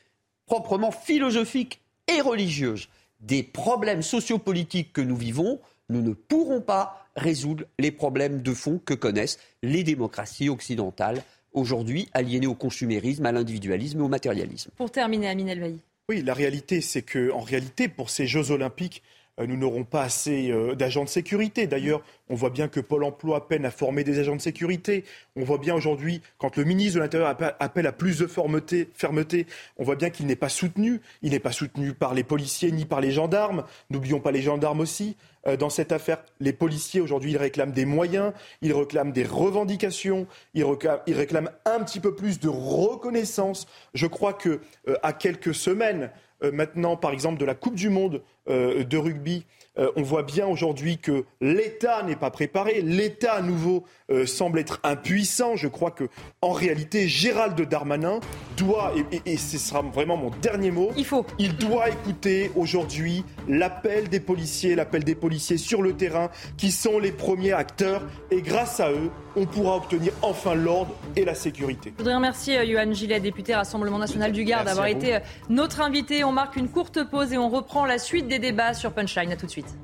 proprement 0.47 0.91
philosophiques 0.91 1.81
et 2.09 2.21
religieuses, 2.21 2.89
des 3.21 3.43
problèmes 3.43 4.03
sociopolitiques 4.03 4.93
que 4.93 5.01
nous 5.01 5.17
vivons, 5.17 5.61
nous 5.89 6.03
ne 6.03 6.13
pourrons 6.13 6.61
pas 6.61 7.07
résoudre 7.17 7.65
les 7.79 7.93
problèmes 7.93 8.43
de 8.43 8.55
fond 8.55 8.81
que 8.85 8.95
connaissent 8.95 9.39
les 9.63 9.85
démocraties 9.85 10.49
occidentales 10.49 11.23
aujourd'hui 11.53 12.09
aliénées 12.15 12.47
au 12.47 12.55
consumérisme, 12.55 13.27
à 13.27 13.33
l'individualisme 13.33 14.01
et 14.01 14.03
au 14.03 14.09
matérialisme. 14.09 14.71
Pour 14.77 14.91
terminer, 14.91 15.29
Amine 15.29 15.49
Elvaï. 15.49 15.79
Oui, 16.09 16.23
la 16.23 16.35
réalité, 16.35 16.81
c'est 16.81 17.03
que, 17.03 17.31
en 17.31 17.41
réalité, 17.41 17.89
pour 17.89 18.11
ces 18.11 18.27
Jeux 18.27 18.51
Olympiques, 18.51 19.03
nous 19.39 19.57
n'aurons 19.57 19.85
pas 19.85 20.03
assez 20.03 20.51
euh, 20.51 20.74
d'agents 20.74 21.05
de 21.05 21.09
sécurité. 21.09 21.66
D'ailleurs, 21.66 22.03
on 22.28 22.35
voit 22.35 22.51
bien 22.51 22.68
que 22.68 22.80
Pôle 22.80 23.05
emploi 23.05 23.49
peine 23.49 23.64
à 23.64 23.70
former 23.70 24.05
des 24.05 24.18
agents 24.18 24.37
de 24.37 24.41
sécurité. 24.41 25.05
On 25.37 25.45
voit 25.45 25.59
bien 25.59 25.74
aujourd'hui, 25.74 26.20
quand 26.39 26.57
le 26.57 26.64
ministre 26.64 26.97
de 26.97 27.01
l'Intérieur 27.01 27.35
appelle 27.59 27.87
à 27.87 27.93
plus 27.93 28.18
de 28.18 28.26
fermeté, 28.26 28.91
fermeté 28.95 29.47
on 29.78 29.85
voit 29.85 29.97
bien 29.97 30.11
qu'il 30.11 30.26
n'est 30.26 30.37
pas 30.37 30.51
soutenu. 30.51 31.01
Il 31.22 31.30
n'est 31.30 31.39
pas 31.39 31.53
soutenu 31.53 31.95
par 31.95 32.12
les 32.12 32.24
policiers 32.24 32.72
ni 32.72 32.85
par 32.85 33.01
les 33.01 33.11
gendarmes. 33.11 33.64
N'oublions 33.91 34.20
pas 34.20 34.33
les 34.33 34.43
gendarmes 34.43 34.80
aussi. 34.80 35.16
Euh, 35.47 35.57
dans 35.57 35.70
cette 35.70 35.93
affaire, 35.93 36.22
les 36.39 36.53
policiers 36.53 37.01
aujourd'hui, 37.01 37.33
ils 37.33 37.39
réclament 37.39 37.72
des 37.72 37.87
moyens, 37.87 38.33
ils 38.61 38.74
réclament 38.74 39.12
des 39.12 39.24
revendications, 39.24 40.26
ils 40.55 40.64
réclament, 40.64 41.51
un 41.64 41.83
petit 41.83 42.01
peu 42.01 42.14
plus 42.14 42.39
de 42.39 42.49
reconnaissance. 42.49 43.66
Je 43.95 44.07
crois 44.07 44.35
que 44.35 44.61
à 45.03 45.12
quelques 45.12 45.55
semaines 45.55 46.11
maintenant, 46.51 46.97
par 46.97 47.12
exemple, 47.12 47.38
de 47.38 47.45
la 47.45 47.55
Coupe 47.55 47.74
du 47.74 47.90
Monde 47.90 48.22
euh, 48.49 48.82
de 48.84 48.97
rugby, 48.97 49.45
euh, 49.78 49.90
on 49.97 50.03
voit 50.03 50.22
bien 50.22 50.47
aujourd'hui 50.47 50.99
que 50.99 51.24
l'État 51.40 52.03
n'est 52.03 52.16
pas 52.16 52.30
préparé. 52.30 52.82
L'État, 52.82 53.34
à 53.34 53.43
nouveau, 53.43 53.84
euh, 54.13 54.27
semble 54.27 54.59
être 54.59 54.81
impuissant. 54.85 55.57
Je 55.57 55.69
crois 55.69 55.91
que, 55.91 56.05
en 56.43 56.53
réalité, 56.53 57.09
Gérald 57.09 57.61
Darmanin 57.61 58.21
doit, 58.57 58.93
et, 59.27 59.37
ce 59.37 59.59
sera 59.59 59.83
vraiment 59.83 60.17
mon 60.17 60.31
dernier 60.43 60.71
mot, 60.71 60.91
il 60.97 61.05
faut, 61.05 61.25
il 61.39 61.57
doit 61.57 61.89
écouter 61.89 62.51
aujourd'hui 62.55 63.25
l'appel 63.49 64.09
des 64.09 64.21
policiers, 64.21 64.75
l'appel 64.75 65.05
des 65.05 65.15
policiers 65.15 65.57
sur 65.57 65.83
le 65.83 65.95
terrain, 65.95 66.31
qui 66.57 66.71
sont 66.71 66.99
les 66.99 67.13
premiers 67.13 67.53
acteurs. 67.53 68.03
Et 68.31 68.43
grâce 68.43 68.81
à 68.81 68.91
eux, 68.91 69.11
on 69.35 69.47
pourra 69.47 69.77
obtenir 69.77 70.13
enfin 70.21 70.55
l'ordre 70.55 70.95
et 71.17 71.25
la 71.25 71.35
sécurité. 71.35 71.93
Je 71.97 72.03
voudrais 72.03 72.17
remercier 72.17 72.63
Yohann 72.67 72.95
Gillet, 72.95 73.21
député 73.21 73.55
Rassemblement 73.55 73.99
National 73.99 74.33
du 74.33 74.45
Gard, 74.45 74.65
d'avoir 74.65 74.87
été 74.87 75.19
notre 75.49 75.81
invité. 75.81 76.25
On 76.25 76.33
marque 76.33 76.57
une 76.57 76.69
courte 76.69 77.09
pause 77.09 77.33
et 77.33 77.39
on 77.39 77.49
reprend 77.49 77.87
la 77.87 77.99
suite 77.99 78.29
des 78.29 78.39
débats 78.39 78.75
sur 78.75 78.93
Punchline. 78.93 79.33
A 79.33 79.37
tout 79.37 79.47
de 79.47 79.51
suite. 79.51 79.75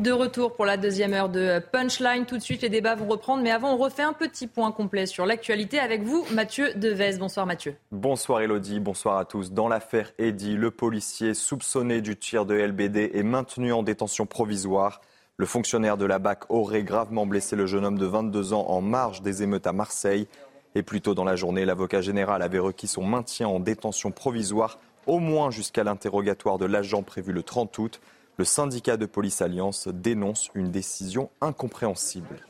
De 0.00 0.12
retour 0.12 0.52
pour 0.52 0.66
la 0.66 0.76
deuxième 0.76 1.12
heure 1.12 1.28
de 1.28 1.60
Punchline. 1.72 2.26
Tout 2.26 2.36
de 2.36 2.42
suite, 2.42 2.62
les 2.62 2.68
débats 2.68 2.94
vont 2.94 3.08
reprendre. 3.08 3.42
Mais 3.42 3.50
avant, 3.50 3.74
on 3.74 3.76
refait 3.76 4.02
un 4.02 4.12
petit 4.12 4.46
point 4.46 4.70
complet 4.72 5.06
sur 5.06 5.26
l'actualité 5.26 5.78
avec 5.78 6.02
vous, 6.02 6.24
Mathieu 6.32 6.72
Devez. 6.74 7.16
Bonsoir, 7.18 7.46
Mathieu. 7.46 7.76
Bonsoir, 7.90 8.40
Elodie. 8.40 8.80
Bonsoir 8.80 9.18
à 9.18 9.24
tous. 9.24 9.52
Dans 9.52 9.68
l'affaire 9.68 10.12
Eddy, 10.18 10.56
le 10.56 10.70
policier 10.70 11.34
soupçonné 11.34 12.00
du 12.00 12.16
tir 12.16 12.44
de 12.44 12.54
LBD 12.54 13.10
est 13.14 13.22
maintenu 13.22 13.72
en 13.72 13.82
détention 13.82 14.26
provisoire. 14.26 15.00
Le 15.38 15.46
fonctionnaire 15.46 15.96
de 15.96 16.06
la 16.06 16.18
BAC 16.18 16.50
aurait 16.50 16.82
gravement 16.82 17.26
blessé 17.26 17.56
le 17.56 17.66
jeune 17.66 17.84
homme 17.84 17.98
de 17.98 18.06
22 18.06 18.52
ans 18.52 18.66
en 18.68 18.80
marge 18.80 19.22
des 19.22 19.42
émeutes 19.42 19.66
à 19.66 19.72
Marseille. 19.72 20.28
Et 20.74 20.82
plus 20.82 21.00
tôt 21.00 21.14
dans 21.14 21.24
la 21.24 21.36
journée, 21.36 21.64
l'avocat 21.64 22.02
général 22.02 22.42
avait 22.42 22.58
requis 22.58 22.86
son 22.86 23.04
maintien 23.04 23.48
en 23.48 23.60
détention 23.60 24.10
provisoire 24.10 24.78
au 25.06 25.18
moins 25.18 25.50
jusqu'à 25.50 25.84
l'interrogatoire 25.84 26.58
de 26.58 26.66
l'agent 26.66 27.02
prévu 27.02 27.32
le 27.32 27.42
30 27.42 27.78
août. 27.78 28.00
Le 28.38 28.44
syndicat 28.44 28.98
de 28.98 29.06
police 29.06 29.40
Alliance 29.40 29.88
dénonce 29.88 30.50
une 30.54 30.70
décision 30.70 31.30
incompréhensible. 31.40 32.46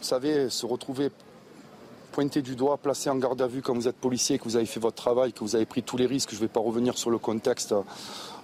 Vous 0.00 0.06
savez, 0.06 0.48
se 0.48 0.64
retrouver 0.64 1.10
pointé 2.12 2.40
du 2.40 2.56
doigt, 2.56 2.78
placé 2.78 3.10
en 3.10 3.16
garde 3.16 3.42
à 3.42 3.46
vue 3.46 3.60
quand 3.60 3.74
vous 3.74 3.88
êtes 3.88 3.96
policier, 3.96 4.38
que 4.38 4.44
vous 4.44 4.56
avez 4.56 4.64
fait 4.64 4.80
votre 4.80 4.96
travail, 4.96 5.34
que 5.34 5.40
vous 5.40 5.54
avez 5.54 5.66
pris 5.66 5.82
tous 5.82 5.98
les 5.98 6.06
risques, 6.06 6.30
je 6.30 6.36
ne 6.36 6.40
vais 6.40 6.48
pas 6.48 6.60
revenir 6.60 6.96
sur 6.96 7.10
le 7.10 7.18
contexte 7.18 7.74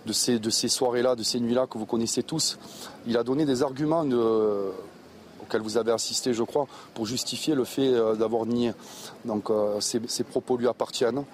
de 0.05 0.13
ces, 0.13 0.69
soirées-là, 0.69 1.17
de 1.17 1.23
ces 1.23 1.41
nuits-là 1.41 1.67
que 1.67 1.79
vous 1.79 1.87
connaissez 1.87 2.23
tous. 2.23 2.59
Il 3.07 3.17
a 3.17 3.23
donné 3.23 3.47
des 3.47 3.63
arguments 3.63 4.05
auxquels 5.41 5.63
vous 5.63 5.79
avez 5.79 5.93
assisté, 5.93 6.35
je 6.35 6.43
crois, 6.43 6.67
pour 6.93 7.07
justifier 7.07 7.55
le 7.55 7.65
fait 7.65 7.89
euh, 7.89 8.15
d'avoir 8.15 8.45
nié. 8.45 8.73
Donc 9.25 9.49
euh, 9.49 9.81
ces 9.81 10.25
propos 10.25 10.59
lui 10.59 10.69
appartiennent. 10.69 11.25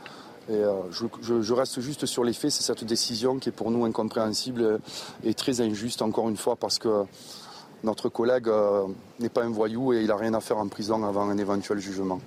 Euh, 0.51 0.83
je, 0.91 1.53
reste 1.53 1.81
juste 1.81 2.07
sur 2.07 2.25
les 2.25 2.33
faits, 2.33 2.51
c'est 2.51 2.63
cette 2.63 2.85
décision 2.85 3.39
qui 3.39 3.51
est 3.51 3.53
pour 3.53 3.71
nous 3.71 3.85
incompréhensible 3.85 4.81
et 5.23 5.35
très 5.35 5.61
injuste, 5.61 6.01
encore 6.03 6.29
une 6.29 6.37
fois, 6.37 6.57
parce 6.57 6.79
que 6.79 7.05
notre 7.85 8.09
collègue 8.09 8.49
euh, 8.49 8.87
n'est 9.21 9.29
pas 9.29 9.45
un 9.45 9.51
voyou 9.51 9.93
et 9.93 10.01
il 10.01 10.09
n'a 10.09 10.17
rien 10.17 10.35
à 10.35 10.41
faire 10.41 10.59
en 10.59 10.69
prison 10.69 11.05
avant 11.05 11.29
un 11.29 11.39
éventuel 11.39 11.79
jugement. 11.79 12.21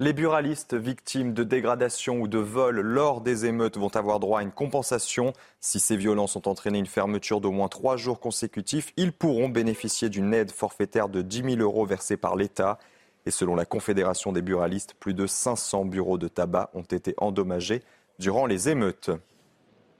Les 0.00 0.12
buralistes 0.12 0.74
victimes 0.74 1.32
de 1.32 1.44
dégradation 1.44 2.20
ou 2.20 2.26
de 2.26 2.38
vol 2.38 2.80
lors 2.80 3.20
des 3.20 3.46
émeutes 3.46 3.76
vont 3.76 3.94
avoir 3.94 4.18
droit 4.18 4.40
à 4.40 4.42
une 4.42 4.50
compensation. 4.50 5.32
Si 5.60 5.78
ces 5.78 5.96
violences 5.96 6.34
ont 6.34 6.48
entraîné 6.48 6.78
une 6.78 6.86
fermeture 6.86 7.40
d'au 7.40 7.52
moins 7.52 7.68
trois 7.68 7.96
jours 7.96 8.18
consécutifs, 8.18 8.92
ils 8.96 9.12
pourront 9.12 9.48
bénéficier 9.48 10.08
d'une 10.08 10.34
aide 10.34 10.50
forfaitaire 10.50 11.08
de 11.08 11.22
10 11.22 11.56
000 11.56 11.56
euros 11.60 11.86
versée 11.86 12.16
par 12.16 12.34
l'État. 12.34 12.78
Et 13.26 13.30
selon 13.30 13.54
la 13.54 13.64
Confédération 13.64 14.32
des 14.32 14.42
buralistes, 14.42 14.94
plus 14.98 15.14
de 15.14 15.26
500 15.26 15.84
bureaux 15.84 16.18
de 16.18 16.28
tabac 16.28 16.70
ont 16.74 16.82
été 16.82 17.14
endommagés 17.18 17.82
durant 18.18 18.46
les 18.46 18.68
émeutes. 18.68 19.10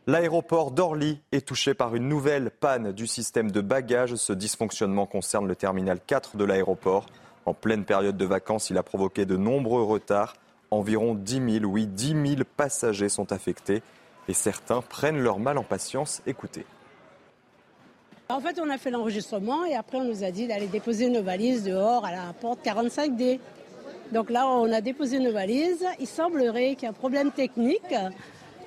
L'aéroport 0.09 0.73
d'Orly 0.73 1.21
est 1.31 1.47
touché 1.47 1.75
par 1.75 1.95
une 1.95 2.09
nouvelle 2.09 2.51
panne 2.51 2.91
du 2.91 3.07
système 3.07 3.53
de 3.53 3.61
bagages. 3.61 4.17
Ce 4.17 4.33
dysfonctionnement 4.33 5.07
concerne 5.07 5.47
le 5.47 5.55
terminal 5.55 6.01
4 6.05 6.37
de 6.37 6.45
l'aéroport. 6.45 7.07
En 7.47 7.55
pleine 7.55 7.85
période 7.85 8.17
de 8.17 8.25
vacances, 8.25 8.71
il 8.71 8.79
a 8.79 8.83
provoqué 8.83 9.27
de 9.27 9.37
nombreux 9.37 9.83
retards. 9.83 10.35
Environ 10.73 11.15
10 11.15 11.61
000, 11.61 11.65
oui, 11.67 11.87
10 11.87 12.37
000 12.37 12.43
passagers 12.57 13.09
sont 13.09 13.31
affectés 13.31 13.83
et 14.27 14.35
certains 14.35 14.81
prennent 14.81 15.21
leur 15.21 15.39
mal 15.39 15.59
en 15.59 15.65
patience. 15.65 16.23
Écoutez. 16.27 16.67
En 18.33 18.41
fait, 18.41 18.59
on 18.59 18.71
a 18.71 18.79
fait 18.79 18.91
l'enregistrement 18.91 19.67
et 19.67 19.75
après, 19.75 19.99
on 19.99 20.05
nous 20.05 20.25
a 20.25 20.31
dit 20.31 20.47
d'aller 20.47 20.67
déposer 20.67 21.11
nos 21.11 21.23
valises 21.23 21.65
dehors 21.65 22.07
à 22.07 22.13
la 22.13 22.33
porte 22.33 22.65
45D. 22.65 23.39
Donc 24.11 24.31
là, 24.31 24.49
on 24.49 24.73
a 24.73 24.81
déposé 24.81 25.19
nos 25.19 25.33
valises. 25.33 25.85
Il 26.01 26.07
semblerait 26.07 26.75
qu'il 26.75 26.85
y 26.85 26.87
a 26.87 26.91
un 26.91 26.95
problème 26.95 27.31
technique 27.31 27.95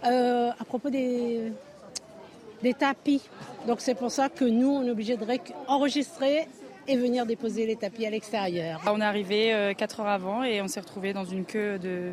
euh, 0.05 0.51
à 0.51 0.65
propos 0.65 0.91
des, 0.91 1.51
tapis. 2.77 3.23
Donc 3.65 3.81
c'est 3.81 3.95
pour 3.95 4.11
ça 4.11 4.29
que 4.29 4.45
nous, 4.45 4.69
on 4.69 4.83
est 4.83 4.91
obligé 4.91 5.17
d'enregistrer 5.17 6.47
et 6.87 6.95
venir 6.95 7.25
déposer 7.25 7.65
les 7.65 7.75
tapis 7.75 8.05
à 8.05 8.11
l'extérieur. 8.11 8.81
On 8.85 9.01
est 9.01 9.03
arrivé 9.03 9.73
4 9.75 9.99
euh, 9.99 10.03
heures 10.03 10.09
avant 10.09 10.43
et 10.43 10.61
on 10.61 10.67
s'est 10.67 10.79
retrouvé 10.79 11.11
dans 11.11 11.25
une 11.25 11.43
queue 11.43 11.79
de 11.79 12.11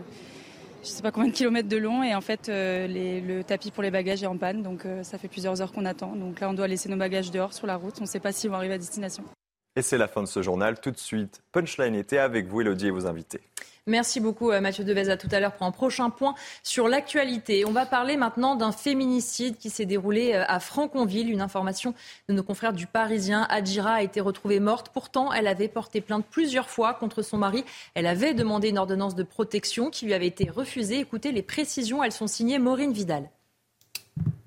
je 0.82 0.88
sais 0.88 1.02
pas 1.02 1.12
combien 1.12 1.28
de 1.28 1.34
kilomètres 1.34 1.68
de 1.68 1.76
long 1.76 2.02
et 2.02 2.14
en 2.14 2.20
fait 2.20 2.48
euh, 2.48 2.86
le 2.88 3.42
tapis 3.42 3.70
pour 3.70 3.82
les 3.82 3.90
bagages 3.90 4.22
est 4.22 4.26
en 4.26 4.36
panne 4.36 4.62
donc 4.62 4.84
euh, 4.84 5.02
ça 5.02 5.16
fait 5.16 5.28
plusieurs 5.28 5.60
heures 5.62 5.72
qu'on 5.72 5.84
attend. 5.84 6.16
Donc 6.16 6.40
là 6.40 6.50
on 6.50 6.54
doit 6.54 6.68
laisser 6.68 6.88
nos 6.88 6.96
bagages 6.96 7.30
dehors 7.30 7.52
sur 7.52 7.66
la 7.66 7.76
route, 7.76 7.94
on 7.98 8.02
ne 8.02 8.08
sait 8.08 8.20
pas 8.20 8.32
s'ils 8.32 8.50
vont 8.50 8.56
arriver 8.56 8.74
à 8.74 8.78
destination. 8.78 9.24
Et 9.74 9.82
c'est 9.82 9.98
la 9.98 10.08
fin 10.08 10.22
de 10.22 10.28
ce 10.28 10.42
journal. 10.42 10.80
Tout 10.80 10.90
de 10.90 10.98
suite, 10.98 11.42
Punchline 11.52 11.94
était 11.94 12.18
avec 12.18 12.46
vous, 12.46 12.60
Elodie 12.60 12.88
et 12.88 12.90
vos 12.90 13.06
invités. 13.06 13.40
Merci 13.88 14.20
beaucoup 14.20 14.52
euh, 14.52 14.60
Mathieu 14.60 14.84
Devez. 14.84 15.10
À 15.10 15.16
tout 15.16 15.28
à 15.32 15.40
l'heure 15.40 15.54
pour 15.54 15.66
un 15.66 15.72
prochain 15.72 16.08
point 16.08 16.36
sur 16.62 16.86
l'actualité. 16.86 17.64
On 17.64 17.72
va 17.72 17.84
parler 17.84 18.16
maintenant 18.16 18.54
d'un 18.54 18.70
féminicide 18.70 19.56
qui 19.56 19.70
s'est 19.70 19.86
déroulé 19.86 20.34
euh, 20.34 20.44
à 20.46 20.60
Franconville. 20.60 21.28
Une 21.30 21.40
information 21.40 21.92
de 22.28 22.34
nos 22.34 22.44
confrères 22.44 22.74
du 22.74 22.86
Parisien. 22.86 23.44
Adjira 23.50 23.94
a 23.94 24.02
été 24.02 24.20
retrouvée 24.20 24.60
morte. 24.60 24.90
Pourtant, 24.90 25.32
elle 25.32 25.48
avait 25.48 25.66
porté 25.66 26.00
plainte 26.00 26.24
plusieurs 26.30 26.70
fois 26.70 26.94
contre 26.94 27.22
son 27.22 27.38
mari. 27.38 27.64
Elle 27.94 28.06
avait 28.06 28.34
demandé 28.34 28.68
une 28.68 28.78
ordonnance 28.78 29.16
de 29.16 29.24
protection 29.24 29.90
qui 29.90 30.04
lui 30.04 30.14
avait 30.14 30.28
été 30.28 30.48
refusée. 30.48 31.00
Écoutez 31.00 31.32
les 31.32 31.42
précisions. 31.42 32.04
Elles 32.04 32.12
sont 32.12 32.28
signées 32.28 32.60
Maureen 32.60 32.92
Vidal. 32.92 33.30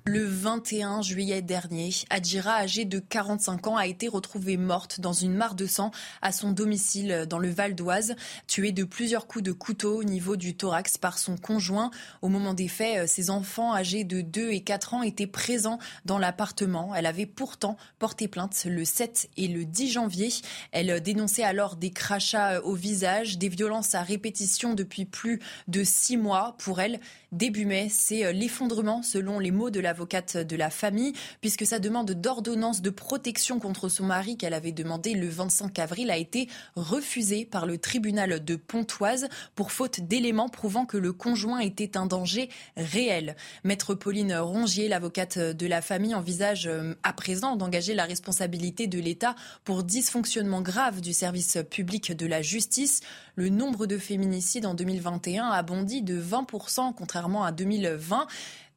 Le 0.08 0.24
21 0.24 1.02
juillet 1.02 1.42
dernier, 1.42 1.90
Adjira, 2.12 2.58
âgée 2.58 2.86
de 2.86 3.00
45 3.00 3.66
ans, 3.66 3.76
a 3.76 3.88
été 3.88 4.08
retrouvée 4.08 4.56
morte 4.56 5.02
dans 5.02 5.14
une 5.14 5.34
mare 5.34 5.56
de 5.56 5.66
sang 5.66 5.90
à 6.22 6.32
son 6.32 6.52
domicile 6.52 7.26
dans 7.28 7.40
le 7.40 7.50
Val 7.50 7.74
d'Oise, 7.74 8.16
tuée 8.46 8.72
de 8.72 8.84
plusieurs 8.84 9.26
coups 9.26 9.44
de 9.44 9.52
couteau 9.52 9.98
au 9.98 10.04
niveau 10.04 10.36
du 10.36 10.56
thorax 10.56 11.00
par 11.00 11.18
son 11.18 11.38
conjoint. 11.38 11.90
Au 12.22 12.30
moment 12.30 12.54
des 12.54 12.68
faits, 12.68 13.10
ses 13.10 13.32
enfants 13.32 13.74
âgés 13.74 14.04
de 14.04 14.22
2 14.22 14.52
et 14.52 14.62
4 14.62 14.94
ans 14.94 15.02
étaient 15.02 15.26
présents 15.26 15.80
dans 16.06 16.20
l'appartement. 16.20 16.94
Elle 16.94 17.08
avait 17.08 17.26
pourtant 17.26 17.76
porté 17.98 18.28
plainte 18.28 18.64
le 18.70 18.86
7 18.86 19.32
et 19.38 19.48
le 19.48 19.66
10 19.66 19.92
janvier. 19.92 20.30
Elle 20.72 21.02
dénonçait 21.02 21.42
alors 21.42 21.78
des 21.78 21.90
crachats 21.90 22.62
au 22.62 22.76
visage, 22.76 23.40
des 23.40 23.50
violences 23.50 23.96
à 23.96 24.04
répétition 24.04 24.76
depuis 24.76 25.06
plus 25.06 25.40
de 25.68 25.84
six 25.84 26.16
mois. 26.16 26.56
Pour 26.60 26.80
elle, 26.80 27.00
début 27.32 27.66
mai, 27.66 27.88
c'est 27.90 28.32
l'effondrement 28.34 29.02
selon 29.02 29.40
les 29.40 29.50
mots 29.50 29.72
de 29.72 29.80
la 29.80 29.95
avocate 29.96 30.36
de 30.36 30.58
la 30.58 30.70
famille, 30.70 31.14
puisque 31.40 31.66
sa 31.66 31.80
demande 31.80 32.12
d'ordonnance 32.12 32.82
de 32.82 32.90
protection 32.90 33.60
contre 33.60 33.88
son 33.88 34.04
mari 34.04 34.36
qu'elle 34.36 34.54
avait 34.54 34.74
demandé 34.74 35.14
le 35.14 35.30
25 35.30 35.80
avril 35.80 36.12
a 36.12 36.18
été 36.18 36.50
refusée 36.76 37.46
par 37.46 37.66
le 37.66 37.78
tribunal 37.78 38.44
de 38.44 38.56
Pontoise 38.58 39.30
pour 39.56 39.72
faute 39.72 40.02
d'éléments 40.02 40.50
prouvant 40.50 40.86
que 40.86 40.98
le 40.98 41.14
conjoint 41.14 41.60
était 41.60 41.96
un 41.96 42.08
danger 42.08 42.50
réel. 42.76 43.38
Maître 43.64 43.96
Pauline 43.96 44.36
Rongier, 44.36 44.90
l'avocate 44.90 45.40
de 45.40 45.66
la 45.66 45.82
famille, 45.82 46.14
envisage 46.14 46.68
euh, 46.68 46.94
à 47.04 47.14
présent 47.14 47.56
d'engager 47.56 47.94
la 47.94 48.04
responsabilité 48.04 48.88
de 48.88 49.00
l'État 49.00 49.36
pour 49.64 49.84
dysfonctionnement 49.84 50.62
grave 50.62 51.00
du 51.00 51.14
service 51.14 51.58
public 51.70 52.12
de 52.12 52.26
la 52.26 52.42
justice. 52.42 53.00
Le 53.36 53.48
nombre 53.48 53.86
de 53.86 53.98
féminicides 53.98 54.66
en 54.66 54.74
2021 54.74 55.48
a 55.48 55.64
bondi 55.64 56.02
de 56.02 56.22
20%, 56.22 56.94
contrairement 56.94 57.46
à 57.46 57.52
2020. 57.52 58.28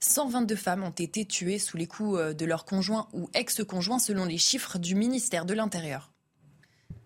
122 0.01 0.55
femmes 0.55 0.85
ont 0.85 0.91
été 0.91 1.25
tuées 1.25 1.59
sous 1.59 1.77
les 1.77 1.87
coups 1.87 2.19
euh, 2.19 2.33
de 2.33 2.45
leur 2.45 2.65
conjoint 2.65 3.09
ou 3.13 3.29
ex-conjoint 3.35 3.99
selon 3.99 4.25
les 4.25 4.39
chiffres 4.39 4.79
du 4.79 4.95
ministère 4.95 5.45
de 5.45 5.55
l'Intérieur. 5.55 6.13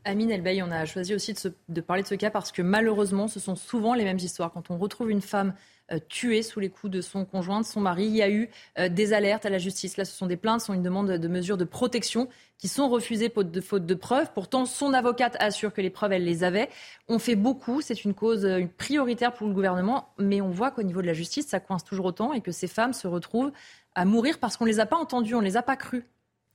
Amine 0.04 0.30
Elbaï, 0.30 0.62
on 0.62 0.70
a 0.70 0.84
choisi 0.84 1.14
aussi 1.14 1.34
de, 1.68 1.80
parler 1.80 2.02
de 2.02 2.08
ce 2.08 2.14
cas 2.16 2.30
parce 2.30 2.50
que 2.50 2.62
malheureusement, 2.62 3.28
ce 3.28 3.38
sont 3.38 3.54
souvent 3.54 3.94
les 3.94 4.04
mêmes 4.04 4.18
histoires. 4.18 4.52
Quand 4.52 4.70
on 4.70 4.78
retrouve 4.78 5.10
une 5.10 5.22
femme 5.22 5.54
tuée 6.00 6.42
sous 6.42 6.60
les 6.60 6.68
coups 6.68 6.90
de 6.90 7.00
son 7.00 7.24
conjoint, 7.24 7.60
de 7.60 7.66
son 7.66 7.80
mari, 7.80 8.06
il 8.06 8.16
y 8.16 8.22
a 8.22 8.30
eu 8.30 8.48
euh, 8.78 8.88
des 8.88 9.12
alertes 9.12 9.46
à 9.46 9.50
la 9.50 9.58
justice. 9.58 9.96
Là, 9.96 10.04
ce 10.04 10.16
sont 10.16 10.26
des 10.26 10.36
plaintes, 10.36 10.60
ce 10.60 10.66
sont 10.66 10.74
une 10.74 10.82
demande 10.82 11.10
de 11.10 11.28
mesures 11.28 11.56
de 11.56 11.64
protection 11.64 12.28
qui 12.58 12.68
sont 12.68 12.88
refusées 12.88 13.28
de, 13.34 13.60
faute 13.60 13.86
de 13.86 13.94
preuves. 13.94 14.30
Pourtant, 14.34 14.66
son 14.66 14.92
avocate 14.92 15.36
assure 15.40 15.72
que 15.72 15.80
les 15.80 15.90
preuves, 15.90 16.12
elle 16.12 16.24
les 16.24 16.44
avait. 16.44 16.68
On 17.08 17.18
fait 17.18 17.36
beaucoup, 17.36 17.80
c'est 17.80 18.04
une 18.04 18.14
cause 18.14 18.44
euh, 18.44 18.66
prioritaire 18.78 19.32
pour 19.32 19.48
le 19.48 19.54
gouvernement, 19.54 20.08
mais 20.18 20.40
on 20.40 20.50
voit 20.50 20.70
qu'au 20.70 20.82
niveau 20.82 21.02
de 21.02 21.06
la 21.06 21.14
justice, 21.14 21.48
ça 21.48 21.60
coince 21.60 21.84
toujours 21.84 22.06
autant 22.06 22.32
et 22.32 22.40
que 22.40 22.52
ces 22.52 22.68
femmes 22.68 22.92
se 22.92 23.06
retrouvent 23.08 23.52
à 23.94 24.04
mourir 24.04 24.38
parce 24.38 24.56
qu'on 24.56 24.64
ne 24.64 24.70
les 24.70 24.80
a 24.80 24.86
pas 24.86 24.96
entendues, 24.96 25.34
on 25.34 25.40
ne 25.40 25.46
les 25.46 25.56
a 25.56 25.62
pas 25.62 25.76
crues. 25.76 26.04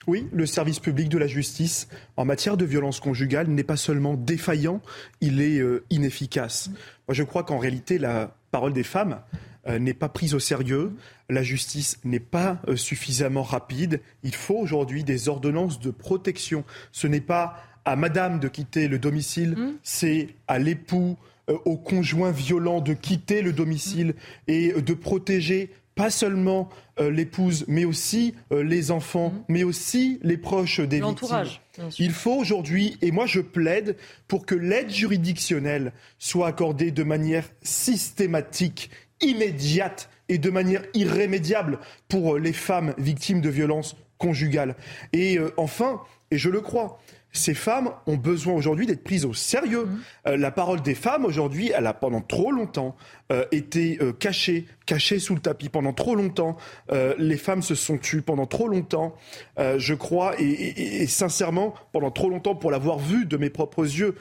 Oui, 0.06 0.30
le 0.32 0.46
service 0.46 0.80
public 0.80 1.10
de 1.10 1.18
la 1.18 1.28
justice 1.28 1.90
en 2.16 2.24
matière 2.24 2.56
de 2.56 2.64
violence 2.64 3.00
conjugale 3.00 3.48
n'est 3.48 3.64
pas 3.64 3.76
seulement 3.76 4.14
défaillant, 4.14 4.82
il 5.20 5.42
est 5.42 5.60
euh, 5.60 5.84
inefficace. 5.90 6.70
Moi, 7.08 7.16
je 7.16 7.24
crois 7.24 7.44
qu'en 7.44 7.58
réalité, 7.58 7.98
la 7.98 8.38
parole 8.58 8.74
des 8.74 8.82
femmes 8.82 9.20
euh, 9.68 9.78
n'est 9.78 9.93
pas 9.93 10.10
prise 10.10 10.34
au 10.34 10.39
sérieux, 10.39 10.91
la 11.30 11.43
justice 11.43 11.99
n'est 12.03 12.20
pas 12.20 12.60
euh, 12.68 12.76
suffisamment 12.76 13.43
rapide. 13.43 14.01
Il 14.24 14.34
faut 14.34 14.55
aujourd'hui 14.55 15.03
des 15.03 15.30
ordonnances 15.30 15.80
de 15.80 15.91
protection. 15.91 16.64
Ce 16.91 17.05
n'est 17.05 17.22
pas 17.22 17.62
à 17.86 17.95
madame 17.95 18.39
de 18.39 18.47
quitter 18.47 18.88
le 18.88 18.97
domicile, 18.97 19.51
mmh. 19.51 19.74
c'est 19.84 20.30
à 20.47 20.58
l'époux, 20.58 21.18
au 21.66 21.78
conjoint 21.78 22.32
violent 22.32 22.82
de 22.82 22.93
quitter 22.93 23.43
le 23.43 23.53
domicile 23.53 24.16
et 24.47 24.74
de 24.74 24.93
protéger 24.95 25.70
pas 25.98 26.10
seulement 26.10 26.70
euh, 27.00 27.12
l'épouse, 27.12 27.66
mais 27.68 27.84
aussi 27.84 28.36
euh, 28.54 28.64
les 28.64 28.91
enfants, 28.91 29.32
mmh. 29.32 29.43
mais 29.50 29.64
aussi 29.64 30.20
les 30.22 30.38
proches 30.38 30.80
des 30.80 31.02
victimes. 31.02 31.28
Il 32.00 32.12
faut 32.12 32.36
aujourd'hui, 32.36 32.98
et 33.02 33.12
moi 33.12 33.26
je 33.26 33.41
plaide 33.41 33.98
pour 34.28 34.45
que 34.45 34.56
l'aide 34.56 34.89
juridictionnelle 34.89 35.91
soit 36.18 36.48
accordée 36.48 36.91
de 36.91 37.04
manière 37.04 37.50
systématique, 37.62 38.89
immédiate 39.20 40.10
et 40.30 40.38
de 40.38 40.50
manière 40.50 40.84
irrémédiable 40.93 41.80
pour 42.08 42.36
euh, 42.36 42.39
les 42.39 42.54
femmes 42.54 42.93
victimes 42.98 43.41
de 43.41 43.50
violences 43.50 43.98
conjugales. 44.18 44.76
Et 45.14 45.38
enfin, 45.58 46.02
et 46.32 46.38
je 46.38 46.50
le 46.50 46.62
crois, 46.62 47.00
ces 47.32 47.54
femmes 47.54 47.92
ont 48.08 48.16
besoin 48.16 48.54
aujourd'hui 48.54 48.86
d'être 48.86 49.04
prises 49.04 49.26
au 49.26 49.34
sérieux. 49.34 49.86
Mmh. 49.86 50.00
Euh, 50.28 50.38
la 50.38 50.52
parole 50.52 50.82
des 50.82 50.96
femmes 50.96 51.26
aujourd'hui, 51.26 51.72
elle 51.76 51.88
a 51.88 51.94
pendant 51.94 52.22
trop 52.22 52.52
longtemps 52.52 52.96
euh, 53.32 53.46
été 53.52 54.00
euh, 54.02 54.14
cachée, 54.14 54.66
cachée 54.86 55.20
sous 55.20 55.36
le 55.36 55.42
tapis 55.42 55.70
pendant 55.70 55.94
trop 55.94 56.16
longtemps. 56.16 56.58
les 57.18 57.38
femmes 57.38 57.62
se 57.62 57.76
sont 57.76 57.98
tues 57.98 58.22
pendant 58.22 58.46
trop 58.46 58.68
longtemps, 58.68 59.16
je 59.58 59.94
crois, 59.94 60.34
et, 60.40 61.06
sincèrement, 61.08 61.74
pendant 61.92 62.12
trop 62.12 62.30
longtemps, 62.30 62.56
pour 62.56 62.72
l'avoir 62.72 62.98
vu 62.98 63.26
de 63.26 63.38
mes 63.38 63.50
propres 63.50 63.84
yeux, 63.84 64.16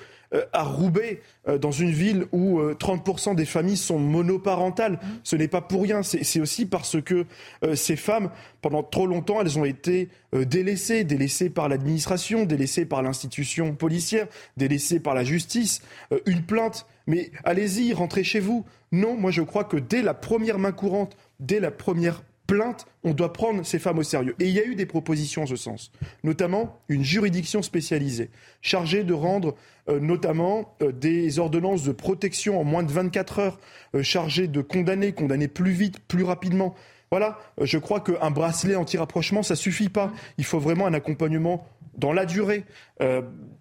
à 0.52 0.62
Roubaix, 0.62 1.20
euh, 1.48 1.58
dans 1.58 1.70
une 1.70 1.90
ville 1.90 2.26
où 2.32 2.60
30% 2.60 3.30
euh, 3.30 3.34
des 3.34 3.44
familles 3.44 3.76
sont 3.76 3.98
monoparentales. 3.98 4.98
Ce 5.22 5.36
n'est 5.36 5.48
pas 5.48 5.60
pour 5.60 5.82
rien. 5.82 6.02
C'est 6.02 6.40
aussi 6.40 6.66
parce 6.66 7.00
que 7.00 7.26
ces 7.74 7.96
femmes, 7.96 8.30
pendant 8.62 8.82
trop 8.82 9.06
longtemps, 9.06 9.40
elles 9.40 9.58
ont 9.58 9.64
été 9.64 10.08
délaissées, 10.32 11.04
délaissées 11.04 11.50
par 11.50 11.68
l'administration, 11.68 12.44
délaissées 12.44 12.84
par 12.84 13.02
l'institution 13.02 13.74
policière, 13.74 14.26
délaissées 14.56 15.00
par 15.00 15.14
la 15.14 15.24
justice. 15.24 15.82
Une 16.26 16.42
plainte, 16.42 16.86
mais 17.06 17.30
allez-y, 17.44 17.92
rentrez 17.92 18.24
chez 18.24 18.40
vous. 18.40 18.64
Non, 18.92 19.16
moi 19.16 19.30
je 19.30 19.42
crois 19.42 19.64
que 19.64 19.76
dès 19.76 20.02
la 20.02 20.14
première 20.14 20.58
main 20.58 20.72
courante, 20.72 21.16
dès 21.40 21.60
la 21.60 21.70
première 21.70 22.22
plainte, 22.46 22.86
on 23.04 23.12
doit 23.12 23.32
prendre 23.32 23.64
ces 23.64 23.78
femmes 23.78 23.98
au 23.98 24.02
sérieux. 24.02 24.34
Et 24.38 24.46
il 24.46 24.54
y 24.54 24.60
a 24.60 24.64
eu 24.64 24.74
des 24.74 24.86
propositions 24.86 25.42
en 25.42 25.46
ce 25.46 25.56
sens, 25.56 25.90
notamment 26.24 26.80
une 26.88 27.04
juridiction 27.04 27.62
spécialisée, 27.62 28.30
chargée 28.62 29.04
de 29.04 29.12
rendre 29.12 29.54
euh, 29.88 30.00
notamment 30.00 30.74
euh, 30.82 30.90
des 30.90 31.38
ordonnances 31.38 31.84
de 31.84 31.92
protection 31.92 32.60
en 32.60 32.64
moins 32.64 32.82
de 32.82 32.90
24 32.90 33.38
heures, 33.38 33.60
euh, 33.94 34.02
chargée 34.02 34.48
de 34.48 34.60
condamner, 34.60 35.12
condamner 35.12 35.46
plus 35.46 35.70
vite, 35.70 36.00
plus 36.00 36.24
rapidement. 36.24 36.74
Voilà, 37.12 37.38
je 37.60 37.78
crois 37.78 38.00
qu'un 38.00 38.32
bracelet 38.32 38.74
anti-rapprochement, 38.74 39.44
ça 39.44 39.54
suffit 39.54 39.88
pas. 39.88 40.12
Il 40.38 40.44
faut 40.44 40.58
vraiment 40.58 40.86
un 40.86 40.94
accompagnement 40.94 41.64
dans 41.96 42.12
la 42.12 42.26
durée. 42.26 42.64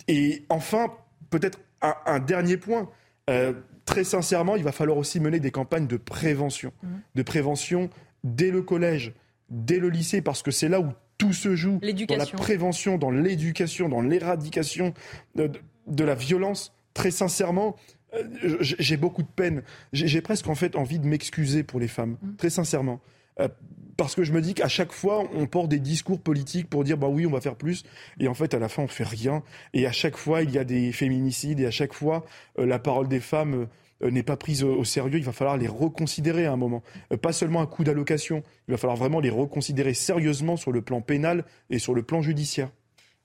et 0.07 0.45
enfin, 0.49 0.87
peut-être 1.29 1.59
un, 1.81 2.19
dernier 2.19 2.57
point. 2.57 2.89
très 3.85 4.03
sincèrement, 4.03 4.55
il 4.55 4.63
va 4.63 4.71
falloir 4.71 4.97
aussi 4.97 5.19
mener 5.19 5.39
des 5.39 5.51
campagnes 5.51 5.85
de 5.85 5.95
prévention, 5.95 6.73
mmh. 6.81 6.87
de 7.13 7.21
prévention 7.21 7.91
dès 8.25 8.51
le 8.51 8.61
collège, 8.61 9.13
dès 9.49 9.79
le 9.79 9.89
lycée, 9.89 10.21
parce 10.21 10.41
que 10.43 10.51
c'est 10.51 10.67
là 10.67 10.81
où 10.81 10.91
tout 11.17 11.31
se 11.31 11.55
joue 11.55 11.79
dans 11.79 12.17
la 12.17 12.25
prévention, 12.25 12.97
dans 12.97 13.11
l'éducation, 13.11 13.87
dans 13.87 14.01
l'éradication 14.01 14.93
de, 15.35 16.03
la 16.03 16.15
violence. 16.15 16.75
Très 16.93 17.11
sincèrement, 17.11 17.77
euh, 18.13 18.57
j'ai 18.59 18.97
beaucoup 18.97 19.23
de 19.23 19.27
peine. 19.27 19.63
J'ai 19.93 20.21
presque 20.21 20.47
en 20.49 20.55
fait 20.55 20.75
envie 20.75 20.99
de 20.99 21.07
m'excuser 21.07 21.63
pour 21.63 21.79
les 21.79 21.87
femmes, 21.87 22.17
mmh. 22.21 22.35
très 22.35 22.49
sincèrement. 22.49 22.99
Euh, 23.39 23.47
parce 23.97 24.15
que 24.15 24.23
je 24.23 24.33
me 24.33 24.41
dis 24.41 24.53
qu'à 24.53 24.67
chaque 24.67 24.91
fois, 24.91 25.23
on 25.33 25.47
porte 25.47 25.69
des 25.69 25.79
discours 25.79 26.19
politiques 26.19 26.69
pour 26.69 26.83
dire 26.83 26.97
bah 26.97 27.07
oui, 27.07 27.25
on 27.25 27.31
va 27.31 27.41
faire 27.41 27.55
plus, 27.55 27.83
et 28.19 28.27
en 28.27 28.33
fait, 28.33 28.53
à 28.53 28.59
la 28.59 28.67
fin, 28.67 28.83
on 28.83 28.87
fait 28.87 29.05
rien. 29.05 29.43
Et 29.73 29.85
à 29.85 29.91
chaque 29.91 30.17
fois, 30.17 30.41
il 30.41 30.51
y 30.51 30.57
a 30.57 30.63
des 30.63 30.91
féminicides, 30.91 31.59
et 31.59 31.65
à 31.65 31.71
chaque 31.71 31.93
fois, 31.93 32.25
euh, 32.59 32.65
la 32.65 32.79
parole 32.79 33.07
des 33.07 33.19
femmes 33.19 33.53
euh, 33.53 33.65
n'est 34.01 34.23
pas 34.23 34.37
prise 34.37 34.63
au, 34.63 34.83
sérieux, 34.83 35.17
il 35.17 35.23
va 35.23 35.31
falloir 35.31 35.57
les 35.57 35.67
reconsidérer 35.67 36.45
à 36.45 36.51
un 36.51 36.57
moment. 36.57 36.83
Euh, 37.11 37.17
pas 37.17 37.33
seulement 37.33 37.61
un 37.61 37.65
coup 37.65 37.83
d'allocation, 37.83 38.43
il 38.67 38.71
va 38.71 38.77
falloir 38.77 38.97
vraiment 38.97 39.19
les 39.19 39.29
reconsidérer 39.29 39.93
sérieusement 39.93 40.57
sur 40.57 40.71
le 40.71 40.81
plan 40.81 41.01
pénal 41.01 41.45
et 41.69 41.79
sur 41.79 41.93
le 41.93 42.03
plan 42.03 42.21
judiciaire. 42.21 42.69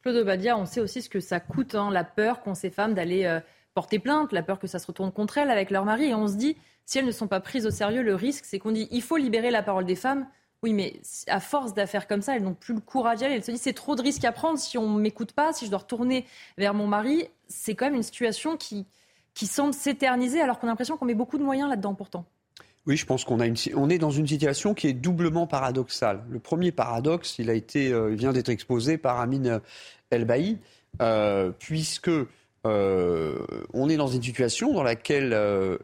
Claude 0.03 0.25
Badia, 0.25 0.57
on 0.57 0.65
sait 0.65 0.81
aussi 0.81 1.03
ce 1.03 1.09
que 1.09 1.21
ça 1.21 1.41
coûte, 1.41 1.75
hein, 1.75 1.91
la 1.91 2.05
peur 2.05 2.41
qu'ont 2.41 2.55
ces 2.55 2.71
femmes 2.71 2.95
d'aller 2.95 3.25
euh, 3.25 3.41
porter 3.75 3.99
plainte, 3.99 4.33
la 4.33 4.43
peur 4.43 4.59
que 4.59 4.67
ça 4.67 4.79
se 4.79 4.87
retourne 4.87 5.13
contre 5.13 5.39
elles 5.39 5.51
avec 5.51 5.71
leur 5.71 5.85
mari. 5.85 6.07
Et 6.07 6.15
on 6.15 6.27
se 6.27 6.37
dit, 6.37 6.57
si 6.87 6.99
elles 6.99 7.05
ne 7.05 7.13
sont 7.13 7.29
pas 7.29 7.41
prises 7.41 7.67
au 7.67 7.71
sérieux, 7.71 8.03
le 8.03 8.15
risque, 8.15 8.45
c'est 8.47 8.59
qu'on 8.59 8.73
dit, 8.73 8.89
il 8.91 9.03
faut 9.03 9.17
libérer 9.17 9.51
la 9.51 9.63
parole 9.63 9.85
des 9.85 9.97
femmes. 9.97 10.27
Oui, 10.63 10.73
mais 10.73 11.01
à 11.27 11.41
force 11.41 11.73
d'affaires 11.73 12.07
comme 12.07 12.21
ça, 12.21 12.37
elles 12.37 12.43
n'ont 12.43 12.55
plus 12.55 12.75
le 12.75 12.81
courage 12.81 13.19
d'y 13.19 13.25
aller. 13.25 13.35
Elles 13.35 13.45
se 13.45 13.51
disent, 13.51 13.63
c'est 13.63 13.73
trop 13.73 13.95
de 13.95 14.03
risques 14.03 14.25
à 14.25 14.33
prendre 14.33 14.59
si 14.59 14.77
on 14.79 14.91
ne 14.91 15.01
m'écoute 15.01 15.33
pas, 15.33 15.53
si 15.53 15.65
je 15.67 15.71
dois 15.71 15.81
retourner 15.81 16.27
vers 16.59 16.75
mon 16.75 16.87
mari. 16.87 17.29
C'est 17.49 17.75
quand 17.75 17.87
même 17.87 17.95
une 17.95 18.03
situation 18.03 18.57
qui, 18.57 18.87
qui 19.35 19.47
semble 19.47 19.75
s'éterniser 19.75 20.41
alors 20.41 20.59
qu'on 20.59 20.67
a 20.67 20.71
l'impression 20.71 20.97
qu'on 20.97 21.07
met 21.07 21.15
beaucoup 21.15 21.39
de 21.39 21.45
moyens 21.45 21.69
là-dedans 21.69 21.95
pourtant. 21.95 22.25
Oui, 22.87 22.97
je 22.97 23.05
pense 23.05 23.25
qu'on 23.25 23.41
a 23.41 23.47
on 23.75 23.91
est 23.91 23.99
dans 23.99 24.11
une 24.11 24.27
situation 24.27 24.75
qui 24.75 24.89
est 24.89 24.95
doublement 24.95 25.47
paradoxale. 25.47 26.23
Le 26.31 26.39
premier 26.39 26.73
paradoxe, 26.73 27.39
il 27.39 27.51
a 27.51 27.55
été, 27.55 27.93
euh, 27.93 28.09
vient 28.09 28.33
d'être 28.33 28.49
exposé 28.49 28.97
par 28.97 29.21
Amine 29.21 29.61
Elbaï, 30.11 30.59
euh, 31.03 31.53
puisque 31.59 32.11
euh, 32.67 33.47
on 33.75 33.89
est 33.89 33.97
dans 33.97 34.09
une 34.09 34.23
situation 34.23 34.73
dans 34.73 34.83
laquelle 34.83 35.31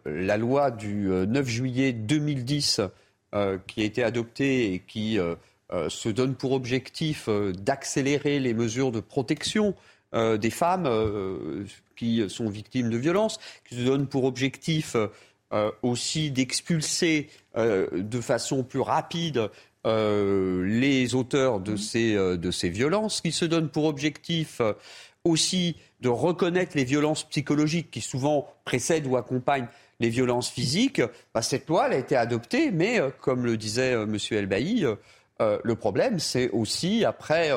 la 0.06 0.36
loi 0.36 0.70
du 0.70 1.08
9 1.08 1.46
juillet 1.46 1.92
2010, 1.92 2.80
qui 3.66 3.82
a 3.82 3.84
été 3.84 4.02
adoptée 4.02 4.72
et 4.72 4.78
qui 4.80 5.18
se 5.88 6.08
donne 6.08 6.34
pour 6.34 6.52
objectif 6.52 7.28
d'accélérer 7.28 8.40
les 8.40 8.54
mesures 8.54 8.92
de 8.92 9.00
protection 9.00 9.74
des 10.12 10.50
femmes 10.50 10.88
qui 11.96 12.28
sont 12.28 12.48
victimes 12.48 12.90
de 12.90 12.96
violences, 12.96 13.38
qui 13.68 13.74
se 13.74 13.80
donnent 13.80 14.06
pour 14.06 14.24
objectif 14.24 14.96
euh, 15.52 15.70
aussi 15.82 16.32
d'expulser 16.32 17.30
euh, 17.56 17.86
de 17.92 18.20
façon 18.20 18.64
plus 18.64 18.80
rapide 18.80 19.48
euh, 19.86 20.66
les 20.66 21.14
auteurs 21.14 21.60
de 21.60 21.76
ces, 21.76 22.14
de 22.14 22.50
ces 22.50 22.68
violences, 22.68 23.20
qui 23.20 23.30
se 23.30 23.44
donnent 23.44 23.68
pour 23.68 23.84
objectif 23.84 24.60
aussi 25.22 25.76
de 26.00 26.08
reconnaître 26.08 26.72
les 26.74 26.82
violences 26.82 27.22
psychologiques 27.28 27.92
qui 27.92 28.00
souvent 28.00 28.52
précèdent 28.64 29.06
ou 29.06 29.16
accompagnent 29.16 29.68
les 30.00 30.08
violences 30.08 30.50
physiques. 30.50 31.00
Bah, 31.32 31.42
cette 31.42 31.68
loi 31.68 31.86
elle 31.86 31.92
a 31.92 31.98
été 31.98 32.16
adoptée, 32.16 32.72
mais 32.72 32.98
comme 33.20 33.46
le 33.46 33.56
disait 33.56 33.92
M. 33.92 34.16
Elbaï, 34.32 34.84
le 35.38 35.74
problème 35.76 36.18
c'est 36.18 36.50
aussi 36.50 37.04
après 37.04 37.52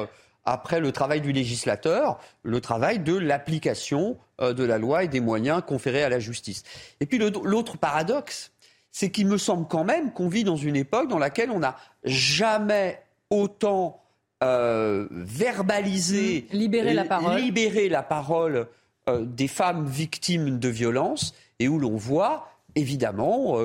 après 0.46 0.80
le 0.80 0.92
travail 0.92 1.22
du 1.22 1.32
législateur, 1.32 2.20
le 2.44 2.62
travail 2.62 3.00
de 3.00 3.16
l'application 3.16 4.18
euh, 4.42 4.54
de 4.54 4.64
la 4.64 4.78
loi 4.78 5.04
et 5.04 5.08
des 5.08 5.20
moyens 5.20 5.62
conférés 5.66 6.04
à 6.04 6.10
la 6.10 6.20
justice. 6.20 6.64
Et 7.00 7.06
puis 7.06 7.18
l'autre 7.18 7.78
paradoxe, 7.78 8.52
c'est 8.92 9.12
qu'il 9.12 9.28
me 9.28 9.38
semble 9.38 9.68
quand 9.68 9.84
même 9.84 10.12
qu'on 10.12 10.30
vit 10.30 10.44
dans 10.44 10.56
une 10.56 10.76
époque 10.76 11.08
dans 11.08 11.20
laquelle 11.20 11.52
on 11.52 11.60
n'a 11.60 11.76
jamais 12.04 13.02
autant 13.30 14.02
euh, 14.42 15.08
verbalisé, 15.12 16.48
mmh. 16.52 16.56
libéré 16.56 16.94
la 16.94 17.04
parole, 17.04 17.42
la 17.90 18.04
parole 18.04 18.68
euh, 19.08 19.26
des 19.26 19.48
femmes 19.48 19.86
victimes 19.86 20.58
de 20.58 20.70
violences 20.70 21.36
et 21.60 21.68
où 21.68 21.78
l'on 21.78 21.98
voit 21.98 22.48
évidemment 22.76 23.58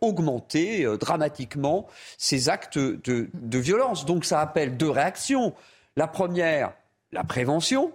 augmenter 0.00 0.84
dramatiquement 0.98 1.86
ces 2.18 2.48
actes 2.48 2.78
de 2.78 3.58
violence. 3.58 4.04
Donc 4.04 4.24
ça 4.24 4.40
appelle 4.40 4.76
deux 4.76 4.90
réactions. 4.90 5.54
La 5.96 6.06
première, 6.06 6.72
la 7.12 7.24
prévention. 7.24 7.92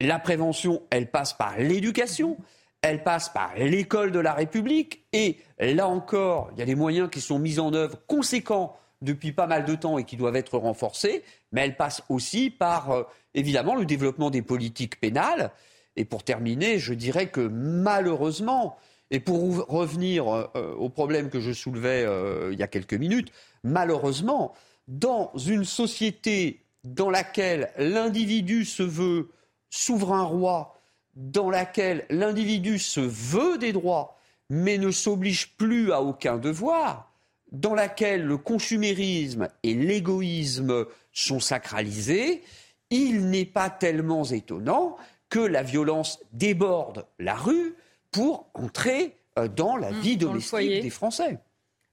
La 0.00 0.18
prévention, 0.18 0.82
elle 0.90 1.10
passe 1.10 1.32
par 1.32 1.56
l'éducation, 1.56 2.36
elle 2.82 3.02
passe 3.02 3.30
par 3.30 3.54
l'école 3.56 4.12
de 4.12 4.18
la 4.18 4.34
République. 4.34 5.06
Et 5.14 5.38
là 5.58 5.88
encore, 5.88 6.50
il 6.52 6.58
y 6.58 6.62
a 6.62 6.66
des 6.66 6.74
moyens 6.74 7.08
qui 7.10 7.22
sont 7.22 7.38
mis 7.38 7.58
en 7.58 7.72
œuvre 7.72 7.98
conséquents 8.06 8.76
depuis 9.00 9.32
pas 9.32 9.46
mal 9.46 9.64
de 9.64 9.74
temps 9.74 9.96
et 9.98 10.04
qui 10.04 10.16
doivent 10.16 10.36
être 10.36 10.58
renforcés. 10.58 11.22
Mais 11.52 11.62
elle 11.62 11.76
passe 11.76 12.02
aussi 12.10 12.50
par, 12.50 12.90
euh, 12.90 13.02
évidemment, 13.32 13.74
le 13.74 13.86
développement 13.86 14.28
des 14.28 14.42
politiques 14.42 15.00
pénales. 15.00 15.50
Et 15.96 16.04
pour 16.04 16.24
terminer, 16.24 16.78
je 16.78 16.92
dirais 16.92 17.28
que 17.28 17.40
malheureusement, 17.40 18.76
et 19.10 19.20
pour 19.20 19.66
revenir 19.68 20.28
euh, 20.28 20.74
au 20.74 20.90
problème 20.90 21.30
que 21.30 21.40
je 21.40 21.52
soulevais 21.52 22.04
euh, 22.04 22.50
il 22.52 22.58
y 22.58 22.62
a 22.62 22.66
quelques 22.68 22.94
minutes, 22.94 23.32
malheureusement, 23.64 24.52
dans 24.88 25.32
une 25.36 25.64
société 25.64 26.65
dans 26.94 27.10
laquelle 27.10 27.70
l'individu 27.78 28.64
se 28.64 28.84
veut 28.84 29.30
souverain 29.70 30.22
roi, 30.22 30.78
dans 31.16 31.50
laquelle 31.50 32.06
l'individu 32.10 32.78
se 32.78 33.00
veut 33.00 33.58
des 33.58 33.72
droits, 33.72 34.16
mais 34.50 34.78
ne 34.78 34.92
s'oblige 34.92 35.56
plus 35.56 35.92
à 35.92 36.00
aucun 36.00 36.36
devoir, 36.36 37.12
dans 37.50 37.74
laquelle 37.74 38.24
le 38.24 38.36
consumérisme 38.36 39.48
et 39.64 39.74
l'égoïsme 39.74 40.86
sont 41.12 41.40
sacralisés, 41.40 42.44
il 42.90 43.30
n'est 43.30 43.46
pas 43.46 43.68
tellement 43.68 44.24
étonnant 44.24 44.96
que 45.28 45.40
la 45.40 45.64
violence 45.64 46.20
déborde 46.32 47.06
la 47.18 47.34
rue 47.34 47.74
pour 48.12 48.48
entrer 48.54 49.16
euh, 49.38 49.48
dans 49.48 49.76
la 49.76 49.90
mmh, 49.90 50.00
vie 50.00 50.16
domestique 50.16 50.82
des 50.82 50.90
Français. 50.90 51.38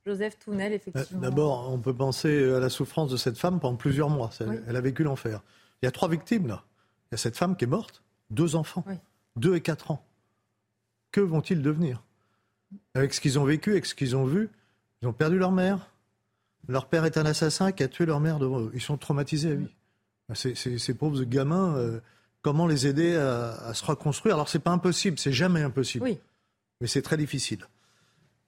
Joseph 0.06 0.38
Tounel, 0.40 0.74
effectivement. 0.74 1.22
D'abord, 1.22 1.72
on 1.72 1.80
peut 1.80 1.94
penser 1.94 2.52
à 2.52 2.60
la 2.60 2.70
souffrance 2.70 3.10
de 3.10 3.18
cette 3.18 3.38
femme 3.38 3.60
pendant 3.60 3.78
plusieurs 3.78 4.10
mois. 4.10 4.30
Elle 4.68 4.76
a 4.76 4.82
vécu 4.82 5.04
l'enfer. 5.04 5.42
Il 5.82 5.86
y 5.86 5.88
a 5.88 5.92
trois 5.92 6.10
victimes 6.10 6.48
là. 6.48 6.64
Il 7.12 7.14
y 7.14 7.16
a 7.16 7.18
cette 7.18 7.38
femme 7.38 7.56
qui 7.56 7.66
est 7.66 7.68
morte, 7.68 8.04
deux 8.30 8.56
enfants, 8.56 8.84
deux 9.36 9.56
et 9.56 9.62
quatre 9.62 9.92
ans. 9.92 10.06
Que 11.12 11.22
vont-ils 11.22 11.62
devenir? 11.62 12.04
Avec 12.96 13.14
ce 13.14 13.22
qu'ils 13.22 13.38
ont 13.38 13.44
vécu, 13.44 13.72
avec 13.72 13.86
ce 13.86 13.94
qu'ils 13.96 14.16
ont 14.16 14.26
vu, 14.26 14.50
ils 15.02 15.08
ont 15.08 15.14
perdu 15.14 15.38
leur 15.38 15.52
mère. 15.52 15.92
Leur 16.68 16.88
père 16.88 17.06
est 17.06 17.18
un 17.18 17.26
assassin 17.26 17.72
qui 17.72 17.84
a 17.84 17.88
tué 17.88 18.06
leur 18.06 18.20
mère 18.20 18.40
devant 18.40 18.62
eux. 18.62 18.72
Ils 18.74 18.82
sont 18.82 18.98
traumatisés 18.98 19.52
à 19.52 19.56
vie. 19.56 19.76
Ces, 20.34 20.56
ces, 20.56 20.94
pauvres 20.94 21.22
gamins, 21.24 21.76
euh, 21.76 22.00
comment 22.42 22.66
les 22.66 22.88
aider 22.88 23.16
à, 23.16 23.74
se 23.74 23.84
reconstruire? 23.86 24.36
Alors, 24.36 24.50
c'est 24.50 24.60
pas 24.60 24.72
impossible, 24.72 25.20
c'est 25.20 25.34
jamais 25.34 25.62
impossible. 25.62 26.06
Oui. 26.06 26.20
Mais 26.82 26.88
c'est 26.88 27.02
très 27.02 27.18
difficile. 27.18 27.68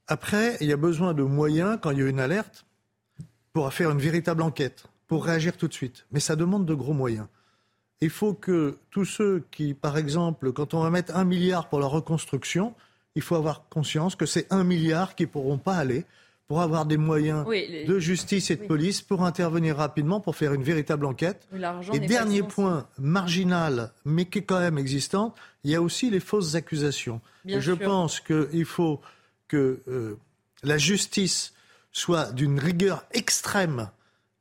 Après, 0.08 0.58
il 0.62 0.68
y 0.68 0.74
a 0.74 0.78
besoin 0.78 1.14
de 1.14 1.24
moyens, 1.24 1.80
quand 1.82 1.92
il 1.92 2.00
y 2.00 2.04
a 2.04 2.08
une 2.08 2.20
alerte, 2.20 2.66
pour 3.54 3.72
faire 3.74 3.92
une 3.92 4.00
véritable 4.00 4.42
enquête, 4.42 4.86
pour 5.08 5.26
réagir 5.26 5.58
tout 5.58 5.68
de 5.68 5.74
suite. 5.74 6.06
Mais 6.12 6.20
ça 6.20 6.36
demande 6.36 6.66
de 6.66 6.74
gros 6.74 6.94
moyens. 6.94 7.28
Il 8.02 8.10
faut 8.10 8.34
que 8.34 8.78
tous 8.92 9.06
ceux 9.06 9.44
qui, 9.52 9.74
par 9.74 9.98
exemple, 9.98 10.52
quand 10.52 10.74
on 10.74 10.82
va 10.82 10.90
mettre 10.90 11.16
un 11.16 11.24
milliard 11.24 11.70
pour 11.70 11.80
la 11.80 11.88
reconstruction, 11.88 12.76
il 13.16 13.22
faut 13.22 13.36
avoir 13.36 13.68
conscience 13.70 14.16
que 14.16 14.26
c'est 14.26 14.52
un 14.52 14.64
milliard 14.64 15.16
qui 15.16 15.24
ne 15.24 15.30
pourront 15.30 15.58
pas 15.58 15.76
aller 15.76 16.06
pour 16.48 16.62
avoir 16.62 16.86
des 16.86 16.98
moyens 16.98 17.46
de 17.48 17.98
justice 17.98 18.52
et 18.52 18.56
de 18.56 18.66
police 18.66 19.02
pour 19.02 19.24
intervenir 19.24 19.78
rapidement, 19.78 20.20
pour 20.20 20.36
faire 20.36 20.54
une 20.54 20.62
véritable 20.62 21.06
enquête. 21.06 21.48
Et 21.94 22.00
dernier 22.00 22.44
point 22.44 22.88
marginal, 23.00 23.92
mais 24.04 24.26
qui 24.26 24.40
est 24.40 24.44
quand 24.44 24.60
même 24.60 24.78
existant, 24.78 25.34
il 25.64 25.72
y 25.72 25.76
a 25.76 25.82
aussi 25.82 26.12
les 26.12 26.20
fausses 26.20 26.54
accusations. 26.54 27.22
et 27.48 27.62
je 27.62 27.72
pense 27.72 28.20
qu'il 28.20 28.66
faut 28.66 29.02
que 29.48 29.82
euh, 29.88 30.18
la 30.64 30.78
justice 30.78 31.54
soit 31.92 32.32
d'une 32.32 32.60
rigueur 32.60 33.06
extrême 33.12 33.90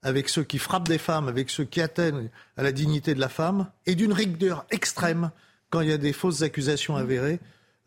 avec 0.02 0.28
ceux 0.28 0.44
qui 0.44 0.58
frappent 0.58 0.88
des 0.88 0.98
femmes, 0.98 1.28
avec 1.28 1.50
ceux 1.50 1.64
qui 1.64 1.80
atteignent 1.80 2.28
à 2.56 2.62
la 2.62 2.72
dignité 2.72 3.14
de 3.14 3.20
la 3.20 3.30
femme, 3.30 3.70
et 3.86 3.94
d'une 3.94 4.12
rigueur 4.12 4.66
extrême 4.70 5.30
quand 5.70 5.80
il 5.80 5.88
y 5.88 5.92
a 5.92 5.98
des 5.98 6.12
fausses 6.12 6.42
accusations 6.42 6.96
avérées. 6.96 7.40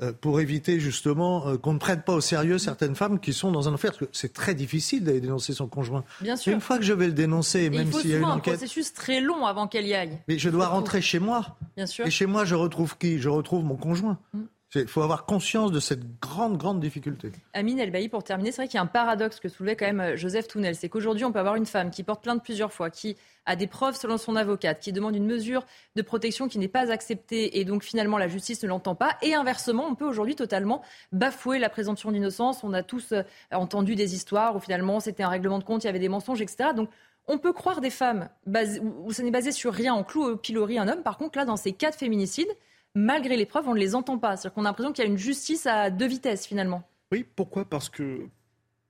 Euh, 0.03 0.13
pour 0.13 0.39
éviter 0.39 0.79
justement 0.79 1.47
euh, 1.47 1.57
qu'on 1.57 1.73
ne 1.73 1.79
prenne 1.79 2.03
pas 2.03 2.13
au 2.13 2.21
sérieux 2.21 2.59
certaines 2.59 2.93
femmes 2.93 3.19
qui 3.19 3.33
sont 3.33 3.51
dans 3.51 3.67
un 3.67 3.73
enfer. 3.73 3.89
Parce 3.89 4.05
que 4.05 4.09
c'est 4.11 4.31
très 4.31 4.53
difficile 4.53 5.03
d'aller 5.03 5.21
dénoncer 5.21 5.53
son 5.53 5.65
conjoint. 5.65 6.03
Bien 6.21 6.35
sûr. 6.35 6.53
une 6.53 6.61
fois 6.61 6.77
que 6.77 6.83
je 6.83 6.93
vais 6.93 7.07
le 7.07 7.13
dénoncer, 7.13 7.71
même 7.71 7.91
s'il 7.91 8.11
y 8.11 8.13
a 8.13 8.17
une 8.19 8.25
enquête... 8.25 8.53
un 8.53 8.57
processus 8.57 8.93
très 8.93 9.21
long 9.21 9.47
avant 9.47 9.67
qu'elle 9.67 9.87
y 9.87 9.95
aille. 9.95 10.19
Mais 10.27 10.37
je 10.37 10.51
dois 10.51 10.67
rentrer 10.67 11.01
chez 11.01 11.17
moi. 11.17 11.57
Bien 11.75 11.87
sûr. 11.87 12.05
Et 12.05 12.11
chez 12.11 12.27
moi, 12.27 12.45
je 12.45 12.53
retrouve 12.53 12.95
qui? 12.99 13.17
Je 13.17 13.27
retrouve 13.27 13.63
mon 13.63 13.75
conjoint. 13.75 14.19
Mm. 14.33 14.41
Il 14.81 14.87
faut 14.87 15.01
avoir 15.01 15.25
conscience 15.25 15.71
de 15.71 15.79
cette 15.79 16.19
grande, 16.19 16.57
grande 16.57 16.79
difficulté. 16.79 17.31
Amine 17.53 17.79
Elbaï, 17.79 18.09
pour 18.09 18.23
terminer, 18.23 18.51
c'est 18.51 18.61
vrai 18.61 18.67
qu'il 18.67 18.75
y 18.75 18.79
a 18.79 18.83
un 18.83 18.87
paradoxe 18.87 19.39
que 19.39 19.49
soulevait 19.49 19.75
quand 19.75 19.85
même 19.85 19.99
euh, 19.99 20.15
Joseph 20.15 20.47
Tounel. 20.47 20.75
C'est 20.75 20.89
qu'aujourd'hui, 20.89 21.25
on 21.25 21.31
peut 21.31 21.39
avoir 21.39 21.55
une 21.55 21.65
femme 21.65 21.91
qui 21.91 22.03
porte 22.03 22.23
plainte 22.23 22.43
plusieurs 22.43 22.71
fois, 22.71 22.89
qui 22.89 23.17
a 23.45 23.55
des 23.55 23.67
preuves 23.67 23.95
selon 23.95 24.17
son 24.17 24.35
avocate, 24.35 24.79
qui 24.79 24.91
demande 24.91 25.15
une 25.15 25.25
mesure 25.25 25.65
de 25.95 26.01
protection 26.01 26.47
qui 26.47 26.59
n'est 26.59 26.67
pas 26.67 26.91
acceptée 26.91 27.59
et 27.59 27.65
donc 27.65 27.83
finalement 27.83 28.17
la 28.17 28.27
justice 28.27 28.61
ne 28.63 28.67
l'entend 28.67 28.93
pas. 28.93 29.17
Et 29.21 29.33
inversement, 29.33 29.87
on 29.87 29.95
peut 29.95 30.05
aujourd'hui 30.05 30.35
totalement 30.35 30.81
bafouer 31.11 31.57
la 31.57 31.69
présomption 31.69 32.11
d'innocence. 32.11 32.63
On 32.63 32.73
a 32.73 32.83
tous 32.83 33.13
euh, 33.13 33.23
entendu 33.51 33.95
des 33.95 34.13
histoires 34.13 34.55
où 34.55 34.59
finalement 34.59 34.99
c'était 34.99 35.23
un 35.23 35.29
règlement 35.29 35.59
de 35.59 35.63
compte, 35.63 35.83
il 35.83 35.87
y 35.87 35.89
avait 35.89 35.99
des 35.99 36.09
mensonges, 36.09 36.41
etc. 36.41 36.69
Donc 36.75 36.89
on 37.27 37.37
peut 37.37 37.53
croire 37.53 37.81
des 37.81 37.89
femmes 37.89 38.29
où 39.03 39.11
ça 39.11 39.23
n'est 39.23 39.31
basé 39.31 39.51
sur 39.51 39.73
rien, 39.73 39.93
on 39.93 40.03
cloue 40.03 40.23
au 40.23 40.37
pilori 40.37 40.77
un 40.77 40.87
homme. 40.87 41.03
Par 41.03 41.17
contre, 41.17 41.37
là, 41.37 41.45
dans 41.45 41.57
ces 41.57 41.73
cas 41.73 41.91
de 41.91 41.95
féminicide, 41.95 42.47
malgré 42.95 43.37
les 43.37 43.45
preuves, 43.45 43.67
on 43.67 43.73
ne 43.73 43.79
les 43.79 43.95
entend 43.95 44.17
pas. 44.17 44.37
C'est-à-dire 44.37 44.53
qu'on 44.53 44.65
a 44.65 44.69
l'impression 44.69 44.91
qu'il 44.93 45.03
y 45.03 45.07
a 45.07 45.09
une 45.09 45.17
justice 45.17 45.65
à 45.65 45.89
deux 45.89 46.07
vitesses 46.07 46.45
finalement. 46.45 46.87
Oui, 47.11 47.25
pourquoi? 47.35 47.65
Parce 47.65 47.89
que, 47.89 48.27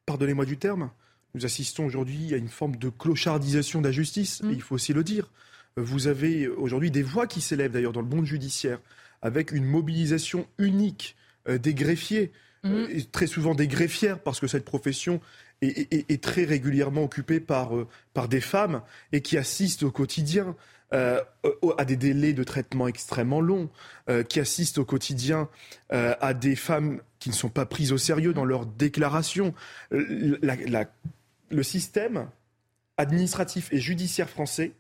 pardonnez-moi 0.06 0.46
du 0.46 0.58
terme, 0.58 0.90
nous 1.36 1.46
assistons 1.46 1.86
aujourd'hui 1.86 2.34
à 2.34 2.38
une 2.38 2.48
forme 2.48 2.76
de 2.78 2.90
clochardisation 2.90 3.82
de 3.82 3.88
la 3.88 3.92
justice, 3.92 4.42
mm. 4.42 4.52
il 4.52 4.62
faut 4.62 4.76
aussi 4.76 4.94
le 4.94 5.04
dire. 5.04 5.32
Vous 5.76 6.08
avez 6.08 6.48
aujourd'hui 6.48 6.90
des 6.90 7.04
voix 7.04 7.28
qui 7.28 7.42
s'élèvent 7.42 7.72
d'ailleurs 7.72 7.94
dans 7.94 8.02
le 8.02 8.08
monde 8.08 8.26
judiciaire, 8.26 8.80
avec 9.22 9.52
une 9.52 9.66
mobilisation 9.66 10.48
unique 10.58 11.16
euh, 11.48 11.58
des 11.60 11.74
greffiers, 11.74 12.32
mm. 12.64 12.72
euh, 12.72 12.88
et 12.90 13.04
très 13.04 13.28
souvent 13.28 13.54
des 13.54 13.68
greffières, 13.68 14.20
parce 14.20 14.40
que 14.40 14.48
cette 14.48 14.66
profession 14.66 15.22
est, 15.62 16.22
très 16.22 16.44
régulièrement 16.44 17.04
occupée 17.04 17.40
par, 17.40 17.76
euh, 17.76 17.88
par 18.14 18.28
des 18.28 18.42
femmes 18.42 18.82
et 19.12 19.22
qui 19.22 19.38
assistent 19.38 19.84
au 19.84 19.92
quotidien 19.92 20.56
euh, 20.94 21.22
à 21.78 21.84
des 21.84 21.98
délais 21.98 22.32
de 22.32 22.46
traitement 22.46 22.88
extrêmement 22.88 23.42
longs, 23.42 23.70
euh, 24.10 24.24
qui 24.24 24.40
assistent 24.40 24.78
au 24.78 24.86
quotidien 24.86 25.50
euh, 25.92 26.16
à 26.22 26.34
des 26.34 26.56
femmes 26.56 27.02
qui 27.20 27.28
ne 27.28 27.34
sont 27.34 27.50
pas 27.50 27.66
prises 27.66 27.92
au 27.92 27.98
sérieux 27.98 28.34
dans 28.34 28.46
leurs 28.46 28.66
déclarations. 28.66 29.54
le 29.92 31.64
système 31.64 32.30
administratif 32.96 33.68
et 33.74 33.80
judiciaire 33.80 34.30
français 34.30 34.72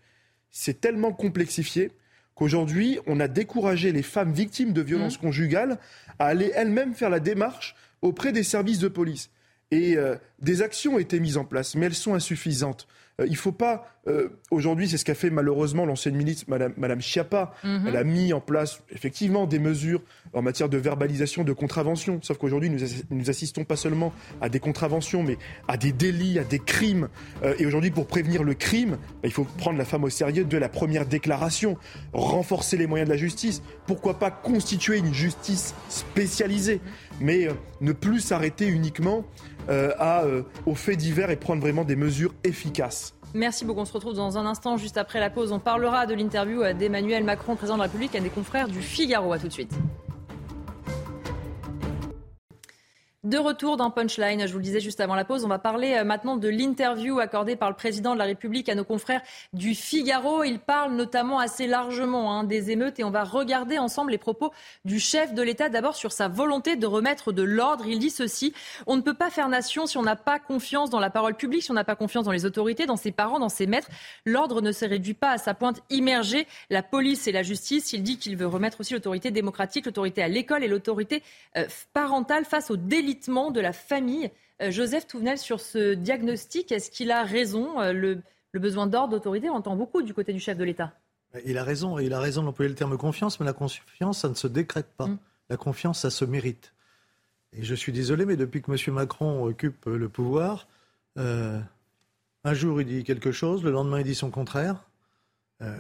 s'est 0.49 0.76
tellement 0.76 1.12
complexifié 1.12 1.91
qu'aujourd'hui, 2.36 2.99
on 3.05 3.20
a 3.20 3.28
découragé 3.28 3.91
les 3.91 4.03
femmes 4.03 4.32
victimes 4.32 4.72
de 4.72 4.82
violences 4.82 5.18
mmh. 5.18 5.22
conjugales 5.22 5.78
à 6.20 6.28
aller 6.28 6.53
elles-mêmes 6.55 6.95
faire 6.95 7.10
la 7.10 7.20
démarche 7.20 7.76
auprès 8.01 8.32
des 8.32 8.43
services 8.43 8.80
de 8.80 8.88
police. 8.88 9.30
Et 9.72 9.97
des 10.39 10.62
actions 10.62 10.95
ont 10.95 10.99
été 10.99 11.20
mises 11.20 11.36
en 11.36 11.43
place, 11.43 11.76
mais 11.76 11.88
elles 11.88 11.93
sont 11.93 12.14
insuffisantes. 12.14 12.88
Euh, 13.20 13.26
il 13.26 13.32
ne 13.32 13.38
faut 13.38 13.51
pas. 13.51 13.88
Euh, 14.07 14.30
aujourd'hui, 14.51 14.88
c'est 14.88 14.97
ce 14.97 15.03
qu'a 15.03 15.15
fait 15.15 15.30
malheureusement 15.30 15.86
l'ancienne 15.86 16.15
ministre, 16.15 16.45
Madame, 16.47 16.74
Madame 16.78 17.01
Schiappa. 17.01 17.53
Mhm. 17.63 17.86
Elle 17.88 17.97
a 17.97 18.03
mis 18.03 18.32
en 18.32 18.39
place 18.39 18.82
effectivement 18.91 19.47
des 19.47 19.59
mesures 19.59 20.01
en 20.34 20.41
matière 20.41 20.70
de 20.70 20.78
verbalisation, 20.78 21.43
de 21.43 21.53
contravention. 21.53 22.20
Sauf 22.22 22.38
qu'aujourd'hui, 22.38 22.70
nous, 22.70 22.80
nous 23.09 23.30
assistons 23.30 23.63
pas 23.63 23.76
seulement 23.76 24.13
à 24.39 24.49
des 24.49 24.59
contraventions, 24.59 25.24
mais 25.24 25.38
à 25.68 25.78
des 25.78 25.91
délits, 25.91 26.39
à 26.39 26.43
des 26.43 26.59
crimes. 26.59 27.09
Euh, 27.43 27.55
et 27.57 27.65
aujourd'hui, 27.65 27.91
pour 27.91 28.07
prévenir 28.07 28.43
le 28.43 28.53
crime, 28.53 28.91
bah, 28.91 29.26
il 29.26 29.32
faut 29.32 29.45
prendre 29.57 29.78
la 29.78 29.86
femme 29.86 30.03
au 30.03 30.09
sérieux 30.09 30.45
de 30.45 30.57
la 30.57 30.70
première 30.70 31.05
déclaration, 31.05 31.78
renforcer 32.13 32.78
les 32.78 32.88
moyens 32.88 33.09
de 33.09 33.13
la 33.13 33.20
justice. 33.20 33.61
Pourquoi 33.88 34.20
pas 34.20 34.32
constituer 34.32 34.99
une 34.99 35.13
justice 35.13 35.74
spécialisée, 35.89 36.82
mais 37.20 37.47
ne 37.82 37.91
plus 37.91 38.20
s'arrêter 38.20 38.68
uniquement 38.68 39.24
euh, 39.70 39.91
à, 39.97 40.24
euh, 40.24 40.43
aux 40.65 40.76
faits 40.76 40.97
divers 40.97 41.30
et 41.30 41.36
prendre 41.36 41.61
vraiment 41.61 41.84
des 41.84 41.95
mesures 41.95 42.34
efficaces. 42.43 43.13
Merci 43.34 43.65
beaucoup. 43.65 43.82
On 43.82 43.86
se 43.86 43.93
retrouve 43.93 44.13
dans 44.13 44.38
un 44.38 44.45
instant, 44.45 44.78
juste 44.78 44.97
après 44.97 45.20
la 45.20 45.30
pause. 45.30 45.51
On 45.51 45.59
parlera 45.59 46.05
de 46.05 46.13
l'interview 46.13 46.61
d'Emmanuel 46.74 47.24
Macron, 47.24 47.55
président 47.55 47.76
de 47.76 47.80
la 47.80 47.86
République, 47.86 48.15
et 48.15 48.22
des 48.22 48.30
confrères 48.30 48.68
du 48.68 48.82
Figaro. 48.82 49.34
À 49.34 49.39
tout 49.39 49.47
de 49.47 49.53
suite. 49.53 49.74
De 53.28 53.38
retour 53.38 53.75
dans 53.75 53.91
Punchline, 53.91 54.47
je 54.47 54.51
vous 54.53 54.59
le 54.59 54.63
disais 54.63 54.80
juste 54.80 55.01
avant 55.01 55.13
la 55.13 55.25
pause, 55.25 55.43
on 55.43 55.49
va 55.49 55.59
parler 55.59 55.95
euh, 55.95 56.05
maintenant 56.05 56.38
de 56.38 56.47
l'interview 56.47 57.19
accordée 57.19 57.57
par 57.57 57.69
le 57.69 57.75
président 57.75 58.13
de 58.13 58.19
la 58.19 58.23
République 58.23 58.69
à 58.69 58.75
nos 58.75 58.86
confrères 58.86 59.21
du 59.51 59.75
Figaro. 59.75 60.45
Il 60.45 60.59
parle 60.59 60.93
notamment 60.93 61.38
assez 61.38 61.67
largement 61.67 62.32
hein, 62.32 62.45
des 62.45 62.71
émeutes 62.71 63.01
et 63.01 63.03
on 63.03 63.09
va 63.09 63.25
regarder 63.25 63.80
ensemble 63.80 64.11
les 64.11 64.17
propos 64.17 64.53
du 64.86 64.97
chef 64.97 65.34
de 65.34 65.41
l'État 65.41 65.67
d'abord 65.67 65.97
sur 65.97 66.13
sa 66.13 66.30
volonté 66.30 66.78
de 66.78 66.88
remettre 66.88 67.34
de 67.34 67.43
l'ordre. 67.43 67.86
Il 67.86 67.99
dit 67.99 68.11
ceci, 68.11 68.53
on 68.86 68.95
ne 68.95 69.01
peut 69.01 69.13
pas 69.13 69.30
faire 69.30 69.49
nation 69.49 69.88
si 69.88 69.97
on 69.97 70.03
n'a 70.03 70.15
pas 70.15 70.39
confiance 70.39 70.89
dans 70.89 71.01
la 71.01 71.09
parole 71.09 71.36
publique, 71.36 71.63
si 71.63 71.71
on 71.71 71.73
n'a 71.73 71.84
pas 71.84 71.97
confiance 71.97 72.23
dans 72.23 72.32
les 72.32 72.45
autorités, 72.45 72.86
dans 72.86 72.95
ses 72.95 73.11
parents, 73.11 73.39
dans 73.39 73.49
ses 73.49 73.67
maîtres. 73.67 73.89
L'ordre 74.23 74.61
ne 74.61 74.71
se 74.71 74.86
réduit 74.86 75.15
pas 75.15 75.32
à 75.32 75.38
sa 75.38 75.53
pointe 75.53 75.82
immergée, 75.89 76.47
la 76.69 76.82
police 76.82 77.28
et 77.28 77.34
la 77.34 77.43
justice. 77.43 77.91
Il 77.91 78.03
dit 78.03 78.19
qu'il 78.19 78.38
veut 78.38 78.47
remettre 78.47 78.80
aussi 78.80 78.93
l'autorité 78.93 79.32
démocratique, 79.32 79.86
l'autorité 79.86 80.23
à 80.23 80.30
l'école 80.30 80.63
et 80.63 80.69
l'autorité 80.69 81.23
euh, 81.57 81.65
parentale 81.91 82.45
face 82.45 82.71
aux 82.71 82.78
délits 82.78 83.16
de 83.26 83.59
la 83.59 83.74
famille. 83.74 84.32
Euh, 84.61 84.72
Joseph 84.72 85.07
Touvenel, 85.07 85.38
sur 85.38 85.59
ce 85.59 85.93
diagnostic, 85.93 86.72
est-ce 86.72 86.89
qu'il 86.89 87.11
a 87.11 87.24
raison 87.24 87.80
euh, 87.80 87.93
le, 87.93 88.22
besoin 88.53 88.88
d'ordre, 88.88 89.13
d'autorité, 89.13 89.49
on 89.49 89.55
entend 89.55 89.76
beaucoup 89.76 90.01
du 90.01 90.13
côté 90.15 90.34
du 90.34 90.39
chef 90.39 90.57
de 90.57 90.63
l'État. 90.63 90.93
Il 91.45 91.59
a 91.59 91.63
raison, 91.63 91.99
il 91.99 92.11
a 92.13 92.20
raison 92.20 92.41
d'employer 92.41 92.70
le 92.70 92.76
terme 92.76 92.97
confiance, 92.97 93.39
mais 93.39 93.45
la 93.45 93.53
confiance, 93.53 94.20
ça 94.20 94.30
ne 94.30 94.34
se 94.34 94.47
décrète 94.47 94.88
pas. 94.97 95.05
Mm. 95.05 95.18
La 95.49 95.57
confiance, 95.57 95.99
ça 95.99 96.09
se 96.09 96.26
mérite. 96.26 96.74
Et 97.53 97.63
je 97.63 97.76
suis 97.76 97.91
désolé, 97.91 98.26
mais 98.26 98.36
depuis 98.36 98.63
que 98.63 98.72
M. 98.72 98.95
Macron 98.95 99.43
occupe 99.43 99.86
le 99.86 100.09
pouvoir, 100.09 100.68
euh, 101.20 101.59
un 102.43 102.53
jour 102.55 102.82
il 102.82 102.88
dit 102.88 103.03
quelque 103.03 103.32
chose, 103.32 103.63
le 103.63 103.72
lendemain 103.72 103.99
il 103.99 104.05
dit 104.05 104.15
son 104.15 104.32
contraire. 104.32 104.84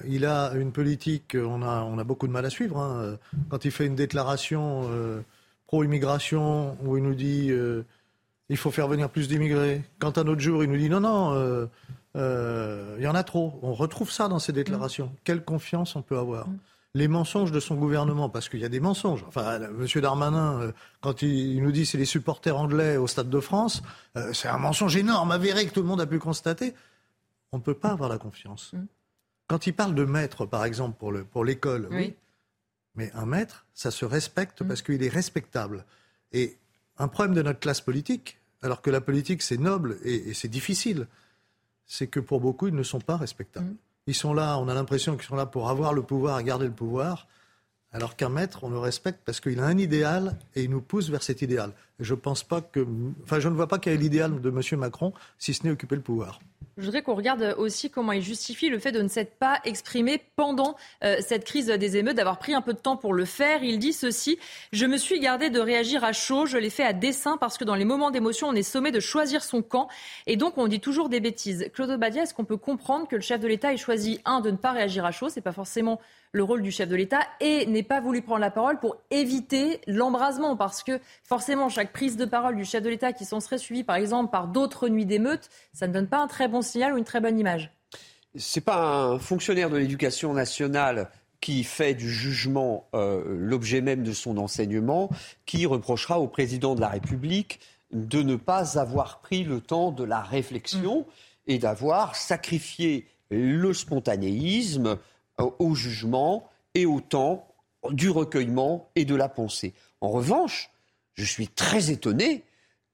il 0.07 0.25
a 0.25 0.53
une 0.53 0.71
politique, 0.71 1.35
on 1.35 1.63
a, 1.63 1.81
on 1.81 1.97
a 1.97 2.03
beaucoup 2.03 2.27
de 2.27 2.31
mal 2.31 2.45
à 2.45 2.49
suivre. 2.49 2.77
Hein. 2.77 3.17
Quand 3.49 3.65
il 3.65 3.71
fait 3.71 3.85
une 3.87 3.95
déclaration 3.95 4.87
pro-immigration 5.67 6.77
où 6.83 6.97
il 6.97 7.03
nous 7.03 7.15
dit 7.15 7.51
il 8.49 8.57
faut 8.57 8.71
faire 8.71 8.87
venir 8.87 9.09
plus 9.09 9.27
d'immigrés, 9.27 9.83
quand 9.99 10.17
un 10.17 10.27
autre 10.27 10.41
jour 10.41 10.63
il 10.63 10.69
nous 10.69 10.77
dit 10.77 10.89
non, 10.89 11.01
non, 11.01 11.69
il 12.15 13.03
y 13.03 13.07
en 13.07 13.15
a 13.15 13.23
trop. 13.23 13.59
On 13.61 13.73
retrouve 13.73 14.11
ça 14.11 14.27
dans 14.27 14.39
ses 14.39 14.53
déclarations. 14.53 15.07
Mm. 15.07 15.17
Quelle 15.23 15.43
confiance 15.43 15.95
on 15.95 16.01
peut 16.01 16.17
avoir? 16.17 16.47
Mm 16.47 16.57
les 16.97 17.07
mensonges 17.07 17.51
de 17.51 17.59
son 17.59 17.75
gouvernement, 17.75 18.27
parce 18.27 18.49
qu'il 18.49 18.59
y 18.59 18.65
a 18.65 18.69
des 18.69 18.79
mensonges. 18.79 19.23
Enfin, 19.27 19.61
M. 19.61 19.85
Darmanin, 20.01 20.59
euh, 20.59 20.71
quand 21.01 21.21
il, 21.21 21.61
nous 21.61 21.71
dit 21.71 21.85
c'est 21.85 21.97
les 21.97 22.05
supporters 22.05 22.57
anglais 22.57 22.97
au 22.97 23.07
Stade 23.07 23.29
de 23.29 23.39
France, 23.39 23.83
euh, 24.17 24.33
c'est 24.33 24.47
un 24.47 24.57
mensonge 24.57 24.95
énorme, 24.95 25.31
avéré, 25.31 25.67
que 25.67 25.73
tout 25.73 25.81
le 25.81 25.87
monde 25.87 26.01
a 26.01 26.07
pu 26.07 26.17
constater. 26.17 26.73
On 27.51 27.57
ne 27.57 27.61
peut 27.61 27.75
pas 27.75 27.89
avoir 27.89 28.09
la 28.09 28.17
confiance. 28.17 28.73
Mm. 28.73 28.85
Quand 29.47 29.67
il 29.67 29.73
parle 29.73 29.95
de 29.95 30.05
maître, 30.05 30.45
par 30.45 30.65
exemple, 30.65 30.97
pour 30.97 31.45
l'école, 31.45 31.87
oui. 31.91 32.15
Mais 32.97 33.11
un 33.13 33.25
maître, 33.25 33.65
ça 33.73 33.91
se 33.91 34.03
respecte 34.03 34.61
mm. 34.61 34.67
parce 34.67 34.81
qu'il 34.81 35.01
est 35.03 35.09
respectable. 35.09 35.85
Et 36.33 36.57
un 36.97 37.07
problème 37.07 37.35
de 37.35 37.41
notre 37.41 37.59
classe 37.59 37.79
politique, 37.79 38.39
alors 38.61 38.81
que 38.81 38.89
la 38.89 38.99
politique 39.01 39.41
c'est 39.41 39.57
noble 39.57 39.97
et, 40.03 40.33
c'est 40.33 40.47
difficile, 40.47 41.07
c'est 41.85 42.07
que 42.07 42.19
pour 42.19 42.41
beaucoup, 42.41 42.67
ils 42.67 42.75
ne 42.75 42.83
sont 42.83 42.99
pas 42.99 43.15
respectables. 43.15 43.67
Mm. 43.67 43.77
Ils 44.07 44.15
sont 44.15 44.33
là, 44.33 44.57
on 44.57 44.67
a 44.67 44.73
l'impression 44.73 45.15
qu'ils 45.15 45.27
sont 45.27 45.35
là 45.35 45.45
pour 45.45 45.69
avoir 45.69 45.93
le 45.93 46.01
pouvoir 46.01 46.39
et 46.39 46.43
garder 46.43 46.65
le 46.65 46.73
pouvoir, 46.73 47.27
alors 47.93 48.15
qu'un 48.15 48.29
maître, 48.29 48.63
on 48.63 48.69
le 48.69 48.79
respecte 48.79 49.19
parce 49.25 49.39
qu'il 49.39 49.59
a 49.59 49.65
un 49.65 49.77
idéal 49.77 50.37
et 50.55 50.63
il 50.63 50.69
nous 50.69 50.81
pousse 50.81 51.09
vers 51.09 51.23
cet 51.23 51.41
idéal. 51.41 51.71
je 51.99 52.13
pense 52.13 52.43
pas 52.43 52.61
que, 52.61 52.85
enfin, 53.23 53.39
je 53.39 53.49
ne 53.49 53.55
vois 53.55 53.67
pas 53.67 53.79
quel 53.79 53.93
est 53.93 53.97
l'idéal 53.97 54.41
de 54.41 54.49
M. 54.49 54.79
Macron, 54.79 55.13
si 55.39 55.53
ce 55.53 55.63
n'est 55.63 55.71
occuper 55.71 55.95
le 55.95 56.01
pouvoir. 56.01 56.39
Je 56.77 56.85
voudrais 56.85 57.01
qu'on 57.01 57.15
regarde 57.15 57.55
aussi 57.57 57.89
comment 57.89 58.11
il 58.11 58.21
justifie 58.21 58.69
le 58.69 58.77
fait 58.77 58.91
de 58.91 59.01
ne 59.01 59.07
s'être 59.07 59.33
pas 59.39 59.59
exprimé 59.65 60.21
pendant 60.35 60.75
euh, 61.03 61.17
cette 61.21 61.43
crise 61.43 61.67
des 61.67 61.97
émeutes, 61.97 62.17
d'avoir 62.17 62.37
pris 62.37 62.53
un 62.53 62.61
peu 62.61 62.73
de 62.73 62.77
temps 62.77 62.97
pour 62.97 63.15
le 63.15 63.25
faire. 63.25 63.63
Il 63.63 63.79
dit 63.79 63.93
ceci 63.93 64.37
Je 64.71 64.85
me 64.85 64.97
suis 64.97 65.19
gardé 65.19 65.49
de 65.49 65.59
réagir 65.59 66.03
à 66.03 66.13
chaud, 66.13 66.45
je 66.45 66.57
l'ai 66.57 66.69
fait 66.69 66.83
à 66.83 66.93
dessein 66.93 67.37
parce 67.37 67.57
que 67.57 67.63
dans 67.63 67.73
les 67.73 67.85
moments 67.85 68.11
d'émotion, 68.11 68.49
on 68.49 68.53
est 68.53 68.61
sommé 68.61 68.91
de 68.91 68.99
choisir 68.99 69.43
son 69.43 69.63
camp 69.63 69.87
et 70.27 70.35
donc 70.35 70.59
on 70.59 70.67
dit 70.67 70.79
toujours 70.79 71.09
des 71.09 71.19
bêtises. 71.19 71.67
Claude 71.73 71.89
Obadia, 71.89 72.23
est-ce 72.23 72.35
qu'on 72.35 72.45
peut 72.45 72.57
comprendre 72.57 73.07
que 73.07 73.15
le 73.15 73.21
chef 73.23 73.39
de 73.39 73.47
l'État 73.47 73.73
ait 73.73 73.77
choisi, 73.77 74.19
un, 74.25 74.39
de 74.41 74.51
ne 74.51 74.57
pas 74.57 74.71
réagir 74.71 75.03
à 75.03 75.11
chaud? 75.11 75.29
C'est 75.29 75.41
pas 75.41 75.53
forcément 75.53 75.99
le 76.37 76.43
rôle 76.43 76.61
du 76.61 76.71
chef 76.71 76.87
de 76.87 76.95
l'État 76.95 77.19
et 77.41 77.65
n'ait 77.65 77.83
pas 77.83 77.99
voulu 77.99 78.21
prendre 78.21 78.39
la 78.39 78.51
parole 78.51 78.79
pour 78.79 78.95
éviter 79.11 79.81
l'embrasement 79.87 80.55
parce 80.55 80.83
que 80.83 81.01
forcément 81.23 81.67
chaque 81.67 81.91
prise 81.91 82.15
de 82.15 82.25
parole 82.25 82.55
du 82.55 82.63
chef 82.63 82.81
de 82.83 82.89
l'État 82.89 83.11
qui 83.11 83.25
s'en 83.25 83.41
serait 83.41 83.57
suivie 83.57 83.83
par 83.83 83.97
exemple 83.97 84.31
par 84.31 84.47
d'autres 84.47 84.87
nuits 84.87 85.05
d'émeutes, 85.05 85.49
ça 85.73 85.87
ne 85.87 85.93
donne 85.93 86.07
pas 86.07 86.19
un 86.19 86.27
très 86.27 86.47
bon 86.47 86.61
signal 86.61 86.93
ou 86.93 86.97
une 86.97 87.03
très 87.03 87.19
bonne 87.19 87.37
image. 87.37 87.71
C'est 88.35 88.61
pas 88.61 88.85
un 88.85 89.19
fonctionnaire 89.19 89.69
de 89.69 89.77
l'éducation 89.77 90.33
nationale 90.33 91.09
qui 91.41 91.63
fait 91.63 91.93
du 91.93 92.09
jugement 92.09 92.87
euh, 92.93 93.23
l'objet 93.27 93.81
même 93.81 94.03
de 94.03 94.11
son 94.11 94.37
enseignement, 94.37 95.09
qui 95.45 95.65
reprochera 95.65 96.19
au 96.19 96.27
président 96.27 96.75
de 96.75 96.81
la 96.81 96.89
République 96.89 97.59
de 97.91 98.21
ne 98.21 98.35
pas 98.35 98.79
avoir 98.79 99.21
pris 99.21 99.43
le 99.43 99.61
temps 99.61 99.91
de 99.91 100.03
la 100.03 100.21
réflexion 100.21 101.01
mm. 101.01 101.05
et 101.47 101.57
d'avoir 101.57 102.15
sacrifié 102.15 103.07
le 103.29 103.73
spontanéisme 103.73 104.97
au 105.37 105.75
jugement 105.75 106.49
et 106.73 106.85
au 106.85 106.99
temps 106.99 107.47
du 107.89 108.09
recueillement 108.09 108.89
et 108.95 109.05
de 109.05 109.15
la 109.15 109.29
pensée. 109.29 109.73
En 110.01 110.09
revanche, 110.09 110.71
je 111.13 111.25
suis 111.25 111.47
très 111.47 111.91
étonné 111.91 112.43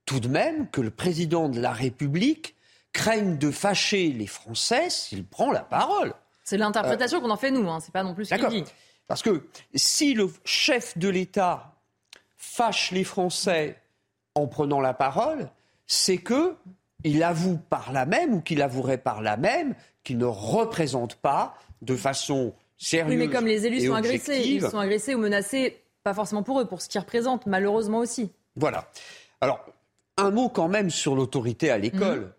tout 0.05 0.19
de 0.19 0.27
même 0.27 0.69
que 0.69 0.81
le 0.81 0.91
président 0.91 1.49
de 1.49 1.59
la 1.59 1.71
République 1.71 2.55
craignent 2.91 3.37
de 3.37 3.51
fâcher 3.51 4.09
les 4.09 4.27
Français 4.27 4.89
s'il 4.89 5.25
prend 5.25 5.51
la 5.51 5.63
parole. 5.63 6.13
C'est 6.43 6.57
l'interprétation 6.57 7.21
qu'on 7.21 7.29
en 7.29 7.37
fait 7.37 7.51
nous, 7.51 7.69
hein. 7.69 7.79
c'est 7.79 7.93
pas 7.93 8.03
non 8.03 8.13
plus 8.13 8.25
ce 8.25 8.35
qu'il 8.35 8.63
dit. 8.63 8.63
Parce 9.07 9.21
que 9.21 9.47
si 9.75 10.13
le 10.13 10.31
chef 10.45 10.97
de 10.97 11.09
l'État 11.09 11.75
fâche 12.35 12.91
les 12.91 13.03
Français 13.03 13.81
en 14.35 14.47
prenant 14.47 14.79
la 14.79 14.93
parole, 14.93 15.49
c'est 15.87 16.17
que 16.17 16.55
il 17.03 17.23
avoue 17.23 17.57
par 17.57 17.91
là 17.91 18.05
même 18.05 18.33
ou 18.33 18.41
qu'il 18.41 18.61
avouerait 18.61 18.97
par 18.97 19.21
là 19.21 19.35
même 19.35 19.75
qu'il 20.03 20.17
ne 20.17 20.25
représente 20.25 21.15
pas 21.15 21.55
de 21.83 21.95
façon 21.95 22.53
sérieuse. 22.77 23.11
Oui, 23.11 23.17
mais 23.17 23.33
comme 23.33 23.45
les 23.45 23.65
élus 23.65 23.87
sont 23.87 23.93
agressés, 23.93 24.41
ils 24.41 24.61
sont 24.61 24.79
agressés 24.79 25.15
ou 25.15 25.19
menacés, 25.19 25.81
pas 26.03 26.13
forcément 26.13 26.43
pour 26.43 26.59
eux, 26.59 26.65
pour 26.65 26.81
ce 26.81 26.89
qu'ils 26.89 27.01
représentent, 27.01 27.45
malheureusement 27.45 27.99
aussi. 27.99 28.31
Voilà. 28.55 28.89
Alors, 29.41 29.65
un 30.17 30.31
mot 30.31 30.49
quand 30.49 30.67
même 30.67 30.89
sur 30.89 31.15
l'autorité 31.15 31.69
à 31.69 31.77
l'école. 31.77 32.19
Mhm. 32.19 32.33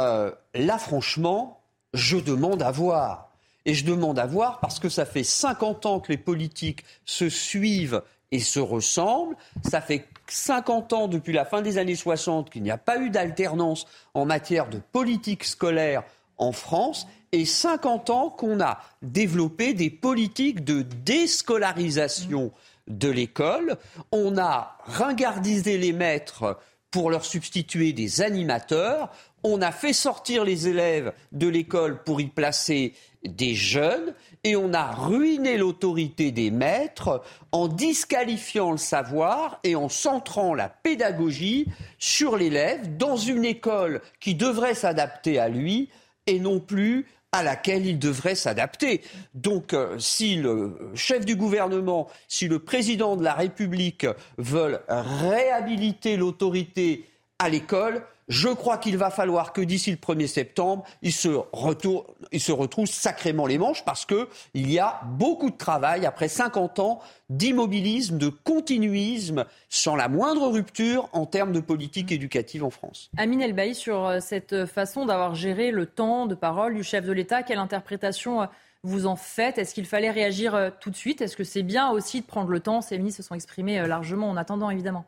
Euh, 0.00 0.30
là, 0.54 0.78
franchement, 0.78 1.60
je 1.94 2.16
demande 2.16 2.62
à 2.62 2.70
voir. 2.70 3.32
Et 3.64 3.74
je 3.74 3.84
demande 3.84 4.18
à 4.18 4.24
voir 4.24 4.60
parce 4.60 4.78
que 4.78 4.88
ça 4.88 5.04
fait 5.04 5.24
50 5.24 5.84
ans 5.84 6.00
que 6.00 6.10
les 6.10 6.16
politiques 6.16 6.84
se 7.04 7.28
suivent 7.28 8.02
et 8.30 8.38
se 8.38 8.60
ressemblent. 8.60 9.36
Ça 9.68 9.80
fait 9.80 10.06
50 10.28 10.92
ans 10.92 11.08
depuis 11.08 11.32
la 11.32 11.44
fin 11.44 11.60
des 11.60 11.76
années 11.76 11.94
60 11.94 12.50
qu'il 12.50 12.62
n'y 12.62 12.70
a 12.70 12.78
pas 12.78 12.98
eu 12.98 13.10
d'alternance 13.10 13.86
en 14.14 14.24
matière 14.24 14.68
de 14.68 14.78
politique 14.78 15.44
scolaire 15.44 16.02
en 16.38 16.52
France 16.52 17.06
et 17.32 17.44
50 17.44 18.10
ans 18.10 18.30
qu'on 18.30 18.60
a 18.60 18.80
développé 19.02 19.74
des 19.74 19.90
politiques 19.90 20.64
de 20.64 20.82
déscolarisation 20.82 22.52
de 22.88 23.08
l'école. 23.08 23.76
On 24.12 24.38
a 24.38 24.78
ringardisé 24.84 25.78
les 25.78 25.92
maîtres 25.92 26.58
pour 26.90 27.10
leur 27.10 27.24
substituer 27.24 27.92
des 27.92 28.22
animateurs. 28.22 29.10
On 29.44 29.62
a 29.62 29.72
fait 29.72 29.92
sortir 29.92 30.44
les 30.44 30.68
élèves 30.68 31.12
de 31.32 31.46
l'école 31.46 32.02
pour 32.02 32.20
y 32.20 32.26
placer 32.26 32.94
des 33.24 33.54
jeunes 33.54 34.14
et 34.44 34.56
on 34.56 34.72
a 34.72 34.92
ruiné 34.92 35.56
l'autorité 35.58 36.30
des 36.30 36.50
maîtres 36.50 37.22
en 37.52 37.68
disqualifiant 37.68 38.70
le 38.70 38.78
savoir 38.78 39.58
et 39.64 39.74
en 39.74 39.88
centrant 39.88 40.54
la 40.54 40.68
pédagogie 40.68 41.66
sur 41.98 42.36
l'élève 42.36 42.96
dans 42.96 43.16
une 43.16 43.44
école 43.44 44.00
qui 44.20 44.34
devrait 44.34 44.74
s'adapter 44.74 45.38
à 45.38 45.48
lui 45.48 45.90
et 46.26 46.38
non 46.40 46.60
plus 46.60 47.06
à 47.38 47.44
laquelle 47.44 47.86
il 47.86 48.00
devrait 48.00 48.34
s'adapter. 48.34 49.00
Donc, 49.34 49.72
euh, 49.72 49.96
si 50.00 50.34
le 50.34 50.76
chef 50.96 51.24
du 51.24 51.36
gouvernement, 51.36 52.08
si 52.26 52.48
le 52.48 52.58
président 52.58 53.14
de 53.14 53.22
la 53.22 53.32
République 53.32 54.06
veulent 54.38 54.80
réhabiliter 54.88 56.16
l'autorité 56.16 57.08
à 57.38 57.48
l'école, 57.48 58.02
je 58.28 58.48
crois 58.48 58.76
qu'il 58.76 58.96
va 58.98 59.10
falloir 59.10 59.52
que 59.52 59.62
d'ici 59.62 59.90
le 59.90 59.96
1er 59.96 60.26
septembre, 60.26 60.84
il 61.02 61.12
se, 61.12 61.28
retourne, 61.52 62.04
il 62.30 62.40
se 62.40 62.52
retrouve 62.52 62.86
sacrément 62.86 63.46
les 63.46 63.56
manches 63.56 63.84
parce 63.84 64.04
qu'il 64.04 64.26
y 64.70 64.78
a 64.78 65.00
beaucoup 65.06 65.50
de 65.50 65.56
travail 65.56 66.04
après 66.04 66.28
50 66.28 66.78
ans 66.78 67.00
d'immobilisme, 67.30 68.18
de 68.18 68.28
continuisme, 68.28 69.46
sans 69.70 69.96
la 69.96 70.08
moindre 70.08 70.48
rupture 70.48 71.08
en 71.12 71.24
termes 71.26 71.52
de 71.52 71.60
politique 71.60 72.12
éducative 72.12 72.64
en 72.64 72.70
France. 72.70 73.10
Amine 73.16 73.40
Elbaï, 73.40 73.74
sur 73.74 74.06
euh, 74.06 74.20
cette 74.20 74.66
façon 74.66 75.06
d'avoir 75.06 75.34
géré 75.34 75.70
le 75.70 75.86
temps 75.86 76.26
de 76.26 76.34
parole 76.34 76.74
du 76.74 76.82
chef 76.82 77.04
de 77.06 77.12
l'État, 77.12 77.42
quelle 77.42 77.58
interprétation 77.58 78.42
euh, 78.42 78.46
vous 78.82 79.06
en 79.06 79.16
faites? 79.16 79.58
Est-ce 79.58 79.74
qu'il 79.74 79.86
fallait 79.86 80.10
réagir 80.10 80.54
euh, 80.54 80.70
tout 80.80 80.90
de 80.90 80.96
suite? 80.96 81.22
Est-ce 81.22 81.36
que 81.36 81.44
c'est 81.44 81.62
bien 81.62 81.90
aussi 81.90 82.20
de 82.20 82.26
prendre 82.26 82.50
le 82.50 82.60
temps? 82.60 82.82
Ces 82.82 82.98
ministres 82.98 83.22
se 83.22 83.28
sont 83.28 83.34
exprimés 83.34 83.86
largement 83.86 84.28
en 84.28 84.36
attendant, 84.36 84.70
évidemment. 84.70 85.06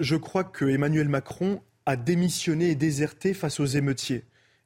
Je 0.00 0.16
crois 0.16 0.42
que 0.42 0.64
Emmanuel 0.64 1.08
Macron 1.08 1.60
a 1.86 1.96
démissionné 1.96 2.70
et 2.70 2.74
déserté 2.74 3.34
face 3.34 3.60
aux 3.60 3.66
émeutiers. 3.66 4.24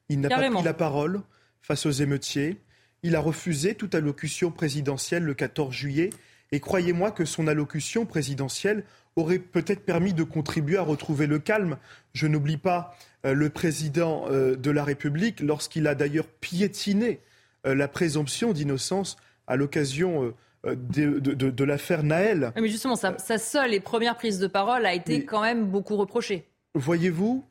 Il 0.09 0.20
n'a 0.20 0.28
pas 0.28 0.51
pris 0.51 0.62
la 0.62 0.74
parole 0.74 1.23
face 1.62 1.86
aux 1.86 1.90
émeutiers. 1.90 2.59
Il 3.03 3.16
a 3.16 3.20
refusé 3.20 3.74
toute 3.74 3.95
allocution 3.95 4.51
présidentielle 4.51 5.24
le 5.24 5.35
14 5.35 5.73
juillet. 5.73 6.11
Et 6.51 6.61
croyez-moi 6.61 7.11
que 7.11 7.24
son 7.24 7.47
allocution 7.47 8.07
présidentielle 8.07 8.85
aurait 9.16 9.39
peut-être 9.39 9.85
permis 9.85 10.15
de 10.15 10.23
contribuer 10.23 10.78
à 10.78 10.82
retrouver 10.82 11.27
le 11.27 11.39
calme. 11.39 11.77
Je 12.15 12.27
n'oublie 12.27 12.57
pas 12.57 12.97
euh, 13.27 13.35
le 13.35 13.51
président 13.51 14.27
euh, 14.31 14.57
de 14.57 14.70
la 14.70 14.85
République 14.85 15.40
lorsqu'il 15.40 15.86
a 15.86 15.95
d'ailleurs 15.95 16.27
piétiné 16.27 17.20
euh, 17.66 17.74
la 17.74 17.89
présomption 17.89 18.53
d'innocence 18.53 19.16
à 19.47 19.57
l'occasion 19.57 20.35
de, 20.65 21.65
l'affaire 21.65 22.03
Naël. 22.03 22.53
Mais 22.57 22.69
justement, 22.69 22.97
sa, 22.97 23.39
seule 23.39 23.73
et 23.73 23.81
première 23.81 24.16
prise 24.16 24.39
de 24.39 24.47
parole 24.47 24.85
a 24.85 24.93
été 24.93 25.24
quand 25.24 25.40
même 25.40 25.66
beaucoup 25.66 25.97
reprochée 25.97 26.47
voyez-vous, 26.80 27.44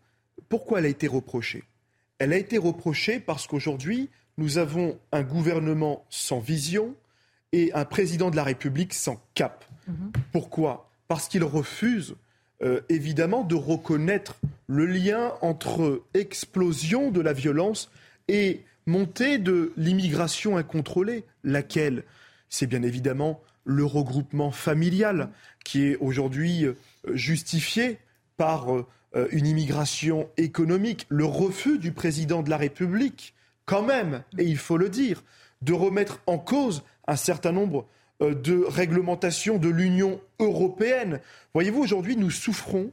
pourquoi 0.50 0.80
elle 0.80 0.86
a 0.86 0.90
été 0.90 1.08
reprochée? 1.08 1.64
Elle 2.20 2.34
a 2.34 2.38
été 2.38 2.58
reprochée 2.58 3.20
parce 3.20 3.48
qu'aujourd'hui, 3.48 4.10
nous 4.38 4.58
avons 4.58 5.00
un 5.12 5.24
gouvernement 5.24 6.06
sans 6.10 6.40
vision 6.40 6.96
et 7.52 7.72
un 7.74 7.86
président 7.86 8.30
de 8.30 8.36
la 8.36 8.44
République 8.44 8.94
sans 8.94 9.22
cap. 9.34 9.66
Mhm. 9.88 10.12
Pourquoi? 10.32 10.90
Parce 11.08 11.28
qu'il 11.28 11.44
refuse 11.44 12.16
euh, 12.64 12.82
évidemment 12.90 13.44
de 13.44 13.56
reconnaître 13.56 14.40
le 14.68 14.86
lien 14.86 15.34
entre 15.42 16.04
explosion 16.14 17.12
de 17.12 17.22
la 17.22 17.34
violence 17.34 17.92
et 18.28 18.64
montée 18.86 19.38
de 19.38 19.74
l'immigration 19.78 20.58
incontrôlée, 20.58 21.24
laquelle? 21.44 22.04
C'est 22.50 22.68
bien 22.68 22.82
évidemment 22.82 23.42
le 23.64 23.86
regroupement 23.86 24.52
familial 24.52 25.30
qui 25.64 25.84
est 25.84 25.98
aujourd'hui 25.98 26.66
euh, 26.66 26.74
justifié 27.14 28.00
par 28.38 28.74
euh, 28.76 28.86
une 29.32 29.48
immigration 29.48 30.30
économique, 30.38 31.06
le 31.10 31.26
refus 31.26 31.80
du 31.80 31.92
président 31.92 32.44
de 32.44 32.50
la 32.50 32.58
République 32.58 33.34
quand 33.68 33.84
même, 33.84 34.24
et 34.40 34.46
il 34.46 34.58
faut 34.58 34.78
le 34.78 34.90
dire, 34.90 35.24
de 35.62 35.74
remettre 35.74 36.22
en 36.26 36.40
cause 36.40 36.84
un 37.08 37.16
certain 37.16 37.52
nombre 37.52 37.86
euh, 38.22 38.34
de 38.34 38.64
réglementations 38.64 39.60
de 39.60 39.70
l'Union 39.70 40.20
européenne. 40.40 41.20
Voyez-vous, 41.54 41.84
aujourd'hui, 41.84 42.16
nous 42.18 42.32
souffrons, 42.32 42.92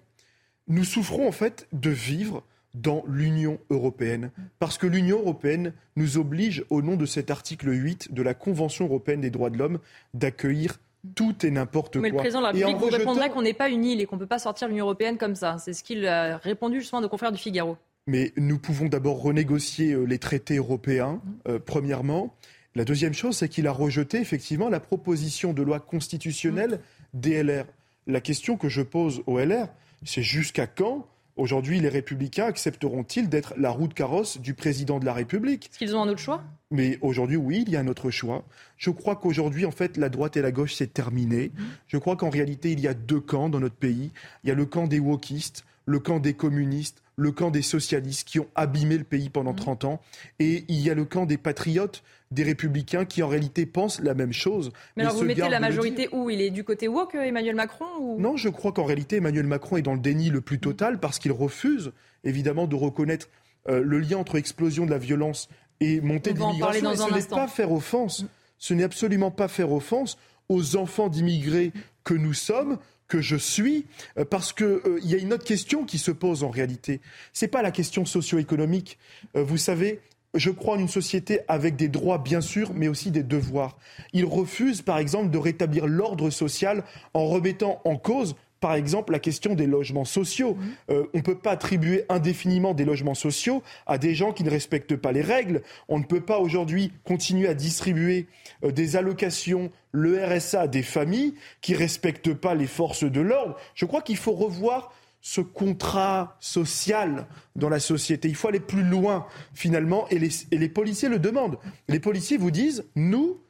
nous 0.68 0.84
souffrons 0.84 1.26
en 1.26 1.32
fait 1.32 1.66
de 1.72 1.90
vivre 1.90 2.42
dans 2.74 3.04
l'Union 3.06 3.60
européenne. 3.70 4.32
Parce 4.58 4.78
que 4.78 4.88
l'Union 4.88 5.20
européenne 5.20 5.72
nous 5.94 6.18
oblige, 6.18 6.64
au 6.70 6.82
nom 6.82 6.96
de 6.96 7.06
cet 7.06 7.30
article 7.30 7.70
8 7.70 8.12
de 8.12 8.22
la 8.22 8.34
Convention 8.34 8.86
européenne 8.86 9.20
des 9.20 9.30
droits 9.30 9.50
de 9.50 9.58
l'homme, 9.58 9.78
d'accueillir 10.12 10.80
tout 11.14 11.44
et 11.44 11.50
n'importe 11.50 11.94
quoi. 11.94 12.02
Mais 12.02 12.10
le 12.10 12.16
président 12.16 12.40
de 12.40 12.44
la 12.44 12.50
République 12.50 12.76
vous 12.76 12.86
répondrait 12.86 13.30
qu'on 13.30 13.42
n'est 13.42 13.54
pas 13.54 13.68
une 13.68 13.84
île 13.84 14.00
et 14.00 14.06
qu'on 14.06 14.16
ne 14.16 14.20
peut 14.20 14.26
pas 14.26 14.38
sortir 14.38 14.68
l'Union 14.68 14.84
européenne 14.84 15.18
comme 15.18 15.34
ça. 15.34 15.56
C'est 15.58 15.72
ce 15.72 15.84
qu'il 15.84 16.06
a 16.06 16.38
répondu 16.38 16.80
justement 16.80 17.00
à 17.00 17.02
nos 17.02 17.08
confrères 17.08 17.32
du 17.32 17.38
Figaro. 17.38 17.76
Mais 18.06 18.32
nous 18.36 18.58
pouvons 18.58 18.88
d'abord 18.88 19.22
renégocier 19.22 19.92
euh, 19.92 20.04
les 20.04 20.18
traités 20.18 20.56
européens, 20.56 21.22
euh, 21.48 21.58
premièrement. 21.64 22.34
La 22.74 22.84
deuxième 22.84 23.14
chose, 23.14 23.36
c'est 23.36 23.48
qu'il 23.48 23.66
a 23.66 23.72
rejeté 23.72 24.18
effectivement 24.18 24.68
la 24.68 24.80
proposition 24.80 25.52
de 25.52 25.62
loi 25.62 25.80
constitutionnelle 25.80 26.80
des 27.14 27.42
LR. 27.42 27.64
La 28.06 28.20
question 28.20 28.56
que 28.56 28.68
je 28.68 28.82
pose 28.82 29.22
aux 29.26 29.38
LR, 29.38 29.68
c'est 30.04 30.22
jusqu'à 30.22 30.66
quand 30.66 31.06
Aujourd'hui, 31.36 31.80
les 31.80 31.88
républicains 31.88 32.46
accepteront-ils 32.46 33.28
d'être 33.28 33.54
la 33.56 33.70
roue 33.70 33.88
de 33.88 33.94
carrosse 33.94 34.38
du 34.38 34.54
président 34.54 35.00
de 35.00 35.04
la 35.04 35.12
République? 35.12 35.66
Est-ce 35.66 35.78
qu'ils 35.78 35.96
ont 35.96 36.02
un 36.02 36.08
autre 36.08 36.20
choix? 36.20 36.44
Mais 36.70 36.98
aujourd'hui, 37.00 37.36
oui, 37.36 37.64
il 37.66 37.72
y 37.72 37.76
a 37.76 37.80
un 37.80 37.88
autre 37.88 38.10
choix. 38.10 38.44
Je 38.76 38.90
crois 38.90 39.16
qu'aujourd'hui, 39.16 39.66
en 39.66 39.72
fait, 39.72 39.96
la 39.96 40.08
droite 40.08 40.36
et 40.36 40.42
la 40.42 40.52
gauche, 40.52 40.74
c'est 40.74 40.92
terminé. 40.92 41.50
Mmh. 41.54 41.62
Je 41.88 41.98
crois 41.98 42.16
qu'en 42.16 42.30
réalité, 42.30 42.70
il 42.70 42.80
y 42.80 42.86
a 42.86 42.94
deux 42.94 43.20
camps 43.20 43.48
dans 43.48 43.58
notre 43.58 43.74
pays. 43.74 44.12
Il 44.44 44.48
y 44.48 44.50
a 44.52 44.54
le 44.54 44.64
camp 44.64 44.86
des 44.86 45.00
wokistes, 45.00 45.64
le 45.86 45.98
camp 45.98 46.20
des 46.20 46.34
communistes, 46.34 47.02
le 47.16 47.32
camp 47.32 47.50
des 47.50 47.62
socialistes 47.62 48.26
qui 48.26 48.40
ont 48.40 48.48
abîmé 48.54 48.98
le 48.98 49.04
pays 49.04 49.30
pendant 49.30 49.54
30 49.54 49.84
mmh. 49.84 49.86
ans, 49.86 50.00
et 50.38 50.64
il 50.68 50.80
y 50.80 50.90
a 50.90 50.94
le 50.94 51.04
camp 51.04 51.26
des 51.26 51.36
patriotes, 51.36 52.02
des 52.30 52.42
républicains 52.42 53.04
qui 53.04 53.22
en 53.22 53.28
réalité 53.28 53.66
pensent 53.66 54.00
la 54.00 54.14
même 54.14 54.32
chose. 54.32 54.72
Mais, 54.96 55.04
alors 55.04 55.14
vous 55.14 55.24
mettez 55.24 55.48
la 55.48 55.60
majorité 55.60 56.08
où? 56.12 56.30
Il 56.30 56.40
est 56.40 56.50
du 56.50 56.64
côté 56.64 56.88
woke, 56.88 57.14
Emmanuel 57.14 57.54
Macron 57.54 58.18
Non, 58.18 58.36
je 58.36 58.48
crois 58.48 58.72
qu'en 58.72 58.84
réalité 58.84 59.16
Emmanuel 59.16 59.46
Macron 59.46 59.76
est 59.76 59.82
dans 59.82 59.94
le 59.94 60.00
déni 60.00 60.30
le 60.30 60.40
plus 60.40 60.58
total 60.58 60.98
parce 60.98 61.18
qu'il 61.18 61.32
refuse 61.32 61.92
évidemment 62.24 62.66
de 62.66 62.74
reconnaître 62.74 63.28
euh, 63.68 63.82
le 63.82 63.98
lien 63.98 64.18
entre 64.18 64.36
explosion 64.36 64.84
de 64.84 64.90
la 64.90 64.98
violence 64.98 65.48
et 65.80 66.00
montée 66.00 66.32
de 66.32 66.38
l'immigration. 66.38 66.94
Ce 66.96 67.14
n'est 67.14 67.22
pas 67.22 67.48
faire 67.48 67.72
offense. 67.72 68.26
Ce 68.58 68.74
n'est 68.74 68.84
absolument 68.84 69.30
pas 69.30 69.48
faire 69.48 69.72
offense 69.72 70.18
aux 70.48 70.76
enfants 70.76 71.08
d'immigrés 71.08 71.72
que 72.04 72.14
nous 72.14 72.34
sommes, 72.34 72.78
que 73.14 73.20
je 73.20 73.36
suis, 73.36 73.86
euh, 74.18 74.24
parce 74.24 74.52
qu'il 74.52 74.66
euh, 74.66 74.98
y 75.04 75.14
a 75.14 75.18
une 75.18 75.32
autre 75.32 75.44
question 75.44 75.84
qui 75.84 75.98
se 75.98 76.10
pose 76.10 76.42
en 76.42 76.50
réalité. 76.50 77.00
Ce 77.32 77.44
n'est 77.44 77.48
pas 77.48 77.62
la 77.62 77.70
question 77.70 78.04
socio-économique. 78.04 78.98
vous 79.34 79.56
savez, 79.56 80.00
je 80.34 80.50
crois 80.50 80.74
en 80.74 80.80
une 80.80 80.88
société 80.88 81.38
avec 81.46 81.76
des 81.76 81.86
droits, 81.86 82.18
bien 82.18 82.40
sûr, 82.40 82.72
mais 82.74 82.88
aussi 82.88 83.12
des 83.12 83.22
devoirs. 83.22 83.78
Il 84.12 84.24
refuse, 84.24 84.82
par 84.82 84.98
exemple, 84.98 85.30
de 85.30 85.38
rétablir 85.38 85.86
l'ordre 85.86 86.28
social 86.30 86.82
en 87.14 87.26
remettant 87.26 87.80
en 87.84 87.96
cause 87.96 88.34
par 88.64 88.76
exemple 88.76 89.12
la 89.12 89.18
question 89.18 89.54
des 89.54 89.66
logements 89.66 90.06
sociaux. 90.06 90.54
Mmh. 90.54 90.62
Euh, 90.88 91.04
on 91.12 91.18
ne 91.18 91.22
peut 91.22 91.36
pas 91.36 91.50
attribuer 91.50 92.06
indéfiniment 92.08 92.72
des 92.72 92.86
logements 92.86 93.12
sociaux 93.12 93.62
à 93.86 93.98
des 93.98 94.14
gens 94.14 94.32
qui 94.32 94.42
ne 94.42 94.48
respectent 94.48 94.96
pas 94.96 95.12
les 95.12 95.20
règles. 95.20 95.60
On 95.86 95.98
ne 95.98 96.04
peut 96.04 96.22
pas 96.22 96.38
aujourd'hui 96.38 96.90
continuer 97.04 97.46
à 97.46 97.52
distribuer 97.52 98.26
euh, 98.64 98.72
des 98.72 98.96
allocations, 98.96 99.70
le 99.92 100.24
RSA 100.24 100.62
à 100.62 100.66
des 100.66 100.82
familles 100.82 101.34
qui 101.60 101.72
ne 101.72 101.76
respectent 101.76 102.32
pas 102.32 102.54
les 102.54 102.66
forces 102.66 103.04
de 103.04 103.20
l'ordre. 103.20 103.54
Je 103.74 103.84
crois 103.84 104.00
qu'il 104.00 104.16
faut 104.16 104.32
revoir 104.32 104.94
ce 105.20 105.42
contrat 105.42 106.38
social 106.40 107.26
dans 107.56 107.68
la 107.68 107.80
société. 107.80 108.28
Il 108.28 108.34
faut 108.34 108.48
aller 108.48 108.60
plus 108.60 108.82
loin, 108.82 109.26
finalement, 109.52 110.08
et 110.08 110.18
les, 110.18 110.68
policiers 110.70 111.10
le 111.10 111.18
demandent. 111.18 111.58
Les 111.88 112.00
policiers 112.00 112.38
vous 112.38 112.50
disent, 112.50 112.86
nous, 112.96 113.40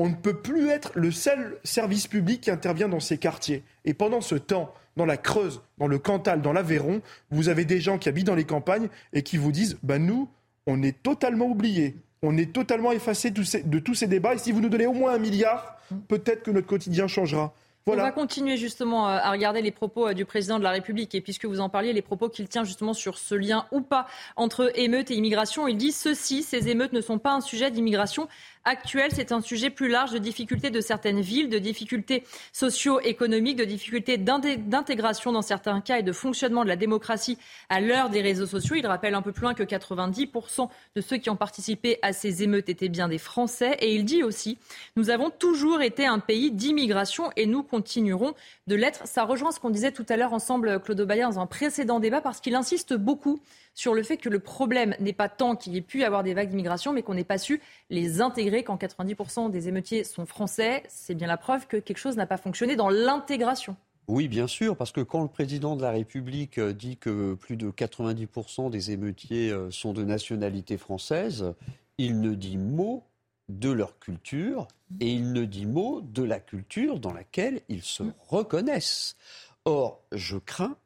on 0.00 0.08
ne 0.08 0.14
peut 0.14 0.38
plus 0.38 0.70
être 0.70 0.92
le 0.94 1.10
seul 1.10 1.58
service 1.62 2.06
public 2.06 2.40
qui 2.40 2.50
intervient 2.50 2.88
dans 2.88 3.00
ces 3.00 3.18
quartiers. 3.18 3.62
Et 3.84 3.92
pendant 3.92 4.22
ce 4.22 4.34
temps, 4.34 4.72
dans 4.96 5.04
la 5.04 5.18
Creuse, 5.18 5.60
dans 5.76 5.88
le 5.88 5.98
Cantal, 5.98 6.40
dans 6.40 6.54
l'Aveyron, 6.54 7.02
vous 7.30 7.50
avez 7.50 7.66
des 7.66 7.82
gens 7.82 7.98
qui 7.98 8.08
habitent 8.08 8.26
dans 8.26 8.34
les 8.34 8.46
campagnes 8.46 8.88
et 9.12 9.22
qui 9.22 9.36
vous 9.36 9.52
disent, 9.52 9.76
bah 9.82 9.98
nous, 9.98 10.26
on 10.66 10.82
est 10.82 11.02
totalement 11.02 11.48
oubliés. 11.48 11.96
On 12.22 12.38
est 12.38 12.50
totalement 12.50 12.92
effacés 12.92 13.30
de 13.30 13.78
tous 13.78 13.94
ces 13.94 14.06
débats. 14.06 14.32
Et 14.32 14.38
si 14.38 14.52
vous 14.52 14.62
nous 14.62 14.70
donnez 14.70 14.86
au 14.86 14.94
moins 14.94 15.12
un 15.12 15.18
milliard, 15.18 15.76
peut-être 16.08 16.44
que 16.44 16.50
notre 16.50 16.66
quotidien 16.66 17.06
changera. 17.06 17.52
On 17.86 17.96
va 17.96 18.12
continuer 18.12 18.56
justement 18.56 19.08
euh, 19.08 19.18
à 19.20 19.30
regarder 19.30 19.62
les 19.62 19.70
propos 19.70 20.08
euh, 20.08 20.14
du 20.14 20.24
président 20.24 20.58
de 20.58 20.64
la 20.64 20.70
République. 20.70 21.14
Et 21.14 21.20
puisque 21.20 21.46
vous 21.46 21.60
en 21.60 21.68
parliez, 21.68 21.92
les 21.92 22.02
propos 22.02 22.28
qu'il 22.28 22.48
tient 22.48 22.64
justement 22.64 22.92
sur 22.92 23.18
ce 23.18 23.34
lien 23.34 23.66
ou 23.72 23.80
pas 23.80 24.06
entre 24.36 24.70
émeutes 24.78 25.10
et 25.10 25.14
immigration, 25.14 25.66
il 25.66 25.76
dit 25.76 25.92
ceci, 25.92 26.42
ces 26.42 26.68
émeutes 26.68 26.92
ne 26.92 27.00
sont 27.00 27.18
pas 27.18 27.32
un 27.32 27.40
sujet 27.40 27.70
d'immigration 27.70 28.28
actuelle. 28.64 29.10
C'est 29.14 29.32
un 29.32 29.40
sujet 29.40 29.70
plus 29.70 29.88
large 29.88 30.12
de 30.12 30.18
difficultés 30.18 30.70
de 30.70 30.80
certaines 30.80 31.20
villes, 31.20 31.48
de 31.48 31.58
difficultés 31.58 32.24
socio-économiques, 32.52 33.56
de 33.56 33.64
difficultés 33.64 34.18
d'intégration 34.18 35.32
dans 35.32 35.42
certains 35.42 35.80
cas 35.80 35.98
et 35.98 36.02
de 36.02 36.12
fonctionnement 36.12 36.64
de 36.64 36.68
la 36.68 36.76
démocratie 36.76 37.38
à 37.68 37.80
l'heure 37.80 38.10
des 38.10 38.20
réseaux 38.20 38.46
sociaux. 38.46 38.76
Il 38.76 38.86
rappelle 38.86 39.14
un 39.14 39.22
peu 39.22 39.32
plus 39.32 39.42
loin 39.42 39.54
que 39.54 39.62
90% 39.62 40.68
de 40.96 41.00
ceux 41.00 41.16
qui 41.16 41.30
ont 41.30 41.36
participé 41.36 41.98
à 42.02 42.12
ces 42.12 42.42
émeutes 42.42 42.68
étaient 42.68 42.88
bien 42.88 43.08
des 43.08 43.18
Français. 43.18 43.76
Et 43.80 43.94
il 43.94 44.04
dit 44.04 44.22
aussi, 44.22 44.58
nous 44.96 45.10
avons 45.10 45.30
toujours 45.30 45.82
été 45.82 46.06
un 46.06 46.18
pays 46.18 46.50
d'immigration 46.50 47.30
et 47.36 47.46
nous 47.46 47.62
continuerons 47.62 48.34
de 48.66 48.74
l'être. 48.74 49.06
Ça 49.06 49.24
rejoint 49.24 49.52
ce 49.52 49.60
qu'on 49.60 49.70
disait 49.70 49.92
tout 49.92 50.06
à 50.08 50.16
l'heure 50.16 50.32
ensemble, 50.32 50.80
Claude 50.80 51.00
Bayer, 51.02 51.22
dans 51.22 51.38
un 51.38 51.46
précédent 51.46 52.00
débat, 52.00 52.20
parce 52.20 52.40
qu'il 52.40 52.54
insiste 52.54 52.94
beaucoup 52.94 53.40
sur 53.74 53.94
le 53.94 54.02
fait 54.02 54.16
que 54.16 54.28
le 54.28 54.40
problème 54.40 54.94
n'est 55.00 55.12
pas 55.12 55.28
tant 55.28 55.56
qu'il 55.56 55.74
y 55.74 55.76
ait 55.76 55.82
pu 55.82 56.04
avoir 56.04 56.22
des 56.22 56.34
vagues 56.34 56.50
d'immigration, 56.50 56.92
mais 56.92 57.02
qu'on 57.02 57.14
n'ait 57.14 57.24
pas 57.24 57.38
su 57.38 57.60
les 57.88 58.20
intégrer. 58.20 58.64
Quand 58.64 58.80
90% 58.80 59.50
des 59.50 59.68
émeutiers 59.68 60.04
sont 60.04 60.26
français, 60.26 60.82
c'est 60.88 61.14
bien 61.14 61.26
la 61.26 61.36
preuve 61.36 61.66
que 61.66 61.76
quelque 61.76 61.98
chose 61.98 62.16
n'a 62.16 62.26
pas 62.26 62.36
fonctionné 62.36 62.76
dans 62.76 62.88
l'intégration. 62.88 63.76
Oui, 64.08 64.26
bien 64.26 64.48
sûr, 64.48 64.76
parce 64.76 64.90
que 64.90 65.02
quand 65.02 65.22
le 65.22 65.28
président 65.28 65.76
de 65.76 65.82
la 65.82 65.92
République 65.92 66.58
euh, 66.58 66.72
dit 66.72 66.96
que 66.96 67.34
plus 67.34 67.56
de 67.56 67.70
90% 67.70 68.68
des 68.68 68.90
émeutiers 68.90 69.52
euh, 69.52 69.70
sont 69.70 69.92
de 69.92 70.02
nationalité 70.02 70.76
française, 70.78 71.54
il 71.96 72.20
ne 72.20 72.34
dit 72.34 72.58
mot 72.58 73.04
de 73.48 73.70
leur 73.70 74.00
culture 74.00 74.66
et 75.00 75.12
il 75.12 75.32
ne 75.32 75.44
dit 75.44 75.66
mot 75.66 76.00
de 76.00 76.24
la 76.24 76.40
culture 76.40 76.98
dans 76.98 77.12
laquelle 77.12 77.60
ils 77.68 77.82
se 77.82 78.02
reconnaissent. 78.28 79.16
Or, 79.64 80.02
je 80.10 80.38
crains 80.38 80.76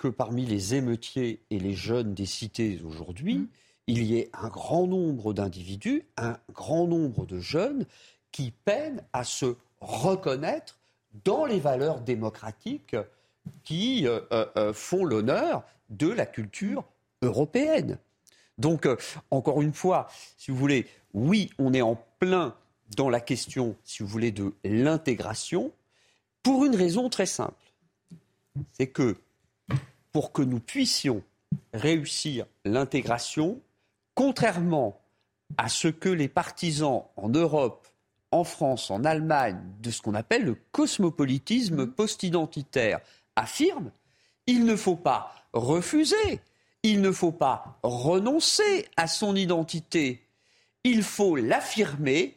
que 0.00 0.08
parmi 0.08 0.46
les 0.46 0.74
émeutiers 0.74 1.42
et 1.50 1.58
les 1.58 1.74
jeunes 1.74 2.14
des 2.14 2.24
cités 2.24 2.80
aujourd'hui, 2.86 3.34
mmh. 3.34 3.48
il 3.86 4.02
y 4.02 4.16
ait 4.16 4.30
un 4.32 4.48
grand 4.48 4.86
nombre 4.86 5.34
d'individus, 5.34 6.06
un 6.16 6.38
grand 6.54 6.86
nombre 6.86 7.26
de 7.26 7.38
jeunes 7.38 7.84
qui 8.32 8.50
peinent 8.64 9.02
à 9.12 9.24
se 9.24 9.56
reconnaître 9.82 10.78
dans 11.24 11.44
les 11.44 11.60
valeurs 11.60 12.00
démocratiques 12.00 12.96
qui 13.62 14.06
euh, 14.06 14.20
euh, 14.32 14.46
euh, 14.56 14.72
font 14.72 15.04
l'honneur 15.04 15.64
de 15.90 16.08
la 16.08 16.24
culture 16.24 16.84
européenne. 17.20 17.98
Donc, 18.56 18.88
encore 19.30 19.60
une 19.60 19.74
fois, 19.74 20.08
si 20.38 20.50
vous 20.50 20.56
voulez, 20.56 20.86
oui, 21.12 21.50
on 21.58 21.74
est 21.74 21.82
en 21.82 22.02
plein 22.18 22.54
dans 22.96 23.10
la 23.10 23.20
question, 23.20 23.76
si 23.84 24.02
vous 24.02 24.08
voulez, 24.08 24.32
de 24.32 24.54
l'intégration, 24.64 25.72
pour 26.42 26.64
une 26.64 26.76
raison 26.76 27.10
très 27.10 27.26
simple. 27.26 27.72
C'est 28.72 28.86
que 28.86 29.16
pour 30.12 30.32
que 30.32 30.42
nous 30.42 30.60
puissions 30.60 31.22
réussir 31.72 32.46
l'intégration, 32.64 33.60
contrairement 34.14 35.00
à 35.58 35.68
ce 35.68 35.88
que 35.88 36.08
les 36.08 36.28
partisans 36.28 37.04
en 37.16 37.28
Europe, 37.28 37.88
en 38.30 38.44
France, 38.44 38.90
en 38.90 39.04
Allemagne, 39.04 39.60
de 39.80 39.90
ce 39.90 40.02
qu'on 40.02 40.14
appelle 40.14 40.44
le 40.44 40.56
cosmopolitisme 40.72 41.84
mmh. 41.84 41.92
post-identitaire 41.92 43.00
affirment, 43.36 43.90
il 44.46 44.64
ne 44.64 44.76
faut 44.76 44.96
pas 44.96 45.32
refuser, 45.52 46.40
il 46.82 47.00
ne 47.00 47.10
faut 47.10 47.32
pas 47.32 47.78
renoncer 47.82 48.88
à 48.96 49.06
son 49.06 49.34
identité, 49.34 50.26
il 50.84 51.02
faut 51.02 51.36
l'affirmer 51.36 52.36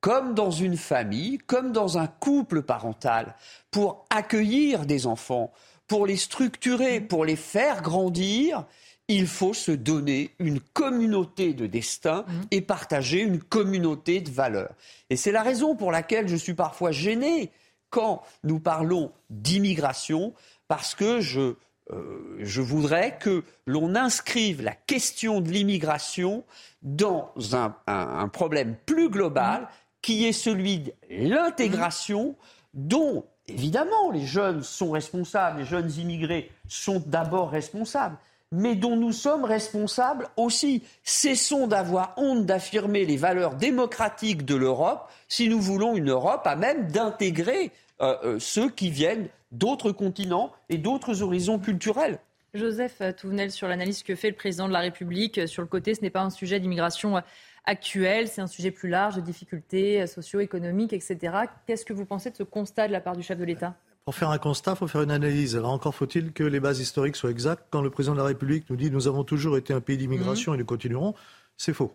comme 0.00 0.34
dans 0.34 0.50
une 0.50 0.76
famille, 0.76 1.38
comme 1.38 1.72
dans 1.72 1.98
un 1.98 2.06
couple 2.06 2.62
parental, 2.62 3.34
pour 3.70 4.04
accueillir 4.10 4.86
des 4.86 5.06
enfants, 5.06 5.52
pour 5.86 6.06
les 6.06 6.16
structurer, 6.16 7.00
pour 7.00 7.24
les 7.24 7.36
faire 7.36 7.82
grandir, 7.82 8.66
il 9.08 9.26
faut 9.26 9.54
se 9.54 9.70
donner 9.70 10.30
une 10.38 10.60
communauté 10.60 11.54
de 11.54 11.66
destin 11.66 12.24
mmh. 12.26 12.40
et 12.50 12.60
partager 12.60 13.20
une 13.20 13.40
communauté 13.40 14.20
de 14.20 14.30
valeurs. 14.30 14.74
Et 15.10 15.16
c'est 15.16 15.32
la 15.32 15.42
raison 15.42 15.76
pour 15.76 15.92
laquelle 15.92 16.28
je 16.28 16.36
suis 16.36 16.54
parfois 16.54 16.90
gêné 16.90 17.52
quand 17.90 18.22
nous 18.42 18.58
parlons 18.58 19.12
d'immigration, 19.30 20.34
parce 20.66 20.96
que 20.96 21.20
je, 21.20 21.54
euh, 21.92 22.36
je 22.40 22.60
voudrais 22.60 23.16
que 23.18 23.44
l'on 23.64 23.94
inscrive 23.94 24.60
la 24.62 24.74
question 24.74 25.40
de 25.40 25.50
l'immigration 25.50 26.44
dans 26.82 27.32
un, 27.52 28.28
problème 28.28 28.76
plus 28.86 29.08
global, 29.08 29.62
mmh. 29.62 29.66
qui 30.02 30.26
est 30.26 30.32
celui 30.32 30.80
de 30.80 30.92
l'intégration, 31.08 32.34
dont 32.74 33.24
Évidemment, 33.48 34.10
les 34.10 34.26
jeunes 34.26 34.62
sont 34.62 34.90
responsables, 34.90 35.60
les 35.60 35.64
jeunes 35.64 35.90
immigrés 35.98 36.50
sont 36.68 37.02
d'abord 37.06 37.50
responsables, 37.50 38.16
mais 38.50 38.74
dont 38.74 38.96
nous 38.96 39.12
sommes 39.12 39.44
responsables 39.44 40.28
aussi. 40.36 40.82
Cessons 41.04 41.68
d'avoir 41.68 42.14
honte 42.16 42.44
d'affirmer 42.44 43.04
les 43.04 43.16
valeurs 43.16 43.54
démocratiques 43.54 44.44
de 44.44 44.56
l'Europe 44.56 45.08
si 45.28 45.48
nous 45.48 45.60
voulons 45.60 45.94
une 45.96 46.10
Europe 46.10 46.44
à 46.44 46.56
même 46.56 46.88
d'intégrer 46.90 47.70
euh, 48.00 48.16
euh, 48.24 48.38
ceux 48.40 48.68
qui 48.68 48.90
viennent 48.90 49.28
d'autres 49.52 49.92
continents 49.92 50.52
et 50.68 50.78
d'autres 50.78 51.22
horizons 51.22 51.60
culturels. 51.60 52.18
Joseph 52.52 53.00
Touvenel, 53.16 53.52
sur 53.52 53.68
l'analyse 53.68 54.02
que 54.02 54.14
fait 54.14 54.30
le 54.30 54.36
président 54.36 54.66
de 54.66 54.72
la 54.72 54.80
République, 54.80 55.46
sur 55.46 55.62
le 55.62 55.68
côté, 55.68 55.94
ce 55.94 56.00
n'est 56.00 56.10
pas 56.10 56.22
un 56.22 56.30
sujet 56.30 56.58
d'immigration 56.58 57.22
actuel, 57.66 58.28
c'est 58.28 58.40
un 58.40 58.46
sujet 58.46 58.70
plus 58.70 58.88
large 58.88 59.16
de 59.16 59.20
difficultés 59.20 60.06
socio-économiques, 60.06 60.92
etc. 60.92 61.34
Qu'est-ce 61.66 61.84
que 61.84 61.92
vous 61.92 62.04
pensez 62.04 62.30
de 62.30 62.36
ce 62.36 62.42
constat 62.42 62.88
de 62.88 62.92
la 62.92 63.00
part 63.00 63.16
du 63.16 63.22
chef 63.22 63.38
de 63.38 63.44
l'État? 63.44 63.74
Pour 64.06 64.14
faire 64.14 64.30
un 64.30 64.38
constat, 64.38 64.72
il 64.72 64.76
faut 64.76 64.86
faire 64.86 65.02
une 65.02 65.10
analyse. 65.10 65.56
Alors 65.56 65.72
encore 65.72 65.92
faut-il 65.92 66.32
que 66.32 66.44
les 66.44 66.60
bases 66.60 66.78
historiques 66.78 67.16
soient 67.16 67.30
exactes. 67.30 67.64
Quand 67.70 67.82
le 67.82 67.90
président 67.90 68.14
de 68.14 68.20
la 68.20 68.26
République 68.26 68.70
nous 68.70 68.76
dit 68.76 68.88
nous 68.88 69.08
avons 69.08 69.24
toujours 69.24 69.56
été 69.56 69.74
un 69.74 69.80
pays 69.80 69.96
d'immigration 69.96 70.52
mhm. 70.52 70.56
et 70.56 70.58
nous 70.60 70.64
continuerons, 70.64 71.14
c'est 71.56 71.72
faux. 71.72 71.92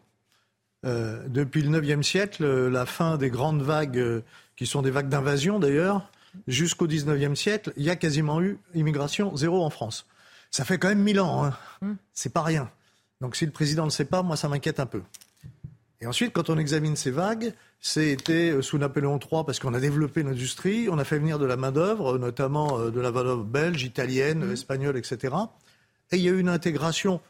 Euh, 0.85 1.25
depuis 1.29 1.61
le 1.61 1.85
IXe 1.85 2.05
siècle, 2.05 2.45
la 2.67 2.85
fin 2.85 3.17
des 3.17 3.29
grandes 3.29 3.61
vagues, 3.61 3.97
euh, 3.97 4.21
qui 4.57 4.65
sont 4.65 4.81
des 4.81 4.91
vagues 4.91 5.07
d'invasion 5.07 5.57
d'ailleurs, 5.57 6.11
jusqu'au 6.47 6.85
XIXe 6.85 7.39
siècle, 7.39 7.71
il 7.77 7.83
y 7.83 7.89
a 7.89 7.95
quasiment 7.95 8.41
eu 8.41 8.59
immigration 8.73 9.33
zéro 9.37 9.63
en 9.63 9.69
France. 9.69 10.05
Ça 10.49 10.65
fait 10.65 10.77
quand 10.77 10.89
même 10.89 11.01
mille 11.01 11.21
ans, 11.21 11.45
hein. 11.45 11.57
Mhm. 11.81 11.95
c'est 12.13 12.33
pas 12.33 12.43
rien. 12.43 12.69
Donc 13.21 13.37
si 13.37 13.45
le 13.45 13.51
président 13.51 13.83
ne 13.83 13.87
le 13.87 13.91
sait 13.91 14.03
pas, 14.03 14.21
moi 14.21 14.35
ça 14.35 14.49
m'inquiète 14.49 14.81
un 14.81 14.85
peu. 14.85 15.01
Et 16.01 16.07
ensuite, 16.07 16.33
quand 16.33 16.49
on 16.49 16.57
examine 16.57 16.95
ces 16.95 17.11
vagues, 17.11 17.53
c'était 17.79 18.51
euh, 18.51 18.61
sous 18.63 18.79
Napoléon 18.79 19.19
III 19.19 19.43
parce 19.45 19.59
qu'on 19.59 19.73
a 19.75 19.79
développé 19.79 20.23
l'industrie, 20.23 20.89
on 20.89 20.97
a 20.97 21.03
fait 21.03 21.19
venir 21.19 21.37
de 21.37 21.45
la 21.45 21.57
main-d'œuvre, 21.57 22.17
notamment 22.17 22.79
euh, 22.79 22.91
de 22.91 22.99
la 22.99 23.11
main-d'œuvre 23.11 23.43
belge, 23.43 23.83
italienne, 23.83 24.45
mmh. 24.45 24.51
espagnole, 24.51 24.97
etc. 24.97 25.35
Et 26.11 26.17
il 26.17 26.23
y 26.23 26.29
a 26.29 26.31
eu 26.31 26.39
une 26.39 26.49
intégration, 26.49 27.21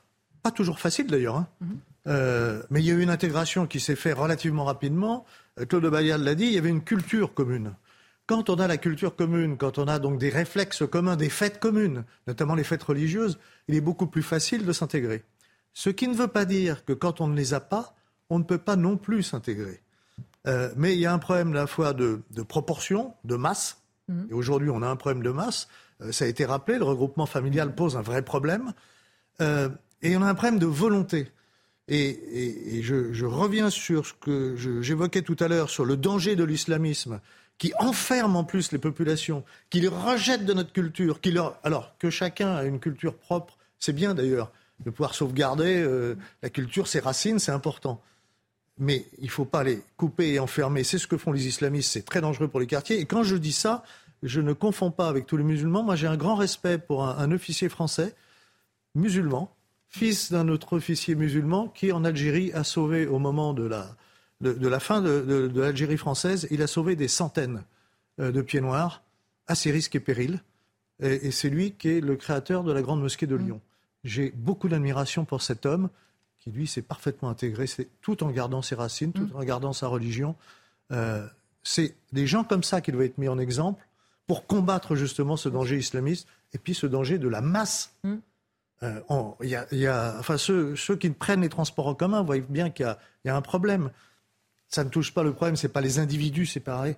pas 0.42 0.52
toujours 0.52 0.80
facile 0.80 1.08
d'ailleurs, 1.08 1.36
hein, 1.36 1.48
mmh. 1.60 1.66
euh, 2.08 2.64
mais 2.70 2.82
il 2.82 2.86
y 2.86 2.92
a 2.92 2.94
eu 2.94 3.02
une 3.02 3.10
intégration 3.10 3.68
qui 3.68 3.82
s'est 3.82 3.98
faite 3.98 4.18
relativement 4.18 4.64
rapidement. 4.64 5.26
Claude 5.68 5.86
Bayal 5.88 6.24
l'a 6.24 6.36
dit, 6.36 6.46
il 6.46 6.54
y 6.54 6.58
avait 6.58 6.70
une 6.70 6.84
culture 6.84 7.34
commune. 7.34 7.74
Quand 8.26 8.50
on 8.50 8.56
a 8.56 8.68
la 8.68 8.78
culture 8.78 9.18
commune, 9.18 9.58
quand 9.58 9.80
on 9.80 9.88
a 9.90 10.00
donc 10.00 10.18
des 10.18 10.30
réflexes 10.30 10.84
communs, 10.90 11.18
des 11.18 11.28
fêtes 11.28 11.60
communes, 11.60 12.06
notamment 12.28 12.56
les 12.56 12.64
fêtes 12.64 12.84
religieuses, 12.84 13.38
il 13.68 13.76
est 13.76 13.82
beaucoup 13.82 14.08
plus 14.08 14.24
facile 14.24 14.66
de 14.66 14.72
s'intégrer. 14.72 15.24
Ce 15.74 15.90
qui 15.90 16.08
ne 16.08 16.14
veut 16.14 16.30
pas 16.30 16.46
dire 16.46 16.86
que 16.86 16.94
quand 16.94 17.20
on 17.20 17.28
ne 17.28 17.36
les 17.36 17.54
a 17.54 17.60
pas, 17.60 17.96
on 18.32 18.40
ne 18.40 18.46
peut 18.46 18.58
pas 18.58 18.78
non 18.78 18.96
plus 18.96 19.24
s'intégrer. 19.24 19.82
Euh, 20.48 20.72
mais 20.78 20.94
il 20.94 21.00
y 21.00 21.06
a 21.06 21.14
un 21.14 21.20
problème 21.20 21.52
à 21.52 21.56
la 21.56 21.68
fois 21.68 21.94
de, 21.94 22.22
proportion, 22.48 23.14
de 23.26 23.36
masse. 23.36 23.82
Mhm. 24.08 24.28
Et 24.32 24.34
aujourd'hui, 24.34 24.70
on 24.70 24.82
a 24.82 24.88
un 24.88 24.96
problème 24.96 25.22
de 25.22 25.32
masse. 25.32 25.68
Euh, 26.02 26.14
ça 26.14 26.26
a 26.26 26.28
été 26.30 26.46
rappelé, 26.46 26.78
le 26.78 26.86
regroupement 26.86 27.26
familial 27.26 27.76
pose 27.76 27.98
un 27.98 28.02
vrai 28.02 28.22
problème. 28.22 28.74
Euh, 29.42 29.68
et 30.02 30.16
on 30.16 30.22
a 30.22 30.28
un 30.28 30.34
problème 30.34 30.60
de 30.60 30.66
volonté. 30.66 31.28
Et, 31.90 32.82
je, 32.82 33.26
reviens 33.26 33.70
sur 33.70 34.06
ce 34.06 34.14
que 34.14 34.56
j'évoquais 34.56 35.24
tout 35.24 35.36
à 35.42 35.50
l'heure, 35.50 35.70
sur 35.70 35.84
le 35.84 35.98
danger 35.98 36.38
de 36.38 36.46
l'islamisme, 36.46 37.20
qui 37.58 37.74
enferme 37.80 38.38
en 38.38 38.46
plus 38.46 38.72
les 38.72 38.78
populations, 38.78 39.44
qui 39.70 39.82
les 39.82 39.90
rejette 39.90 40.46
de 40.46 40.54
notre 40.54 40.72
culture, 40.72 41.20
qui 41.20 41.32
leur... 41.32 41.60
alors 41.64 41.98
que 42.00 42.10
chacun 42.10 42.56
a 42.56 42.64
une 42.64 42.80
culture 42.80 43.18
propre, 43.18 43.58
c'est 43.78 43.92
bien 43.92 44.14
d'ailleurs 44.14 44.54
de 44.86 44.90
pouvoir 44.90 45.14
sauvegarder 45.14 45.86
la 46.42 46.50
culture, 46.50 46.88
ses 46.88 47.02
racines, 47.02 47.40
c'est 47.40 47.52
important 47.52 48.02
mais 48.82 49.06
il 49.20 49.26
ne 49.26 49.30
faut 49.30 49.46
pas 49.46 49.64
les 49.64 49.84
couper 49.96 50.34
et 50.34 50.40
enfermer. 50.40 50.84
C'est 50.84 50.98
ce 50.98 51.06
que 51.06 51.16
font 51.16 51.32
les 51.32 51.46
islamistes, 51.48 51.92
c'est 51.92 52.04
très 52.04 52.20
dangereux 52.20 52.48
pour 52.48 52.60
les 52.60 52.66
quartiers. 52.66 53.00
Et 53.00 53.06
quand 53.06 53.22
je 53.22 53.36
dis 53.36 53.52
ça, 53.52 53.84
je 54.24 54.42
ne 54.42 54.54
confonds 54.54 54.90
pas 54.90 55.08
avec 55.08 55.28
tous 55.28 55.38
les 55.38 55.44
musulmans. 55.44 55.84
Moi, 55.84 55.96
j'ai 55.96 56.08
un 56.08 56.18
grand 56.18 56.34
respect 56.34 56.80
pour 56.80 57.08
un, 57.08 57.32
officier 57.32 57.70
français, 57.70 58.16
musulman, 58.96 59.56
fils 59.88 60.32
d'un 60.32 60.48
autre 60.48 60.74
officier 60.74 61.14
musulman, 61.14 61.68
qui 61.68 61.92
en 61.92 62.04
Algérie 62.04 62.52
a 62.54 62.64
sauvé, 62.64 63.06
au 63.06 63.20
moment 63.20 63.54
de 63.54 63.66
la, 63.66 63.96
de, 64.42 64.68
la 64.68 64.80
fin 64.80 65.00
de, 65.00 65.52
l'Algérie 65.54 65.98
française, 65.98 66.48
il 66.50 66.64
a 66.64 66.68
sauvé 66.68 66.96
des 66.96 67.08
centaines 67.08 67.64
euh, 68.20 68.32
de 68.32 68.42
pieds 68.42 68.62
noirs 68.62 69.04
à 69.46 69.54
ses 69.54 69.70
risques 69.70 69.96
et 69.96 70.00
périls. 70.00 70.42
Et, 71.04 71.28
et 71.28 71.32
c'est 71.32 71.52
lui 71.52 71.74
qui 71.74 71.90
est 71.90 72.02
le 72.02 72.16
créateur 72.16 72.64
de 72.64 72.72
la 72.72 72.82
grande 72.82 73.02
mosquée 73.02 73.28
de 73.28 73.36
Lyon. 73.36 73.62
J'ai 74.04 74.32
beaucoup 74.32 74.70
d'admiration 74.70 75.24
pour 75.24 75.44
cet 75.44 75.68
homme 75.68 75.90
qui 76.42 76.50
lui 76.50 76.68
s'est 76.68 76.82
parfaitement 76.82 77.30
intégré, 77.30 77.66
tout 78.02 78.24
en 78.24 78.32
gardant 78.32 78.62
ses 78.62 78.76
racines, 78.76 79.14
tout 79.14 79.28
mm. 79.28 79.36
en 79.36 79.44
gardant 79.44 79.74
sa 79.74 79.88
religion. 79.88 80.36
Euh, 80.92 81.26
c'est 81.64 81.96
des 82.12 82.26
gens 82.26 82.44
comme 82.44 82.64
ça 82.64 82.82
qui 82.82 82.92
doivent 82.92 83.06
être 83.06 83.20
mis 83.20 83.28
en 83.28 83.38
exemple 83.38 83.88
pour 84.26 84.48
combattre 84.48 84.96
justement 84.96 85.38
ce 85.38 85.50
danger 85.50 85.78
islamiste 85.78 86.28
et 86.54 86.58
puis 86.58 86.74
ce 86.74 86.88
danger 86.88 87.20
de 87.20 87.30
la 87.30 87.42
masse. 87.42 87.94
Mm. 88.04 88.16
Euh, 88.84 89.00
y 89.42 89.86
a, 89.86 90.16
enfin, 90.18 90.38
ceux, 90.38 90.76
qui 91.00 91.12
prennent 91.12 91.42
les 91.42 91.50
transports 91.50 91.86
en 91.86 91.94
commun 91.94 92.24
voient 92.24 92.40
bien 92.40 92.72
qu'il 92.72 92.98
y, 93.26 93.30
a 93.30 93.36
un 93.36 93.42
problème. 93.42 93.92
Ça 94.68 94.84
ne 94.84 94.90
touche 94.90 95.14
pas 95.14 95.22
le 95.22 95.34
problème, 95.34 95.56
ce 95.56 95.68
n'est 95.68 95.74
pas 95.74 95.82
les 95.82 96.00
individus 96.00 96.48
séparés, 96.48 96.98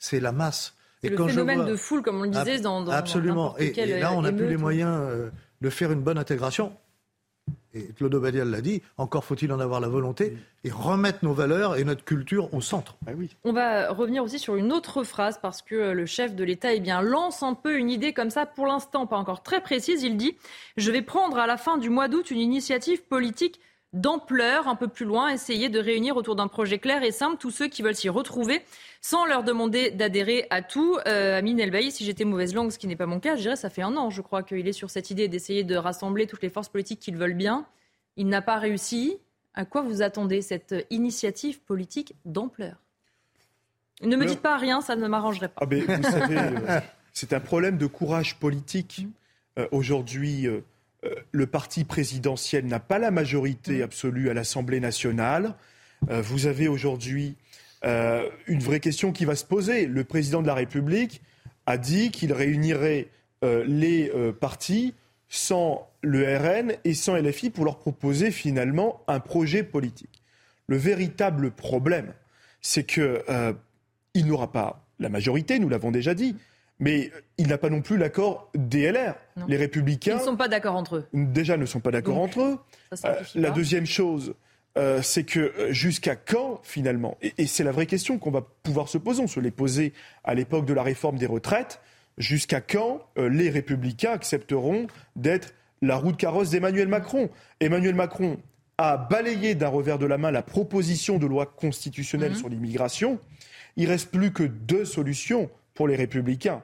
c'est 0.00 0.18
la 0.18 0.32
masse. 0.32 0.74
C'est 1.00 1.10
le 1.10 1.28
phénomène 1.28 1.64
de 1.64 1.76
foule, 1.76 2.02
comme 2.02 2.16
on 2.16 2.24
le 2.24 2.30
disait, 2.30 2.58
dans, 2.58 2.82
dans 2.82 2.90
Absolument. 2.90 3.56
et, 3.58 3.72
là, 4.00 4.12
on 4.12 4.22
n'a 4.22 4.32
plus 4.32 4.48
les 4.48 4.56
moyens 4.56 4.98
euh, 5.00 5.30
de 5.60 5.70
faire 5.70 5.92
une 5.92 6.02
bonne 6.02 6.18
intégration 6.18 6.72
et 7.74 7.82
Claude 7.96 8.16
Badial 8.16 8.50
l'a 8.50 8.60
dit, 8.60 8.82
encore 8.98 9.24
faut-il 9.24 9.52
en 9.52 9.60
avoir 9.60 9.80
la 9.80 9.88
volonté 9.88 10.36
et 10.64 10.70
remettre 10.70 11.18
nos 11.22 11.32
valeurs 11.32 11.76
et 11.76 11.84
notre 11.84 12.04
culture 12.04 12.52
au 12.52 12.60
centre. 12.60 12.96
Ah 13.06 13.12
oui. 13.16 13.30
On 13.44 13.52
va 13.52 13.92
revenir 13.92 14.24
aussi 14.24 14.38
sur 14.38 14.56
une 14.56 14.72
autre 14.72 15.04
phrase 15.04 15.38
parce 15.40 15.62
que 15.62 15.92
le 15.92 16.06
chef 16.06 16.34
de 16.34 16.44
l'État 16.44 16.74
eh 16.74 16.80
bien, 16.80 17.00
lance 17.00 17.42
un 17.42 17.54
peu 17.54 17.78
une 17.78 17.90
idée 17.90 18.12
comme 18.12 18.30
ça, 18.30 18.44
pour 18.46 18.66
l'instant 18.66 19.06
pas 19.06 19.16
encore 19.16 19.42
très 19.42 19.60
précise. 19.60 20.02
Il 20.02 20.16
dit 20.16 20.36
Je 20.76 20.90
vais 20.90 21.02
prendre 21.02 21.38
à 21.38 21.46
la 21.46 21.56
fin 21.56 21.78
du 21.78 21.90
mois 21.90 22.08
d'août 22.08 22.30
une 22.30 22.40
initiative 22.40 23.02
politique 23.04 23.60
d'ampleur 23.92 24.68
un 24.68 24.76
peu 24.76 24.86
plus 24.86 25.04
loin, 25.04 25.28
essayer 25.30 25.68
de 25.68 25.80
réunir 25.80 26.16
autour 26.16 26.36
d'un 26.36 26.46
projet 26.46 26.78
clair 26.78 27.02
et 27.02 27.10
simple 27.10 27.38
tous 27.38 27.50
ceux 27.50 27.68
qui 27.68 27.82
veulent 27.82 27.96
s'y 27.96 28.08
retrouver 28.08 28.62
sans 29.00 29.24
leur 29.24 29.42
demander 29.42 29.90
d'adhérer 29.90 30.46
à 30.50 30.62
tout. 30.62 30.96
Euh, 31.06 31.38
Amine 31.38 31.58
Elbaï, 31.58 31.90
si 31.90 32.04
j'étais 32.04 32.24
mauvaise 32.24 32.54
langue, 32.54 32.70
ce 32.70 32.78
qui 32.78 32.86
n'est 32.86 32.96
pas 32.96 33.06
mon 33.06 33.18
cas, 33.18 33.34
je 33.36 33.42
dirais 33.42 33.56
ça 33.56 33.70
fait 33.70 33.82
un 33.82 33.96
an, 33.96 34.10
je 34.10 34.22
crois, 34.22 34.42
qu'il 34.42 34.68
est 34.68 34.72
sur 34.72 34.90
cette 34.90 35.10
idée 35.10 35.26
d'essayer 35.26 35.64
de 35.64 35.74
rassembler 35.74 36.26
toutes 36.26 36.42
les 36.42 36.50
forces 36.50 36.68
politiques 36.68 37.00
qu'il 37.00 37.16
veulent 37.16 37.34
bien. 37.34 37.66
Il 38.16 38.28
n'a 38.28 38.42
pas 38.42 38.58
réussi. 38.58 39.18
À 39.54 39.64
quoi 39.64 39.82
vous 39.82 40.02
attendez 40.02 40.42
cette 40.42 40.74
initiative 40.90 41.60
politique 41.60 42.14
d'ampleur? 42.24 42.76
Ne 44.02 44.16
me 44.16 44.24
dites 44.24 44.40
pas 44.40 44.56
rien, 44.56 44.80
ça 44.80 44.96
ne 44.96 45.08
m'arrangerait 45.08 45.48
pas. 45.48 45.60
Ah 45.62 45.66
ben, 45.66 45.84
vous 45.84 46.02
savez, 46.02 46.38
euh, 46.38 46.80
c'est 47.12 47.32
un 47.32 47.40
problème 47.40 47.76
de 47.76 47.86
courage 47.86 48.38
politique. 48.38 49.06
Euh, 49.58 49.66
aujourd'hui, 49.72 50.46
euh, 50.46 50.60
le 51.32 51.46
parti 51.46 51.84
présidentiel 51.84 52.66
n'a 52.66 52.80
pas 52.80 52.98
la 52.98 53.10
majorité 53.10 53.78
mm. 53.78 53.82
absolue 53.82 54.30
à 54.30 54.34
l'Assemblée 54.34 54.80
nationale. 54.80 55.54
Euh, 56.10 56.20
vous 56.20 56.46
avez 56.46 56.68
aujourd'hui 56.68 57.36
euh, 57.84 58.28
une 58.46 58.60
vraie 58.60 58.80
question 58.80 59.12
qui 59.12 59.24
va 59.24 59.34
se 59.34 59.44
poser. 59.44 59.86
Le 59.86 60.04
président 60.04 60.42
de 60.42 60.46
la 60.46 60.54
République 60.54 61.22
a 61.66 61.78
dit 61.78 62.10
qu'il 62.10 62.32
réunirait 62.32 63.08
les 63.42 64.12
partis 64.38 64.92
sans 65.30 65.88
le 66.02 66.36
RN 66.36 66.74
et 66.84 66.92
sans 66.92 67.16
LFI 67.16 67.48
pour 67.48 67.64
leur 67.64 67.78
proposer 67.78 68.30
finalement 68.30 69.02
un 69.08 69.18
projet 69.18 69.62
politique. 69.62 70.22
Le 70.66 70.76
véritable 70.76 71.50
problème, 71.50 72.12
c'est 72.60 72.84
qu'il 72.84 74.26
n'aura 74.26 74.52
pas 74.52 74.84
la 74.98 75.08
majorité, 75.08 75.58
nous 75.58 75.68
l'avons 75.68 75.90
déjà 75.90 76.14
dit, 76.14 76.36
mais 76.80 77.12
il 77.36 77.46
n'a 77.46 77.58
pas 77.58 77.68
non 77.68 77.82
plus 77.82 77.98
l'accord 77.98 78.50
DLR. 78.54 79.14
Les 79.46 79.56
républicains. 79.56 80.16
Ils 80.16 80.20
ne 80.20 80.24
sont 80.24 80.36
pas 80.36 80.48
d'accord 80.48 80.74
entre 80.74 80.96
eux. 80.96 81.06
Déjà, 81.12 81.56
ne 81.56 81.66
sont 81.66 81.80
pas 81.80 81.90
d'accord 81.90 82.18
entre 82.18 82.40
eux. 82.40 82.58
Euh, 83.04 83.14
la 83.34 83.50
deuxième 83.50 83.86
chose, 83.86 84.34
euh, 84.76 85.00
c'est 85.02 85.24
que 85.24 85.40
euh, 85.40 85.72
jusqu'à 85.72 86.16
quand, 86.16 86.60
finalement, 86.62 87.16
et, 87.22 87.46
c'est 87.46 87.64
la 87.64 87.72
vraie 87.72 87.86
question 87.86 88.18
qu'on 88.18 88.30
va 88.30 88.42
pouvoir 88.62 88.88
se 88.88 88.98
poser, 88.98 89.22
on 89.22 89.28
se 89.28 89.38
l'est 89.38 89.50
posée 89.50 89.92
à 90.24 90.34
l'époque 90.34 90.64
de 90.64 90.74
la 90.74 90.82
réforme 90.82 91.18
des 91.18 91.26
retraites, 91.26 91.80
jusqu'à 92.18 92.60
quand 92.60 93.06
les 93.16 93.48
républicains 93.48 94.12
accepteront 94.12 94.88
d'être 95.16 95.54
la 95.80 95.96
roue 95.96 96.12
de 96.12 96.16
carrosse 96.16 96.50
d'Emmanuel 96.50 96.88
Macron? 96.88 97.30
Emmanuel 97.60 97.94
Macron 97.94 98.38
a 98.76 98.96
balayé 98.96 99.54
d'un 99.54 99.68
revers 99.68 99.98
de 99.98 100.06
la 100.06 100.18
main 100.18 100.30
la 100.30 100.42
proposition 100.42 101.18
de 101.18 101.26
loi 101.26 101.46
constitutionnelle 101.46 102.32
mhm. 102.32 102.38
sur 102.38 102.48
l'immigration. 102.48 103.18
Il 103.76 103.88
reste 103.88 104.10
plus 104.10 104.32
que 104.32 104.42
deux 104.42 104.84
solutions 104.84 105.50
pour 105.74 105.88
les 105.88 105.96
républicains 105.96 106.62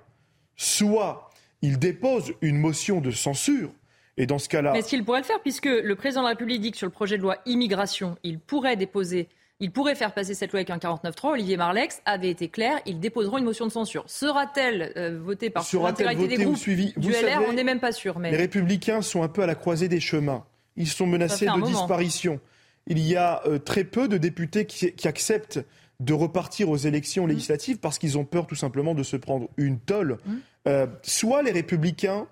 soit 0.56 1.30
il 1.62 1.78
dépose 1.78 2.34
une 2.40 2.58
motion 2.58 3.00
de 3.00 3.10
censure. 3.10 3.70
Et 4.18 4.26
dans 4.26 4.38
ce 4.38 4.48
cas-là. 4.48 4.72
Mais 4.72 4.78
est-ce 4.78 4.88
qu'il 4.88 5.04
pourrait 5.04 5.20
le 5.20 5.26
faire 5.26 5.40
Puisque 5.42 5.66
le 5.66 5.94
président 5.94 6.22
de 6.22 6.26
la 6.26 6.30
République 6.30 6.62
dit 6.62 6.70
que 6.70 6.78
sur 6.78 6.86
le 6.86 6.92
projet 6.92 7.18
de 7.18 7.22
loi 7.22 7.36
immigration, 7.44 8.16
il 8.22 8.38
pourrait 8.38 8.76
déposer. 8.76 9.28
Il 9.60 9.70
pourrait 9.70 9.94
faire 9.94 10.12
passer 10.12 10.34
cette 10.34 10.52
loi 10.52 10.60
avec 10.60 10.70
un 10.70 10.78
49.3. 10.78 11.32
Olivier 11.32 11.58
Marlex 11.58 12.00
avait 12.06 12.30
été 12.30 12.48
clair, 12.48 12.78
ils 12.86 12.98
déposeront 12.98 13.38
une 13.38 13.44
motion 13.44 13.66
de 13.66 13.72
censure. 13.72 14.04
Sera-t-elle 14.06 14.92
euh, 14.96 15.18
votée 15.18 15.50
par 15.50 15.66
l'intégralité 15.74 16.36
des 16.36 16.44
groupes 16.44 16.56
suivi 16.56 16.94
du 16.96 17.10
LR 17.10 17.42
On 17.48 17.52
n'est 17.52 17.64
même 17.64 17.80
pas 17.80 17.92
sûr. 17.92 18.18
Mais... 18.18 18.30
Les 18.30 18.36
Républicains 18.38 19.02
sont 19.02 19.22
un 19.22 19.28
peu 19.28 19.42
à 19.42 19.46
la 19.46 19.54
croisée 19.54 19.88
des 19.88 20.00
chemins. 20.00 20.44
Ils 20.76 20.88
sont 20.88 21.06
menacés 21.06 21.46
de 21.46 21.64
disparition. 21.64 22.40
Il 22.86 23.00
y 23.00 23.16
a 23.16 23.42
euh, 23.46 23.58
très 23.58 23.84
peu 23.84 24.08
de 24.08 24.16
députés 24.16 24.66
qui 24.66 25.08
acceptent 25.08 25.60
de 26.00 26.12
repartir 26.12 26.68
aux 26.68 26.76
élections 26.76 27.24
mmh. 27.24 27.30
législatives 27.30 27.78
parce 27.78 27.98
qu'ils 27.98 28.18
ont 28.18 28.24
peur 28.24 28.46
tout 28.46 28.54
simplement 28.54 28.94
de 28.94 29.02
se 29.02 29.16
prendre 29.16 29.48
une 29.56 29.78
tolle. 29.78 30.18
Mmh. 30.24 30.34
Euh, 30.66 30.86
soit 31.02 31.42
les 31.42 31.52
républicains 31.52 32.26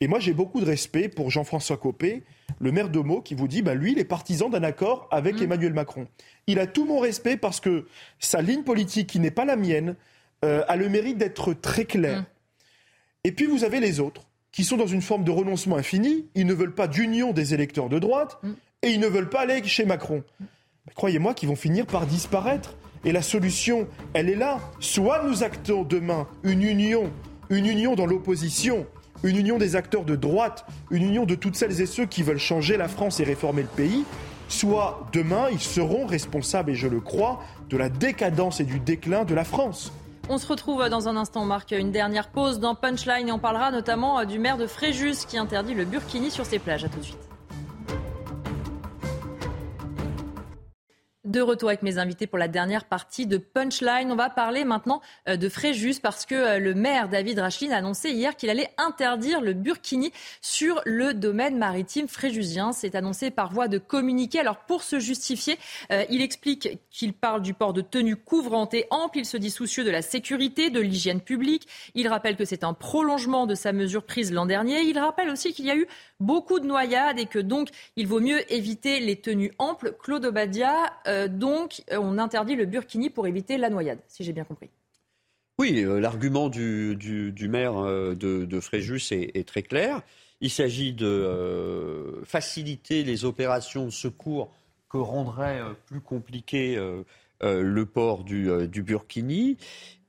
Et 0.00 0.08
moi, 0.08 0.18
j'ai 0.18 0.34
beaucoup 0.34 0.60
de 0.60 0.66
respect 0.66 1.08
pour 1.08 1.30
Jean-François 1.30 1.76
Copé, 1.76 2.24
le 2.60 2.72
maire 2.72 2.90
de 2.90 2.98
Meaux, 2.98 3.22
qui 3.22 3.34
vous 3.34 3.48
dit, 3.48 3.62
bah, 3.62 3.74
lui, 3.74 3.92
il 3.92 3.98
est 3.98 4.04
partisan 4.04 4.50
d'un 4.50 4.62
accord 4.62 5.08
avec 5.10 5.36
mm. 5.36 5.42
Emmanuel 5.44 5.72
Macron. 5.72 6.06
Il 6.46 6.58
a 6.58 6.66
tout 6.66 6.84
mon 6.84 6.98
respect 6.98 7.36
parce 7.36 7.60
que 7.60 7.86
sa 8.18 8.42
ligne 8.42 8.62
politique, 8.62 9.08
qui 9.08 9.20
n'est 9.20 9.30
pas 9.30 9.44
la 9.44 9.56
mienne, 9.56 9.96
euh, 10.44 10.62
a 10.68 10.76
le 10.76 10.88
mérite 10.88 11.16
d'être 11.16 11.54
très 11.54 11.86
claire. 11.86 12.20
Mm. 12.20 12.26
Et 13.24 13.32
puis, 13.32 13.46
vous 13.46 13.64
avez 13.64 13.80
les 13.80 14.00
autres, 14.00 14.26
qui 14.52 14.64
sont 14.64 14.76
dans 14.76 14.86
une 14.86 15.02
forme 15.02 15.24
de 15.24 15.30
renoncement 15.30 15.76
infini. 15.76 16.26
Ils 16.34 16.46
ne 16.46 16.54
veulent 16.54 16.74
pas 16.74 16.88
d'union 16.88 17.32
des 17.32 17.54
électeurs 17.54 17.88
de 17.88 17.98
droite 17.98 18.38
mm. 18.42 18.52
et 18.82 18.90
ils 18.90 19.00
ne 19.00 19.06
veulent 19.06 19.30
pas 19.30 19.40
aller 19.40 19.62
chez 19.64 19.86
Macron. 19.86 20.24
Croyez-moi 20.94 21.34
qu'ils 21.34 21.48
vont 21.48 21.56
finir 21.56 21.86
par 21.86 22.06
disparaître. 22.06 22.74
Et 23.06 23.12
la 23.12 23.22
solution, 23.22 23.86
elle 24.14 24.28
est 24.28 24.34
là. 24.34 24.58
Soit 24.80 25.22
nous 25.22 25.44
actons 25.44 25.84
demain 25.84 26.26
une 26.42 26.62
union, 26.62 27.12
une 27.50 27.66
union 27.66 27.94
dans 27.94 28.04
l'opposition, 28.04 28.84
une 29.22 29.36
union 29.36 29.58
des 29.58 29.76
acteurs 29.76 30.04
de 30.04 30.16
droite, 30.16 30.66
une 30.90 31.04
union 31.04 31.24
de 31.24 31.36
toutes 31.36 31.54
celles 31.54 31.80
et 31.80 31.86
ceux 31.86 32.06
qui 32.06 32.24
veulent 32.24 32.38
changer 32.38 32.76
la 32.76 32.88
France 32.88 33.20
et 33.20 33.24
réformer 33.24 33.62
le 33.62 33.68
pays, 33.68 34.04
soit 34.48 35.06
demain 35.12 35.46
ils 35.52 35.60
seront 35.60 36.04
responsables, 36.04 36.72
et 36.72 36.74
je 36.74 36.88
le 36.88 36.98
crois, 36.98 37.40
de 37.70 37.76
la 37.76 37.88
décadence 37.88 38.58
et 38.58 38.64
du 38.64 38.80
déclin 38.80 39.24
de 39.24 39.36
la 39.36 39.44
France. 39.44 39.92
On 40.28 40.38
se 40.38 40.48
retrouve 40.48 40.88
dans 40.88 41.06
un 41.06 41.16
instant, 41.16 41.44
Marc, 41.44 41.70
une 41.70 41.92
dernière 41.92 42.28
pause 42.28 42.58
dans 42.58 42.74
Punchline 42.74 43.28
et 43.28 43.32
on 43.32 43.38
parlera 43.38 43.70
notamment 43.70 44.24
du 44.24 44.40
maire 44.40 44.56
de 44.56 44.66
Fréjus 44.66 45.24
qui 45.28 45.38
interdit 45.38 45.74
le 45.74 45.84
burkini 45.84 46.32
sur 46.32 46.44
ses 46.44 46.58
plages. 46.58 46.84
A 46.84 46.88
tout 46.88 46.98
de 46.98 47.04
suite. 47.04 47.35
De 51.26 51.40
retour 51.40 51.70
avec 51.70 51.82
mes 51.82 51.98
invités 51.98 52.28
pour 52.28 52.38
la 52.38 52.46
dernière 52.46 52.84
partie 52.84 53.26
de 53.26 53.36
Punchline. 53.36 54.12
On 54.12 54.14
va 54.14 54.30
parler 54.30 54.64
maintenant 54.64 55.00
euh, 55.28 55.36
de 55.36 55.48
Fréjus 55.48 55.98
parce 56.00 56.24
que 56.24 56.36
euh, 56.36 56.58
le 56.60 56.72
maire 56.72 57.08
David 57.08 57.40
Rachlin 57.40 57.72
a 57.72 57.78
annoncé 57.78 58.10
hier 58.10 58.36
qu'il 58.36 58.48
allait 58.48 58.70
interdire 58.78 59.40
le 59.40 59.52
burkini 59.52 60.12
sur 60.40 60.80
le 60.84 61.14
domaine 61.14 61.58
maritime 61.58 62.06
fréjusien. 62.06 62.70
C'est 62.70 62.94
annoncé 62.94 63.32
par 63.32 63.52
voie 63.52 63.66
de 63.66 63.78
communiqué. 63.78 64.38
Alors 64.38 64.58
pour 64.58 64.84
se 64.84 65.00
justifier, 65.00 65.58
euh, 65.90 66.04
il 66.10 66.22
explique 66.22 66.78
qu'il 66.90 67.12
parle 67.12 67.42
du 67.42 67.54
port 67.54 67.72
de 67.72 67.80
tenue 67.80 68.14
couvrante 68.14 68.72
et 68.74 68.86
ample. 68.90 69.18
Il 69.18 69.26
se 69.26 69.36
dit 69.36 69.50
soucieux 69.50 69.82
de 69.82 69.90
la 69.90 70.02
sécurité, 70.02 70.70
de 70.70 70.78
l'hygiène 70.78 71.20
publique. 71.20 71.66
Il 71.96 72.06
rappelle 72.06 72.36
que 72.36 72.44
c'est 72.44 72.62
un 72.62 72.72
prolongement 72.72 73.48
de 73.48 73.56
sa 73.56 73.72
mesure 73.72 74.04
prise 74.04 74.32
l'an 74.32 74.46
dernier. 74.46 74.82
Il 74.82 74.96
rappelle 74.96 75.30
aussi 75.30 75.52
qu'il 75.52 75.64
y 75.64 75.72
a 75.72 75.76
eu 75.76 75.88
beaucoup 76.20 76.60
de 76.60 76.66
noyades 76.66 77.18
et 77.18 77.26
que 77.26 77.40
donc 77.40 77.70
il 77.96 78.06
vaut 78.06 78.20
mieux 78.20 78.40
éviter 78.52 79.00
les 79.00 79.16
tenues 79.16 79.50
amples. 79.58 79.92
Claude 80.00 80.24
Obadia, 80.24 80.92
donc 81.28 81.82
euh, 81.92 81.98
on 81.98 82.18
interdit 82.18 82.56
le 82.56 82.66
burkini 82.66 83.10
pour 83.10 83.26
éviter 83.26 83.58
la 83.58 83.70
noyade, 83.70 83.98
si 84.08 84.24
j'ai 84.24 84.32
bien 84.32 84.44
compris. 84.44 84.70
Oui, 85.58 85.82
euh, 85.84 86.00
l'argument 86.00 86.48
du, 86.48 86.96
maire 87.48 87.74
de, 87.82 88.60
Fréjus 88.60 89.12
est, 89.12 89.46
très 89.46 89.62
clair. 89.62 90.02
Il 90.40 90.50
s'agit 90.50 90.92
de 90.92 92.20
faciliter 92.24 93.04
les 93.04 93.24
opérations 93.24 93.86
de 93.86 93.90
secours 93.90 94.52
que 94.90 94.98
rendrait 94.98 95.60
plus 95.86 96.00
compliqué 96.00 96.78
le 97.40 97.84
port 97.86 98.22
du, 98.22 98.82
burkini. 98.82 99.56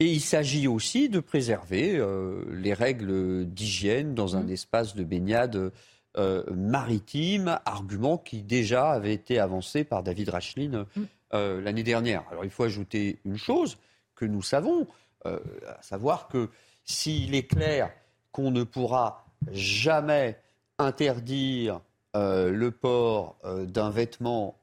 Et 0.02 0.08
il 0.08 0.20
s'agit 0.20 0.68
aussi 0.68 1.08
de 1.08 1.22
préserver 1.22 2.04
les 2.52 2.74
règles 2.74 3.46
d'hygiène 3.46 4.16
dans 4.16 4.36
un 4.36 4.44
mmh. 4.44 4.52
espace 4.52 4.96
de 4.96 5.06
baignade 5.06 5.72
euh, 6.18 6.44
maritime, 6.52 7.60
argument 7.66 8.18
qui 8.18 8.42
déjà 8.42 8.92
avait 8.92 9.14
été 9.14 9.38
avancé 9.38 9.84
par 9.84 10.02
David 10.02 10.30
Rachlin 10.30 10.88
mm. 10.96 11.04
euh, 11.36 11.62
l'année 11.62 11.84
dernière. 11.84 12.24
Alors 12.32 12.44
il 12.44 12.50
faut 12.50 12.64
ajouter 12.64 13.20
une 13.24 13.38
chose 13.38 13.78
que 14.16 14.26
nous 14.26 14.42
savons, 14.42 14.88
euh, 15.28 15.38
à 15.68 15.80
savoir 15.84 16.28
que 16.28 16.50
s'il 16.86 17.36
est 17.36 17.46
clair 17.46 17.92
qu'on 18.32 18.50
ne 18.50 18.64
pourra 18.64 19.26
jamais 19.52 20.40
interdire 20.80 21.82
le 22.16 22.70
port 22.70 23.38
d'un 23.68 23.92
vêtement 23.92 24.58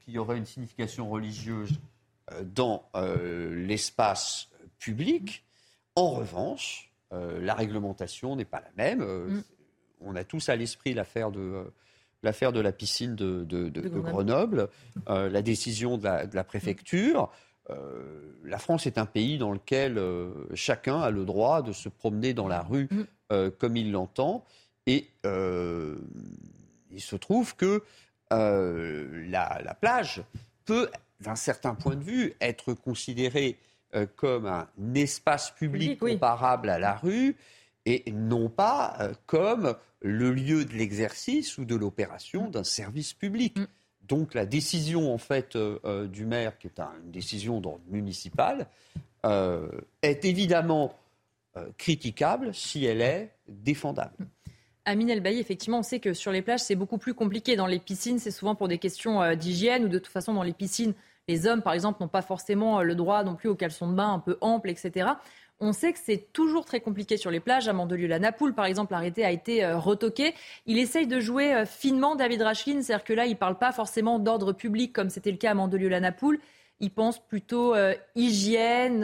qui 0.00 0.18
aurait 0.18 0.38
une 0.38 0.46
signification 0.46 1.08
religieuse 1.08 1.78
dans 2.42 2.82
l'espace 2.94 4.48
public, 4.80 5.44
en 5.94 6.10
revanche, 6.10 6.90
la 7.12 7.54
réglementation 7.54 8.34
n'est 8.34 8.44
pas 8.44 8.60
la 8.60 8.72
même. 8.76 9.04
Mm 9.04 9.42
on 10.00 10.16
a 10.16 10.24
tous 10.24 10.48
à 10.48 10.56
l'esprit 10.56 10.94
l'affaire 10.94 11.30
de, 11.30 11.64
l'affaire 12.22 12.52
de 12.52 12.60
la 12.60 12.72
piscine 12.72 13.14
de, 13.14 13.70
Grenoble, 14.00 14.68
euh, 15.08 15.28
la 15.30 15.42
décision 15.42 15.96
de 15.96 16.04
la, 16.04 16.44
préfecture. 16.44 17.30
Euh, 17.70 18.20
la 18.44 18.58
France 18.58 18.86
est 18.86 18.98
un 18.98 19.06
pays 19.06 19.38
dans 19.38 19.52
lequel 19.52 19.98
euh, 19.98 20.30
chacun 20.54 21.00
a 21.00 21.10
le 21.10 21.24
droit 21.24 21.62
de 21.62 21.72
se 21.72 21.88
promener 21.88 22.34
dans 22.34 22.48
la 22.48 22.62
rue 22.62 22.88
mm. 22.90 23.50
comme 23.58 23.76
il 23.76 23.92
l'entend. 23.92 24.44
Et 24.86 25.08
il 25.24 27.00
se 27.00 27.16
trouve 27.16 27.56
que 27.56 27.82
la, 28.30 29.76
plage 29.80 30.22
peut, 30.64 30.90
d'un 31.20 31.34
certain 31.34 31.74
point 31.74 31.96
de 31.96 32.04
vue, 32.04 32.34
être 32.40 32.72
considérée 32.72 33.58
comme 34.14 34.46
un 34.46 34.68
espace 34.94 35.50
public 35.50 35.98
comparable 35.98 36.70
à 36.70 36.78
la 36.78 36.94
rue 36.94 37.36
et 37.86 38.02
non 38.12 38.50
pas 38.50 38.96
euh, 39.00 39.14
comme 39.26 39.76
le 40.02 40.32
lieu 40.32 40.64
de 40.64 40.74
l'exercice 40.74 41.56
ou 41.56 41.64
de 41.64 41.74
l'opération 41.74 42.50
d'un 42.50 42.64
service 42.64 43.14
public. 43.14 43.58
Mm. 43.58 43.66
Donc 44.02 44.34
la 44.34 44.44
décision 44.44 45.12
en 45.12 45.18
fait 45.18 45.56
euh, 45.56 45.78
euh, 45.84 46.06
du 46.06 46.26
maire, 46.26 46.58
qui 46.58 46.66
est 46.66 46.78
une 46.78 47.10
décision 47.10 47.60
d'ordre 47.60 47.84
municipal, 47.88 48.66
est 50.02 50.24
évidemment 50.24 50.96
critiquable 51.78 52.54
si 52.54 52.84
elle 52.84 53.00
est 53.00 53.32
défendable. 53.48 54.14
Mm. 54.20 54.24
Amine 54.84 55.10
Elbaï, 55.10 55.40
effectivement, 55.40 55.80
on 55.80 55.82
sait 55.82 55.98
que 55.98 56.14
sur 56.14 56.30
les 56.30 56.42
plages, 56.42 56.60
c'est 56.60 56.76
beaucoup 56.76 56.98
plus 56.98 57.12
compliqué. 57.12 57.56
Dans 57.56 57.66
les 57.66 57.80
piscines, 57.80 58.20
c'est 58.20 58.30
souvent 58.30 58.54
pour 58.54 58.68
des 58.68 58.78
questions 58.78 59.34
d'hygiène 59.34 59.84
ou 59.84 59.88
de 59.88 59.98
toute 59.98 60.12
façon, 60.12 60.32
dans 60.32 60.44
les 60.44 60.52
piscines, 60.52 60.94
les 61.26 61.48
hommes, 61.48 61.60
par 61.60 61.72
exemple, 61.72 62.00
n'ont 62.00 62.08
pas 62.08 62.22
forcément 62.22 62.82
le 62.82 62.94
droit 62.94 63.24
non 63.24 63.34
plus 63.34 63.48
aux 63.48 63.56
caleçons 63.56 63.90
de 63.90 63.96
bain 63.96 64.12
un 64.12 64.20
peu 64.20 64.38
amples, 64.40 64.70
etc. 64.70 65.08
On 65.58 65.72
sait 65.72 65.92
que 65.94 65.98
c'est 66.04 66.32
toujours 66.32 66.66
très 66.66 66.80
compliqué 66.80 67.16
sur 67.16 67.30
les 67.30 67.40
plages. 67.40 67.66
À 67.66 67.72
Mandelieu-la-Napoule, 67.72 68.54
par 68.54 68.66
exemple, 68.66 68.92
l'arrêté 68.92 69.24
a 69.24 69.30
été 69.30 69.64
euh, 69.64 69.78
retoqué. 69.78 70.34
Il 70.66 70.78
essaye 70.78 71.06
de 71.06 71.18
jouer 71.18 71.54
euh, 71.54 71.64
finement, 71.64 72.14
David 72.14 72.42
Rachlin, 72.42 72.82
c'est-à-dire 72.82 73.04
que 73.04 73.14
là, 73.14 73.24
il 73.24 73.32
ne 73.32 73.36
parle 73.36 73.56
pas 73.56 73.72
forcément 73.72 74.18
d'ordre 74.18 74.52
public 74.52 74.92
comme 74.92 75.08
c'était 75.08 75.30
le 75.30 75.38
cas 75.38 75.52
à 75.52 75.54
Mandelieu-la-Napoule. 75.54 76.38
Il 76.80 76.90
pense 76.90 77.26
plutôt 77.26 77.74
euh, 77.74 77.94
hygiène, 78.14 79.02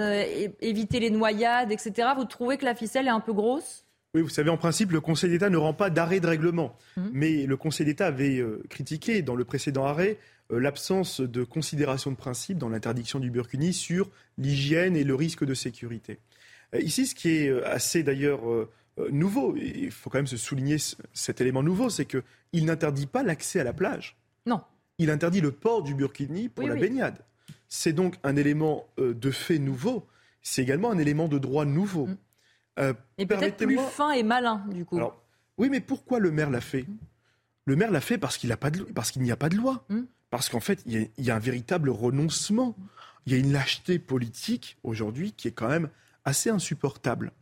éviter 0.61 1.01
les 1.01 1.09
noyades, 1.09 1.73
etc. 1.73 2.09
Vous 2.17 2.27
trouvez 2.27 2.59
que 2.59 2.67
la 2.67 2.75
ficelle 2.75 3.07
est 3.07 3.11
un 3.11 3.21
peu 3.21 3.33
grosse? 3.33 3.87
Oui, 4.15 4.21
vous 4.21 4.29
savez, 4.29 4.51
en 4.51 4.59
principe, 4.59 4.93
le 4.93 5.01
Conseil 5.01 5.31
d'État 5.31 5.49
ne 5.49 5.57
rend 5.57 5.73
pas 5.73 5.89
d'arrêt 5.89 6.21
de 6.21 6.27
règlement. 6.27 6.77
Mmh. 6.99 7.03
Mais 7.15 7.47
le 7.47 7.57
Conseil 7.57 7.87
d'État 7.87 8.09
avait 8.09 8.45
critiqué, 8.69 9.23
dans 9.23 9.35
le 9.35 9.47
précédent 9.47 9.87
arrêt, 9.87 10.19
l'absence 10.51 11.23
de 11.23 11.45
considération 11.45 12.11
de 12.11 12.17
principe 12.17 12.59
dans 12.59 12.69
l'interdiction 12.69 13.21
du 13.21 13.31
burkini 13.31 13.73
sur 13.73 14.11
l'hygiène 14.37 14.97
et 14.97 15.05
le 15.05 15.15
risque 15.15 15.47
de 15.47 15.55
sécurité. 15.55 16.19
Euh, 16.75 16.81
ici, 16.81 17.07
ce 17.07 17.15
qui 17.15 17.31
est 17.31 17.49
euh, 17.49 17.67
assez 17.69 18.03
d'ailleurs 18.03 18.49
euh, 18.49 18.71
nouveau, 19.11 19.57
il 19.57 19.91
faut 19.91 20.11
quand 20.11 20.19
même 20.19 20.27
se 20.27 20.37
souligner 20.37 20.77
cet 21.13 21.41
élément 21.41 21.63
nouveau, 21.63 21.91
c'est 21.91 22.07
qu'il 22.07 22.65
n'interdit 22.65 23.07
pas 23.07 23.23
l'accès 23.23 23.61
à 23.61 23.65
la 23.65 23.73
plage. 23.73 24.17
Non. 24.47 24.63
Il 24.99 25.11
interdit 25.11 25.41
le 25.41 25.53
port 25.53 25.83
du 25.83 25.95
burkini 25.95 26.49
pour 26.49 26.69
la 26.69 26.75
baignade. 26.75 27.19
C'est 27.69 27.93
donc 27.93 28.17
un 28.23 28.37
élément 28.37 28.87
de 28.99 29.31
fait 29.31 29.59
nouveau. 29.59 30.07
C'est 30.43 30.63
également 30.63 30.91
un 30.91 30.99
élément 30.99 31.29
de 31.29 31.39
droit 31.39 31.65
nouveau. 31.65 32.07
Mm. 32.77 32.93
et 33.19 33.27
peut-être 33.27 33.57
plus 33.65 33.79
fin 33.79 34.11
et 34.13 34.23
malin, 34.23 34.65
du 34.71 34.85
coup. 34.85 35.01
oui, 35.57 35.71
mais 35.71 35.81
pourquoi 35.81 36.19
le 36.19 36.31
maire 36.31 36.51
l'a 36.51 36.61
fait 36.61 36.85
Le 37.65 37.75
maire 37.75 37.91
l'a 37.91 38.03
fait 38.03 38.19
parce 38.19 38.37
qu'il 38.37 38.49
n'y 38.49 38.53
a 38.53 38.57
pas 39.37 39.49
de 39.49 39.57
loi. 39.57 39.85
Mm. 39.89 40.03
Parce 40.33 40.49
qu'en 40.49 40.61
fait, 40.61 40.83
il 40.87 41.11
y, 41.19 41.31
a 41.31 41.37
un 41.37 41.41
véritable 41.41 41.91
renoncement. 41.91 42.75
Il 43.27 43.33
y 43.33 43.37
a 43.37 43.39
une 43.39 43.53
lâcheté 43.53 43.99
politique 43.99 44.79
aujourd'hui 44.83 45.33
qui 45.33 45.49
est 45.49 45.53
quand 45.53 45.69
même 45.69 45.91
assez 46.25 46.51
insupportable. 46.51 47.33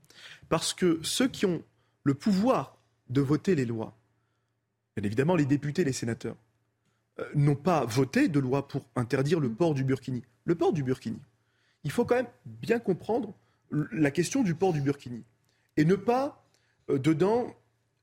Parce 0.48 0.74
que 0.74 1.00
ceux 1.02 1.28
qui 1.28 1.46
ont 1.46 1.62
le 2.04 2.14
pouvoir 2.14 2.78
de 3.08 3.20
voter 3.20 3.54
les 3.54 3.64
lois, 3.64 3.96
bien 4.96 5.04
évidemment 5.04 5.36
les 5.36 5.46
députés, 5.46 5.84
les 5.84 5.92
sénateurs, 5.92 6.36
euh, 7.18 7.24
n'ont 7.34 7.56
pas 7.56 7.84
voté 7.84 8.28
de 8.28 8.40
loi 8.40 8.66
pour 8.66 8.86
interdire 8.96 9.40
le 9.40 9.50
port 9.50 9.74
du 9.74 9.84
burkini. 9.84 10.22
Le 10.44 10.54
port 10.54 10.72
du 10.72 10.82
burkini. 10.82 11.20
Il 11.84 11.90
faut 11.90 12.04
quand 12.04 12.16
même 12.16 12.28
bien 12.46 12.78
comprendre 12.78 13.34
la 13.70 14.10
question 14.10 14.42
du 14.42 14.54
port 14.54 14.72
du 14.72 14.80
burkini. 14.80 15.22
Et 15.76 15.84
ne 15.84 15.94
pas, 15.94 16.44
euh, 16.90 16.98
dedans, 16.98 17.54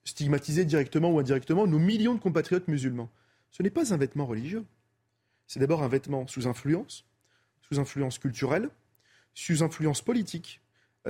stigmatiser 0.04 0.66
directement 0.66 1.12
ou 1.12 1.20
indirectement 1.20 1.68
nos 1.68 1.80
millions 1.80 2.16
de 2.16 2.20
compatriotes 2.20 2.68
musulmans. 2.68 3.10
Ce 3.52 3.62
n'est 3.62 3.70
pas 3.70 3.94
un 3.94 3.98
vêtement 3.98 4.26
religieux. 4.26 4.66
C'est 5.48 5.60
d'abord 5.60 5.84
un 5.84 5.88
vêtement 5.88 6.28
sous 6.28 6.48
influence, 6.48 7.06
sous 7.62 7.80
influence 7.80 8.20
culturelle, 8.20 8.70
sous 9.34 9.64
influence 9.64 10.02
politique, 10.02 10.62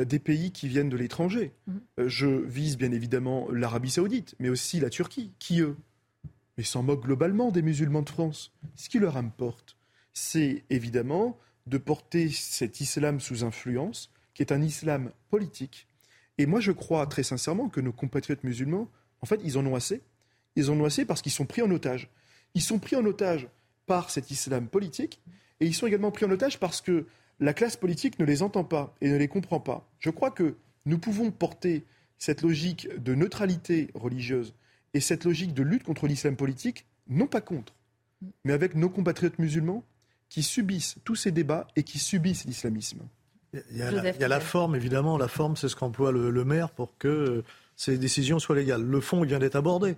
des 0.05 0.19
pays 0.19 0.51
qui 0.51 0.67
viennent 0.67 0.89
de 0.89 0.97
l'étranger. 0.97 1.53
Mhm. 1.67 1.81
Euh, 1.99 2.09
je 2.09 2.27
vise 2.27 2.77
bien 2.77 2.91
évidemment 2.91 3.47
l'Arabie 3.51 3.91
saoudite, 3.91 4.35
mais 4.39 4.49
aussi 4.49 4.79
la 4.79 4.89
Turquie, 4.89 5.31
qui 5.39 5.61
eux, 5.61 5.75
mais 6.57 6.63
s'en 6.63 6.83
moquent 6.83 7.03
globalement 7.03 7.51
des 7.51 7.61
musulmans 7.61 8.01
de 8.01 8.09
France. 8.09 8.51
Ce 8.75 8.89
qui 8.89 8.99
leur 8.99 9.17
importe, 9.17 9.77
c'est 10.13 10.63
évidemment 10.69 11.37
de 11.67 11.77
porter 11.77 12.29
cet 12.29 12.81
islam 12.81 13.19
sous 13.19 13.43
influence, 13.43 14.11
qui 14.33 14.41
est 14.41 14.51
un 14.51 14.61
islam 14.61 15.11
politique. 15.29 15.87
Et 16.37 16.45
moi, 16.45 16.59
je 16.59 16.71
crois 16.71 17.05
très 17.07 17.23
sincèrement 17.23 17.69
que 17.69 17.81
nos 17.81 17.91
compatriotes 17.91 18.43
musulmans 18.43 18.89
En 19.21 19.25
fait, 19.25 19.41
ils 19.43 19.57
en 19.57 19.65
ont 19.65 19.75
assez. 19.75 20.01
Ils 20.55 20.69
en 20.69 20.79
ont 20.79 20.85
assez 20.85 21.05
parce 21.05 21.21
qu'ils 21.21 21.31
sont 21.31 21.45
pris 21.45 21.61
en 21.61 21.71
otage. 21.71 22.09
Ils 22.53 22.61
sont 22.61 22.79
pris 22.79 22.95
en 22.95 23.05
otage 23.05 23.47
par 23.85 24.09
cet 24.09 24.31
islam 24.31 24.67
politique 24.67 25.21
et 25.59 25.65
ils 25.65 25.73
sont 25.73 25.87
également 25.87 26.11
pris 26.11 26.25
en 26.25 26.31
otage 26.31 26.59
parce 26.59 26.81
que 26.81 27.05
la 27.39 27.53
classe 27.53 27.77
politique 27.77 28.19
ne 28.19 28.25
les 28.25 28.41
entend 28.41 28.63
pas 28.63 28.95
et 29.01 29.09
ne 29.09 29.17
les 29.17 29.27
comprend 29.27 29.59
pas. 29.59 29.87
Je 29.99 30.09
crois 30.09 30.31
que 30.31 30.55
nous 30.85 30.97
pouvons 30.97 31.31
porter 31.31 31.85
cette 32.17 32.41
logique 32.41 32.87
de 32.97 33.13
neutralité 33.13 33.89
religieuse 33.93 34.53
et 34.93 34.99
cette 34.99 35.25
logique 35.25 35.53
de 35.53 35.63
lutte 35.63 35.83
contre 35.83 36.07
l'islam 36.07 36.35
politique, 36.35 36.85
non 37.07 37.27
pas 37.27 37.41
contre, 37.41 37.73
mais 38.43 38.53
avec 38.53 38.75
nos 38.75 38.89
compatriotes 38.89 39.37
musulmans 39.37 39.83
qui 40.29 40.43
subissent 40.43 40.97
tous 41.03 41.15
ces 41.15 41.31
débats 41.31 41.67
et 41.75 41.83
qui 41.83 41.99
subissent 41.99 42.45
l'islamisme. 42.45 42.99
Il 43.53 43.77
y, 43.77 43.81
a 43.81 44.27
la, 44.27 44.39
forme, 44.39 44.75
évidemment. 44.75 45.17
La 45.17 45.29
forme, 45.29 45.55
c'est 45.55 45.69
ce 45.69 45.75
qu'emploie 45.75 46.11
le, 46.11 46.45
maire 46.45 46.69
pour 46.69 46.97
que 46.97 47.43
ces 47.75 47.97
décisions 47.97 48.39
soient 48.39 48.55
légales. 48.55 48.83
Le 48.83 48.99
fond, 48.99 49.23
il 49.23 49.27
vient 49.27 49.39
d'être 49.39 49.55
abordé. 49.55 49.95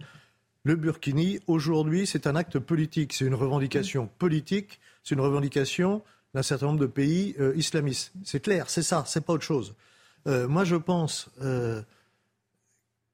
Le 0.63 0.75
Burkini, 0.75 1.39
aujourd'hui, 1.47 2.05
c'est 2.05 2.27
un 2.27 2.35
acte 2.35 2.59
politique. 2.59 3.13
C'est 3.13 3.25
une 3.25 3.33
revendication 3.33 4.07
politique. 4.19 4.79
C'est 5.03 5.15
une 5.15 5.21
revendication 5.21 6.03
d'un 6.33 6.43
certain 6.43 6.67
nombre 6.67 6.79
de 6.79 6.85
pays 6.85 7.35
euh, 7.39 7.53
islamistes. 7.55 8.11
C'est 8.23 8.39
clair, 8.39 8.69
c'est 8.69 8.83
ça, 8.83 9.03
c'est 9.07 9.25
pas 9.25 9.33
autre 9.33 9.43
chose. 9.43 9.75
Euh, 10.27 10.47
moi, 10.47 10.63
je 10.63 10.75
pense 10.75 11.29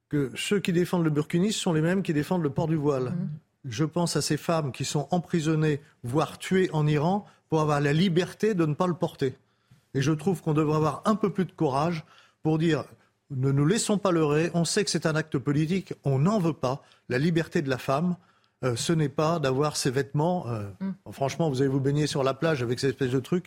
que 0.10 0.32
ceux 0.36 0.60
qui 0.60 0.72
défendent 0.72 1.04
le 1.04 1.10
Burkini 1.10 1.52
sont 1.52 1.74
les 1.74 1.82
mêmes 1.82 2.04
qui 2.04 2.14
défendent 2.14 2.44
le 2.44 2.50
port 2.50 2.68
du 2.68 2.76
voile. 2.76 3.12
Mmh. 3.12 3.30
Je 3.66 3.84
pense 3.84 4.16
à 4.16 4.22
ces 4.22 4.38
femmes 4.38 4.72
qui 4.72 4.86
sont 4.86 5.08
emprisonnées, 5.12 5.82
voire 6.04 6.38
tuées 6.38 6.70
en 6.72 6.86
Iran, 6.86 7.26
pour 7.50 7.62
avoir 7.62 7.82
la 7.82 7.94
liberté 7.94 8.54
de 8.54 8.66
ne 8.66 8.74
pas 8.74 8.88
le 8.88 8.94
porter. 8.94 9.38
Et 9.94 10.02
je 10.02 10.12
trouve 10.12 10.42
qu'on 10.42 10.54
devrait 10.54 10.76
avoir 10.76 11.02
un 11.06 11.16
peu 11.16 11.32
plus 11.32 11.46
de 11.46 11.52
courage 11.52 12.04
pour 12.44 12.58
dire 12.60 12.86
ne 13.32 13.52
nous 13.52 13.66
laissons 13.66 13.98
pas 13.98 14.12
leurrer, 14.12 14.52
on 14.54 14.66
sait 14.66 14.84
que 14.84 14.92
c'est 14.92 15.06
un 15.06 15.16
acte 15.16 15.38
politique, 15.38 15.94
on 16.04 16.20
n'en 16.20 16.40
veut 16.40 16.54
pas. 16.54 16.84
La 17.10 17.18
liberté 17.18 17.62
de 17.62 17.70
la 17.70 17.78
femme, 17.78 18.18
euh, 18.66 18.76
ce 18.76 18.94
n'est 18.94 19.10
pas 19.10 19.40
d'avoir 19.40 19.78
ses 19.78 19.92
vêtements. 19.92 20.48
Euh, 20.48 20.64
mm. 20.80 21.12
Franchement, 21.12 21.50
vous 21.50 21.62
allez 21.62 21.70
vous 21.70 21.80
baigner 21.80 22.08
sur 22.08 22.24
la 22.24 22.34
plage 22.34 22.64
avec 22.64 22.80
ces 22.80 22.90
espèces 22.90 23.12
de 23.12 23.20
trucs. 23.20 23.46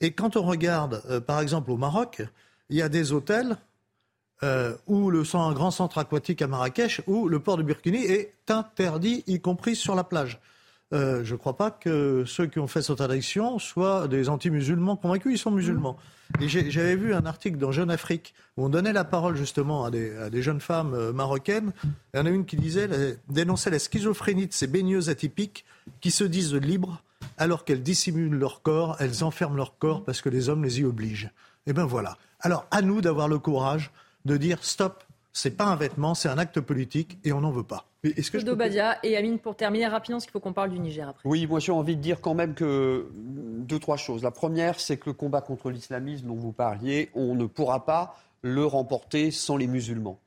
Et 0.00 0.12
quand 0.12 0.36
on 0.36 0.42
regarde, 0.42 1.02
euh, 1.08 1.20
par 1.20 1.40
exemple, 1.40 1.70
au 1.70 1.76
Maroc, 1.76 2.22
il 2.68 2.76
y 2.76 2.82
a 2.82 2.88
des 2.88 3.12
hôtels 3.12 3.56
où 4.86 5.10
le 5.10 5.24
un 5.34 5.52
grand 5.52 5.72
centre 5.72 5.98
aquatique 5.98 6.42
à 6.42 6.46
Marrakech, 6.46 7.00
où 7.08 7.26
le 7.26 7.40
port 7.40 7.56
de 7.56 7.64
Burkini 7.64 8.04
est 8.04 8.32
interdit, 8.48 9.24
y 9.26 9.40
compris 9.40 9.74
sur 9.74 9.96
la 9.96 10.04
plage. 10.04 10.40
Euh, 10.94 11.22
je 11.22 11.34
ne 11.34 11.38
crois 11.38 11.56
pas 11.56 11.70
que 11.70 12.24
ceux 12.26 12.46
qui 12.46 12.58
ont 12.58 12.66
fait 12.66 12.80
cette 12.80 12.92
interdiction 12.92 13.58
soient 13.58 14.08
des 14.08 14.28
anti-musulmans 14.30 14.96
convaincus, 14.96 15.32
ils 15.34 15.38
sont 15.38 15.50
musulmans. 15.50 15.98
Et 16.40 16.48
j'avais 16.48 16.96
vu 16.96 17.14
un 17.14 17.26
article 17.26 17.58
dans 17.58 17.72
Jeune 17.72 17.90
Afrique 17.90 18.34
où 18.56 18.64
on 18.64 18.68
donnait 18.68 18.92
la 18.92 19.04
parole 19.04 19.36
justement 19.36 19.84
à 19.84 19.90
des, 19.90 20.42
jeunes 20.42 20.60
femmes 20.60 20.94
euh, 20.94 21.12
marocaines. 21.12 21.72
Il 22.14 22.18
y 22.18 22.20
en 22.20 22.26
a 22.26 22.30
une 22.30 22.46
qui 22.46 22.56
disait, 22.56 22.88
dénonçait 23.28 23.70
la 23.70 23.78
schizophrénie 23.78 24.46
de 24.46 24.52
ces 24.52 24.66
baigneuses 24.66 25.10
atypiques 25.10 25.64
qui 26.00 26.10
se 26.10 26.24
disent 26.24 26.54
libres 26.54 27.02
alors 27.36 27.64
qu'elles 27.64 27.82
dissimulent 27.82 28.38
leur 28.38 28.62
corps, 28.62 28.96
elles 28.98 29.24
enferment 29.24 29.56
leur 29.56 29.78
corps 29.78 30.04
parce 30.04 30.20
que 30.20 30.28
les 30.28 30.48
hommes 30.48 30.64
les 30.64 30.80
y 30.80 30.84
obligent. 30.84 31.30
Et 31.66 31.72
bien 31.72 31.86
voilà. 31.86 32.16
Alors 32.40 32.66
à 32.70 32.82
nous 32.82 33.00
d'avoir 33.00 33.28
le 33.28 33.38
courage 33.38 33.90
de 34.24 34.36
dire 34.36 34.64
stop, 34.64 35.04
c'est 35.32 35.56
pas 35.56 35.66
un 35.66 35.76
vêtement, 35.76 36.14
c'est 36.14 36.28
un 36.28 36.38
acte 36.38 36.60
politique 36.60 37.18
et 37.24 37.32
on 37.32 37.40
n'en 37.40 37.50
veut 37.50 37.62
pas. 37.62 37.87
Est-ce 38.04 38.30
que 38.30 38.52
Badia 38.52 38.98
et 39.02 39.16
Amine, 39.16 39.38
pour 39.38 39.56
terminer 39.56 39.86
rapidement, 39.86 40.16
parce 40.18 40.24
qu'il 40.26 40.32
faut 40.32 40.40
qu'on 40.40 40.52
parle 40.52 40.70
du 40.70 40.78
Niger 40.78 41.08
après. 41.08 41.28
Oui, 41.28 41.46
moi 41.46 41.58
j'ai 41.58 41.72
envie 41.72 41.96
de 41.96 42.00
dire 42.00 42.20
quand 42.20 42.34
même 42.34 42.54
que 42.54 43.08
deux, 43.14 43.78
trois 43.78 43.96
choses. 43.96 44.22
La 44.22 44.30
première, 44.30 44.78
c'est 44.78 44.96
que 44.96 45.10
le 45.10 45.14
combat 45.14 45.40
contre 45.40 45.70
l'islamisme 45.70 46.28
dont 46.28 46.36
vous 46.36 46.52
parliez, 46.52 47.10
on 47.14 47.34
ne 47.34 47.46
pourra 47.46 47.84
pas 47.84 48.16
le 48.42 48.64
remporter 48.64 49.30
sans 49.30 49.56
les 49.56 49.66
musulmans. 49.66 50.18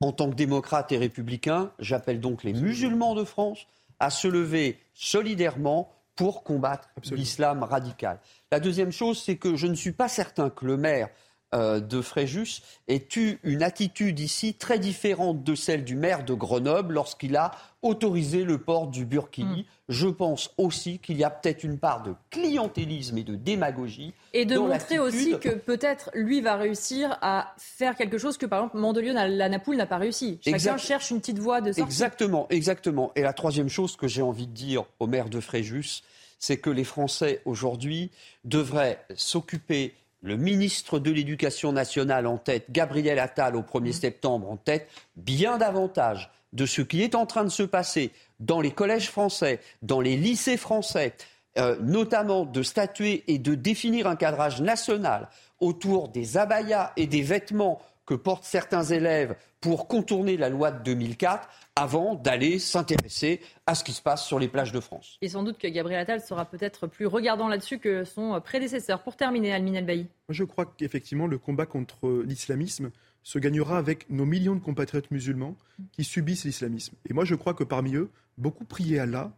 En 0.00 0.12
tant 0.12 0.30
que 0.30 0.34
démocrate 0.36 0.92
et 0.92 0.98
républicain, 0.98 1.72
j'appelle 1.78 2.20
donc 2.20 2.44
les 2.44 2.52
musulmans 2.52 3.14
de 3.14 3.24
France 3.24 3.66
à 3.98 4.10
se 4.10 4.28
lever 4.28 4.78
solidairement 4.94 5.90
pour 6.16 6.44
combattre 6.44 6.88
l'islam 7.10 7.62
radical. 7.62 8.18
La 8.50 8.60
deuxième 8.60 8.92
chose, 8.92 9.20
c'est 9.22 9.36
que 9.36 9.56
je 9.56 9.66
ne 9.66 9.74
suis 9.74 9.92
pas 9.92 10.08
certain 10.08 10.48
que 10.50 10.64
le 10.64 10.76
maire 10.76 11.08
euh, 11.54 11.78
de 11.78 12.00
Fréjus 12.00 12.60
ait 12.88 13.06
eu 13.16 13.38
une 13.44 13.62
attitude 13.62 14.18
ici 14.18 14.54
très 14.54 14.80
différente 14.80 15.44
de 15.44 15.54
celle 15.54 15.84
du 15.84 15.94
maire 15.94 16.24
de 16.24 16.34
Grenoble 16.34 16.94
lorsqu'il 16.94 17.36
a 17.36 17.52
autorisé 17.82 18.42
le 18.42 18.58
port 18.58 18.88
du 18.88 19.04
burkini. 19.04 19.62
Mm. 19.62 19.64
Je 19.88 20.08
pense 20.08 20.50
aussi 20.58 20.98
qu'il 20.98 21.16
y 21.16 21.22
a 21.22 21.30
peut-être 21.30 21.62
une 21.62 21.78
part 21.78 22.02
de 22.02 22.14
clientélisme 22.30 23.16
et 23.18 23.22
de 23.22 23.36
démagogie. 23.36 24.12
Et 24.32 24.44
de 24.44 24.58
montrer 24.58 24.98
aussi 24.98 25.38
que 25.38 25.50
peut-être 25.50 26.10
lui 26.14 26.40
va 26.40 26.56
réussir 26.56 27.16
à 27.22 27.54
faire 27.58 27.94
quelque 27.94 28.18
chose 28.18 28.36
que 28.38 28.46
par 28.46 28.58
exemple 28.60 28.78
Mandelieu, 28.78 29.12
la 29.12 29.48
Napoule 29.48 29.76
n'a 29.76 29.86
pas 29.86 29.98
réussi. 29.98 30.40
Chacun 30.44 30.76
cherche 30.78 31.12
une 31.12 31.20
petite 31.20 31.38
voie 31.38 31.60
de 31.60 31.70
sortie. 31.70 31.82
Exactement, 31.82 32.48
exactement. 32.50 33.12
Et 33.14 33.22
la 33.22 33.32
troisième 33.32 33.68
chose 33.68 33.96
que 33.96 34.08
j'ai 34.08 34.22
envie 34.22 34.48
de 34.48 34.52
dire 34.52 34.84
au 34.98 35.06
maire 35.06 35.28
de 35.28 35.38
Fréjus, 35.38 36.02
c'est 36.38 36.56
que 36.56 36.70
les 36.70 36.84
Français 36.84 37.40
aujourd'hui 37.44 38.10
devraient 38.44 39.04
s'occuper 39.14 39.94
le 40.22 40.36
ministre 40.36 40.98
de 40.98 41.10
l'Éducation 41.10 41.72
nationale 41.72 42.26
en 42.26 42.38
tête, 42.38 42.70
Gabriel 42.70 43.18
Attal 43.18 43.56
au 43.56 43.62
1er 43.62 43.90
mmh. 43.90 43.92
septembre 43.92 44.50
en 44.50 44.56
tête, 44.56 44.88
bien 45.16 45.58
davantage 45.58 46.30
de 46.52 46.66
ce 46.66 46.82
qui 46.82 47.02
est 47.02 47.14
en 47.14 47.26
train 47.26 47.44
de 47.44 47.50
se 47.50 47.62
passer 47.62 48.12
dans 48.40 48.60
les 48.60 48.70
collèges 48.70 49.10
français, 49.10 49.60
dans 49.82 50.00
les 50.00 50.16
lycées 50.16 50.56
français, 50.56 51.14
euh, 51.58 51.76
notamment 51.80 52.44
de 52.44 52.62
statuer 52.62 53.24
et 53.28 53.38
de 53.38 53.54
définir 53.54 54.06
un 54.06 54.16
cadrage 54.16 54.60
national 54.60 55.28
autour 55.60 56.08
des 56.08 56.36
abayas 56.36 56.92
et 56.96 57.06
des 57.06 57.22
vêtements 57.22 57.80
que 58.06 58.14
portent 58.14 58.44
certains 58.44 58.84
élèves 58.84 59.36
pour 59.60 59.88
contourner 59.88 60.36
la 60.36 60.48
loi 60.48 60.70
de 60.70 60.82
2004 60.84 61.48
avant 61.74 62.14
d'aller 62.14 62.58
s'intéresser 62.58 63.40
à 63.66 63.74
ce 63.74 63.84
qui 63.84 63.92
se 63.92 64.00
passe 64.00 64.24
sur 64.24 64.38
les 64.38 64.48
plages 64.48 64.72
de 64.72 64.80
France. 64.80 65.18
Et 65.20 65.28
sans 65.28 65.42
doute 65.42 65.58
que 65.58 65.66
Gabriel 65.66 66.00
Attal 66.00 66.20
sera 66.20 66.44
peut-être 66.44 66.86
plus 66.86 67.06
regardant 67.06 67.48
là-dessus 67.48 67.78
que 67.78 68.04
son 68.04 68.40
prédécesseur. 68.40 69.02
Pour 69.02 69.16
terminer, 69.16 69.52
Almin 69.52 69.74
Elbaï. 69.74 70.06
Je 70.28 70.44
crois 70.44 70.66
qu'effectivement, 70.66 71.26
le 71.26 71.38
combat 71.38 71.66
contre 71.66 72.22
l'islamisme 72.24 72.90
se 73.24 73.40
gagnera 73.40 73.76
avec 73.76 74.08
nos 74.08 74.24
millions 74.24 74.54
de 74.54 74.60
compatriotes 74.60 75.10
musulmans 75.10 75.56
qui 75.90 76.04
subissent 76.04 76.44
l'islamisme. 76.44 76.94
Et 77.10 77.12
moi, 77.12 77.24
je 77.24 77.34
crois 77.34 77.54
que 77.54 77.64
parmi 77.64 77.96
eux, 77.96 78.10
beaucoup 78.38 78.64
priaient 78.64 79.00
Allah, 79.00 79.32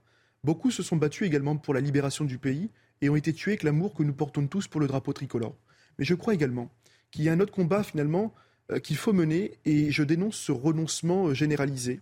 beaucoup 0.45 0.71
se 0.71 0.83
sont 0.83 0.97
battus 0.97 1.27
également 1.27 1.57
pour 1.57 1.73
la 1.73 1.81
libération 1.81 2.27
du 2.27 2.37
pays 2.37 2.71
et 3.01 3.09
ont 3.09 3.17
été 3.17 3.33
tués 3.33 3.53
avec 3.53 3.63
l'amour 3.63 3.95
que 3.95 4.03
nous 4.03 4.13
portons 4.13 4.47
tous 4.47 4.69
pour 4.69 4.81
le 4.81 4.87
drapeau 4.87 5.15
tricolore. 5.15 5.57
Mais 5.99 6.05
je 6.05 6.15
crois 6.15 6.35
également 6.35 6.71
qu'il 7.11 7.25
y 7.25 7.29
a 7.31 7.33
un 7.33 7.41
autre 7.41 7.53
combat 7.53 7.83
finalement 7.83 8.35
qu'il 8.83 8.97
faut 8.97 9.13
mener, 9.13 9.59
et 9.65 9.91
je 9.91 10.03
dénonce 10.03 10.37
ce 10.37 10.53
renoncement 10.53 11.29
euh, 11.29 11.35
généralisé. 11.35 12.01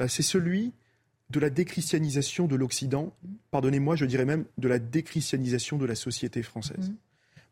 Euh, 0.00 0.08
c'est 0.08 0.22
celui 0.22 0.72
de 1.30 1.40
la 1.40 1.50
déchristianisation 1.50 2.46
de 2.46 2.56
l'Occident, 2.56 3.16
pardonnez-moi, 3.50 3.96
je 3.96 4.04
dirais 4.04 4.26
même 4.26 4.44
de 4.58 4.68
la 4.68 4.78
déchristianisation 4.78 5.78
de 5.78 5.86
la 5.86 5.94
société 5.94 6.42
française. 6.42 6.90
Mmh. 6.90 6.96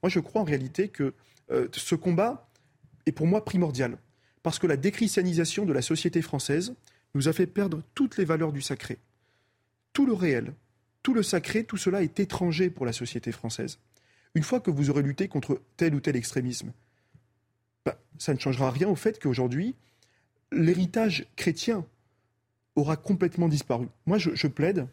Moi, 0.03 0.11
je 0.11 0.21
crois 0.21 0.43
en 0.43 0.45
réalité 0.45 0.89
que 0.89 1.15
ce 1.73 1.95
combat 1.95 2.49
est 3.07 3.13
pour 3.13 3.27
moi 3.27 3.45
primordial, 3.45 3.99
parce 4.43 4.59
que 4.59 4.67
la 4.67 4.77
déchristianisation 4.77 5.65
de 5.65 5.73
la 5.73 5.83
société 5.83 6.23
française 6.23 6.75
nous 7.15 7.29
a 7.29 7.33
fait 7.33 7.47
perdre 7.47 7.83
toutes 7.95 8.17
les 8.17 8.25
valeurs 8.25 8.53
du 8.53 8.63
sacré. 8.63 8.99
Tout 9.93 10.07
le 10.07 10.13
réel, 10.13 10.55
tout 11.03 11.15
le 11.15 11.23
sacré, 11.23 11.65
tout 11.65 11.77
cela 11.77 12.03
est 12.03 12.21
étranger 12.21 12.71
pour 12.71 12.87
la 12.87 12.93
société 12.93 13.33
française. 13.33 13.79
Une 14.35 14.43
fois 14.43 14.61
que 14.61 14.71
vous 14.71 14.89
aurez 14.91 15.03
lutté 15.03 15.29
contre 15.29 15.61
tel 15.77 15.95
ou 15.95 16.01
tel 16.01 16.17
extrémisme, 16.17 16.73
bah, 17.85 17.97
ça 18.19 18.35
ne 18.35 18.39
changera 18.39 18.71
rien 18.71 18.89
au 18.89 18.97
fait 18.97 19.21
qu'aujourd'hui, 19.21 19.75
l'héritage 20.53 21.27
chrétien 21.37 21.85
aura 22.77 22.97
complètement 22.97 23.49
disparu. 23.49 23.89
Moi, 24.07 24.19
je, 24.19 24.47
plaide, 24.47 24.87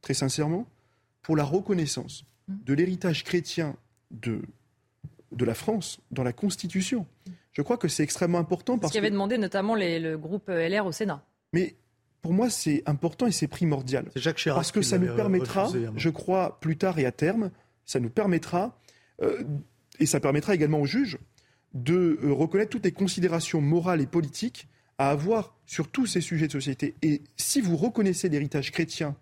très 0.00 0.14
sincèrement, 0.14 0.68
pour 1.22 1.36
la 1.36 1.44
reconnaissance 1.44 2.24
de 2.48 2.74
l'héritage 2.74 3.24
chrétien 3.24 3.76
de, 4.10 4.42
de 5.32 5.44
la 5.44 5.54
France 5.54 6.00
dans 6.12 6.22
la 6.22 6.32
Constitution. 6.32 7.06
Je 7.52 7.62
crois 7.62 7.78
que 7.78 7.88
c'est 7.88 8.02
extrêmement 8.02 8.38
important 8.38 8.78
parce 8.78 8.92
Ce 8.92 8.98
avait 8.98 9.10
demandé 9.10 9.38
notamment 9.38 9.74
le 9.74 10.16
groupe 10.16 10.48
LR 10.48 10.86
au 10.86 10.92
Sénat. 10.92 11.24
Mais 11.52 11.74
pour 12.22 12.32
moi, 12.32 12.50
c'est 12.50 12.82
important 12.86 13.26
et 13.26 13.32
c'est 13.32 13.46
primordial. 13.46 14.10
Jacques 14.16 14.42
Parce 14.46 14.72
que 14.72 14.82
ça 14.82 14.98
nous 14.98 15.14
permettra, 15.14 15.68
hein. 15.68 15.92
je 15.96 16.10
crois, 16.10 16.58
plus 16.60 16.76
tard 16.76 16.98
et 16.98 17.06
à 17.06 17.12
terme, 17.12 17.50
ça 17.84 18.00
nous 18.00 18.10
permettra, 18.10 18.78
euh, 19.22 19.44
et 20.00 20.06
ça 20.06 20.18
permettra 20.20 20.54
également 20.54 20.80
aux 20.80 20.86
juges 20.86 21.18
de 21.76 22.18
euh, 22.22 22.32
reconnaître 22.32 22.70
toutes 22.70 22.84
les 22.84 22.92
considérations 22.92 23.60
morales 23.60 24.00
et 24.00 24.06
politiques 24.06 24.68
à 24.98 25.10
avoir 25.10 25.54
sur 25.66 25.88
tous 25.88 26.06
ces 26.06 26.20
sujets 26.20 26.46
de 26.46 26.52
société. 26.52 26.94
Et 27.02 27.22
si 27.36 27.60
vous 27.60 27.76
reconnaissez 27.76 28.28
l'héritage 28.28 28.72
chrétien 28.72 29.14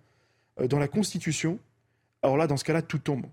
euh, 0.60 0.68
dans 0.68 0.78
la 0.78 0.88
Constitution, 0.88 1.58
alors 2.22 2.36
là, 2.36 2.46
dans 2.46 2.56
ce 2.56 2.64
cas-là, 2.64 2.82
tout 2.82 2.98
tombe. 2.98 3.26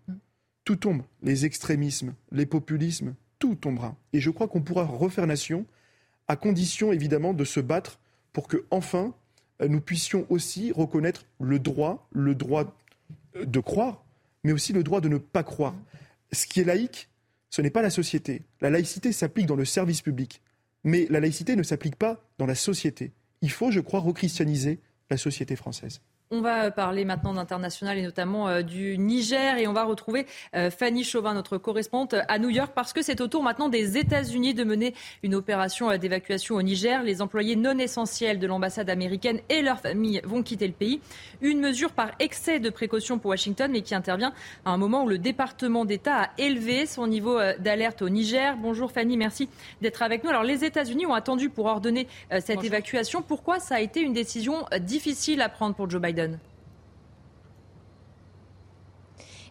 Tout 0.65 0.76
tombe. 0.76 1.03
Les 1.22 1.45
extrémismes, 1.45 2.14
les 2.31 2.45
populismes, 2.45 3.14
tout 3.39 3.56
tombera. 3.56 3.95
Et 4.11 4.19
je 4.19 4.30
crois 4.31 4.48
qu'on 4.48 4.61
pourra 4.61 4.84
refaire 4.84 5.27
nation, 5.27 5.65
à 6.27 6.35
condition 6.35 6.91
évidemment 6.91 7.34
de 7.34 7.45
se 7.45 7.60
battre 7.60 7.99
pour 8.34 8.48
que, 8.48 8.65
enfin, 8.72 9.14
euh, 9.61 9.68
nous 9.68 9.81
puissions 9.81 10.26
aussi 10.30 10.72
reconnaître 10.72 11.26
le 11.39 11.60
droit, 11.60 12.07
le 12.11 12.34
droit 12.34 12.76
de 13.35 13.60
croire, 13.60 14.03
mais 14.43 14.52
aussi 14.52 14.73
le 14.73 14.84
droit 14.84 14.99
de 14.99 15.10
ne 15.10 15.18
pas 15.18 15.43
croire. 15.43 15.76
Ce 16.31 16.48
qui 16.48 16.60
est 16.60 16.64
laïque, 16.64 17.11
ce 17.52 17.61
n'est 17.61 17.69
pas 17.69 17.84
la 17.84 17.91
société. 17.91 18.41
La 18.61 18.72
laïcité 18.72 19.11
s'applique 19.11 19.45
dans 19.45 19.56
le 19.56 19.65
service 19.65 20.02
public, 20.02 20.41
mais 20.84 21.06
la 21.10 21.19
laïcité 21.19 21.56
ne 21.56 21.64
s'applique 21.64 21.98
pas 21.98 22.26
dans 22.40 22.48
la 22.48 22.56
société. 22.56 23.11
il 23.44 23.52
faut, 23.52 23.72
je 23.72 23.80
crois, 23.80 23.99
rechristianiser 23.99 24.80
la 25.10 25.18
société 25.18 25.56
française. 25.56 26.02
On 26.34 26.40
va 26.40 26.72
parler 26.72 27.03
maintenant 27.03 27.34
d'international 27.34 27.98
et 27.98 28.03
notamment 28.03 28.48
euh, 28.48 28.62
du 28.62 28.98
Niger 28.98 29.58
et 29.58 29.68
on 29.68 29.74
va 29.74 29.84
retrouver 29.84 30.26
euh, 30.56 30.72
Fanny 30.72 31.03
Chauvin, 31.03 31.34
notre 31.34 31.58
correspondante 31.58 32.16
à 32.30 32.40
New 32.40 32.48
York, 32.48 32.72
parce 32.74 32.94
que 32.94 33.02
c'est 33.02 33.20
au 33.20 33.28
tour 33.28 33.44
maintenant 33.44 33.68
des 33.68 33.98
États-Unis 33.98 34.53
de 34.53 34.64
mener 34.64 34.94
une 35.24 35.36
opération 35.36 35.91
euh, 35.91 35.98
d'évacuation 35.98 36.56
au 36.56 36.62
Niger. 36.62 37.03
Les 37.03 37.22
employés 37.22 37.58
non 37.58 37.78
essentiels 37.78 38.40
de 38.40 38.48
l'ambassade 38.48 38.90
américaine 38.90 39.41
et 39.49 39.62
leurs 39.62 39.82
familles 39.82 40.22
vont 40.24 40.41
quitter 40.41 40.68
le 40.68 40.74
pays. 40.74 41.02
Une 41.41 41.60
mesure 41.60 41.91
par 41.91 42.12
excès 42.20 42.62
de 42.62 42.70
précaution 42.70 43.20
pour 43.20 43.32
Washington, 43.32 43.70
mais 43.70 43.82
qui 43.82 43.94
intervient 43.94 44.32
à 44.64 44.72
un 44.72 44.78
moment 44.78 45.03
où 45.03 45.10
le 45.10 45.18
département 45.18 45.84
d'État 45.84 46.16
a 46.16 46.30
élevé 46.38 46.86
son 46.86 47.08
niveau 47.08 47.40
d'alerte 47.60 48.02
au 48.03 48.08
Niger. 48.08 48.56
Bonjour 48.56 48.94
Fanny, 48.94 49.18
merci 49.18 49.49
d'être 49.82 50.02
avec 50.02 50.24
nous. 50.24 50.30
Alors 50.30 50.44
les 50.44 50.64
États-Unis 50.64 51.06
ont 51.06 51.14
attendu 51.14 51.49
pour 51.49 51.66
ordonner 51.66 52.08
cette 52.40 52.64
évacuation. 52.64 53.22
Pourquoi 53.22 53.60
ça 53.60 53.76
a 53.76 53.80
été 53.82 53.99
une 53.99 54.14
décision 54.14 54.66
difficile 54.80 55.41
à 55.41 55.49
prendre 55.49 55.76
pour 55.76 55.90
Joe 55.90 56.02
Biden? 56.02 56.20
Biden. 56.22 56.51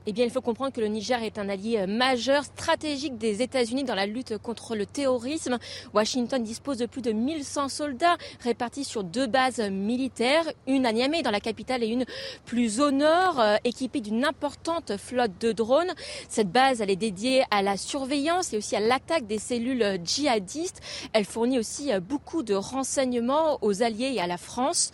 Eh 0.06 0.12
bien, 0.12 0.24
il 0.24 0.30
faut 0.30 0.40
comprendre 0.40 0.72
que 0.72 0.80
le 0.80 0.86
Niger 0.86 1.22
est 1.22 1.38
un 1.38 1.48
allié 1.48 1.78
euh, 1.78 1.86
majeur, 1.86 2.44
stratégique 2.44 3.18
des 3.18 3.42
États-Unis 3.42 3.84
dans 3.84 3.94
la 3.94 4.06
lutte 4.06 4.38
contre 4.38 4.74
le 4.74 4.86
terrorisme. 4.86 5.58
Washington 5.92 6.42
dispose 6.42 6.78
de 6.78 6.86
plus 6.86 7.02
de 7.02 7.12
1100 7.12 7.68
soldats 7.68 8.16
répartis 8.40 8.84
sur 8.84 9.04
deux 9.04 9.26
bases 9.26 9.60
militaires, 9.60 10.44
une 10.66 10.86
à 10.86 10.92
Niamey 10.92 11.22
dans 11.22 11.30
la 11.30 11.40
capitale 11.40 11.82
et 11.82 11.88
une 11.88 12.06
plus 12.46 12.80
au 12.80 12.90
nord, 12.90 13.40
euh, 13.40 13.56
équipée 13.64 14.00
d'une 14.00 14.24
importante 14.24 14.96
flotte 14.96 15.38
de 15.40 15.52
drones. 15.52 15.92
Cette 16.28 16.50
base, 16.50 16.80
elle 16.80 16.90
est 16.90 16.96
dédiée 16.96 17.42
à 17.50 17.60
la 17.60 17.76
surveillance 17.76 18.54
et 18.54 18.56
aussi 18.56 18.76
à 18.76 18.80
l'attaque 18.80 19.26
des 19.26 19.38
cellules 19.38 20.00
djihadistes. 20.02 20.80
Elle 21.12 21.26
fournit 21.26 21.58
aussi 21.58 21.92
euh, 21.92 22.00
beaucoup 22.00 22.42
de 22.42 22.54
renseignements 22.54 23.58
aux 23.60 23.82
alliés 23.82 24.12
et 24.14 24.20
à 24.20 24.26
la 24.26 24.38
France. 24.38 24.92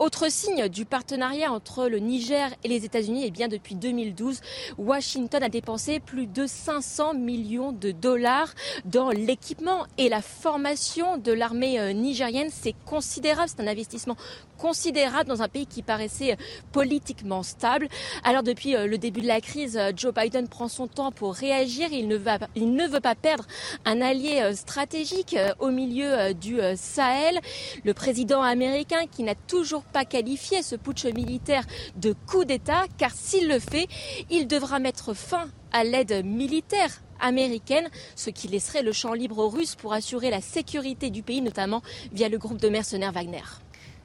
Autre 0.00 0.30
signe 0.30 0.68
du 0.68 0.84
partenariat 0.84 1.52
entre 1.52 1.86
le 1.86 2.00
Niger 2.00 2.50
et 2.64 2.68
les 2.68 2.84
États-Unis, 2.84 3.22
eh 3.24 3.30
bien, 3.30 3.46
depuis 3.46 3.76
2012, 3.76 4.40
Washington 4.76 5.42
a 5.42 5.48
dépensé 5.48 6.00
plus 6.00 6.26
de 6.26 6.46
500 6.46 7.14
millions 7.14 7.72
de 7.72 7.90
dollars 7.90 8.54
dans 8.84 9.10
l'équipement 9.10 9.86
et 9.96 10.08
la 10.08 10.22
formation 10.22 11.16
de 11.16 11.32
l'armée 11.32 11.78
euh, 11.80 11.92
nigérienne. 11.92 12.48
C'est 12.52 12.74
considérable, 12.84 13.48
c'est 13.48 13.62
un 13.62 13.66
investissement 13.66 14.16
considérable 14.56 15.28
dans 15.28 15.42
un 15.42 15.48
pays 15.48 15.66
qui 15.66 15.82
paraissait 15.82 16.36
politiquement 16.72 17.42
stable. 17.42 17.88
Alors 18.24 18.42
depuis 18.42 18.74
euh, 18.74 18.86
le 18.86 18.98
début 18.98 19.20
de 19.20 19.26
la 19.26 19.40
crise, 19.40 19.76
euh, 19.76 19.92
Joe 19.94 20.12
Biden 20.12 20.48
prend 20.48 20.68
son 20.68 20.86
temps 20.86 21.12
pour 21.12 21.34
réagir. 21.34 21.88
Il 21.92 22.08
ne, 22.08 22.18
il 22.54 22.74
ne 22.74 22.86
veut 22.86 23.00
pas 23.00 23.14
perdre 23.14 23.46
un 23.84 24.00
allié 24.00 24.52
stratégique 24.54 25.36
au 25.58 25.70
milieu 25.70 26.34
du 26.34 26.58
Sahel. 26.76 27.40
Le 27.84 27.94
président 27.94 28.42
américain 28.42 29.06
qui 29.10 29.22
n'a 29.22 29.34
toujours 29.34 29.82
pas 29.82 30.04
qualifié 30.04 30.62
ce 30.62 30.76
putsch 30.76 31.04
militaire 31.06 31.64
de 31.96 32.14
coup 32.26 32.44
d'État, 32.44 32.84
car 32.96 33.10
s'il 33.12 33.48
le 33.48 33.58
fait, 33.58 33.88
il 34.30 34.37
devra 34.46 34.78
mettre 34.78 35.14
fin 35.14 35.48
à 35.72 35.84
l'aide 35.84 36.24
militaire 36.24 37.00
américaine, 37.20 37.88
ce 38.14 38.30
qui 38.30 38.48
laisserait 38.48 38.82
le 38.82 38.92
champ 38.92 39.12
libre 39.12 39.38
aux 39.38 39.48
Russes 39.48 39.74
pour 39.74 39.92
assurer 39.92 40.30
la 40.30 40.40
sécurité 40.40 41.10
du 41.10 41.22
pays, 41.22 41.42
notamment 41.42 41.82
via 42.12 42.28
le 42.28 42.38
groupe 42.38 42.58
de 42.58 42.68
mercenaires 42.68 43.12
Wagner. 43.12 43.42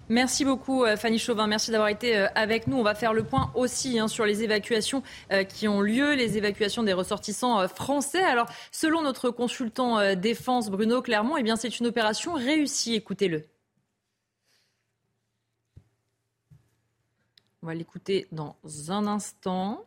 Merci 0.10 0.43
beaucoup 0.43 0.84
euh, 0.84 0.97
Fanny 0.97 1.18
Chauvin, 1.18 1.47
merci 1.47 1.72
d'avoir 1.72 1.88
été 1.88 2.18
euh, 2.18 2.27
avec 2.35 2.68
nous. 2.68 2.77
On 2.77 2.84
va 2.84 2.93
faire 2.93 3.14
le 3.14 3.23
point 3.23 3.51
aussi 3.55 3.99
hein, 3.99 4.10
sur 4.10 4.26
les 4.26 4.43
évacuations 4.43 5.01
euh, 5.31 5.45
qui 5.45 5.68
ont 5.68 5.80
lieu, 5.80 6.14
les 6.14 6.38
évacuations 6.38 6.84
des 6.84 6.91
ressortissants 6.91 7.65
français. 7.69 8.22
Alors 8.23 8.47
selon 8.72 9.01
notre 9.01 9.30
consultant 9.30 10.14
défense 10.15 10.69
Bruno 10.69 11.01
Clermont, 11.01 11.38
eh 11.38 11.55
c'est 11.55 11.80
une 11.80 11.88
opération 11.88 12.34
réussie. 12.34 12.95
Écoutez-le. 12.95 13.45
On 17.61 17.68
va 17.68 17.73
l'écouter 17.73 18.27
dans 18.34 18.57
un 18.89 19.07
instant. 19.07 19.85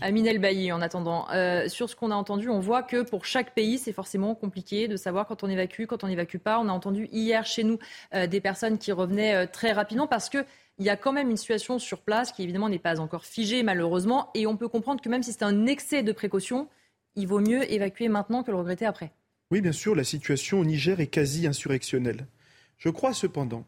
Aminel 0.00 0.38
Bailly, 0.38 0.72
en 0.72 0.80
attendant, 0.80 1.26
euh, 1.32 1.68
sur 1.68 1.88
ce 1.88 1.96
qu'on 1.96 2.10
a 2.10 2.14
entendu, 2.14 2.48
on 2.48 2.60
voit 2.60 2.82
que 2.82 3.02
pour 3.02 3.24
chaque 3.24 3.54
pays, 3.54 3.78
c'est 3.78 3.92
forcément 3.92 4.34
compliqué 4.34 4.88
de 4.88 4.96
savoir 4.96 5.26
quand 5.26 5.44
on 5.44 5.48
évacue, 5.48 5.86
quand 5.86 6.04
on 6.04 6.08
n'évacue 6.08 6.38
pas. 6.38 6.58
On 6.58 6.68
a 6.68 6.72
entendu 6.72 7.08
hier 7.12 7.46
chez 7.46 7.64
nous 7.64 7.78
euh, 8.14 8.26
des 8.26 8.40
personnes 8.40 8.78
qui 8.78 8.92
revenaient 8.92 9.34
euh, 9.34 9.46
très 9.50 9.72
rapidement 9.72 10.06
parce 10.06 10.28
qu'il 10.28 10.44
y 10.80 10.88
a 10.88 10.96
quand 10.96 11.12
même 11.12 11.30
une 11.30 11.36
situation 11.36 11.78
sur 11.78 12.00
place 12.00 12.32
qui 12.32 12.42
évidemment 12.42 12.68
n'est 12.68 12.78
pas 12.78 13.00
encore 13.00 13.24
figée 13.24 13.62
malheureusement 13.62 14.30
et 14.34 14.46
on 14.46 14.56
peut 14.56 14.68
comprendre 14.68 15.00
que 15.00 15.08
même 15.08 15.22
si 15.22 15.32
c'est 15.32 15.44
un 15.44 15.66
excès 15.66 16.02
de 16.02 16.12
précaution, 16.12 16.68
il 17.16 17.26
vaut 17.26 17.40
mieux 17.40 17.70
évacuer 17.72 18.08
maintenant 18.08 18.42
que 18.42 18.50
le 18.50 18.56
regretter 18.56 18.86
après. 18.86 19.12
Oui, 19.50 19.60
bien 19.60 19.72
sûr, 19.72 19.94
la 19.94 20.04
situation 20.04 20.58
au 20.60 20.64
Niger 20.64 21.00
est 21.00 21.06
quasi 21.06 21.46
insurrectionnelle. 21.46 22.26
Je 22.78 22.88
crois 22.88 23.14
cependant 23.14 23.64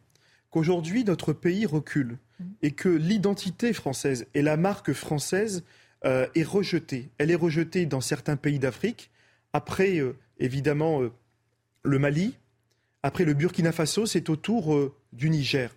qu'aujourd'hui 0.51 1.05
notre 1.05 1.33
pays 1.33 1.67
recule 1.67 2.19
mmh. 2.41 2.45
et 2.63 2.71
que 2.73 2.89
l'identité 2.89 3.73
française 3.73 4.27
et 4.35 4.43
la 4.43 4.57
marque 4.57 4.93
française 4.93 5.65
euh, 6.07 6.29
est 6.37 6.45
rejetée. 6.45 7.09
Elle 7.19 7.33
est 7.33 7.37
rejetée 7.37 7.85
dans 7.85 8.01
certains 8.01 8.37
pays 8.37 8.61
d'Afrique, 8.61 9.11
après 9.53 9.99
euh, 9.99 10.17
évidemment 10.39 11.03
euh, 11.03 11.11
le 11.83 11.99
Mali, 11.99 12.37
après 13.03 13.25
le 13.25 13.35
Burkina 13.35 13.73
Faso, 13.73 14.07
c'est 14.07 14.31
au 14.31 14.37
tour 14.37 14.93
du 15.13 15.31
Niger. 15.31 15.75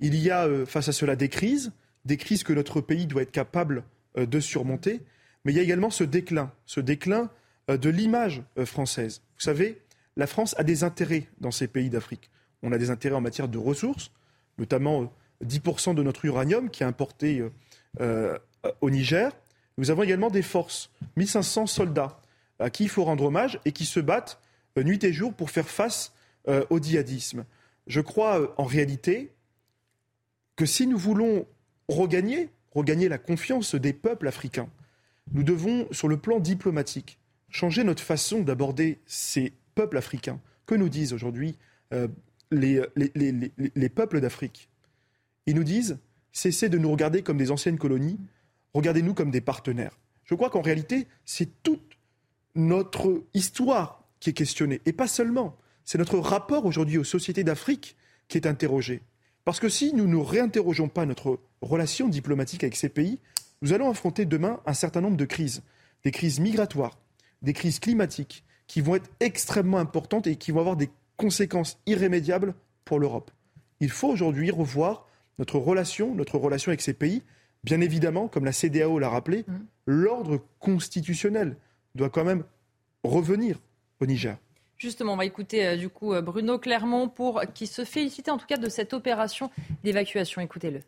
Il 0.00 0.14
y 0.14 0.30
a 0.30 0.48
face 0.66 0.88
à 0.88 0.92
cela 0.92 1.16
des 1.16 1.28
crises, 1.28 1.72
des 2.04 2.18
crises 2.18 2.44
que 2.44 2.52
notre 2.52 2.80
pays 2.82 3.06
doit 3.06 3.22
être 3.22 3.30
capable 3.32 3.84
de 4.16 4.40
surmonter, 4.40 5.00
mais 5.44 5.52
il 5.52 5.56
y 5.56 5.58
a 5.58 5.62
également 5.62 5.90
ce 5.90 6.02
déclin, 6.04 6.50
ce 6.64 6.80
déclin 6.80 7.30
de 7.68 7.90
l'image 7.90 8.42
française. 8.64 9.20
Vous 9.36 9.42
savez, 9.42 9.82
la 10.16 10.26
France 10.26 10.54
a 10.56 10.64
des 10.64 10.82
intérêts 10.82 11.28
dans 11.40 11.50
ces 11.50 11.68
pays 11.68 11.90
d'Afrique. 11.90 12.30
On 12.62 12.72
a 12.72 12.78
des 12.78 12.88
intérêts 12.88 13.16
en 13.16 13.20
matière 13.20 13.48
de 13.48 13.58
ressources, 13.58 14.10
notamment 14.56 15.12
10% 15.44 15.94
de 15.94 16.02
notre 16.02 16.24
uranium 16.24 16.70
qui 16.70 16.82
est 16.82 16.86
importé 16.86 17.44
au 18.80 18.90
Niger. 18.90 19.30
Nous 19.78 19.90
avons 19.90 20.02
également 20.02 20.30
des 20.30 20.42
forces, 20.42 20.90
1500 21.16 21.66
soldats 21.66 22.20
à 22.58 22.70
qui 22.70 22.84
il 22.84 22.88
faut 22.88 23.04
rendre 23.04 23.24
hommage 23.24 23.60
et 23.64 23.72
qui 23.72 23.84
se 23.84 24.00
battent 24.00 24.38
euh, 24.78 24.82
nuit 24.82 25.02
et 25.04 25.12
jour 25.12 25.34
pour 25.34 25.50
faire 25.50 25.68
face 25.68 26.12
euh, 26.48 26.64
au 26.70 26.78
djihadisme. 26.78 27.44
Je 27.86 28.00
crois 28.00 28.40
euh, 28.40 28.48
en 28.56 28.64
réalité 28.64 29.32
que 30.56 30.66
si 30.66 30.86
nous 30.86 30.98
voulons 30.98 31.46
regagner, 31.88 32.50
regagner 32.74 33.08
la 33.08 33.18
confiance 33.18 33.74
des 33.74 33.92
peuples 33.92 34.28
africains, 34.28 34.68
nous 35.32 35.42
devons, 35.42 35.86
sur 35.92 36.08
le 36.08 36.16
plan 36.16 36.40
diplomatique, 36.40 37.18
changer 37.48 37.84
notre 37.84 38.02
façon 38.02 38.40
d'aborder 38.40 38.98
ces 39.06 39.52
peuples 39.74 39.98
africains. 39.98 40.40
Que 40.66 40.74
nous 40.74 40.88
disent 40.88 41.12
aujourd'hui 41.12 41.56
les, 42.50 42.82
les, 42.94 43.88
peuples 43.88 44.20
d'Afrique 44.20 44.68
Ils 45.46 45.54
nous 45.54 45.64
disent 45.64 45.98
cessez 46.32 46.68
de 46.68 46.78
nous 46.78 46.90
regarder 46.90 47.22
comme 47.22 47.36
des 47.36 47.50
anciennes 47.50 47.78
colonies, 47.78 48.18
regardez-nous 48.74 49.14
comme 49.14 49.30
des 49.30 49.40
partenaires. 49.40 49.98
Je 50.24 50.34
crois 50.34 50.50
qu'en 50.50 50.62
réalité, 50.62 51.06
c'est 51.24 51.62
toute 51.62 51.98
notre 52.54 53.22
histoire 53.34 54.04
qui 54.20 54.30
est 54.30 54.34
questionnée, 54.34 54.80
et 54.86 54.92
pas 54.92 55.08
seulement. 55.08 55.56
C'est 55.84 55.98
notre 55.98 56.18
rapport 56.18 56.64
aujourd'hui 56.64 56.98
aux 56.98 57.04
sociétés 57.04 57.44
d'Afrique 57.44 57.96
qui 58.28 58.38
est 58.38 58.46
interrogé. 58.46 59.02
Parce 59.44 59.58
que 59.58 59.68
si 59.68 59.92
nous 59.94 60.06
ne 60.06 60.16
réinterrogeons 60.16 60.88
pas 60.88 61.06
notre 61.06 61.40
relation 61.60 62.08
diplomatique 62.08 62.62
avec 62.62 62.76
ces 62.76 62.88
pays, 62.88 63.18
nous 63.60 63.72
allons 63.72 63.90
affronter 63.90 64.24
demain 64.24 64.60
un 64.66 64.74
certain 64.74 65.00
nombre 65.00 65.16
de 65.16 65.24
crises. 65.24 65.62
Des 66.04 66.12
crises 66.12 66.40
migratoires, 66.40 66.98
des 67.42 67.52
crises 67.52 67.80
climatiques, 67.80 68.44
qui 68.66 68.80
vont 68.80 68.94
être 68.94 69.10
extrêmement 69.20 69.78
importantes 69.78 70.26
et 70.26 70.36
qui 70.36 70.52
vont 70.52 70.60
avoir 70.60 70.76
des 70.76 70.90
conséquences 71.16 71.78
irrémédiables 71.86 72.54
pour 72.84 72.98
l'Europe. 72.98 73.30
Il 73.80 73.90
faut 73.90 74.08
aujourd'hui 74.08 74.50
revoir 74.50 75.06
notre 75.38 75.58
relation, 75.58 76.14
notre 76.14 76.38
relation 76.38 76.70
avec 76.70 76.80
ces 76.80 76.94
pays, 76.94 77.22
Bien 77.64 77.80
évidemment, 77.80 78.28
comme 78.28 78.44
la 78.44 78.52
CDAO 78.52 78.98
l'a 78.98 79.08
rappelé, 79.08 79.44
mm. 79.46 79.54
l'ordre 79.86 80.40
constitutionnel 80.58 81.56
doit 81.94 82.10
quand 82.10 82.24
même 82.24 82.44
revenir 83.04 83.58
au 84.00 84.06
Niger. 84.06 84.36
Justement, 84.82 85.12
on 85.12 85.16
va 85.16 85.24
écouter 85.24 85.64
euh, 85.64 85.76
du 85.76 85.88
coup 85.88 86.12
euh, 86.12 86.22
Bruno 86.22 86.58
Clermont 86.58 87.08
pour 87.08 87.40
qui 87.54 87.68
se 87.68 87.84
félicite 87.84 88.28
en 88.28 88.36
tout 88.36 88.46
cas 88.46 88.56
de 88.56 88.68
cette 88.68 88.92
opération 88.94 89.48
d'évacuation. 89.84 90.40
Écoutez-le. 90.40 90.80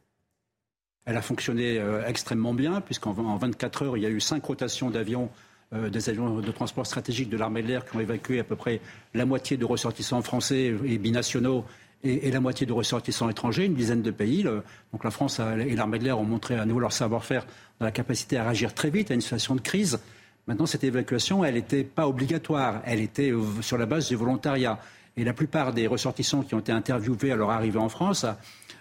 Elle 1.05 1.17
a 1.17 1.23
fonctionné 1.23 1.79
euh, 1.79 2.05
extrêmement 2.05 2.55
bien 2.55 2.81
puisqu'en 2.81 3.13
24 3.13 3.83
heures, 3.83 3.97
il 3.97 4.03
y 4.03 4.07
a 4.07 4.11
eu 4.11 4.21
cinq 4.21 4.45
rotations 4.45 4.91
d'avions 4.91 5.31
des 5.73 6.09
avions 6.09 6.39
de 6.39 6.53
transport 6.53 6.87
stratégique 6.87 7.29
de 7.29 7.37
l'armée 7.37 7.61
de 7.61 7.67
l'air 7.67 7.85
qui 7.85 7.97
ont 7.97 8.01
évacué 8.01 8.39
à 8.39 8.45
peu 8.45 8.55
près 8.55 8.81
la 9.13 9.25
moitié 9.25 9.57
de 9.57 9.65
ressortissants 9.65 10.23
français 10.23 10.73
et 10.85 10.99
binationaux 10.99 11.65
et, 12.05 12.31
la 12.31 12.41
moitié 12.41 12.67
de 12.67 12.73
ressortissants 12.73 13.29
étrangers, 13.29 13.65
une 13.65 13.75
dizaine 13.75 14.03
de 14.03 14.11
pays. 14.11 14.45
donc 14.45 15.03
la 15.03 15.11
France 15.11 15.41
et 15.41 15.75
l'armée 15.75 15.99
de 15.99 16.05
l'air 16.05 16.19
ont 16.19 16.25
montré 16.25 16.57
à 16.57 16.65
nouveau 16.65 16.81
leur 16.81 16.93
savoir-faire 16.93 17.47
dans 17.81 17.87
la 17.87 17.93
capacité 17.93 18.37
à 18.37 18.45
réagir 18.45 18.75
très 18.75 18.91
vite 18.91 19.11
à 19.11 19.15
une 19.15 19.21
situation 19.21 19.55
de 19.55 19.61
crise. 19.61 19.99
Maintenant, 20.47 20.67
cette 20.67 20.85
évacuation, 20.85 21.45
elle 21.45 21.55
n'était 21.55 21.85
pas 21.85 22.07
obligatoire, 22.07 22.83
elle 22.85 23.01
était 23.01 23.33
sur 23.63 23.79
la 23.79 23.87
base 23.87 24.09
du 24.09 24.17
volontariat. 24.17 24.79
Et 25.17 25.25
la 25.25 25.33
plupart 25.33 25.73
des 25.73 25.87
ressortissants 25.87 26.43
qui 26.43 26.55
ont 26.55 26.59
été 26.59 26.73
interviewés 26.73 27.33
à 27.33 27.37
leur 27.37 27.51
arrivée 27.51 27.79
en 27.79 27.89
France 27.89 28.27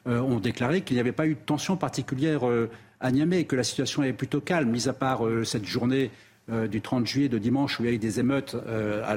euh, 0.08 0.20
ont 0.20 0.40
déclaré 0.40 0.82
qu'il 0.82 0.96
n'y 0.96 1.00
avait 1.00 1.12
pas 1.12 1.28
eu 1.28 1.36
de 1.36 1.40
tension 1.40 1.78
particulière 1.78 2.48
euh, 2.48 2.70
à 3.00 3.12
Niamey, 3.12 3.46
que 3.46 3.56
la 3.56 3.64
situation 3.64 4.04
est 4.04 4.14
plutôt 4.14 4.42
calme, 4.42 4.70
mis 4.70 4.90
à 4.90 4.94
part 4.94 5.26
euh, 5.26 5.44
cette 5.44 5.66
journée 5.66 6.12
du 6.70 6.82
30 6.82 7.08
juillet, 7.08 7.30
de 7.30 7.38
dimanche, 7.38 7.80
où 7.80 7.84
il 7.84 7.86
y 7.86 7.90
a 7.90 7.96
eu 7.96 7.98
des 7.98 8.20
émeutes 8.20 8.58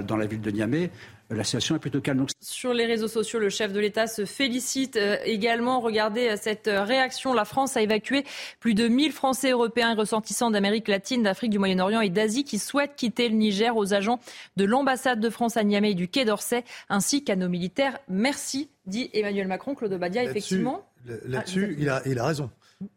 dans 0.06 0.16
la 0.16 0.26
ville 0.26 0.40
de 0.40 0.52
Niamey, 0.52 0.92
la 1.30 1.44
situation 1.44 1.74
est 1.74 1.80
plutôt 1.80 2.00
calme. 2.00 2.26
Sur 2.40 2.72
les 2.72 2.86
réseaux 2.86 3.08
sociaux, 3.08 3.40
le 3.40 3.48
chef 3.48 3.72
de 3.72 3.80
l'État 3.80 4.06
se 4.06 4.24
félicite 4.24 4.96
euh, 4.96 5.16
également. 5.24 5.80
Regardez 5.80 6.28
euh, 6.28 6.36
cette 6.40 6.68
euh, 6.68 6.84
réaction. 6.84 7.34
La 7.34 7.44
France 7.44 7.76
a 7.76 7.82
évacué 7.82 8.24
plus 8.60 8.74
de 8.74 8.86
1000 8.86 9.12
Français 9.12 9.50
européens 9.50 9.92
et 9.92 9.94
ressortissants 9.96 10.50
d'Amérique 10.50 10.86
latine, 10.86 11.24
d'Afrique, 11.24 11.50
du 11.50 11.58
Moyen-Orient 11.58 12.00
et 12.00 12.10
d'Asie 12.10 12.44
qui 12.44 12.58
souhaitent 12.58 12.94
quitter 12.96 13.28
le 13.28 13.34
Niger 13.34 13.76
aux 13.76 13.92
agents 13.92 14.20
de 14.56 14.64
l'ambassade 14.64 15.18
de 15.18 15.28
France 15.30 15.56
à 15.56 15.64
Niamey 15.64 15.92
et 15.92 15.94
du 15.94 16.06
Quai 16.06 16.24
d'Orsay, 16.24 16.64
ainsi 16.88 17.24
qu'à 17.24 17.34
nos 17.34 17.48
militaires. 17.48 17.98
Merci, 18.08 18.70
dit 18.86 19.10
Emmanuel 19.12 19.48
Macron. 19.48 19.74
Claude 19.74 19.94
Badia, 19.98 20.22
effectivement. 20.22 20.86
Là-dessus, 21.26 21.76
il, 21.78 21.88
a, 21.88 22.02
il, 22.06 22.18
a, 22.18 22.26
raison. 22.26 22.50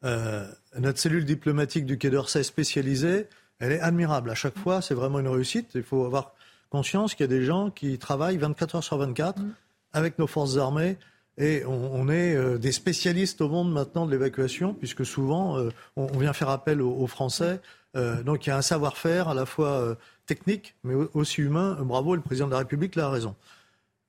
notre 0.03 0.99
cellule 0.99 1.25
diplomatique 1.25 1.85
du 1.85 1.97
Quai 1.97 2.09
d'Orsay 2.09 2.43
spécialisée, 2.43 3.27
elle 3.59 3.71
est 3.71 3.79
admirable. 3.79 4.29
À 4.29 4.35
chaque 4.35 4.57
fois, 4.57 4.81
c'est 4.81 4.93
vraiment 4.93 5.19
une 5.19 5.27
réussite. 5.27 5.71
Il 5.75 5.83
faut 5.83 6.05
avoir 6.05 6.33
conscience 6.69 7.15
qu'il 7.15 7.23
y 7.23 7.29
a 7.29 7.35
des 7.39 7.43
gens 7.43 7.69
qui 7.69 7.97
travaillent 7.97 8.37
24 8.37 8.75
heures 8.75 8.83
sur 8.83 8.97
24 8.97 9.39
mm. 9.39 9.53
avec 9.93 10.19
nos 10.19 10.27
forces 10.27 10.57
armées. 10.57 10.97
Et 11.37 11.63
on, 11.65 12.09
est 12.09 12.35
euh, 12.35 12.57
des 12.57 12.73
spécialistes 12.73 13.39
au 13.39 13.47
monde 13.47 13.71
maintenant 13.71 14.05
de 14.05 14.11
l'évacuation, 14.11 14.73
puisque 14.73 15.05
souvent 15.05 15.57
euh, 15.57 15.69
on, 15.95 16.05
vient 16.07 16.33
faire 16.33 16.49
appel 16.49 16.81
aux, 16.81 17.07
Français. 17.07 17.61
Euh, 17.95 18.21
donc 18.23 18.45
il 18.45 18.49
y 18.49 18.51
a 18.51 18.57
un 18.57 18.61
savoir-faire 18.61 19.29
à 19.29 19.33
la 19.33 19.45
fois 19.45 19.97
technique, 20.25 20.75
mais 20.83 20.93
aussi 21.13 21.41
humain. 21.41 21.77
Bravo, 21.81 22.15
le 22.15 22.21
président 22.21 22.47
de 22.47 22.51
la 22.51 22.59
République 22.59 22.95
l'a 22.95 23.09
raison. 23.09 23.35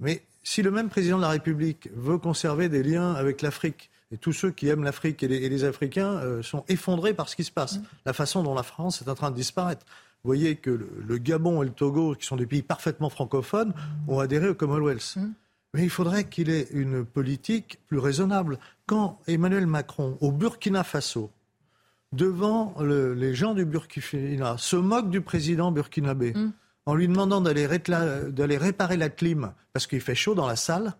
Mais 0.01 0.23
si 0.43 0.63
le 0.63 0.73
même 0.73 0.89
président 0.89 1.19
de 1.19 1.23
la 1.23 1.29
République 1.29 1.89
veut 1.95 2.19
conserver 2.19 2.69
des 2.69 2.83
liens 2.83 3.13
avec 3.13 3.43
l'Afrique, 3.43 3.91
et 4.13 4.19
tous 4.19 4.33
ceux 4.33 4.51
qui 4.51 4.67
aiment 4.67 4.83
l'Afrique 4.83 5.23
et, 5.23 5.29
les, 5.29 5.65
Africains 5.65 6.43
sont 6.43 6.65
effondrés 6.67 7.15
par 7.15 7.29
ce 7.29 7.37
qui 7.37 7.45
se 7.45 7.53
passe, 7.53 7.77
mm. 7.77 7.83
la 8.07 8.13
façon 8.13 8.43
dont 8.43 8.55
la 8.55 8.65
France 8.65 9.03
est 9.03 9.09
en 9.09 9.15
train 9.15 9.31
de 9.31 9.37
disparaître. 9.37 9.87
Vous 10.23 10.29
voyez 10.29 10.57
que 10.57 10.71
le, 10.71 11.19
Gabon 11.19 11.63
et 11.63 11.67
le 11.67 11.73
Togo, 11.73 12.15
qui 12.15 12.27
sont 12.27 12.37
des 12.37 12.47
pays 12.47 12.63
parfaitement 12.63 13.09
francophones, 13.09 13.73
ont 14.07 14.19
adhéré 14.19 14.51
au 14.51 14.55
Commonwealth. 14.55 15.17
Mmh. 15.17 15.33
Mais 15.73 15.85
il 15.85 15.91
faudrait 15.91 16.25
qu'il 16.25 16.51
ait 16.51 16.69
une 16.73 17.05
politique 17.05 17.79
plus 17.87 17.99
raisonnable. 17.99 18.59
Quand 18.87 19.19
Emmanuel 19.27 19.67
Macron, 19.67 20.19
au 20.21 20.33
Burkina 20.33 20.85
Faso, 20.85 21.31
devant 22.13 22.75
les 22.81 23.35
gens 23.35 23.55
du 23.55 23.65
Burkina, 23.65 24.59
se 24.59 24.77
moque 24.77 25.11
du 25.11 25.21
président 25.21 25.71
burkinabé 25.73 26.35
mmh. 26.35 26.53
en 26.87 26.95
lui 26.95 27.09
demandant 27.09 27.41
d'aller 27.41 27.67
réparer 27.67 28.97
la 28.97 29.09
clim 29.09 29.53
parce 29.73 29.87
qu'il 29.87 30.01
fait 30.01 30.15
chaud 30.15 30.35
dans 30.35 30.47
la 30.47 30.57
salle, 30.57 30.95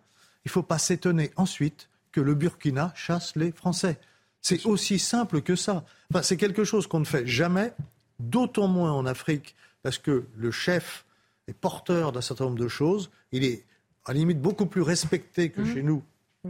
il 0.45 0.47
ne 0.47 0.51
faut 0.51 0.63
pas 0.63 0.79
s'étonner 0.79 1.31
ensuite 1.35 1.89
que 2.11 2.21
le 2.21 2.33
Burkina 2.33 2.91
chasse 2.95 3.35
les 3.35 3.51
Français. 3.51 3.99
C'est 4.41 4.65
aussi 4.65 4.97
simple 4.97 5.41
que 5.41 5.55
ça. 5.55 5.85
Enfin, 6.11 6.23
c'est 6.23 6.37
quelque 6.37 6.63
chose 6.63 6.87
qu'on 6.87 6.99
ne 6.99 7.05
fait 7.05 7.27
jamais 7.27 7.73
d'autant 8.21 8.67
moins 8.67 8.91
en 8.91 9.05
Afrique, 9.05 9.55
parce 9.83 9.97
que 9.97 10.25
le 10.37 10.51
chef 10.51 11.05
est 11.47 11.53
porteur 11.53 12.11
d'un 12.11 12.21
certain 12.21 12.45
nombre 12.45 12.59
de 12.59 12.67
choses. 12.67 13.11
Il 13.31 13.43
est 13.43 13.63
à 14.05 14.13
la 14.13 14.19
limite 14.19 14.41
beaucoup 14.41 14.65
plus 14.65 14.81
respecté 14.81 15.49
que 15.49 15.61
mmh. 15.61 15.73
chez 15.73 15.83
nous 15.83 16.03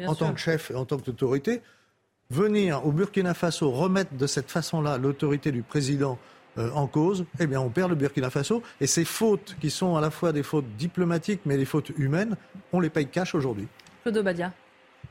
en 0.06 0.16
tant 0.16 0.34
que 0.34 0.40
chef 0.40 0.72
et 0.72 0.76
en 0.76 0.86
tant 0.86 0.98
qu'autorité. 0.98 1.62
Venir 2.30 2.86
au 2.86 2.92
Burkina 2.92 3.34
Faso 3.34 3.72
remettre 3.72 4.16
de 4.16 4.26
cette 4.26 4.50
façon-là 4.50 4.98
l'autorité 4.98 5.52
du 5.52 5.64
président 5.64 6.18
euh, 6.58 6.70
en 6.72 6.88
cause, 6.88 7.26
eh 7.40 7.48
bien, 7.48 7.62
on 7.62 7.70
perd 7.70 7.90
le 7.90 7.96
Burkina 7.96 8.30
Faso. 8.30 8.62
Et 8.80 8.88
ces 8.88 9.06
fautes, 9.06 9.56
qui 9.60 9.70
sont 9.70 9.96
à 9.96 10.02
la 10.02 10.12
fois 10.12 10.32
des 10.32 10.44
fautes 10.44 10.66
diplomatiques, 10.78 11.42
mais 11.46 11.58
des 11.58 11.66
fautes 11.66 11.92
humaines, 11.98 12.36
on 12.74 12.80
les 12.80 12.90
paye 12.90 13.08
cash 13.08 13.36
aujourd'hui. 13.36 13.68
Claude 14.04 14.20
Badia. 14.20 14.54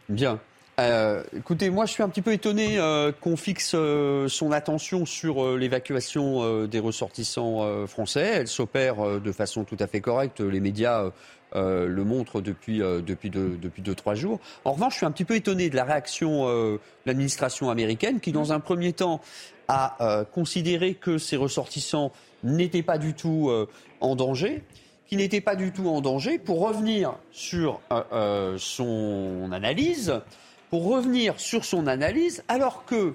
Bien. 0.09 0.41
Euh, 0.81 1.23
écoutez, 1.37 1.69
moi 1.69 1.85
je 1.85 1.93
suis 1.93 2.03
un 2.03 2.09
petit 2.09 2.23
peu 2.23 2.33
étonné 2.33 2.79
euh, 2.79 3.13
qu'on 3.13 3.37
fixe 3.37 3.73
euh, 3.75 4.29
son 4.29 4.51
attention 4.51 5.05
sur 5.05 5.57
l'évacuation 5.59 6.67
des 6.67 6.79
ressortissants 6.79 7.87
français. 7.87 8.31
Elle 8.35 8.49
s'opère 8.49 9.21
de 9.21 9.33
façon 9.33 9.65
tout 9.65 9.77
à 9.79 9.87
fait 9.87 10.01
correcte. 10.01 10.41
Les 10.41 10.61
médias 10.61 11.11
le 11.55 12.05
montrent 12.05 12.41
depuis, 12.41 12.79
depuis, 12.79 13.31
deux, 13.31 13.59
depuis 13.61 13.83
deux, 13.83 13.95
trois 13.95 14.15
jours. 14.15 14.41
En 14.65 14.73
revanche, 14.73 14.95
je 14.95 14.99
suis 14.99 15.07
un 15.07 15.11
petit 15.11 15.25
peu 15.25 15.35
étonné 15.35 15.69
de 15.69 15.77
la 15.77 15.85
réaction 15.85 16.47
de 16.47 16.81
l'administration 17.07 17.71
américaine 17.71 18.21
qui, 18.21 18.33
dans 18.33 18.53
un 18.53 18.61
premier 18.61 18.93
temps, 18.93 19.21
a 19.69 20.25
considéré 20.33 20.95
que 20.95 21.19
ces 21.19 21.37
ressortissants 21.37 22.13
n'étaient 22.43 22.83
pas 22.83 22.99
du 22.99 23.15
tout 23.15 23.51
en 24.01 24.17
danger 24.17 24.63
qui 25.07 25.17
n'étaient 25.17 25.41
pas 25.41 25.57
du 25.57 25.73
tout 25.73 25.89
en 25.89 26.01
danger 26.01 26.39
pour 26.39 26.61
revenir 26.61 27.15
sur 27.33 27.81
son 28.59 29.51
analyse 29.53 30.21
pour 30.71 30.85
revenir 30.85 31.39
sur 31.39 31.65
son 31.65 31.87
analyse, 31.87 32.45
alors 32.49 32.85
que 32.85 33.15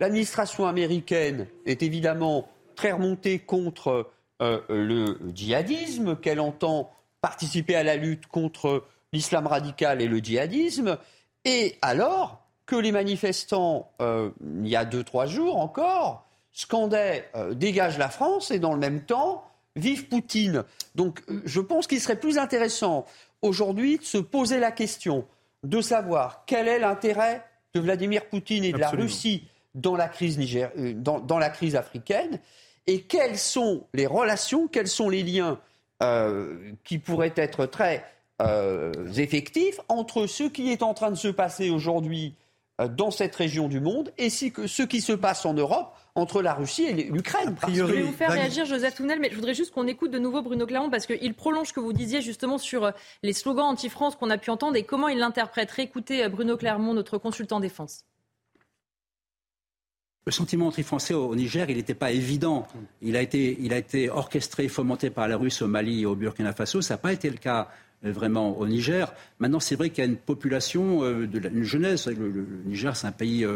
l'administration 0.00 0.66
américaine 0.66 1.48
est 1.66 1.82
évidemment 1.82 2.48
très 2.76 2.92
remontée 2.92 3.40
contre 3.40 4.10
euh, 4.40 4.60
le 4.68 5.18
djihadisme, 5.34 6.16
qu'elle 6.16 6.40
entend 6.40 6.90
participer 7.20 7.74
à 7.74 7.82
la 7.82 7.96
lutte 7.96 8.26
contre 8.26 8.84
l'islam 9.12 9.46
radical 9.46 10.00
et 10.00 10.08
le 10.08 10.18
djihadisme, 10.18 10.96
et 11.44 11.76
alors 11.82 12.44
que 12.66 12.76
les 12.76 12.92
manifestants, 12.92 13.90
euh, 14.00 14.30
il 14.62 14.68
y 14.68 14.76
a 14.76 14.84
deux, 14.84 15.04
trois 15.04 15.26
jours 15.26 15.58
encore, 15.58 16.26
scandaient 16.52 17.28
euh, 17.34 17.54
Dégage 17.54 17.98
la 17.98 18.08
France 18.08 18.50
et 18.50 18.58
dans 18.58 18.72
le 18.72 18.78
même 18.78 19.02
temps, 19.02 19.44
Vive 19.74 20.08
Poutine. 20.08 20.64
Donc 20.94 21.22
je 21.44 21.60
pense 21.60 21.86
qu'il 21.86 22.00
serait 22.00 22.20
plus 22.20 22.38
intéressant 22.38 23.06
aujourd'hui 23.40 23.98
de 23.98 24.04
se 24.04 24.18
poser 24.18 24.58
la 24.58 24.70
question 24.70 25.26
de 25.62 25.80
savoir 25.80 26.44
quel 26.46 26.68
est 26.68 26.78
l'intérêt 26.78 27.44
de 27.74 27.80
Vladimir 27.80 28.26
Poutine 28.26 28.64
et 28.64 28.72
de 28.72 28.78
la 28.78 28.90
Russie 28.90 29.48
dans 29.74 29.96
la 29.96 30.08
crise, 30.08 30.38
euh, 30.56 30.92
dans, 30.94 31.38
la 31.38 31.50
crise 31.50 31.76
africaine 31.76 32.38
et 32.86 33.02
quelles 33.02 33.38
sont 33.38 33.86
les 33.94 34.06
relations, 34.06 34.68
quels 34.68 34.88
sont 34.88 35.08
les 35.08 35.22
liens 35.22 35.58
euh, 36.02 36.72
qui 36.84 36.98
pourraient 36.98 37.32
être 37.36 37.66
très 37.66 38.04
euh, 38.42 38.92
effectifs 39.16 39.80
entre 39.88 40.26
ce 40.26 40.44
qui 40.44 40.70
est 40.70 40.82
en 40.82 40.94
train 40.94 41.10
de 41.10 41.16
se 41.16 41.28
passer 41.28 41.70
aujourd'hui 41.70 42.34
dans 42.96 43.10
cette 43.10 43.36
région 43.36 43.68
du 43.68 43.80
monde 43.80 44.12
et 44.18 44.28
ce 44.30 44.82
qui 44.82 45.00
se 45.00 45.12
passe 45.12 45.46
en 45.46 45.54
Europe 45.54 45.94
entre 46.14 46.42
la 46.42 46.54
Russie 46.54 46.84
et 46.84 47.04
l'Ukraine. 47.04 47.56
Je 47.68 47.82
vais 47.82 48.02
vous 48.02 48.12
faire 48.12 48.30
réagir, 48.30 48.66
Joseph 48.66 48.94
Tounel, 48.96 49.18
mais 49.20 49.30
je 49.30 49.36
voudrais 49.36 49.54
juste 49.54 49.72
qu'on 49.72 49.86
écoute 49.86 50.10
de 50.10 50.18
nouveau 50.18 50.42
Bruno 50.42 50.66
Clermont 50.66 50.90
parce 50.90 51.06
qu'il 51.06 51.34
prolonge 51.34 51.68
ce 51.68 51.72
que 51.72 51.80
vous 51.80 51.92
disiez 51.92 52.20
justement 52.20 52.58
sur 52.58 52.84
euh, 52.84 52.90
les 53.22 53.32
slogans 53.32 53.66
anti-France 53.66 54.16
qu'on 54.16 54.30
a 54.30 54.38
pu 54.38 54.50
entendre 54.50 54.76
et 54.76 54.82
comment 54.82 55.08
il 55.08 55.18
l'interprète. 55.18 55.72
Écoutez 55.78 56.24
euh, 56.24 56.28
Bruno 56.28 56.56
Clermont, 56.56 56.92
notre 56.92 57.16
consultant 57.18 57.60
défense. 57.60 58.04
Le 60.26 60.32
sentiment 60.32 60.68
anti-français 60.68 61.14
au 61.14 61.34
Niger, 61.34 61.68
il 61.68 61.76
n'était 61.78 61.94
pas 61.94 62.12
évident. 62.12 62.68
Il 63.00 63.16
a, 63.16 63.22
été, 63.22 63.56
il 63.60 63.72
a 63.72 63.78
été 63.78 64.08
orchestré, 64.08 64.68
fomenté 64.68 65.10
par 65.10 65.26
la 65.26 65.36
Russie 65.36 65.64
au 65.64 65.66
Mali 65.66 66.02
et 66.02 66.06
au 66.06 66.14
Burkina 66.14 66.52
Faso. 66.52 66.80
Ça 66.80 66.94
n'a 66.94 66.98
pas 66.98 67.12
été 67.12 67.28
le 67.28 67.38
cas 67.38 67.68
vraiment 68.10 68.58
au 68.58 68.66
Niger. 68.66 69.12
Maintenant, 69.38 69.60
c'est 69.60 69.76
vrai 69.76 69.90
qu'il 69.90 70.02
y 70.04 70.06
a 70.06 70.10
une 70.10 70.16
population, 70.16 71.04
euh, 71.04 71.26
de 71.26 71.40
une 71.48 71.62
jeunesse. 71.62 72.06
Le, 72.08 72.46
Niger, 72.66 72.96
c'est 72.96 73.06
un 73.06 73.12
pays, 73.12 73.46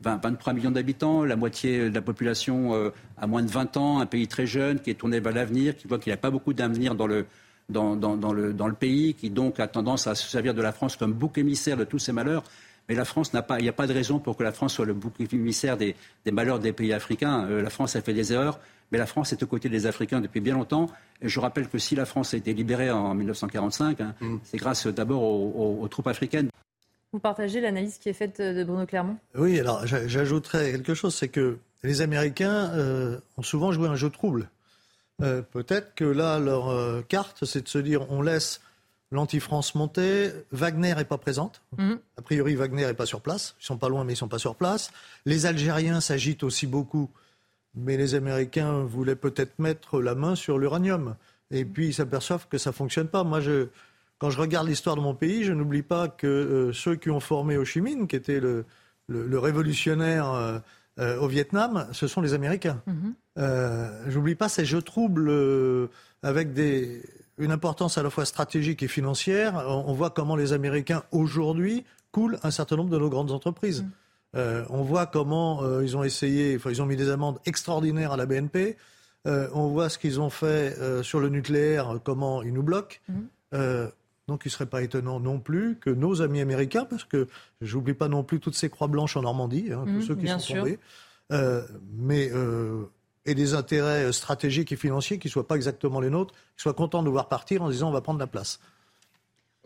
23 0.00 0.52
euh, 0.52 0.56
millions 0.56 0.70
d'habitants, 0.70 1.24
la 1.24 1.36
moitié 1.36 1.90
de 1.90 1.94
la 1.94 2.02
population 2.02 2.92
a 3.18 3.26
moins 3.26 3.42
de 3.42 3.50
20 3.50 3.76
ans, 3.76 4.00
un 4.00 4.06
pays 4.06 4.28
très 4.28 4.46
jeune 4.46 4.80
qui 4.80 4.90
est 4.90 4.94
tourné 4.94 5.20
vers 5.20 5.32
l'avenir, 5.32 5.76
qui 5.76 5.88
voit 5.88 5.98
qu'il 5.98 6.10
n'y 6.10 6.14
a 6.14 6.18
pas 6.18 6.30
beaucoup 6.30 6.52
d'avenir 6.52 6.94
dans 6.94 7.06
le, 7.06 7.26
dans, 7.68 7.96
dans, 7.96 8.32
le, 8.32 8.52
dans 8.52 8.68
le 8.68 8.74
pays, 8.74 9.14
qui 9.14 9.30
donc 9.30 9.58
a 9.58 9.66
tendance 9.66 10.06
à 10.06 10.14
se 10.14 10.28
servir 10.28 10.54
de 10.54 10.62
la 10.62 10.72
France 10.72 10.96
comme 10.96 11.12
bouc 11.12 11.38
émissaire 11.38 11.76
de 11.76 11.84
tous 11.84 11.98
ses 11.98 12.12
malheurs. 12.12 12.44
Mais 12.88 12.94
la 12.94 13.04
France 13.04 13.32
n'a 13.34 13.42
pas, 13.42 13.58
il 13.58 13.64
n'y 13.64 13.68
a 13.68 13.72
pas 13.72 13.88
de 13.88 13.92
raison 13.92 14.20
pour 14.20 14.36
que 14.36 14.44
la 14.44 14.52
France 14.52 14.74
soit 14.74 14.86
le 14.86 14.94
bouc 14.94 15.14
émissaire 15.32 15.76
des, 15.76 15.96
des 16.24 16.30
malheurs 16.30 16.60
des 16.60 16.72
pays 16.72 16.92
africains. 16.92 17.44
la 17.48 17.70
France 17.70 17.96
a 17.96 18.00
fait 18.00 18.14
des 18.14 18.32
erreurs 18.32 18.60
mais 18.90 18.98
la 18.98 19.06
France 19.06 19.32
est 19.32 19.42
aux 19.42 19.46
côtés 19.46 19.68
des 19.68 19.86
Africains 19.86 20.20
depuis 20.20 20.40
bien 20.40 20.54
longtemps. 20.54 20.88
Et 21.20 21.28
je 21.28 21.40
rappelle 21.40 21.68
que 21.68 21.78
si 21.78 21.94
la 21.96 22.04
France 22.04 22.34
a 22.34 22.36
été 22.36 22.54
libérée 22.54 22.90
en 22.90 23.14
1945, 23.14 24.00
hein, 24.00 24.14
mm. 24.20 24.36
c'est 24.44 24.58
grâce 24.58 24.86
d'abord 24.86 25.22
aux, 25.22 25.88
troupes 25.88 26.08
africaines. 26.08 26.50
Vous 27.12 27.18
partagez 27.18 27.60
l'analyse 27.60 27.98
qui 27.98 28.08
est 28.08 28.14
faite 28.14 28.40
de 28.40 28.64
Bruno 28.64 28.86
Clermont? 28.86 29.16
Oui, 29.34 29.58
alors 29.58 29.86
j'ajouterais 29.86 30.72
quelque 30.72 30.94
chose, 30.94 31.14
c'est 31.14 31.28
que 31.28 31.58
les 31.82 32.00
Américains 32.02 32.70
euh, 32.74 33.18
ont 33.36 33.42
souvent 33.42 33.72
joué 33.72 33.88
un 33.88 33.96
jeu 33.96 34.10
trouble. 34.10 34.50
Euh, 35.22 35.40
peut-être 35.40 35.94
que 35.94 36.04
là, 36.04 36.38
leur 36.38 36.68
euh, 36.68 37.02
carte, 37.08 37.44
c'est 37.44 37.62
de 37.62 37.68
se 37.68 37.78
dire 37.78 38.10
on 38.10 38.20
laisse 38.20 38.60
l'anti-France 39.12 39.74
monter, 39.74 40.30
Wagner 40.50 40.94
n'est 40.94 41.04
pas 41.04 41.18
présente. 41.18 41.62
Mm. 41.78 41.94
A 42.18 42.22
priori, 42.22 42.54
Wagner 42.54 42.86
n'est 42.86 42.94
pas 42.94 43.06
sur 43.06 43.20
place. 43.20 43.54
Ils 43.60 43.66
sont 43.66 43.78
pas 43.78 43.88
loin, 43.88 44.04
mais 44.04 44.14
ils 44.14 44.16
sont 44.16 44.28
pas 44.28 44.38
sur 44.38 44.56
place. 44.56 44.90
Les 45.24 45.46
Algériens 45.46 46.00
s'agitent 46.00 46.42
aussi 46.42 46.66
beaucoup 46.66 47.10
mais 47.76 47.96
les 47.96 48.14
Américains 48.14 48.84
voulaient 48.84 49.16
peut-être 49.16 49.58
mettre 49.58 50.00
la 50.00 50.14
main 50.14 50.34
sur 50.34 50.58
l'uranium. 50.58 51.16
Et 51.50 51.64
puis 51.64 51.88
ils 51.88 51.94
s'aperçoivent 51.94 52.48
que 52.48 52.58
ça 52.58 52.70
ne 52.70 52.74
fonctionne 52.74 53.08
pas. 53.08 53.22
Moi, 53.22 53.40
je, 53.40 53.68
quand 54.18 54.30
je 54.30 54.40
regarde 54.40 54.66
l'histoire 54.66 54.96
de 54.96 55.00
mon 55.00 55.14
pays, 55.14 55.44
je 55.44 55.52
n'oublie 55.52 55.82
pas 55.82 56.08
que 56.08 56.26
euh, 56.26 56.72
ceux 56.72 56.96
qui 56.96 57.10
ont 57.10 57.20
formé 57.20 57.56
Ho 57.56 57.64
Chi 57.64 57.80
Minh, 57.80 58.08
qui 58.08 58.16
était 58.16 58.40
le, 58.40 58.64
le, 59.08 59.38
révolutionnaire 59.38 60.32
euh, 60.32 60.58
euh, 60.98 61.20
au 61.20 61.28
Vietnam, 61.28 61.86
ce 61.92 62.06
sont 62.08 62.20
les 62.20 62.34
Américains. 62.34 62.82
Mm-hmm. 62.88 64.08
Je 64.08 64.18
n'oublie 64.18 64.34
pas 64.34 64.48
ces 64.48 64.64
jeux 64.64 64.82
troubles 64.82 65.30
avec 66.22 66.54
des, 66.54 67.02
une 67.38 67.50
importance 67.50 67.98
à 67.98 68.02
la 68.02 68.10
fois 68.10 68.24
stratégique 68.24 68.82
et 68.82 68.88
financière. 68.88 69.62
On, 69.68 69.92
voit 69.92 70.10
comment 70.10 70.36
les 70.36 70.54
Américains 70.54 71.02
aujourd'hui 71.12 71.84
coulent 72.12 72.38
un 72.42 72.50
certain 72.50 72.76
nombre 72.76 72.90
de 72.90 72.98
nos 72.98 73.10
grandes 73.10 73.30
entreprises. 73.30 73.82
Mm. 73.82 73.90
Euh, 74.36 74.64
on 74.68 74.82
voit 74.82 75.06
comment 75.06 75.62
euh, 75.62 75.82
ils 75.82 75.96
ont 75.96 76.04
essayé, 76.04 76.56
enfin, 76.56 76.70
ils 76.70 76.82
ont 76.82 76.86
mis 76.86 76.96
des 76.96 77.10
amendes 77.10 77.38
extraordinaires 77.46 78.12
à 78.12 78.16
la 78.16 78.26
BNP. 78.26 78.76
on 79.24 79.68
voit 79.68 79.88
ce 79.88 79.98
qu'ils 79.98 80.20
ont 80.20 80.30
fait 80.30 80.76
sur 81.02 81.18
le 81.18 81.28
nucléaire, 81.28 81.98
comment 82.04 82.42
ils 82.42 82.52
nous 82.52 82.62
bloquent. 82.62 82.98
Mhm. 83.08 83.90
donc 84.28 84.42
il 84.44 84.48
ne 84.48 84.52
serait 84.52 84.66
pas 84.66 84.82
étonnant 84.82 85.18
non 85.18 85.40
plus 85.40 85.78
que 85.80 85.90
nos 85.90 86.22
amis 86.22 86.40
américains, 86.40 86.84
parce 86.84 87.04
que 87.04 87.26
j'oublie 87.60 87.94
pas 87.94 88.08
non 88.08 88.22
plus 88.22 88.38
toutes 88.38 88.54
ces 88.54 88.70
croix 88.70 88.86
blanches 88.86 89.16
en 89.16 89.22
Normandie, 89.22 89.72
hein, 89.72 89.82
tous 89.84 89.90
mhm, 89.90 90.02
ceux 90.02 90.14
qui 90.14 90.28
sont 90.28 90.54
tombés, 90.54 90.78
mais 91.98 92.30
et 93.28 93.34
des 93.34 93.54
intérêts 93.54 94.12
stratégiques 94.12 94.70
et 94.70 94.76
financiers 94.76 95.18
qui 95.18 95.26
ne 95.26 95.32
soient 95.32 95.48
pas 95.48 95.56
exactement 95.56 95.98
les 95.98 96.10
nôtres, 96.10 96.32
qui 96.56 96.62
soient 96.62 96.74
contents 96.74 97.02
de 97.02 97.10
voir 97.10 97.28
partir 97.28 97.62
en 97.62 97.70
disant 97.70 97.88
on 97.88 97.92
va 97.92 98.00
prendre 98.00 98.20
la 98.20 98.28
place. 98.28 98.60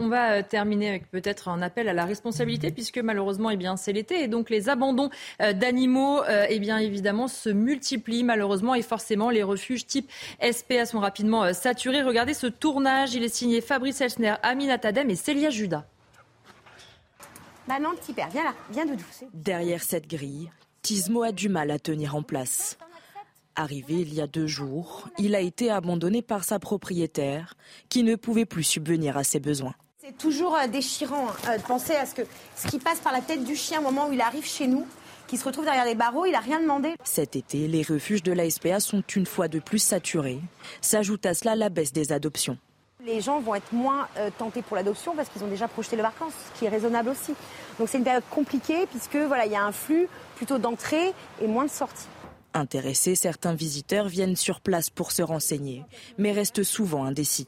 On 0.02 0.08
va 0.08 0.32
euh, 0.32 0.42
terminer 0.42 0.88
avec 0.88 1.10
peut-être 1.10 1.48
un 1.48 1.60
appel 1.60 1.86
à 1.86 1.92
la 1.92 2.06
responsabilité, 2.06 2.70
puisque 2.70 2.96
malheureusement, 2.96 3.50
eh 3.50 3.58
bien, 3.58 3.76
c'est 3.76 3.92
l'été, 3.92 4.22
et 4.22 4.28
donc 4.28 4.48
les 4.48 4.70
abandons 4.70 5.10
euh, 5.42 5.52
d'animaux, 5.52 6.22
euh, 6.22 6.46
eh 6.48 6.58
bien, 6.58 6.78
évidemment, 6.78 7.28
se 7.28 7.50
multiplient 7.50 8.24
malheureusement, 8.24 8.74
et 8.74 8.80
forcément, 8.80 9.28
les 9.28 9.42
refuges 9.42 9.86
type 9.86 10.10
SPA 10.40 10.86
sont 10.86 11.00
rapidement 11.00 11.52
saturés. 11.52 12.02
Regardez 12.02 12.32
ce 12.32 12.46
tournage, 12.46 13.12
il 13.12 13.22
est 13.22 13.34
signé 13.34 13.60
Fabrice 13.60 14.00
Elsner, 14.00 14.36
Amina 14.42 14.78
Tadem 14.78 15.10
et 15.10 15.16
Célia 15.16 15.50
Judas. 15.50 15.84
Maman, 17.68 17.90
petit 17.94 18.14
père, 18.14 18.30
viens 18.30 18.44
là, 18.44 18.54
viens 18.70 18.86
doudou. 18.86 19.04
Derrière 19.34 19.82
cette 19.82 20.08
grille, 20.08 20.50
Tismo 20.80 21.22
a 21.22 21.30
du 21.30 21.50
mal 21.50 21.70
à 21.70 21.78
tenir 21.78 22.16
en 22.16 22.22
place. 22.22 22.78
Arrivé 23.54 24.00
il 24.00 24.14
y 24.14 24.22
a 24.22 24.26
deux 24.26 24.46
jours, 24.46 25.08
il 25.18 25.34
a 25.34 25.40
été 25.40 25.70
abandonné 25.70 26.22
par 26.22 26.44
sa 26.44 26.58
propriétaire 26.58 27.54
qui 27.90 28.02
ne 28.02 28.14
pouvait 28.16 28.46
plus 28.46 28.64
subvenir 28.64 29.18
à 29.18 29.24
ses 29.24 29.40
besoins. 29.40 29.74
C'est 30.10 30.18
toujours 30.18 30.56
euh, 30.56 30.66
déchirant 30.66 31.28
euh, 31.48 31.56
de 31.56 31.62
penser 31.62 31.94
à 31.94 32.04
ce 32.04 32.16
que 32.16 32.22
ce 32.56 32.66
qui 32.66 32.80
passe 32.80 32.98
par 32.98 33.12
la 33.12 33.20
tête 33.20 33.44
du 33.44 33.54
chien 33.54 33.78
au 33.78 33.82
moment 33.82 34.08
où 34.08 34.12
il 34.12 34.20
arrive 34.20 34.44
chez 34.44 34.66
nous, 34.66 34.84
qui 35.28 35.36
se 35.36 35.44
retrouve 35.44 35.64
derrière 35.64 35.84
les 35.84 35.94
barreaux, 35.94 36.26
il 36.26 36.32
n'a 36.32 36.40
rien 36.40 36.58
demandé. 36.58 36.94
Cet 37.04 37.36
été, 37.36 37.68
les 37.68 37.82
refuges 37.82 38.24
de 38.24 38.32
la 38.32 38.50
SPA 38.50 38.80
sont 38.80 39.04
une 39.14 39.24
fois 39.24 39.46
de 39.46 39.60
plus 39.60 39.78
saturés. 39.78 40.40
S'ajoute 40.80 41.26
à 41.26 41.34
cela 41.34 41.54
la 41.54 41.68
baisse 41.68 41.92
des 41.92 42.10
adoptions. 42.10 42.58
Les 43.06 43.20
gens 43.20 43.38
vont 43.38 43.54
être 43.54 43.72
moins 43.72 44.08
euh, 44.18 44.30
tentés 44.36 44.62
pour 44.62 44.76
l'adoption 44.76 45.14
parce 45.14 45.28
qu'ils 45.28 45.44
ont 45.44 45.48
déjà 45.48 45.68
projeté 45.68 45.94
le 45.94 46.02
vacances, 46.02 46.32
ce 46.52 46.58
qui 46.58 46.64
est 46.64 46.70
raisonnable 46.70 47.10
aussi. 47.10 47.34
Donc 47.78 47.88
c'est 47.88 47.98
une 47.98 48.04
période 48.04 48.24
compliquée 48.30 48.86
puisque 48.90 49.14
voilà, 49.14 49.46
il 49.46 49.52
y 49.52 49.56
a 49.56 49.62
un 49.62 49.72
flux 49.72 50.08
plutôt 50.34 50.58
d'entrée 50.58 51.12
et 51.40 51.46
moins 51.46 51.66
de 51.66 51.70
sortie. 51.70 52.08
Intéressés, 52.52 53.14
certains 53.14 53.54
visiteurs 53.54 54.08
viennent 54.08 54.34
sur 54.34 54.60
place 54.60 54.90
pour 54.90 55.12
se 55.12 55.22
renseigner, 55.22 55.84
mais 56.18 56.32
restent 56.32 56.64
souvent 56.64 57.04
indécis 57.04 57.46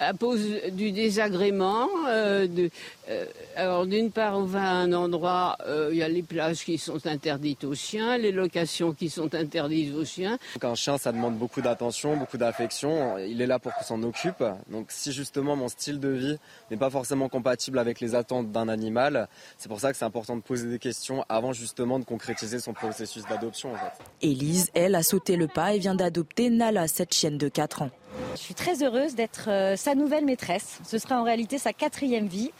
à 0.00 0.12
cause 0.12 0.44
du 0.72 0.92
désagrément. 0.92 1.88
Euh, 2.08 2.46
de, 2.46 2.70
euh, 3.10 3.24
alors 3.56 3.86
d'une 3.86 4.10
part, 4.10 4.38
on 4.38 4.44
va 4.44 4.62
à 4.62 4.72
un 4.72 4.92
endroit, 4.92 5.56
euh, 5.66 5.88
il 5.92 5.98
y 5.98 6.02
a 6.02 6.08
les 6.08 6.22
plages 6.22 6.64
qui 6.64 6.78
sont 6.78 7.06
interdites 7.06 7.64
aux 7.64 7.74
chiens, 7.74 8.18
les 8.18 8.32
locations 8.32 8.92
qui 8.92 9.10
sont 9.10 9.34
interdites 9.34 9.94
aux 9.94 10.04
chiens. 10.04 10.38
un 10.62 10.74
chien, 10.74 10.98
ça 10.98 11.12
demande 11.12 11.36
beaucoup 11.36 11.60
d'attention, 11.60 12.16
beaucoup 12.16 12.36
d'affection. 12.36 13.18
Il 13.18 13.40
est 13.40 13.46
là 13.46 13.58
pour 13.58 13.72
qu'on 13.74 13.84
s'en 13.84 14.02
occupe. 14.02 14.44
Donc 14.70 14.86
si 14.88 15.12
justement 15.12 15.56
mon 15.56 15.68
style 15.68 16.00
de 16.00 16.08
vie 16.08 16.38
n'est 16.70 16.76
pas 16.76 16.90
forcément 16.90 17.28
compatible 17.28 17.78
avec 17.78 18.00
les 18.00 18.14
attentes 18.14 18.52
d'un 18.52 18.68
animal, 18.68 19.28
c'est 19.56 19.68
pour 19.68 19.80
ça 19.80 19.92
que 19.92 19.98
c'est 19.98 20.04
important 20.04 20.36
de 20.36 20.42
poser 20.42 20.68
des 20.68 20.78
questions 20.78 21.24
avant 21.28 21.52
justement 21.52 21.98
de 21.98 22.04
concrétiser 22.04 22.58
son 22.58 22.72
processus 22.72 23.24
d'adoption. 23.24 23.72
En 23.72 23.76
fait. 23.76 24.04
Élise, 24.22 24.70
elle, 24.74 24.94
a 24.94 25.02
sauté 25.02 25.36
le 25.36 25.48
pas 25.48 25.74
et 25.74 25.78
vient 25.78 25.94
d'adopter 25.94 26.50
Nala, 26.50 26.88
cette 26.88 27.14
chienne 27.14 27.38
de 27.38 27.48
4 27.48 27.82
ans. 27.82 27.90
Je 28.34 28.40
suis 28.40 28.54
très 28.54 28.82
heureuse 28.82 29.14
d'être 29.14 29.48
euh, 29.48 29.76
sa 29.76 29.94
nouvelle 29.94 30.24
maîtresse. 30.24 30.80
Ce 30.84 30.98
sera 30.98 31.20
en 31.20 31.24
réalité 31.24 31.58
sa 31.58 31.72
quatrième 31.72 32.26
vie 32.26 32.50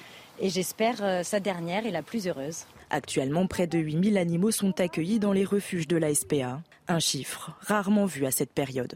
et 0.40 0.50
j'espère 0.50 0.96
euh, 1.02 1.22
sa 1.22 1.40
dernière 1.40 1.86
et 1.86 1.90
la 1.90 2.02
plus 2.02 2.26
heureuse. 2.26 2.64
Actuellement, 2.90 3.46
près 3.46 3.66
de 3.66 3.78
8000 3.78 4.18
animaux 4.18 4.50
sont 4.50 4.80
accueillis 4.80 5.18
dans 5.18 5.32
les 5.32 5.44
refuges 5.44 5.88
de 5.88 5.96
la 5.96 6.14
SPA, 6.14 6.60
un 6.88 6.98
chiffre 6.98 7.56
rarement 7.60 8.06
vu 8.06 8.26
à 8.26 8.30
cette 8.30 8.52
période 8.52 8.94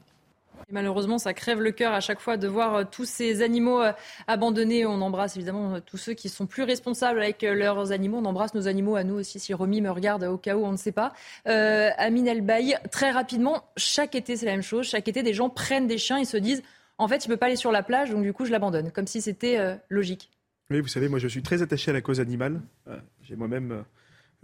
malheureusement, 0.71 1.19
ça 1.19 1.35
crève 1.35 1.61
le 1.61 1.71
cœur 1.71 1.93
à 1.93 2.01
chaque 2.01 2.21
fois 2.21 2.37
de 2.37 2.49
voir 2.49 2.75
euh, 2.75 2.85
tous 2.91 3.05
ces 3.05 3.43
animaux 3.43 3.81
euh, 3.81 3.93
abandonnés. 4.27 4.87
On 4.87 5.01
embrasse 5.01 5.37
évidemment 5.37 5.75
euh, 5.75 5.81
tous 5.85 5.97
ceux 5.97 6.15
qui 6.15 6.29
sont 6.29 6.47
plus 6.47 6.63
responsables 6.63 7.21
avec 7.21 7.43
leurs 7.43 7.93
animaux. 7.93 8.19
On 8.19 8.25
embrasse 8.25 8.55
nos 8.55 8.69
animaux 8.69 8.97
à 8.97 9.05
nous 9.05 9.15
aussi. 9.15 9.39
Si 9.39 9.55
Romy 9.55 9.81
me 9.81 9.91
regarde 9.91 10.25
au 10.25 10.39
cas 10.39 10.57
où, 10.57 10.65
on 10.65 10.73
ne 10.73 10.77
sait 10.77 10.93
pas. 10.93 11.13
Euh, 11.49 11.91
Amine 11.99 12.31
très 12.91 13.11
rapidement, 13.11 13.65
chaque 13.77 14.15
été, 14.15 14.37
c'est 14.37 14.47
la 14.47 14.53
même 14.53 14.63
chose. 14.63 14.87
Chaque 14.87 15.09
été, 15.09 15.23
des 15.23 15.35
gens 15.35 15.51
prennent 15.51 15.87
des 15.87 15.99
chiens 15.99 16.19
et 16.19 16.25
se 16.25 16.37
disent 16.37 16.63
en 16.99 17.09
fait, 17.09 17.25
il 17.25 17.29
ne 17.29 17.35
peut 17.35 17.39
pas 17.39 17.47
aller 17.47 17.57
sur 17.57 17.73
la 17.73 17.83
plage, 17.83 18.11
donc 18.11 18.23
du 18.23 18.33
coup, 18.33 18.45
je 18.45 18.53
l'abandonne. 18.53 18.93
Comme 18.93 19.07
si 19.07 19.21
c'était 19.21 19.59
logique. 19.89 20.31
Oui, 20.71 20.81
vous 20.81 20.89
savez, 20.89 21.09
moi, 21.09 21.19
je 21.19 21.27
suis 21.27 21.43
très 21.43 21.61
attaché 21.61 21.91
à 21.91 21.95
la 21.95 22.01
cause 22.01 22.21
animale. 22.21 22.61
J'ai 23.23 23.35
moi-même 23.35 23.83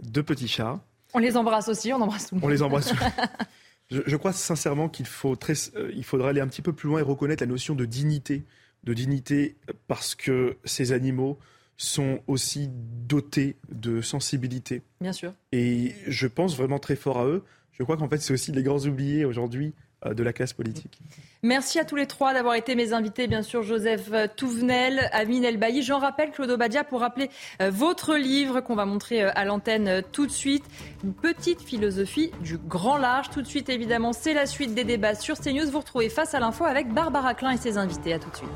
deux 0.01 0.23
petits 0.23 0.49
chats. 0.49 0.79
On 1.13 1.19
les 1.19 1.37
embrasse 1.37 1.69
aussi, 1.69 1.93
on 1.93 2.01
embrasse 2.01 2.27
tout 2.27 2.35
le 2.35 2.41
monde. 2.41 2.49
On 2.49 2.51
les 2.51 2.61
embrasse. 2.61 2.93
Je, 3.89 4.15
crois 4.15 4.33
sincèrement 4.33 4.87
qu'il 4.87 5.07
faut 5.07 5.35
euh, 5.75 5.91
il 5.95 6.03
faudra 6.03 6.29
aller 6.29 6.41
un 6.41 6.47
petit 6.47 6.61
peu 6.61 6.73
plus 6.73 6.87
loin 6.87 6.99
et 6.99 7.03
reconnaître 7.03 7.41
la 7.41 7.47
notion 7.47 7.73
de 7.73 7.85
dignité, 7.85 8.43
de 8.83 8.93
dignité 8.93 9.55
parce 9.87 10.13
que 10.13 10.57
ces 10.63 10.91
animaux 10.91 11.39
sont 11.75 12.19
aussi 12.27 12.69
dotés 12.71 13.55
de 13.71 14.01
sensibilité. 14.01 14.83
Bien 15.01 15.13
sûr. 15.13 15.33
Et 15.51 15.95
je 16.07 16.27
pense 16.27 16.55
vraiment 16.55 16.77
très 16.77 16.95
fort 16.95 17.19
à 17.19 17.25
eux. 17.25 17.43
Je 17.71 17.83
crois 17.83 17.97
qu'en 17.97 18.09
fait, 18.09 18.17
c'est 18.17 18.33
aussi 18.33 18.51
les 18.51 18.61
grands 18.61 18.85
oubliés 18.85 19.25
aujourd'hui 19.25 19.73
de 20.05 20.23
la 20.23 20.33
classe 20.33 20.53
politique. 20.53 20.99
Merci 21.41 21.79
à 21.79 21.85
tous 21.85 21.95
les 21.95 22.05
trois 22.05 22.33
d'avoir 22.33 22.55
été 22.55 22.75
mes 22.75 22.91
invités, 22.91 23.27
bien 23.27 23.41
sûr 23.41 23.63
Joseph 23.63 24.11
Touvenel, 24.35 25.09
Amine 25.13 25.45
Elbaï. 25.45 25.81
J'en 25.81 25.99
rappelle 25.99 26.31
Claude 26.31 26.49
Obadia 26.51 26.83
pour 26.83 26.99
rappeler 26.99 27.29
euh, 27.61 27.69
votre 27.69 28.15
livre 28.15 28.59
qu'on 28.59 28.75
va 28.75 28.85
montrer 28.85 29.23
euh, 29.23 29.31
à 29.35 29.45
l'antenne 29.45 30.03
tout 30.11 30.25
de 30.25 30.31
suite. 30.31 30.65
Une 31.03 31.13
petite 31.13 31.61
philosophie 31.61 32.31
du 32.41 32.57
grand 32.57 32.97
large. 32.97 33.29
Tout 33.29 33.41
de 33.41 33.47
suite 33.47 33.69
évidemment, 33.69 34.11
c'est 34.11 34.33
la 34.33 34.45
suite 34.45 34.73
des 34.73 34.83
débats 34.83 35.15
sur 35.15 35.39
CNews. 35.39 35.69
Vous 35.71 35.79
retrouvez 35.79 36.09
face 36.09 36.33
à 36.33 36.39
l'info 36.39 36.65
avec 36.65 36.93
Barbara 36.93 37.33
Klein 37.33 37.51
et 37.51 37.57
ses 37.57 37.77
invités. 37.77 38.13
À 38.13 38.19
tout 38.19 38.29
de 38.29 38.35
suite. 38.35 38.49